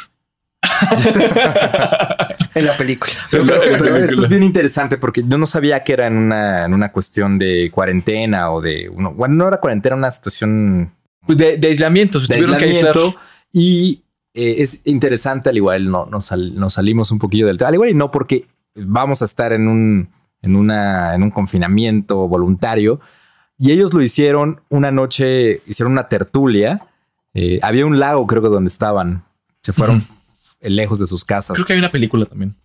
En 2.55 2.65
la 2.67 2.77
película. 2.77 3.11
Pero, 3.31 3.45
pero- 3.47 3.61
pero 3.61 3.77
película. 3.79 4.05
esto 4.05 4.23
es 4.23 4.29
bien 4.29 4.43
interesante 4.43 4.97
porque 4.97 5.23
yo 5.27 5.37
no 5.39 5.47
sabía 5.47 5.83
que 5.83 5.93
era 5.93 6.05
en 6.07 6.17
una, 6.17 6.65
en 6.65 6.73
una 6.73 6.91
cuestión 6.91 7.39
de 7.39 7.69
cuarentena 7.71 8.51
o 8.51 8.61
de 8.61 8.89
uno. 8.89 9.11
Bueno, 9.11 9.33
no 9.35 9.47
era 9.47 9.57
cuarentena, 9.59 9.95
una 9.95 10.11
situación 10.11 10.91
Pues 11.25 11.37
de, 11.37 11.57
de 11.57 11.67
aislamiento, 11.67 12.19
se 12.19 12.27
de 12.31 12.35
tuvieron 12.39 12.57
que 12.57 12.65
aislar. 12.65 12.87
aislamiento. 12.95 13.19
Y 13.51 14.03
eh, 14.35 14.55
es 14.59 14.85
interesante, 14.85 15.49
al 15.49 15.57
igual 15.57 15.89
no, 15.89 16.05
nos, 16.05 16.25
sal- 16.25 16.55
nos 16.55 16.73
salimos 16.73 17.11
un 17.11 17.17
poquillo 17.19 17.47
del 17.47 17.57
tema. 17.57 17.69
Al 17.69 17.73
igual 17.75 17.89
y 17.89 17.93
no, 17.95 18.11
porque 18.11 18.45
vamos 18.75 19.23
a 19.23 19.25
estar 19.25 19.51
en 19.51 19.67
un, 19.67 20.09
en 20.43 20.55
una, 20.55 21.15
en 21.15 21.23
un 21.23 21.31
confinamiento 21.31 22.27
voluntario. 22.27 22.99
Y 23.57 23.71
ellos 23.71 23.93
lo 23.95 24.01
hicieron 24.03 24.61
una 24.69 24.91
noche, 24.91 25.61
hicieron 25.65 25.93
una 25.93 26.07
tertulia. 26.07 26.85
Eh, 27.33 27.59
había 27.63 27.85
un 27.87 27.99
lago, 27.99 28.27
creo 28.27 28.43
que 28.43 28.49
donde 28.49 28.67
estaban. 28.67 29.23
Se 29.63 29.73
fueron. 29.73 29.99
Lejos 30.63 30.99
de 30.99 31.05
sus 31.05 31.23
casas. 31.25 31.55
Creo 31.55 31.65
que 31.65 31.73
hay 31.73 31.79
una 31.79 31.91
película 31.91 32.25
también. 32.25 32.55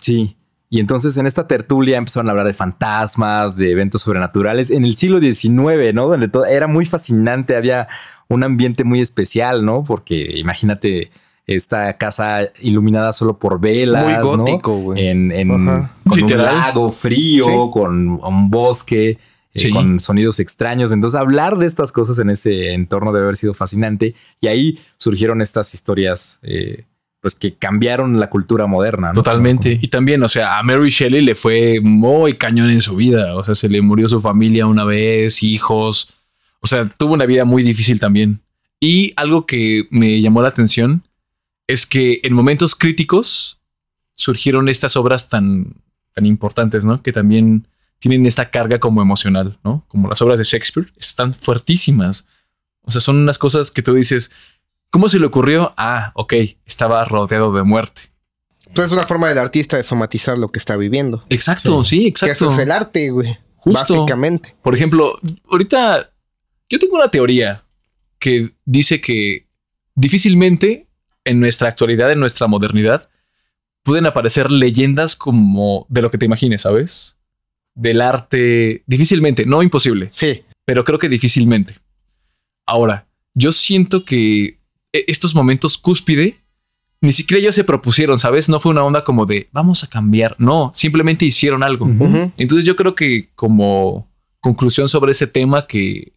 Sí. 0.00 0.36
Y 0.70 0.80
entonces 0.80 1.16
en 1.18 1.26
esta 1.26 1.46
tertulia 1.46 1.98
empezaron 1.98 2.28
a 2.28 2.30
hablar 2.30 2.46
de 2.46 2.54
fantasmas, 2.54 3.56
de 3.56 3.72
eventos 3.72 4.00
sobrenaturales 4.02 4.70
en 4.70 4.84
el 4.86 4.96
siglo 4.96 5.20
XIX, 5.20 5.92
¿no? 5.92 6.08
Donde 6.08 6.28
todo 6.28 6.46
era 6.46 6.66
muy 6.66 6.86
fascinante, 6.86 7.56
había 7.56 7.88
un 8.28 8.42
ambiente 8.42 8.82
muy 8.84 9.00
especial, 9.00 9.64
¿no? 9.66 9.84
Porque 9.84 10.38
imagínate 10.38 11.10
esta 11.46 11.98
casa 11.98 12.40
iluminada 12.60 13.12
solo 13.12 13.38
por 13.38 13.60
velas, 13.60 14.04
Muy 14.04 14.12
¿no? 14.14 14.24
gótico, 14.44 14.76
güey. 14.78 15.08
En, 15.08 15.30
en- 15.32 15.68
Ajá. 15.68 15.94
con 16.08 16.18
Literal. 16.18 16.54
un 16.54 16.60
lago 16.60 16.90
frío, 16.90 17.44
Sí. 17.44 17.52
con 17.72 18.08
un 18.24 18.50
bosque, 18.50 19.18
eh, 19.54 19.70
con 19.70 20.00
sonidos 20.00 20.40
extraños. 20.40 20.92
Entonces 20.92 21.20
hablar 21.20 21.58
de 21.58 21.66
estas 21.66 21.92
cosas 21.92 22.18
en 22.18 22.30
ese 22.30 22.72
entorno 22.72 23.12
debe 23.12 23.24
haber 23.24 23.36
sido 23.36 23.52
fascinante. 23.52 24.14
Y 24.40 24.46
ahí 24.46 24.78
surgieron 24.96 25.42
estas 25.42 25.74
historias, 25.74 26.38
eh, 26.42 26.86
pues 27.22 27.36
que 27.36 27.54
cambiaron 27.54 28.18
la 28.18 28.28
cultura 28.28 28.66
moderna. 28.66 29.08
¿no? 29.08 29.14
Totalmente. 29.14 29.78
Y 29.80 29.86
también, 29.86 30.20
o 30.24 30.28
sea, 30.28 30.58
a 30.58 30.62
Mary 30.64 30.90
Shelley 30.90 31.22
le 31.22 31.36
fue 31.36 31.80
muy 31.80 32.36
cañón 32.36 32.68
en 32.68 32.80
su 32.80 32.96
vida. 32.96 33.36
O 33.36 33.44
sea, 33.44 33.54
se 33.54 33.68
le 33.68 33.80
murió 33.80 34.08
su 34.08 34.20
familia 34.20 34.66
una 34.66 34.84
vez, 34.84 35.44
hijos. 35.44 36.14
O 36.58 36.66
sea, 36.66 36.88
tuvo 36.88 37.14
una 37.14 37.24
vida 37.24 37.44
muy 37.44 37.62
difícil 37.62 38.00
también. 38.00 38.40
Y 38.80 39.12
algo 39.14 39.46
que 39.46 39.86
me 39.92 40.20
llamó 40.20 40.42
la 40.42 40.48
atención 40.48 41.04
es 41.68 41.86
que 41.86 42.18
en 42.24 42.32
momentos 42.34 42.74
críticos 42.74 43.60
surgieron 44.14 44.68
estas 44.68 44.96
obras 44.96 45.28
tan, 45.28 45.76
tan 46.14 46.26
importantes, 46.26 46.84
¿no? 46.84 47.04
Que 47.04 47.12
también 47.12 47.68
tienen 48.00 48.26
esta 48.26 48.50
carga 48.50 48.80
como 48.80 49.00
emocional, 49.00 49.60
¿no? 49.62 49.84
Como 49.86 50.08
las 50.08 50.20
obras 50.22 50.38
de 50.38 50.44
Shakespeare, 50.44 50.92
están 50.96 51.34
fuertísimas. 51.34 52.26
O 52.80 52.90
sea, 52.90 53.00
son 53.00 53.18
unas 53.18 53.38
cosas 53.38 53.70
que 53.70 53.80
tú 53.80 53.94
dices, 53.94 54.32
¿cómo 54.92 55.08
se 55.08 55.18
le 55.18 55.26
ocurrió? 55.26 55.74
Ah, 55.76 56.12
ok, 56.14 56.34
estaba 56.64 57.04
rodeado 57.04 57.52
de 57.52 57.64
muerte. 57.64 58.02
Entonces 58.68 58.92
es 58.92 58.96
una 58.96 59.06
forma 59.08 59.28
del 59.28 59.38
artista 59.38 59.76
de 59.76 59.82
somatizar 59.82 60.38
lo 60.38 60.48
que 60.48 60.60
está 60.60 60.76
viviendo. 60.76 61.24
Exacto, 61.28 61.82
sí, 61.82 62.02
Que 62.04 62.08
exacto. 62.08 62.32
eso 62.46 62.52
es 62.52 62.58
el 62.58 62.70
arte, 62.70 63.10
güey. 63.10 63.36
Justo. 63.56 63.94
Básicamente. 63.96 64.54
Por 64.62 64.74
ejemplo, 64.74 65.18
ahorita 65.50 66.10
yo 66.70 66.78
tengo 66.78 66.94
una 66.96 67.10
teoría 67.10 67.64
que 68.18 68.54
dice 68.64 69.00
que 69.00 69.46
difícilmente 69.94 70.86
en 71.24 71.40
nuestra 71.40 71.68
actualidad, 71.68 72.10
en 72.12 72.20
nuestra 72.20 72.46
modernidad, 72.46 73.08
pueden 73.82 74.06
aparecer 74.06 74.50
leyendas 74.50 75.16
como 75.16 75.86
de 75.88 76.02
lo 76.02 76.10
que 76.10 76.18
te 76.18 76.24
imagines, 76.26 76.62
¿sabes? 76.62 77.18
Del 77.74 78.00
arte, 78.00 78.82
difícilmente, 78.86 79.44
no 79.46 79.62
imposible, 79.62 80.08
Sí. 80.12 80.44
pero 80.64 80.84
creo 80.84 80.98
que 80.98 81.08
difícilmente. 81.08 81.76
Ahora, 82.66 83.06
yo 83.34 83.52
siento 83.52 84.04
que 84.04 84.58
estos 84.92 85.34
momentos 85.34 85.78
cúspide 85.78 86.42
ni 87.02 87.12
siquiera 87.12 87.40
ellos 87.40 87.56
se 87.56 87.64
propusieron, 87.64 88.18
¿sabes? 88.20 88.48
No 88.48 88.60
fue 88.60 88.70
una 88.70 88.84
onda 88.84 89.02
como 89.02 89.26
de 89.26 89.48
vamos 89.50 89.82
a 89.82 89.88
cambiar, 89.88 90.36
no, 90.38 90.70
simplemente 90.72 91.24
hicieron 91.24 91.64
algo. 91.64 91.84
Ujú. 91.84 92.04
Ujú. 92.04 92.32
Entonces 92.36 92.64
yo 92.64 92.76
creo 92.76 92.94
que 92.94 93.28
como 93.34 94.08
conclusión 94.40 94.88
sobre 94.88 95.10
ese 95.10 95.26
tema 95.26 95.66
que 95.66 96.12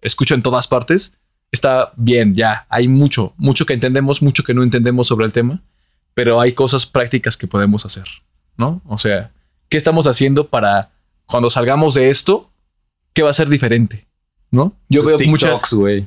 escucho 0.00 0.36
en 0.36 0.42
todas 0.42 0.68
partes, 0.68 1.18
está 1.50 1.92
bien, 1.96 2.36
ya, 2.36 2.64
hay 2.70 2.86
mucho, 2.86 3.34
mucho 3.36 3.66
que 3.66 3.74
entendemos, 3.74 4.22
mucho 4.22 4.44
que 4.44 4.54
no 4.54 4.62
entendemos 4.62 5.08
sobre 5.08 5.26
el 5.26 5.32
tema, 5.32 5.62
pero 6.14 6.40
hay 6.40 6.52
cosas 6.52 6.86
prácticas 6.86 7.36
que 7.36 7.48
podemos 7.48 7.84
hacer, 7.84 8.04
¿no? 8.56 8.80
O 8.86 8.98
sea, 8.98 9.32
¿qué 9.68 9.76
estamos 9.76 10.06
haciendo 10.06 10.46
para 10.46 10.92
cuando 11.26 11.50
salgamos 11.50 11.94
de 11.94 12.08
esto, 12.08 12.52
qué 13.14 13.24
va 13.24 13.30
a 13.30 13.34
ser 13.34 13.48
diferente? 13.48 14.06
¿No? 14.52 14.74
Yo 14.88 15.00
Tus 15.00 15.08
veo 15.08 15.18
muchas 15.28 15.50
TikToks, 15.50 15.72
güey. 15.74 16.06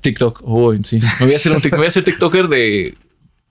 TikTok, 0.00 0.42
uy, 0.44 0.80
sí. 0.84 0.98
Me 1.20 1.26
voy 1.26 1.34
a 1.34 1.36
hacer 1.36 1.52
un 1.52 1.62
me 1.62 1.76
voy 1.76 1.86
a 1.86 1.88
hacer 1.88 2.04
TikToker 2.04 2.48
de 2.48 2.96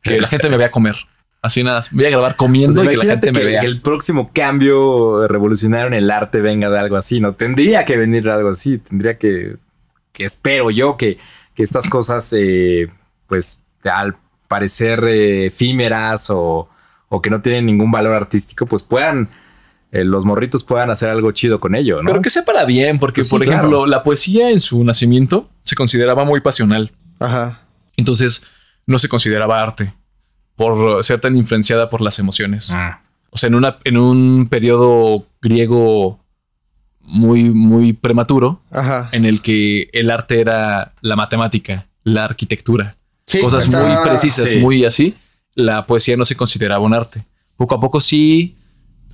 que 0.01 0.21
la 0.21 0.27
gente 0.27 0.49
me 0.49 0.57
vea 0.57 0.71
comer. 0.71 0.95
Así 1.41 1.63
nada, 1.63 1.81
voy 1.91 2.05
a 2.05 2.09
grabar 2.09 2.35
comiendo 2.35 2.81
O 2.81 2.83
sea, 2.83 2.91
y 2.91 2.97
que 2.97 3.05
la 3.05 3.13
gente 3.13 3.31
me 3.31 3.43
vea. 3.43 3.61
que 3.61 3.67
el 3.67 3.81
próximo 3.81 4.31
cambio 4.33 5.25
revolucionario 5.27 5.87
en 5.87 5.93
el 5.93 6.11
arte 6.11 6.41
venga 6.41 6.69
de 6.69 6.77
algo 6.77 6.97
así, 6.97 7.21
¿no? 7.21 7.33
Tendría 7.33 7.85
que 7.85 7.95
venir 7.95 8.23
de 8.23 8.31
algo 8.31 8.49
así, 8.49 8.77
tendría 8.77 9.17
que, 9.17 9.55
que 10.11 10.25
espero 10.25 10.69
yo 10.69 10.97
que, 10.97 11.17
que 11.55 11.63
estas 11.63 11.89
cosas, 11.89 12.33
eh, 12.37 12.89
pues 13.27 13.65
al 13.85 14.17
parecer 14.49 15.03
eh, 15.05 15.45
efímeras 15.45 16.29
o, 16.29 16.67
o 17.07 17.21
que 17.21 17.29
no 17.29 17.41
tienen 17.41 17.65
ningún 17.65 17.91
valor 17.91 18.13
artístico, 18.13 18.65
pues 18.65 18.83
puedan, 18.83 19.29
eh, 19.91 20.03
los 20.03 20.23
morritos 20.25 20.63
puedan 20.63 20.89
hacer 20.89 21.09
algo 21.09 21.31
chido 21.31 21.59
con 21.59 21.73
ello, 21.75 22.01
¿no? 22.03 22.09
Pero 22.09 22.21
que 22.21 22.29
sea 22.29 22.43
para 22.45 22.65
bien, 22.65 22.99
porque, 22.99 23.21
Pues 23.21 23.27
sí, 23.27 23.31
por 23.31 23.43
claro. 23.43 23.57
ejemplo, 23.59 23.85
la 23.87 24.03
poesía 24.03 24.49
en 24.51 24.59
su 24.59 24.83
nacimiento 24.83 25.49
se 25.63 25.75
consideraba 25.75 26.25
muy 26.25 26.41
pasional. 26.41 26.91
Ajá. 27.19 27.61
Entonces 27.97 28.45
no 28.85 28.99
se 28.99 29.07
consideraba 29.09 29.61
arte 29.61 29.93
por 30.55 31.03
ser 31.03 31.19
tan 31.19 31.35
influenciada 31.37 31.89
por 31.89 32.01
las 32.01 32.19
emociones. 32.19 32.71
Ah, 32.71 33.01
O 33.31 33.37
sea, 33.37 33.47
en, 33.47 33.55
una, 33.55 33.77
en 33.83 33.97
un 33.97 34.47
periodo 34.49 35.25
griego 35.41 36.19
muy, 37.01 37.45
muy 37.45 37.93
prematuro, 37.93 38.61
Ajá. 38.71 39.09
en 39.11 39.25
el 39.25 39.41
que 39.41 39.89
el 39.93 40.11
arte 40.11 40.39
era 40.41 40.93
la 41.01 41.15
matemática, 41.15 41.87
la 42.03 42.25
arquitectura, 42.25 42.95
Sí, 43.25 43.39
cosas 43.39 43.65
está- 43.65 43.83
muy 43.83 44.07
precisas, 44.07 44.49
sí. 44.49 44.57
muy 44.57 44.85
así, 44.85 45.15
la 45.55 45.85
poesía 45.85 46.17
no 46.17 46.25
se 46.25 46.35
consideraba 46.35 46.83
un 46.85 46.93
arte. 46.93 47.23
Poco 47.57 47.75
a 47.75 47.79
poco 47.79 47.99
sí 48.01 48.55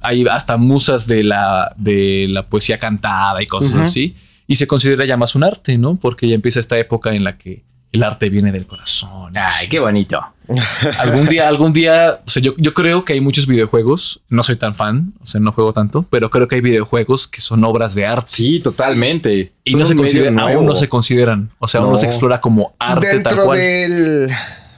hay 0.02 0.26
hasta 0.28 0.58
musas 0.58 1.08
de 1.08 1.24
la, 1.24 1.74
de 1.78 2.28
la 2.30 2.48
poesía 2.48 2.78
cantada 2.80 3.42
y 3.42 3.48
cosas 3.48 3.76
así, 3.76 4.16
y 4.48 4.56
se 4.58 4.68
considera 4.68 5.06
ya 5.06 5.18
más 5.18 5.36
un 5.36 5.44
arte, 5.44 5.78
¿no? 5.78 5.96
Porque 5.96 6.28
ya 6.28 6.36
empieza 6.36 6.60
esta 6.60 6.78
época 6.78 7.14
en 7.16 7.24
la 7.24 7.38
que 7.38 7.64
el 7.92 8.04
arte 8.04 8.30
viene 8.30 8.52
del 8.52 8.68
corazón. 8.68 9.32
Ay, 9.38 9.44
así. 9.48 9.70
qué 9.70 9.80
bonito. 9.80 10.20
algún 11.00 11.26
día, 11.28 11.48
algún 11.48 11.74
día, 11.74 12.20
o 12.26 12.30
sea, 12.30 12.44
yo, 12.44 12.54
yo 12.58 12.74
creo 12.74 13.04
que 13.06 13.14
hay 13.14 13.22
muchos 13.22 13.48
videojuegos, 13.48 14.22
no 14.30 14.44
soy 14.44 14.58
tan 14.58 14.76
fan, 14.76 15.14
o 15.22 15.26
sea, 15.26 15.40
no 15.42 15.52
juego 15.54 15.74
tanto, 15.74 16.06
pero 16.10 16.30
creo 16.30 16.48
que 16.48 16.56
hay 16.56 16.62
videojuegos 16.62 17.28
que 17.28 17.42
son 17.42 17.64
obras 17.64 17.96
de 17.96 18.06
arte. 18.06 18.32
Sí, 18.32 18.60
totalmente. 18.60 19.54
Y 19.64 19.72
Son 19.72 19.80
no 19.80 19.86
se 19.88 19.96
consideran, 19.96 20.40
aún 20.40 20.66
no 20.66 20.76
se 20.76 20.88
consideran. 20.90 21.50
O 21.58 21.68
sea, 21.68 21.82
aún 21.82 21.92
no 21.94 21.98
se 21.98 22.06
No. 22.06 22.12
explora 22.12 22.42
como 22.42 22.76
arte 22.78 23.08
tal 23.08 23.24
Dentro 23.24 23.46
cual. 23.46 23.58
del. 23.60 24.30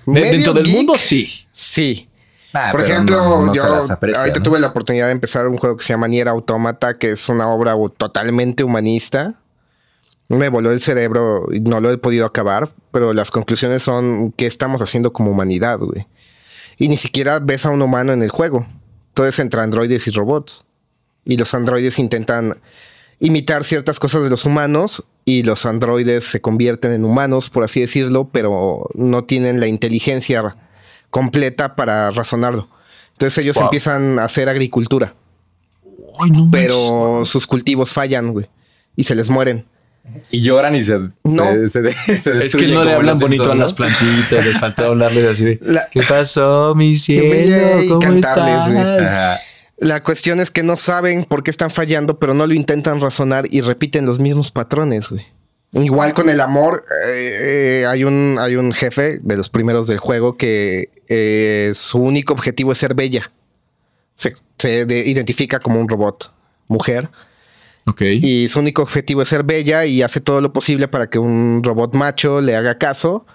Medio 0.06 0.32
dentro 0.32 0.54
del 0.54 0.64
geek, 0.64 0.76
mundo, 0.76 0.94
sí. 0.98 1.28
Sí. 1.52 2.08
Ah, 2.54 2.70
Por 2.72 2.82
ejemplo, 2.82 3.18
no- 3.18 3.46
no 3.48 3.54
yo 3.54 3.64
aprecia, 3.92 4.22
ahorita 4.22 4.40
¿no? 4.40 4.44
tuve 4.44 4.60
la 4.60 4.68
oportunidad 4.68 5.08
de 5.08 5.12
empezar 5.12 5.48
un 5.48 5.58
juego 5.58 5.78
que 5.78 5.84
se 5.84 5.94
llama 5.94 6.08
Nier 6.08 6.28
Automata, 6.30 6.98
que 6.98 7.12
es 7.12 7.28
una 7.30 7.50
obra 7.50 7.76
totalmente 7.98 8.64
humanista. 8.64 9.36
Me 10.30 10.50
voló 10.50 10.72
el 10.72 10.80
cerebro 10.80 11.48
y 11.52 11.60
no 11.62 11.80
lo 11.80 11.92
he 11.92 11.98
podido 11.98 12.26
acabar, 12.26 12.72
pero 12.92 13.14
las 13.14 13.32
conclusiones 13.32 13.84
son 13.84 14.32
qué 14.36 14.46
estamos 14.46 14.82
haciendo 14.82 15.14
como 15.14 15.32
humanidad, 15.32 15.80
güey. 15.80 16.08
Y 16.78 16.90
ni 16.90 16.98
siquiera 16.98 17.40
ves 17.40 17.66
a 17.66 17.70
un 17.70 17.82
humano 17.82 18.12
en 18.14 18.24
el 18.24 18.30
juego. 18.30 18.66
Todo 19.14 19.28
es 19.28 19.40
entre 19.40 19.62
androides 19.62 20.08
y 20.08 20.12
robots. 20.12 20.66
Y 21.26 21.38
los 21.38 21.54
androides 21.54 22.00
intentan 22.00 22.58
imitar 23.20 23.64
ciertas 23.64 24.00
cosas 24.00 24.24
de 24.24 24.30
los 24.30 24.46
humanos 24.46 25.06
y 25.26 25.44
los 25.44 25.66
androides 25.66 26.24
se 26.24 26.40
convierten 26.40 26.94
en 26.94 27.04
humanos, 27.04 27.50
por 27.50 27.64
así 27.64 27.82
decirlo, 27.82 28.30
pero 28.32 28.88
no 28.94 29.24
tienen 29.26 29.60
la 29.60 29.68
inteligencia 29.68 30.56
completa 31.10 31.76
para 31.76 32.12
razonarlo. 32.12 32.68
Entonces 33.14 33.38
ellos 33.44 33.56
Wow. 33.56 33.66
empiezan 33.66 34.20
a 34.20 34.26
hacer 34.26 34.48
agricultura, 34.50 35.16
Ay, 36.20 36.32
no 36.32 36.46
manches. 36.46 36.50
pero 36.52 37.26
sus 37.26 37.48
cultivos 37.48 37.92
fallan, 37.92 38.32
güey, 38.32 38.48
y 38.96 39.04
se 39.04 39.16
les 39.16 39.30
mueren. 39.30 39.66
Y 40.32 40.40
lloran 40.42 40.74
y 40.76 40.82
se, 40.82 41.00
No. 41.24 41.44
se, 41.68 41.70
se, 41.70 41.82
Es 42.38 42.56
que 42.56 42.68
no 42.68 42.84
le 42.86 42.94
hablan 42.94 43.08
Los 43.14 43.20
bonito 43.20 43.52
a 43.52 43.56
las 43.56 43.74
plantitas, 43.74 44.46
les 44.46 44.58
faltó 44.60 44.86
hablarles 44.86 45.26
así 45.26 45.44
de 45.44 45.60
La- 45.62 45.90
¿Qué 45.92 46.02
pasó, 46.04 46.74
mi 46.76 46.96
cielo? 46.98 47.82
y 47.84 47.88
¿Cómo 47.90 48.00
cantarles, 48.00 48.74
güey. 48.74 48.78
estás?" 48.92 49.02
Ajá. 49.02 49.40
La 49.80 50.02
cuestión 50.04 50.40
es 50.40 50.50
que 50.50 50.64
no 50.64 50.76
saben 50.78 51.24
por 51.26 51.44
qué 51.44 51.52
están 51.52 51.70
fallando, 51.72 52.18
pero 52.20 52.34
no 52.34 52.48
lo 52.48 52.54
intentan 52.54 53.00
razonar 53.02 53.46
y 53.52 53.62
repiten 53.62 54.06
los 54.08 54.20
mismos 54.20 54.50
patrones, 54.52 55.10
güey. 55.12 55.24
Igual 55.74 56.14
con 56.14 56.30
el 56.30 56.40
amor, 56.40 56.84
eh, 57.08 57.82
eh, 57.82 57.86
hay, 57.88 58.04
un, 58.06 58.38
hay 58.40 58.56
un 58.56 58.72
jefe 58.74 59.20
de 59.22 59.38
los 59.38 59.50
primeros 59.50 59.88
del 59.88 59.98
juego 60.00 60.38
que 60.38 60.90
eh, 61.10 61.72
su 61.76 62.00
único 62.00 62.34
objetivo 62.34 62.72
es 62.72 62.78
ser 62.78 62.96
bella. 62.96 63.32
Se, 64.16 64.34
se 64.58 64.86
de- 64.86 65.06
identifica 65.06 65.60
como 65.60 65.80
un 65.80 65.88
robot, 65.90 66.34
mujer, 66.68 67.10
Ok. 67.86 68.02
y 68.02 68.48
su 68.48 68.60
único 68.60 68.82
objetivo 68.82 69.22
es 69.22 69.28
ser 69.30 69.44
bella 69.44 69.86
y 69.86 70.02
hace 70.02 70.20
todo 70.22 70.42
lo 70.42 70.52
posible 70.54 70.88
para 70.88 71.10
que 71.10 71.20
un 71.20 71.62
robot 71.64 71.94
macho 71.96 72.42
le 72.42 72.56
haga 72.56 72.78
caso 72.78 73.26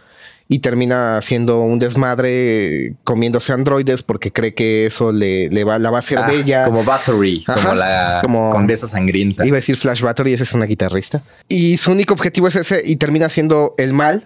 y 0.52 0.58
termina 0.58 1.16
haciendo 1.16 1.60
un 1.60 1.78
desmadre 1.78 2.94
comiéndose 3.04 3.52
androides 3.52 4.02
porque 4.02 4.30
cree 4.32 4.52
que 4.54 4.84
eso 4.86 5.10
le, 5.12 5.48
le 5.48 5.64
va, 5.64 5.78
la 5.78 5.90
va 5.90 5.96
a 5.96 6.00
hacer 6.00 6.18
Ah, 6.18 6.26
bella. 6.26 6.64
Como 6.64 6.84
Bathory, 6.84 7.42
Ajá, 7.46 7.60
como 7.62 7.74
la 7.74 8.18
como- 8.22 8.50
condesa 8.50 8.86
sangrienta. 8.86 9.46
Iba 9.46 9.56
a 9.56 9.60
decir 9.60 9.76
Flash 9.76 10.02
Battery, 10.02 10.34
esa 10.34 10.44
es 10.44 10.52
una 10.52 10.66
guitarrista. 10.66 11.22
Y 11.48 11.78
su 11.78 11.90
único 11.92 12.12
objetivo 12.12 12.48
es 12.48 12.56
ese 12.56 12.82
y 12.84 12.96
termina 12.96 13.28
siendo 13.30 13.74
el 13.78 13.94
mal 13.94 14.24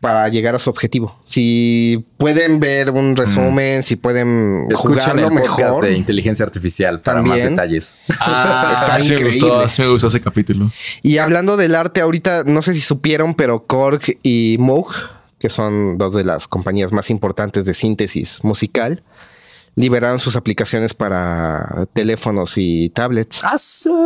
para 0.00 0.28
llegar 0.28 0.54
a 0.54 0.58
su 0.58 0.68
objetivo. 0.68 1.18
Si 1.26 2.04
pueden 2.18 2.60
ver 2.60 2.90
un 2.90 3.16
resumen, 3.16 3.82
si 3.82 3.96
pueden 3.96 4.66
Escuchen 4.70 5.00
jugarlo 5.00 5.22
el 5.28 5.42
podcast 5.42 5.60
mejor. 5.60 5.84
de 5.86 5.92
inteligencia 5.94 6.44
artificial 6.44 7.00
para 7.00 7.22
más 7.22 7.30
También. 7.30 7.50
detalles. 7.50 7.96
Ah, 8.20 8.74
Está 8.78 9.00
sí 9.00 9.10
me 9.10 9.14
increíble. 9.20 9.48
gustó, 9.48 9.68
sí 9.68 9.82
me 9.82 9.88
gustó 9.88 10.08
ese 10.08 10.20
capítulo. 10.20 10.70
Y 11.02 11.18
hablando 11.18 11.56
del 11.56 11.74
arte, 11.74 12.00
ahorita 12.02 12.42
no 12.44 12.62
sé 12.62 12.74
si 12.74 12.80
supieron, 12.80 13.34
pero 13.34 13.64
Korg 13.66 14.02
y 14.22 14.56
Moog, 14.60 14.92
que 15.46 15.50
son 15.50 15.96
dos 15.96 16.12
de 16.12 16.24
las 16.24 16.48
compañías 16.48 16.90
más 16.92 17.08
importantes 17.08 17.64
de 17.64 17.72
síntesis 17.72 18.40
musical, 18.42 19.04
liberaron 19.76 20.18
sus 20.18 20.34
aplicaciones 20.34 20.92
para 20.92 21.86
teléfonos 21.92 22.54
y 22.56 22.90
tablets 22.90 23.42
¡Ah! 23.44 23.56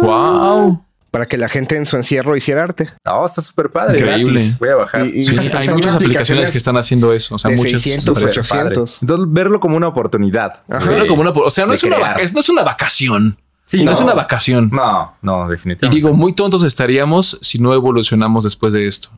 Wow. 0.03 0.85
para 1.11 1.25
que 1.25 1.39
la 1.39 1.49
gente 1.49 1.77
en 1.79 1.87
su 1.87 1.97
encierro 1.97 2.37
hiciera 2.37 2.63
arte. 2.63 2.91
No, 3.07 3.25
está 3.25 3.41
súper 3.41 3.71
padre. 3.71 4.01
Increíble. 4.01 4.33
Gratis. 4.41 4.59
Voy 4.59 4.69
a 4.69 4.75
bajar. 4.77 5.07
Y- 5.07 5.21
y- 5.21 5.23
Sí, 5.25 5.37
hay 5.57 5.69
muchas 5.71 5.95
aplicaciones 5.95 6.51
que 6.51 6.59
están 6.59 6.77
haciendo 6.77 7.13
eso. 7.15 7.37
O 7.37 7.39
sea, 7.39 7.51
de 7.51 7.57
muchas. 7.57 7.81
600, 7.81 8.05
Súper 8.05 8.25
800. 8.25 8.49
Padre. 8.51 8.67
800. 8.73 8.99
Entonces, 9.03 9.27
verlo 9.33 9.61
como 9.61 9.77
una 9.79 9.89
oportunidad. 9.89 10.63
Ajá. 10.69 10.85
de- 10.85 10.91
Verlo 10.91 11.07
como 11.07 11.23
una, 11.23 11.31
o 11.31 11.51
sea, 11.51 11.65
no 11.65 11.73
es 11.73 11.83
una, 11.85 11.97
no 11.99 12.41
es 12.41 12.49
una 12.51 12.63
vacación. 12.63 13.39
Sí, 13.65 13.85
no, 13.85 13.93
es 13.93 14.01
una 14.01 14.15
vacación. 14.15 14.69
No, 14.73 15.15
no, 15.23 15.47
Y 15.47 15.51
definitivamente. 15.53 15.95
digo, 15.97 16.13
muy 16.13 16.33
tontos 16.33 16.65
estaríamos 16.65 17.39
si 17.41 17.59
no 17.61 17.73
evolucionamos 17.73 18.43
después 18.45 18.73
de 18.73 18.87
esto. 18.89 19.11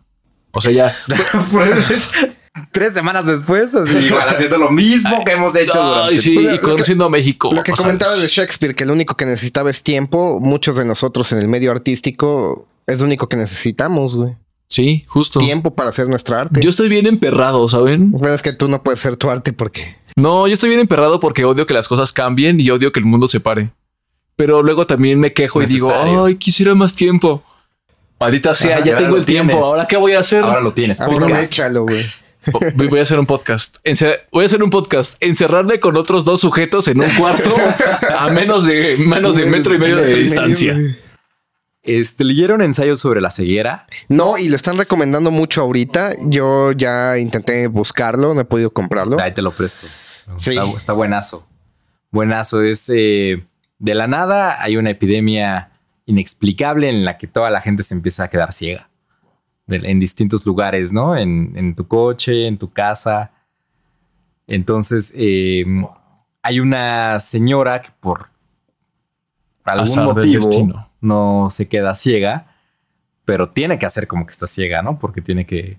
O 0.52 0.60
sea, 0.60 0.70
ya. 0.70 0.96
Tres 2.70 2.92
semanas 2.92 3.26
después, 3.26 3.74
así, 3.74 3.96
igual 4.06 4.28
haciendo 4.28 4.58
lo 4.58 4.70
mismo 4.70 5.24
que 5.24 5.32
hemos 5.32 5.56
hecho 5.56 5.82
Ay, 5.82 6.16
durante 6.16 6.18
sí, 6.18 6.36
y 6.54 6.58
conociendo 6.58 7.06
a 7.06 7.08
México. 7.08 7.50
Lo 7.52 7.62
que 7.62 7.72
comentaba 7.72 8.14
de 8.14 8.28
Shakespeare, 8.28 8.74
que 8.74 8.84
lo 8.84 8.92
único 8.92 9.16
que 9.16 9.24
necesitaba 9.24 9.70
es 9.70 9.82
tiempo, 9.82 10.38
muchos 10.40 10.76
de 10.76 10.84
nosotros 10.84 11.32
en 11.32 11.38
el 11.38 11.48
medio 11.48 11.70
artístico 11.70 12.68
es 12.86 12.98
lo 13.00 13.06
único 13.06 13.28
que 13.28 13.36
necesitamos, 13.36 14.16
güey. 14.16 14.36
Sí, 14.68 15.04
justo. 15.06 15.38
Tiempo 15.38 15.74
para 15.74 15.90
hacer 15.90 16.08
nuestra 16.08 16.40
arte. 16.40 16.60
Yo 16.62 16.70
estoy 16.70 16.88
bien 16.88 17.06
emperrado, 17.06 17.68
¿saben? 17.68 18.10
Bueno, 18.10 18.34
es 18.34 18.42
que 18.42 18.52
tú 18.52 18.68
no 18.68 18.82
puedes 18.82 19.00
hacer 19.00 19.16
tu 19.16 19.28
arte 19.28 19.52
porque 19.52 19.96
No, 20.16 20.46
yo 20.46 20.54
estoy 20.54 20.70
bien 20.70 20.80
emperrado 20.80 21.20
porque 21.20 21.44
odio 21.44 21.66
que 21.66 21.74
las 21.74 21.88
cosas 21.88 22.12
cambien 22.12 22.58
y 22.60 22.70
odio 22.70 22.90
que 22.90 23.00
el 23.00 23.06
mundo 23.06 23.28
se 23.28 23.40
pare. 23.40 23.70
Pero 24.36 24.62
luego 24.62 24.86
también 24.86 25.20
me 25.20 25.32
quejo 25.34 25.62
y 25.62 25.66
digo, 25.66 25.92
ay, 25.94 26.36
quisiera 26.36 26.74
más 26.74 26.94
tiempo. 26.94 27.42
Maldita 28.22 28.54
sea, 28.54 28.76
Ajá, 28.78 28.84
ya 28.86 28.96
tengo 28.96 29.16
el 29.16 29.24
tiempo. 29.24 29.50
tienes. 29.52 29.64
¿Ahora 29.64 29.86
qué 29.88 29.96
voy 29.96 30.12
a 30.12 30.20
hacer? 30.20 30.42
Ahora 30.44 30.60
lo 30.60 30.72
tienes. 30.74 31.00
aprovechalo, 31.00 31.82
güey. 31.84 32.00
Voy 32.74 32.98
a 32.98 33.02
hacer 33.02 33.18
un 33.20 33.26
podcast. 33.26 33.76
Encer- 33.84 34.20
voy 34.32 34.42
a 34.42 34.46
hacer 34.46 34.62
un 34.62 34.70
podcast. 34.70 35.16
Encerrarme 35.20 35.78
con 35.78 35.96
otros 35.96 36.24
dos 36.24 36.40
sujetos 36.40 36.88
en 36.88 37.02
un 37.02 37.08
cuarto 37.10 37.54
a 38.18 38.28
menos 38.30 38.66
de 38.66 38.96
menos 38.98 39.36
de 39.36 39.46
metro 39.46 39.74
y 39.74 39.78
medio 39.78 39.96
de 39.96 40.14
distancia. 40.16 40.76
Este, 41.84 42.22
¿Leyeron 42.24 42.62
ensayos 42.62 43.00
sobre 43.00 43.20
la 43.20 43.30
ceguera? 43.30 43.86
No, 44.08 44.38
y 44.38 44.48
lo 44.48 44.54
están 44.56 44.76
recomendando 44.76 45.30
mucho 45.32 45.62
ahorita. 45.62 46.12
Yo 46.26 46.70
ya 46.72 47.18
intenté 47.18 47.66
buscarlo, 47.66 48.34
no 48.34 48.40
he 48.40 48.44
podido 48.44 48.70
comprarlo. 48.72 49.20
Ahí 49.20 49.32
te 49.34 49.42
lo 49.42 49.50
presto. 49.52 49.86
Sí. 50.36 50.50
Está, 50.56 50.64
está 50.76 50.92
buenazo. 50.92 51.46
Buenazo. 52.12 52.62
Es 52.62 52.88
eh, 52.94 53.44
de 53.78 53.94
la 53.94 54.06
nada. 54.06 54.62
Hay 54.62 54.76
una 54.76 54.90
epidemia 54.90 55.71
inexplicable 56.06 56.88
en 56.88 57.04
la 57.04 57.18
que 57.18 57.26
toda 57.26 57.50
la 57.50 57.60
gente 57.60 57.82
se 57.82 57.94
empieza 57.94 58.24
a 58.24 58.28
quedar 58.28 58.52
ciega. 58.52 58.88
De- 59.66 59.76
en 59.90 60.00
distintos 60.00 60.44
lugares, 60.44 60.92
¿no? 60.92 61.16
En, 61.16 61.52
en 61.56 61.74
tu 61.74 61.86
coche, 61.86 62.46
en 62.46 62.58
tu 62.58 62.72
casa. 62.72 63.30
Entonces, 64.46 65.12
eh, 65.16 65.64
hay 66.42 66.60
una 66.60 67.18
señora 67.20 67.80
que 67.80 67.90
por 68.00 68.28
algún 69.64 69.88
Azar 69.88 70.04
motivo 70.04 70.86
no 71.00 71.48
se 71.50 71.68
queda 71.68 71.94
ciega, 71.94 72.46
pero 73.24 73.50
tiene 73.50 73.78
que 73.78 73.86
hacer 73.86 74.08
como 74.08 74.26
que 74.26 74.32
está 74.32 74.46
ciega, 74.46 74.82
¿no? 74.82 74.98
Porque 74.98 75.20
tiene 75.22 75.46
que, 75.46 75.78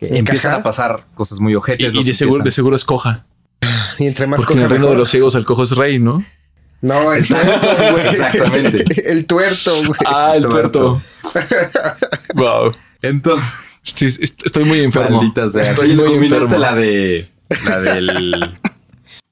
empiezan 0.00 0.54
a 0.54 0.62
pasar 0.62 1.04
cosas 1.14 1.38
muy 1.40 1.54
ojetes. 1.54 1.92
y 1.94 2.02
de 2.02 2.14
seguro, 2.14 2.42
de 2.42 2.50
seguro 2.50 2.76
es 2.76 2.84
coja. 2.84 3.26
Y 3.98 4.06
entre 4.06 4.26
más 4.28 4.38
Porque 4.38 4.52
en 4.54 4.60
el 4.60 4.64
coja, 4.66 4.74
reino 4.76 4.90
de 4.90 4.96
los 4.96 5.10
ciegos 5.10 5.34
el 5.34 5.44
cojo 5.44 5.64
es 5.64 5.72
rey, 5.76 5.98
¿no? 5.98 6.22
No, 6.80 7.12
el 7.14 7.26
tuerto, 7.26 7.68
güey. 7.92 8.06
Exactamente. 8.08 9.10
el 9.10 9.26
tuerto, 9.26 9.72
güey. 9.78 9.98
Ah, 10.06 10.32
el 10.36 10.42
Tuerto. 10.46 11.02
tuerto. 11.22 11.96
wow. 12.34 12.72
Entonces, 13.02 13.64
Sí, 13.82 14.06
estoy 14.06 14.64
muy 14.64 14.80
enfermo. 14.80 15.16
maldita 15.16 15.48
sea. 15.48 15.62
Estoy 15.62 15.90
Sí, 15.90 15.96
muy 15.96 16.14
enfermo. 16.16 16.58
la 16.58 16.74
de 16.74 17.28
la 17.64 17.80
del 17.80 18.58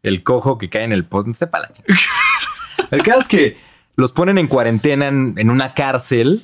el 0.03 0.23
cojo 0.23 0.57
que 0.57 0.71
cae 0.71 0.85
en 0.85 0.93
el 0.93 1.05
post. 1.05 1.29
Sepa 1.35 1.59
la 1.61 1.71
chica. 1.73 1.95
El 2.91 3.03
caso 3.03 3.21
es 3.21 3.29
que 3.29 3.59
los 3.97 4.13
ponen 4.13 4.39
en 4.39 4.47
cuarentena 4.49 5.09
en, 5.09 5.35
en 5.37 5.51
una 5.51 5.75
cárcel 5.75 6.43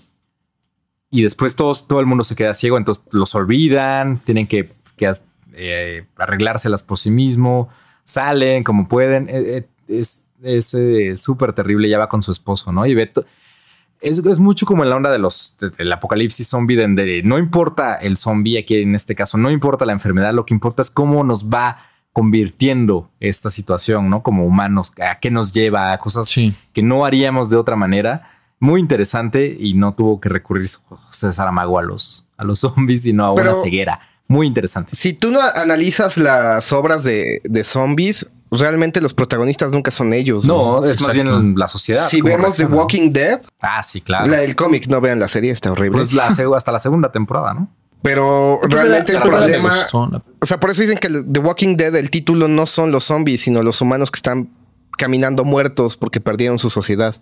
y 1.11 1.23
después 1.23 1.57
todos, 1.57 1.89
todo 1.89 2.01
el 2.01 2.07
mundo 2.07 2.23
se 2.25 2.37
queda 2.37 2.53
ciego. 2.55 2.77
Entonces 2.77 3.05
los 3.13 3.35
olvidan, 3.35 4.19
tienen 4.19 4.47
que, 4.47 4.71
que, 4.97 5.11
eh, 5.55 6.05
arreglárselas 6.17 6.83
por 6.83 6.99
sí 6.99 7.11
mismo, 7.11 7.71
salen 8.05 8.63
como 8.63 8.89
pueden. 8.89 9.29
Eh, 9.31 9.57
eh, 9.59 9.67
es 9.89 10.27
es 10.43 10.75
eh, 10.75 11.17
súper 11.17 11.53
terrible. 11.53 11.89
Ya 11.89 11.99
va 11.99 12.09
con 12.09 12.23
su 12.23 12.31
esposo, 12.31 12.73
no? 12.73 12.85
Y 12.87 12.95
ve 12.95 13.11
es, 14.01 14.19
es 14.19 14.39
mucho 14.41 14.67
como 14.67 14.83
en 14.83 14.91
la 14.91 14.97
onda 14.97 15.11
de 15.13 15.19
los 15.21 15.57
de- 15.61 15.71
del 15.71 15.93
apocalipsis 15.93 16.49
zombie, 16.49 16.77
donde 16.77 17.23
no 17.25 17.39
importa 17.39 17.95
el 17.95 18.17
zombie 18.17 18.59
aquí 18.59 18.77
en 18.83 18.95
este 18.97 19.15
caso, 19.15 19.39
no 19.39 19.51
importa 19.51 19.85
la 19.87 19.93
enfermedad, 19.93 20.33
lo 20.35 20.45
que 20.45 20.55
importa 20.55 20.83
es 20.83 20.91
cómo 20.91 21.23
nos 21.23 21.49
va 21.49 21.79
convirtiendo 22.13 23.11
esta 23.21 23.51
situación, 23.51 24.11
¿no? 24.11 24.23
Como 24.23 24.45
humanos, 24.47 24.93
a 25.01 25.19
qué 25.21 25.31
nos 25.31 25.53
lleva, 25.53 25.93
a 25.93 25.99
cosas 25.99 26.29
Sí. 26.29 26.53
que 26.73 26.83
no 26.83 27.05
haríamos 27.05 27.51
de 27.51 27.57
otra 27.57 27.77
manera. 27.77 28.29
Muy 28.61 28.81
interesante 28.81 29.57
y 29.59 29.75
no 29.75 29.95
tuvo 29.95 30.21
que 30.21 30.29
recurrir 30.29 30.69
José 30.89 31.33
Saramago 31.33 31.79
a 31.79 31.83
los, 31.83 32.27
a 32.37 32.45
los 32.45 32.59
zombies, 32.61 33.03
sino 33.03 33.27
a 33.27 33.35
Pero- 33.35 33.53
una 33.53 33.63
ceguera. 33.63 34.01
Muy 34.29 34.47
interesante. 34.47 34.95
Si 34.97 35.13
tú 35.13 35.31
no 35.31 35.41
analizas 35.43 36.17
las 36.17 36.73
obras 36.73 37.05
de, 37.05 37.41
de 37.45 37.65
zombies, 37.65 38.31
realmente 38.61 39.01
los 39.01 39.15
protagonistas 39.15 39.71
nunca 39.73 39.91
son 39.91 40.13
ellos. 40.13 40.45
No, 40.45 40.85
es 40.85 41.01
más 41.01 41.13
bien 41.13 41.55
la 41.57 41.69
sociedad. 41.69 42.09
Si 42.09 42.21
vemos 42.21 42.57
The. 42.57 42.67
Walking 42.67 43.13
Dead, 43.13 43.41
Ah, 43.61 43.83
sí, 43.83 44.01
claro. 44.01 44.27
la, 44.27 44.43
el 44.43 44.55
cómic, 44.57 44.87
no 44.89 45.01
vean 45.01 45.19
la 45.21 45.29
serie, 45.29 45.51
está 45.51 45.73
horrible. 45.73 45.99
Pues 45.99 46.13
la, 46.13 46.27
hasta 46.57 46.73
la 46.73 46.79
segunda 46.79 47.11
temporada, 47.13 47.55
¿no? 47.55 47.69
Pero 48.03 48.59
realmente 48.65 49.13
el 49.13 49.23
problema, 49.23 49.73
o 49.93 50.47
sea, 50.47 50.59
por 50.59 50.71
eso 50.71 50.83
dicen 50.83 50.99
que 50.99 51.09
The 51.09 51.39
Walking 51.41 51.77
Dead, 51.77 51.95
el 51.95 52.11
título 52.11 52.49
no 52.49 52.67
son 52.67 52.91
los 52.91 53.05
zombies, 53.05 53.43
sino 53.43 53.63
los 53.63 53.81
humanos 53.81 54.11
que 54.11 54.17
están 54.19 54.51
caminando 54.99 55.45
muertos 55.45 55.97
porque 55.97 56.21
perdieron 56.21 56.59
su 56.59 56.69
sociedad. 56.69 57.15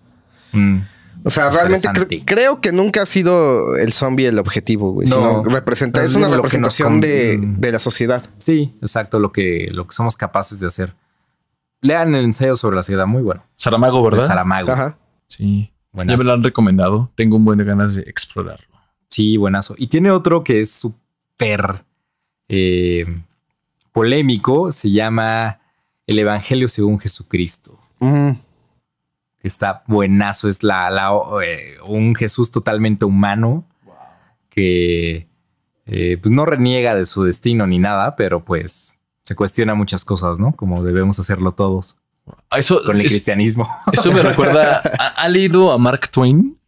Mm. 0.52 0.78
O 1.22 1.28
sea, 1.28 1.50
realmente 1.50 1.86
cre- 1.88 2.22
creo 2.24 2.62
que 2.62 2.72
nunca 2.72 3.02
ha 3.02 3.06
sido 3.06 3.76
el 3.76 3.92
zombie 3.92 4.26
el 4.26 4.38
objetivo, 4.38 4.92
güey. 4.92 5.06
No. 5.06 5.16
sino 5.16 5.44
representa, 5.44 6.00
Es 6.00 6.06
es 6.08 6.14
una 6.14 6.28
representación 6.28 7.00
de, 7.02 7.38
mm. 7.38 7.60
de 7.60 7.72
la 7.72 7.78
sociedad. 7.78 8.22
Sí, 8.38 8.74
exacto, 8.80 9.18
lo 9.18 9.32
que, 9.32 9.68
lo 9.72 9.86
que 9.86 9.94
somos 9.94 10.16
capaces 10.16 10.60
de 10.60 10.66
hacer. 10.68 10.94
Lean 11.82 12.14
el 12.14 12.24
ensayo 12.24 12.56
sobre 12.56 12.76
la 12.76 12.82
ciudad, 12.82 13.06
muy 13.06 13.22
bueno. 13.22 13.42
Saramago, 13.56 13.98
De 14.04 14.10
¿verdad? 14.10 14.26
Saramago. 14.26 14.72
Ajá. 14.72 14.98
Sí. 15.26 15.72
Buenazo. 15.92 16.16
Ya 16.16 16.22
me 16.22 16.28
lo 16.28 16.32
han 16.34 16.42
recomendado. 16.44 17.10
Tengo 17.14 17.36
un 17.36 17.44
buen 17.44 17.58
de 17.58 17.64
ganas 17.64 17.94
de 17.94 18.02
explorarlo. 18.02 18.66
Sí, 19.08 19.36
buenazo. 19.36 19.74
Y 19.78 19.88
tiene 19.88 20.10
otro 20.10 20.44
que 20.44 20.60
es 20.60 20.70
súper 20.72 21.84
eh, 22.48 23.06
polémico, 23.92 24.70
se 24.72 24.90
llama 24.90 25.58
El 26.06 26.18
Evangelio 26.18 26.68
según 26.68 26.98
Jesucristo. 27.00 27.78
Mm. 27.98 28.30
Está 29.42 29.82
buenazo, 29.86 30.48
es 30.48 30.62
la, 30.62 30.90
la- 30.90 31.12
eh, 31.44 31.76
un 31.86 32.14
Jesús 32.14 32.50
totalmente 32.50 33.04
humano 33.04 33.64
que 34.50 35.26
eh, 35.86 36.18
pues 36.20 36.30
no 36.32 36.44
reniega 36.44 36.94
de 36.94 37.06
su 37.06 37.24
destino 37.24 37.66
ni 37.66 37.78
nada, 37.78 38.16
pero 38.16 38.40
pues 38.44 38.89
se 39.30 39.36
cuestiona 39.36 39.76
muchas 39.76 40.04
cosas, 40.04 40.40
¿no? 40.40 40.50
Como 40.56 40.82
debemos 40.82 41.20
hacerlo 41.20 41.52
todos 41.52 42.00
Ah, 42.50 42.58
Eso, 42.58 42.82
con 42.84 42.96
el 42.96 43.06
es- 43.06 43.12
cristianismo. 43.12 43.68
eso 43.92 44.10
me 44.12 44.22
recuerda. 44.22 44.82
¿Ha, 44.98 45.06
ha 45.22 45.28
leído 45.28 45.70
a 45.70 45.78
Mark 45.78 46.08
Twain? 46.10 46.58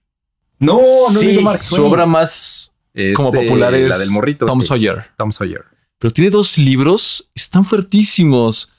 No, 0.61 0.81
no 1.13 1.21
he 1.21 1.25
leído 1.25 1.43
Mark 1.43 1.65
Su 1.65 1.85
obra 1.85 2.07
más 2.07 2.71
como 3.17 3.29
Este, 3.31 3.43
popular 3.49 3.75
es 3.75 3.89
la 3.89 3.99
del 3.99 4.11
morrito. 4.11 4.47
Tom 4.47 4.61
este, 4.61 4.69
Sawyer. 4.69 5.05
Tom 5.17 5.33
Sawyer. 5.33 5.65
Pero 5.99 6.13
tiene 6.13 6.31
dos 6.31 6.57
libros, 6.57 7.33
están 7.35 7.65
fuertísimos. 7.65 8.71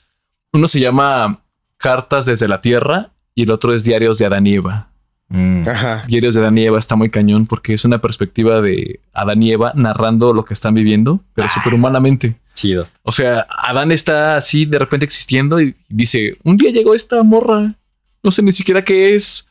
Uno 0.54 0.66
se 0.66 0.80
llama 0.80 1.42
Cartas 1.76 2.24
desde 2.24 2.48
la 2.48 2.62
Tierra 2.62 3.12
y 3.34 3.42
el 3.42 3.50
otro 3.50 3.74
es 3.74 3.84
Diarios 3.84 4.16
de 4.16 4.24
Adán 4.24 4.46
y 4.46 4.54
Eva. 4.54 4.88
Mm. 5.28 5.64
Diarios 6.08 6.34
de 6.34 6.40
Adán 6.40 6.56
y 6.56 6.64
Eva 6.64 6.78
está 6.78 6.96
muy 6.96 7.10
cañón 7.10 7.46
porque 7.46 7.74
es 7.74 7.84
una 7.84 7.98
perspectiva 8.00 8.60
de 8.62 9.00
Adán 9.12 9.42
y 9.42 9.52
Eva 9.52 9.72
narrando 9.74 10.32
lo 10.32 10.44
que 10.46 10.54
están 10.54 10.74
viviendo, 10.74 11.20
pero 11.34 11.48
superhumanamente. 11.50 12.36
Chido. 12.54 12.88
O 13.02 13.12
sea, 13.12 13.46
Adán 13.50 13.90
está 13.92 14.36
así 14.36 14.64
de 14.64 14.78
repente 14.78 15.04
existiendo 15.04 15.60
y 15.60 15.74
dice, 15.88 16.36
un 16.44 16.56
día 16.56 16.70
llegó 16.70 16.94
esta 16.94 17.22
morra, 17.22 17.74
no 18.22 18.30
sé 18.30 18.42
ni 18.42 18.52
siquiera 18.52 18.84
qué 18.84 19.14
es. 19.14 19.48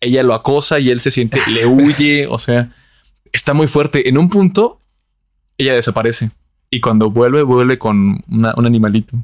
Ella 0.00 0.22
lo 0.22 0.34
acosa 0.34 0.78
y 0.78 0.90
él 0.90 1.00
se 1.00 1.10
siente, 1.10 1.40
le 1.50 1.66
huye, 1.66 2.26
o 2.28 2.38
sea, 2.38 2.70
está 3.32 3.54
muy 3.54 3.66
fuerte. 3.66 4.08
En 4.08 4.18
un 4.18 4.28
punto, 4.30 4.80
ella 5.56 5.74
desaparece 5.74 6.30
Y 6.70 6.80
cuando 6.80 7.10
vuelve, 7.10 7.42
vuelve 7.42 7.78
con 7.78 8.22
una- 8.28 8.54
un 8.56 8.66
animalito, 8.66 9.16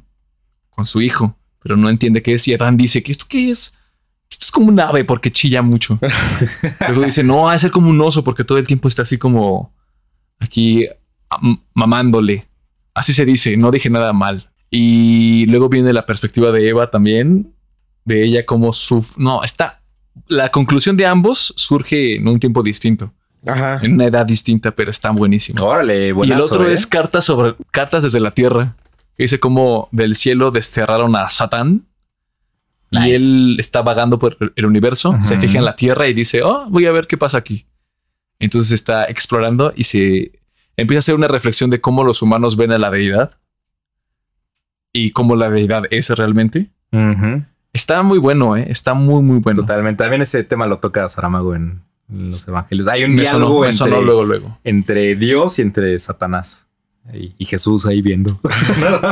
con 0.71 0.87
su 0.87 1.01
hijo, 1.03 1.37
pero 1.63 1.77
no 1.77 1.89
entiende 1.91 2.23
qué 2.23 2.35
es. 2.35 2.49
Y 2.49 2.55
Adán 2.55 2.77
dice 2.77 3.03
que 3.03 3.13
esto 3.13 3.27
qué 3.29 3.51
es. 3.51 3.77
Esto 4.31 4.47
es 4.47 4.51
como 4.51 4.69
un 4.69 4.81
ave 4.81 5.05
porque 5.05 5.31
chilla 5.31 5.61
mucho. 5.63 5.99
Luego 6.89 7.05
dice, 7.05 7.23
no, 7.23 7.49
ha 7.49 7.53
de 7.53 7.59
ser 7.59 7.71
como 7.71 7.91
un 7.91 8.01
oso 8.01 8.25
porque 8.25 8.43
todo 8.45 8.57
el 8.59 8.67
tiempo 8.67 8.89
está 8.89 9.03
así 9.03 9.19
como 9.19 9.73
aquí 10.41 10.87
am- 11.29 11.61
mamándole. 11.75 12.45
Así 12.95 13.13
se 13.13 13.25
dice, 13.25 13.57
no 13.57 13.71
dije 13.71 13.91
nada 13.91 14.13
mal. 14.13 14.51
Y 14.71 15.47
luego 15.47 15.69
viene 15.69 15.93
la 15.93 16.07
perspectiva 16.07 16.51
de 16.51 16.69
Eva 16.69 16.91
también, 16.91 17.53
de 18.05 18.25
ella 18.25 18.47
como 18.47 18.73
su... 18.73 19.05
No, 19.17 19.43
está... 19.43 19.81
La 20.29 20.51
conclusión 20.51 20.97
de 20.97 21.07
ambos 21.07 21.53
surge 21.57 22.17
en 22.17 22.29
un 22.29 22.39
tiempo 22.39 22.63
distinto, 22.63 23.13
Ajá. 23.45 23.81
en 23.83 23.95
una 23.95 24.07
edad 24.07 24.25
distinta, 24.25 24.71
pero 24.71 24.91
está 24.91 25.11
buenísimo. 25.11 25.65
Órale, 25.65 26.09
y 26.09 26.13
buenazo, 26.13 26.39
el 26.39 26.45
otro 26.45 26.69
¿eh? 26.69 26.73
es 26.73 26.87
cartas 26.87 27.25
sobre 27.25 27.57
cartas 27.73 28.05
desde 28.05 28.21
la 28.21 28.31
tierra. 28.31 28.77
Que 29.17 29.25
dice 29.25 29.41
cómo 29.41 29.89
del 29.91 30.15
cielo 30.15 30.53
desterraron 30.53 31.17
a 31.17 31.29
Satán. 31.31 31.87
Y 32.93 33.11
él 33.11 33.57
está 33.59 33.83
vagando 33.83 34.21
por 34.21 34.37
el 34.55 34.67
universo, 34.67 35.17
se 35.21 35.37
fija 35.37 35.59
en 35.59 35.65
la 35.65 35.75
tierra 35.75 36.07
y 36.07 36.15
dice, 36.15 36.45
oh, 36.45 36.67
voy 36.71 36.87
a 36.87 36.93
ver 36.93 37.09
qué 37.09 37.19
pasa 37.19 37.39
aquí. 37.39 37.67
Entonces 38.39 38.71
está 38.71 39.07
explorando 39.07 39.73
y 39.75 39.85
se 39.85 40.33
empieza 40.77 40.99
a 40.99 41.01
hacer 41.01 41.15
una 41.15 41.29
reflexión 41.29 41.71
de 41.71 41.81
cómo 41.81 42.05
los 42.05 42.23
humanos 42.23 42.57
ven 42.57 42.73
a 42.73 42.79
la 42.79 42.91
deidad 42.91 43.33
y 44.93 45.11
cómo 45.11 45.37
la 45.37 45.51
deidad 45.51 45.85
es 45.91 46.09
realmente. 46.11 46.71
Está 47.73 48.03
muy 48.03 48.19
bueno, 48.19 48.57
¿eh? 48.57 48.67
está 48.69 48.95
muy, 48.95 49.21
muy 49.23 49.39
bueno. 49.39 49.63
Totalmente. 49.63 50.03
También 50.03 50.23
ese 50.23 50.45
tema 50.45 50.67
lo 50.67 50.79
toca 50.79 51.09
Saramago 51.09 51.55
en, 51.55 51.81
los 52.09 52.47
evangelios. 52.47 52.87
Hay 52.87 53.03
un 53.03 53.11
sonó, 53.13 53.23
diálogo 53.23 53.65
entre, 53.67 53.91
luego, 54.03 54.25
luego. 54.25 54.59
entre 54.63 55.17
Dios 55.17 55.59
y 55.59 55.63
entre 55.63 55.99
Satanás. 55.99 56.64
Y, 57.13 57.33
y 57.37 57.45
Jesús 57.45 57.85
ahí 57.87 58.01
viendo. 58.01 58.41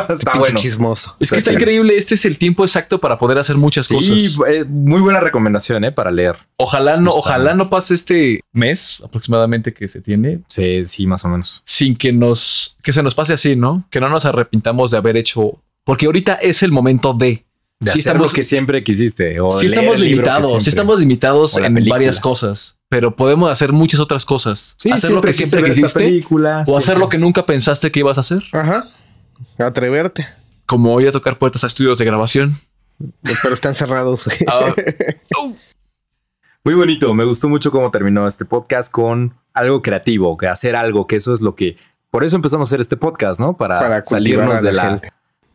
Está 0.09 0.32
Pinche 0.32 0.39
bueno. 0.39 0.59
chismoso. 0.59 1.14
Es 1.20 1.31
que 1.31 1.36
está 1.36 1.51
Sí. 1.51 1.56
increíble. 1.56 1.97
Este 1.97 2.14
es 2.14 2.24
el 2.24 2.39
tiempo 2.39 2.64
exacto 2.64 2.98
para 2.98 3.19
poder 3.19 3.36
hacer 3.39 3.56
muchas 3.56 3.86
Sí, 3.86 3.94
cosas. 3.94 4.39
eh, 4.48 4.64
muy 4.66 5.01
buena 5.01 5.20
recomendación, 5.20 5.85
¿eh? 5.85 5.93
Para 5.93 6.10
leer. 6.10 6.36
Ojalá 6.56 6.97
no, 6.97 7.10
Justamente. 7.10 7.19
ojalá 7.43 7.55
no 7.55 7.69
pase 7.70 7.94
este 7.94 8.40
mes 8.52 9.02
aproximadamente 9.05 9.74
que 9.74 9.89
se 9.89 10.01
tiene 10.01 10.40
Sí, 10.48 10.85
sí, 10.86 11.06
más 11.06 11.24
o 11.24 11.28
menos. 11.28 11.60
sin 11.64 11.94
que 11.94 12.12
nos, 12.12 12.78
que 12.82 12.93
se 12.93 13.02
nos 13.02 13.14
pase 13.14 13.35
así, 13.35 13.56
¿no? 13.56 13.85
Que 13.90 14.01
no 14.01 14.09
nos 14.09 14.24
arrepintamos 14.24 14.90
de 14.90 14.97
haber 14.97 15.16
hecho, 15.19 15.60
porque 15.85 16.06
ahorita 16.06 16.35
es 16.36 16.62
el 16.62 16.73
momento 16.73 17.12
de. 17.12 17.44
De 17.82 17.90
Sí 17.90 17.98
hacer 17.98 18.12
estamos- 18.12 18.30
lo 18.30 18.34
que 18.34 18.44
siempre 18.44 18.84
quisiste. 18.84 19.40
O 19.40 19.50
Sí 19.50 19.66
estamos 19.66 19.98
limitados, 19.98 20.62
sí 20.62 20.68
estamos 20.70 20.98
limitados 21.00 21.56
en 21.56 21.74
película. 21.74 21.94
varias 21.96 22.20
cosas, 22.20 22.78
pero 22.88 23.16
podemos 23.16 23.50
hacer 23.50 23.72
muchas 23.72 23.98
otras 24.00 24.24
cosas. 24.24 24.76
Sí, 24.78 24.90
hacer 24.90 25.10
lo 25.10 25.20
que 25.20 25.32
siempre 25.32 25.62
quisiste 25.64 25.98
película, 25.98 26.60
o 26.60 26.64
siempre. 26.64 26.84
hacer 26.84 26.98
lo 26.98 27.09
que 27.09 27.18
nunca 27.18 27.44
pensaste 27.44 27.90
que 27.90 28.00
ibas 28.00 28.18
a 28.18 28.20
hacer, 28.20 28.42
Ajá. 28.52 28.88
Atreverte. 29.59 30.26
como 30.66 31.00
ir 31.00 31.09
a 31.09 31.12
tocar 31.12 31.38
puertas 31.38 31.64
a 31.64 31.66
estudios 31.66 31.98
de 31.98 32.04
grabación. 32.04 32.56
Pero 33.42 33.52
están 33.54 33.74
cerrados. 33.74 34.26
güey. 34.26 34.38
Ah, 34.46 34.74
Muy 36.64 36.74
bonito. 36.74 37.12
Me 37.14 37.24
gustó 37.24 37.48
mucho 37.48 37.72
cómo 37.72 37.90
terminó 37.90 38.26
este 38.28 38.44
podcast 38.44 38.92
con 38.92 39.34
algo 39.52 39.82
creativo, 39.82 40.36
que 40.36 40.46
hacer 40.46 40.76
algo, 40.76 41.06
que 41.09 41.16
eso 41.16 41.32
es 41.32 41.40
lo 41.40 41.56
que. 41.56 41.76
Por 42.10 42.22
eso 42.24 42.36
empezamos 42.36 42.68
a 42.68 42.70
hacer 42.70 42.80
este 42.80 42.96
podcast, 42.96 43.40
¿no? 43.40 43.56
Para, 43.56 43.78
Para 43.80 44.04
salirnos 44.04 44.62
de 44.62 44.70
la 44.72 44.84
la, 44.84 44.90
gente. 44.90 45.09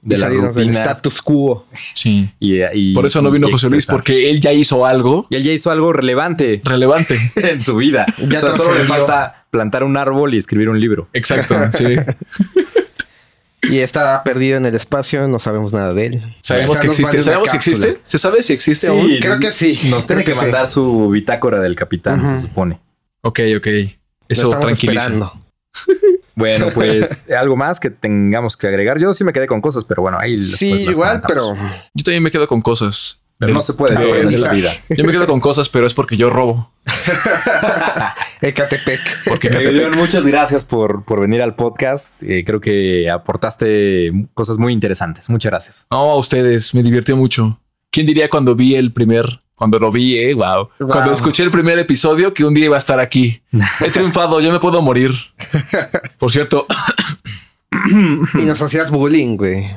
De 0.08 0.18
las 0.18 0.30
salirnos 0.30 0.56
del 0.56 0.70
status 0.70 1.22
quo. 1.22 1.66
sí. 1.74 2.30
y, 2.40 2.62
y- 2.74 2.94
Por 2.94 3.06
eso 3.06 3.22
no 3.22 3.30
vino 3.30 3.50
José 3.50 3.70
Luis, 3.70 3.86
porque 3.86 4.30
él 4.30 4.40
ya 4.40 4.54
hizo 4.54 4.86
algo 4.86 5.28
Y 5.30 5.36
él 5.36 5.44
ya 5.44 5.52
hizo 5.52 5.70
algo 5.70 5.92
relevante 5.92 6.62
relevante. 6.64 7.18
en 7.36 7.62
su 7.62 7.76
vida. 7.76 8.06
Ya 8.18 8.38
o 8.38 8.42
sea, 8.42 8.52
solo 8.52 8.78
le 8.78 8.86
falta 8.86 9.46
plantar 9.50 9.84
un 9.84 9.98
árbol 9.98 10.34
y 10.34 10.38
escribir 10.38 10.70
un 10.70 10.80
libro. 10.80 11.10
Exacto, 11.14 11.56
sí. 11.78 11.96
Y 13.64 13.80
está 13.80 14.24
perdido 14.24 14.58
en 14.58 14.66
el 14.66 14.76
espacio, 14.76 15.28
no 15.28 15.40
sabemos 15.40 15.74
nada 15.74 15.94
de 15.94 16.06
él. 16.06 16.36
Sabemos 16.42 16.80
que 16.80 16.88
existe. 16.88 17.22
¿Sabemos 17.22 17.50
si 17.50 17.58
existe? 17.58 18.00
¿Se 18.04 18.18
sabe 18.18 18.42
si 18.42 18.54
existe 18.54 18.88
aún? 18.88 19.12
creo 19.20 19.40
que 19.40 19.52
sí. 19.52 19.78
Nos 19.90 20.08
tiene 20.08 20.24
que, 20.24 20.34
sí. 20.34 20.40
mandar 20.40 20.68
su 20.68 21.10
bitácora 21.10 21.60
del 21.60 21.76
capitán, 21.76 22.26
se 22.28 22.40
supone. 22.40 22.80
Ok, 23.22 23.42
ok. 23.58 23.68
Eso 24.30 24.50
tranquiliza. 24.52 25.08
esperando. 25.08 25.34
Bueno, 26.38 26.68
pues 26.74 27.30
algo 27.32 27.58
más 27.58 27.80
que 27.80 27.90
tengamos 27.90 28.56
que 28.56 28.68
agregar. 28.68 29.00
Yo 29.00 29.12
sí 29.12 29.24
me 29.24 29.34
quedé 29.34 29.48
con 29.48 29.60
cosas, 29.60 29.84
pero 29.84 30.04
bueno, 30.04 30.18
ahí 30.20 30.38
Sí, 30.38 30.86
las 30.86 30.96
igual, 30.96 31.22
pero. 31.28 31.56
Yo 31.94 32.04
también 32.04 32.24
me 32.24 32.32
quedo 32.32 32.48
con 32.48 32.62
cosas. 32.62 33.22
Pero 33.40 33.54
no 33.54 33.62
se 33.62 33.74
puede 33.74 33.96
de 33.96 34.02
todo 34.02 34.16
en 34.16 34.28
esta 34.30 34.48
aprendizaje. 34.50 34.56
vida. 34.56 34.72
Yo 34.98 35.04
me 35.04 35.12
quedo 35.12 35.28
con 35.28 35.40
cosas, 35.40 35.70
pero 35.70 35.86
es 35.86 35.94
porque 35.94 36.18
yo 36.18 36.32
robo. 36.32 36.74
Ecatepec. 38.42 39.00
Porque 39.26 39.92
muchas 39.96 40.26
gracias 40.26 40.66
por, 40.66 41.06
por 41.06 41.22
venir 41.22 41.44
al 41.44 41.56
podcast. 41.56 42.24
Eh, 42.24 42.44
creo 42.44 42.60
que 42.60 43.12
aportaste 43.12 44.12
cosas 44.34 44.58
muy 44.58 44.74
interesantes. 44.74 45.30
Muchas 45.30 45.52
gracias. 45.52 45.88
No, 45.92 45.98
a 45.98 46.16
ustedes, 46.16 46.74
me 46.74 46.82
divirtió 46.82 47.16
mucho. 47.16 47.62
¿Quién 47.92 48.08
diría 48.08 48.28
cuando 48.28 48.56
vi 48.56 48.74
el 48.74 48.92
primer, 48.92 49.42
cuando 49.58 49.80
lo 49.80 49.92
vi, 49.92 50.20
eh? 50.20 50.36
Wow. 50.36 50.70
Wow. 50.80 50.88
Cuando 50.88 51.12
escuché 51.12 51.42
el 51.42 51.50
primer 51.50 51.80
episodio 51.80 52.32
que 52.32 52.46
un 52.46 52.54
día 52.54 52.66
iba 52.66 52.76
a 52.76 52.78
estar 52.78 53.00
aquí. 53.00 53.42
He 53.82 53.90
triunfado, 53.90 54.40
yo 54.40 54.52
me 54.52 54.60
puedo 54.60 54.84
morir. 54.84 55.12
Por 56.20 56.32
cierto, 56.32 56.68
Y 58.40 58.44
nos 58.44 58.62
hacías 58.62 58.92
bullying, 58.92 59.36
güey. 59.36 59.68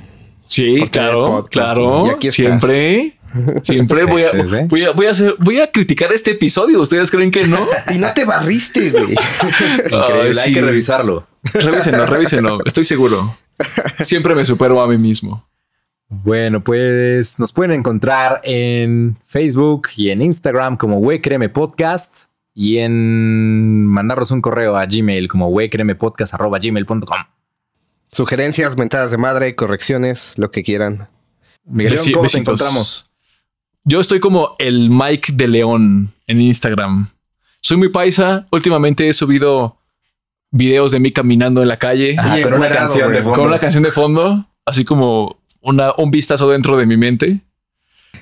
sí, 0.47 0.85
claro, 0.90 1.23
podcast, 1.28 1.52
claro. 1.52 2.05
y 2.07 2.11
aquí. 2.11 2.31
Siempre, 2.31 3.15
siempre 3.62 4.05
voy 4.05 4.24
a, 4.24 4.31
voy 4.69 4.85
a, 4.85 4.90
voy 4.93 5.07
a 5.07 5.11
hacer, 5.11 5.35
voy 5.39 5.61
a 5.61 5.73
criticar 5.73 6.12
este 6.12 6.32
episodio. 6.32 6.82
¿Ustedes 6.82 7.11
creen 7.11 7.31
que 7.31 7.47
no? 7.47 7.66
Y 7.90 7.97
no 7.97 8.12
te 8.12 8.27
barriste, 8.27 8.90
güey. 8.90 9.15
Increíble, 9.85 10.31
Ay, 10.35 10.39
hay 10.44 10.52
que 10.52 10.61
revisarlo. 10.61 11.27
Revísenlo, 11.55 12.05
revísenlo. 12.05 12.59
Estoy 12.66 12.85
seguro. 12.85 13.35
Siempre 14.01 14.35
me 14.35 14.44
supero 14.44 14.82
a 14.82 14.86
mí 14.86 14.98
mismo. 14.98 15.47
Bueno, 16.12 16.62
pues 16.65 17.39
nos 17.39 17.53
pueden 17.53 17.70
encontrar 17.73 18.41
en 18.43 19.16
Facebook 19.27 19.89
y 19.97 20.11
en 20.11 20.23
Instagram 20.23 20.77
como 20.77 20.99
Wecreme 20.99 21.49
Podcast 21.49 22.24
y 22.53 22.78
en 22.78 23.87
mandarnos 23.87 24.32
un 24.32 24.41
correo 24.41 24.77
a 24.77 24.87
Gmail 24.87 25.28
como 25.28 25.49
wecremepodcast.gmail.com. 25.49 27.19
Sugerencias, 28.11 28.77
mentadas 28.77 29.12
de 29.12 29.19
madre, 29.19 29.55
correcciones, 29.55 30.35
lo 30.37 30.51
que 30.51 30.65
quieran. 30.65 31.09
Miguel, 31.65 31.95
Besi- 31.97 32.12
¿cómo 32.12 32.27
te 32.28 32.39
encontramos? 32.39 33.12
Yo 33.85 34.01
estoy 34.01 34.19
como 34.19 34.57
el 34.59 34.91
Mike 34.91 35.32
de 35.35 35.47
León 35.47 36.12
en 36.27 36.41
Instagram. 36.41 37.09
Soy 37.61 37.77
muy 37.77 37.89
paisa. 37.91 38.49
Últimamente 38.51 39.09
he 39.09 39.12
subido 39.12 39.77
videos 40.51 40.91
de 40.91 40.99
mí 40.99 41.12
caminando 41.12 41.62
en 41.62 41.69
la 41.69 41.78
calle 41.78 42.16
Ajá, 42.19 42.43
con 42.43 42.55
una 42.55 42.69
canción 42.69 43.12
de 43.12 43.23
fondo. 43.23 43.39
con 43.39 43.47
una 43.47 43.59
canción 43.61 43.85
de 43.85 43.93
fondo, 43.93 44.47
así 44.66 44.85
como 44.85 45.40
una, 45.61 45.93
un 45.97 46.11
vistazo 46.11 46.49
dentro 46.51 46.77
de 46.77 46.87
mi 46.87 46.97
mente. 46.97 47.41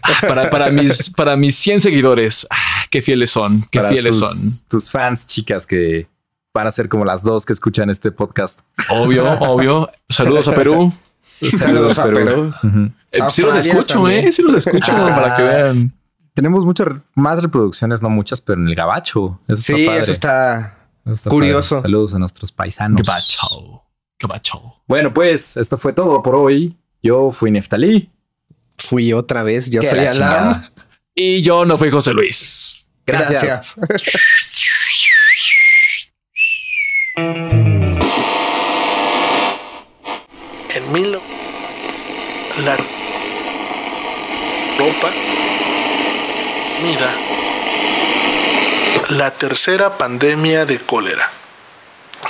Ah, 0.02 0.12
Para, 0.27 0.51
para, 0.51 0.70
mis, 0.70 1.10
para 1.10 1.36
mis 1.36 1.56
100 1.56 1.81
seguidores. 1.81 2.47
Ah, 2.51 2.85
qué 2.90 3.02
fieles 3.02 3.31
son, 3.31 3.66
qué 3.70 3.81
Para 3.81 3.90
fieles 3.93 4.16
sus- 4.16 4.28
son. 4.60 4.69
Tus 4.69 4.90
fans 4.90 5.27
chicas 5.27 5.66
que 5.66 6.06
van 6.55 6.66
a 6.66 6.70
ser 6.70 6.89
como 6.89 7.05
las 7.05 7.23
dos 7.23 7.44
que 7.47 7.52
escuchan 7.52 7.90
este 7.90 8.10
podcast. 8.12 8.60
Obvio, 8.90 9.31
obvio. 9.40 9.90
Saludos 10.09 10.48
a 10.48 10.55
Perú. 10.55 10.93
Saludos 11.56 11.98
a 11.98 12.05
Perú. 12.05 12.52
Eh, 13.12 13.20
sí 13.31 13.43
los 13.43 13.55
escucho, 13.56 13.94
también. 13.94 14.28
eh. 14.28 14.32
Sí 14.32 14.43
los 14.43 14.55
escucho 14.66 14.93
Ah. 14.94 15.15
para 15.15 15.35
que 15.36 15.43
vean. 15.43 15.94
Tenemos 16.35 16.65
muchas 16.65 16.89
más 17.15 17.43
reproducciones, 17.43 18.01
no 18.02 18.09
muchas, 18.10 18.40
pero 18.40 18.60
en 18.60 18.69
el 18.69 18.74
gabacho. 18.74 19.40
Eso 19.48 19.62
Sí, 19.62 19.73
está 19.73 19.86
padre. 19.90 20.02
eso 20.02 20.12
está. 20.12 20.78
Eso 21.05 21.12
está 21.12 21.31
curioso. 21.31 21.74
padre. 21.77 21.82
Saludos 21.82 22.15
a 22.15 22.19
nuestros 22.19 22.52
paisanos. 22.52 23.02
Gabacho. 23.02 23.82
Gabacho. 24.20 24.74
Bueno, 24.86 25.12
pues 25.12 25.56
esto 25.56 25.77
fue 25.78 25.93
todo 25.93 26.23
por 26.23 26.35
hoy. 26.36 26.77
Yo 27.02 27.32
fui 27.32 27.50
Neftalí. 27.50 28.10
Fui 28.76 29.12
otra 29.12 29.42
vez. 29.42 29.70
Yo 29.70 29.82
soy 29.82 30.00
la 30.00 30.10
Alam. 30.10 30.12
chingada. 30.12 30.72
Y 31.14 31.42
yo 31.42 31.64
no 31.64 31.78
fui 31.78 31.90
José 31.90 32.12
Luis. 32.12 32.86
Gracias. 33.06 33.74
En 40.74 40.92
mil... 40.92 41.18
La 42.64 42.76
ropa... 44.78 45.10
Mira. 46.82 47.12
La 49.10 49.30
tercera 49.32 49.96
pandemia 49.98 50.66
de 50.66 50.78
cólera. 50.78 51.30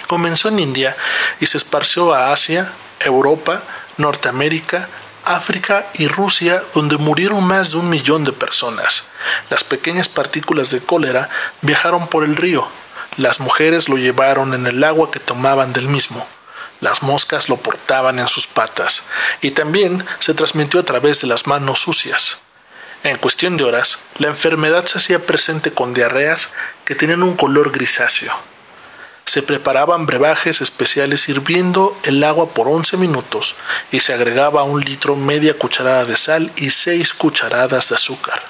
Comenzó 0.06 0.48
en 0.48 0.58
India 0.58 0.96
y 1.40 1.46
se 1.46 1.58
esparció 1.58 2.14
a 2.14 2.32
Asia, 2.32 2.72
Europa, 3.00 3.62
Norteamérica, 3.98 4.88
África 5.24 5.86
y 5.94 6.08
Rusia, 6.08 6.62
donde 6.74 6.96
murieron 6.96 7.44
más 7.44 7.72
de 7.72 7.78
un 7.78 7.90
millón 7.90 8.24
de 8.24 8.32
personas. 8.32 9.04
Las 9.50 9.62
pequeñas 9.62 10.08
partículas 10.08 10.70
de 10.70 10.80
cólera 10.80 11.28
viajaron 11.60 12.08
por 12.08 12.24
el 12.24 12.36
río. 12.36 12.66
Las 13.16 13.40
mujeres 13.40 13.88
lo 13.88 13.98
llevaron 13.98 14.54
en 14.54 14.66
el 14.66 14.82
agua 14.84 15.10
que 15.10 15.20
tomaban 15.20 15.72
del 15.72 15.88
mismo. 15.88 16.26
Las 16.80 17.02
moscas 17.02 17.48
lo 17.48 17.56
portaban 17.56 18.18
en 18.18 18.28
sus 18.28 18.46
patas 18.46 19.08
y 19.40 19.50
también 19.50 20.06
se 20.20 20.32
transmitió 20.34 20.80
a 20.80 20.84
través 20.84 21.20
de 21.20 21.26
las 21.26 21.46
manos 21.46 21.80
sucias. 21.80 22.38
En 23.02 23.16
cuestión 23.16 23.56
de 23.56 23.64
horas, 23.64 23.98
la 24.18 24.28
enfermedad 24.28 24.86
se 24.86 24.98
hacía 24.98 25.24
presente 25.24 25.72
con 25.72 25.94
diarreas 25.94 26.50
que 26.84 26.94
tenían 26.94 27.22
un 27.22 27.36
color 27.36 27.70
grisáceo. 27.70 28.32
Se 29.28 29.42
preparaban 29.42 30.06
brebajes 30.06 30.62
especiales 30.62 31.28
hirviendo 31.28 31.94
el 32.04 32.24
agua 32.24 32.48
por 32.54 32.66
11 32.66 32.96
minutos 32.96 33.56
y 33.92 34.00
se 34.00 34.14
agregaba 34.14 34.62
un 34.62 34.80
litro 34.80 35.16
media 35.16 35.52
cucharada 35.58 36.06
de 36.06 36.16
sal 36.16 36.50
y 36.56 36.70
6 36.70 37.12
cucharadas 37.12 37.90
de 37.90 37.96
azúcar. 37.96 38.42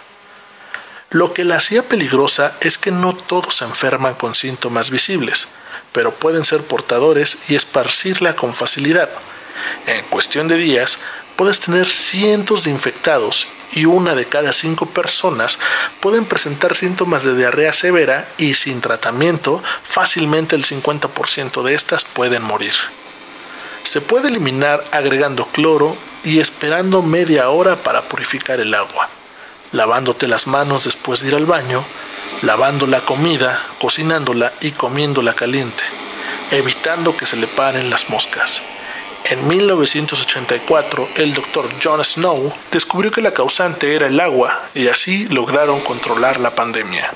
Lo 1.11 1.35
que 1.35 1.43
la 1.43 1.57
hacía 1.57 1.83
peligrosa 1.83 2.53
es 2.61 2.79
que 2.79 2.93
no 2.93 3.13
todos 3.13 3.57
se 3.57 3.65
enferman 3.65 4.15
con 4.15 4.37
síntomas 4.37 4.91
visibles, 4.91 5.49
pero 5.91 6.15
pueden 6.15 6.45
ser 6.45 6.63
portadores 6.63 7.51
y 7.51 7.57
esparcirla 7.57 8.37
con 8.37 8.55
facilidad. 8.55 9.11
En 9.89 10.05
cuestión 10.05 10.47
de 10.47 10.59
días, 10.59 11.01
puedes 11.39 11.61
tener 11.61 11.89
cientos 11.89 12.65
de 12.65 12.73
infectados 12.73 13.47
y 13.71 13.85
una 13.85 14.17
de 14.17 14.27
cada 14.27 14.53
cinco 14.53 14.87
personas 14.87 15.61
pueden 16.01 16.25
presentar 16.25 16.75
síntomas 16.75 17.23
de 17.23 17.37
diarrea 17.37 17.73
severa 17.73 18.29
y 18.39 18.55
sin 18.55 18.81
tratamiento 18.81 19.63
fácilmente 19.85 20.57
el 20.57 20.65
50% 20.65 21.63
de 21.63 21.75
estas 21.75 22.03
pueden 22.03 22.43
morir. 22.43 22.73
Se 23.85 24.01
puede 24.01 24.31
eliminar 24.31 24.85
agregando 24.91 25.47
cloro 25.47 25.97
y 26.25 26.41
esperando 26.41 27.03
media 27.03 27.51
hora 27.51 27.85
para 27.85 28.09
purificar 28.09 28.59
el 28.59 28.75
agua, 28.75 29.09
lavándote 29.71 30.27
las 30.27 30.49
manos 30.49 30.87
después 30.87 31.21
de 31.21 31.29
ir 31.29 31.37
al 31.37 31.47
baño, 31.47 31.87
lavando 32.43 32.89
la 32.89 33.05
comida, 33.05 33.65
cocinándola 33.81 34.55
y 34.61 34.73
comiéndola 34.73 35.35
caliente, 35.35 35.85
evitando 36.51 37.17
que 37.17 37.27
se 37.27 37.37
le 37.37 37.47
paren 37.47 37.91
las 37.91 38.11
moscas. 38.11 38.61
En 39.31 39.47
1984, 39.47 41.09
el 41.17 41.35
doctor 41.35 41.69
John 41.83 42.03
Snow 42.03 42.51
descubrió 42.73 43.11
que 43.11 43.21
la 43.21 43.35
causante 43.35 43.95
era 43.95 44.07
el 44.07 44.19
agua 44.21 44.59
y 44.75 44.89
así 44.89 45.29
lograron 45.29 45.81
controlar 45.81 46.41
la 46.41 46.55
pandemia. 46.55 47.11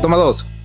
Toma 0.00 0.16
dos. 0.16 0.55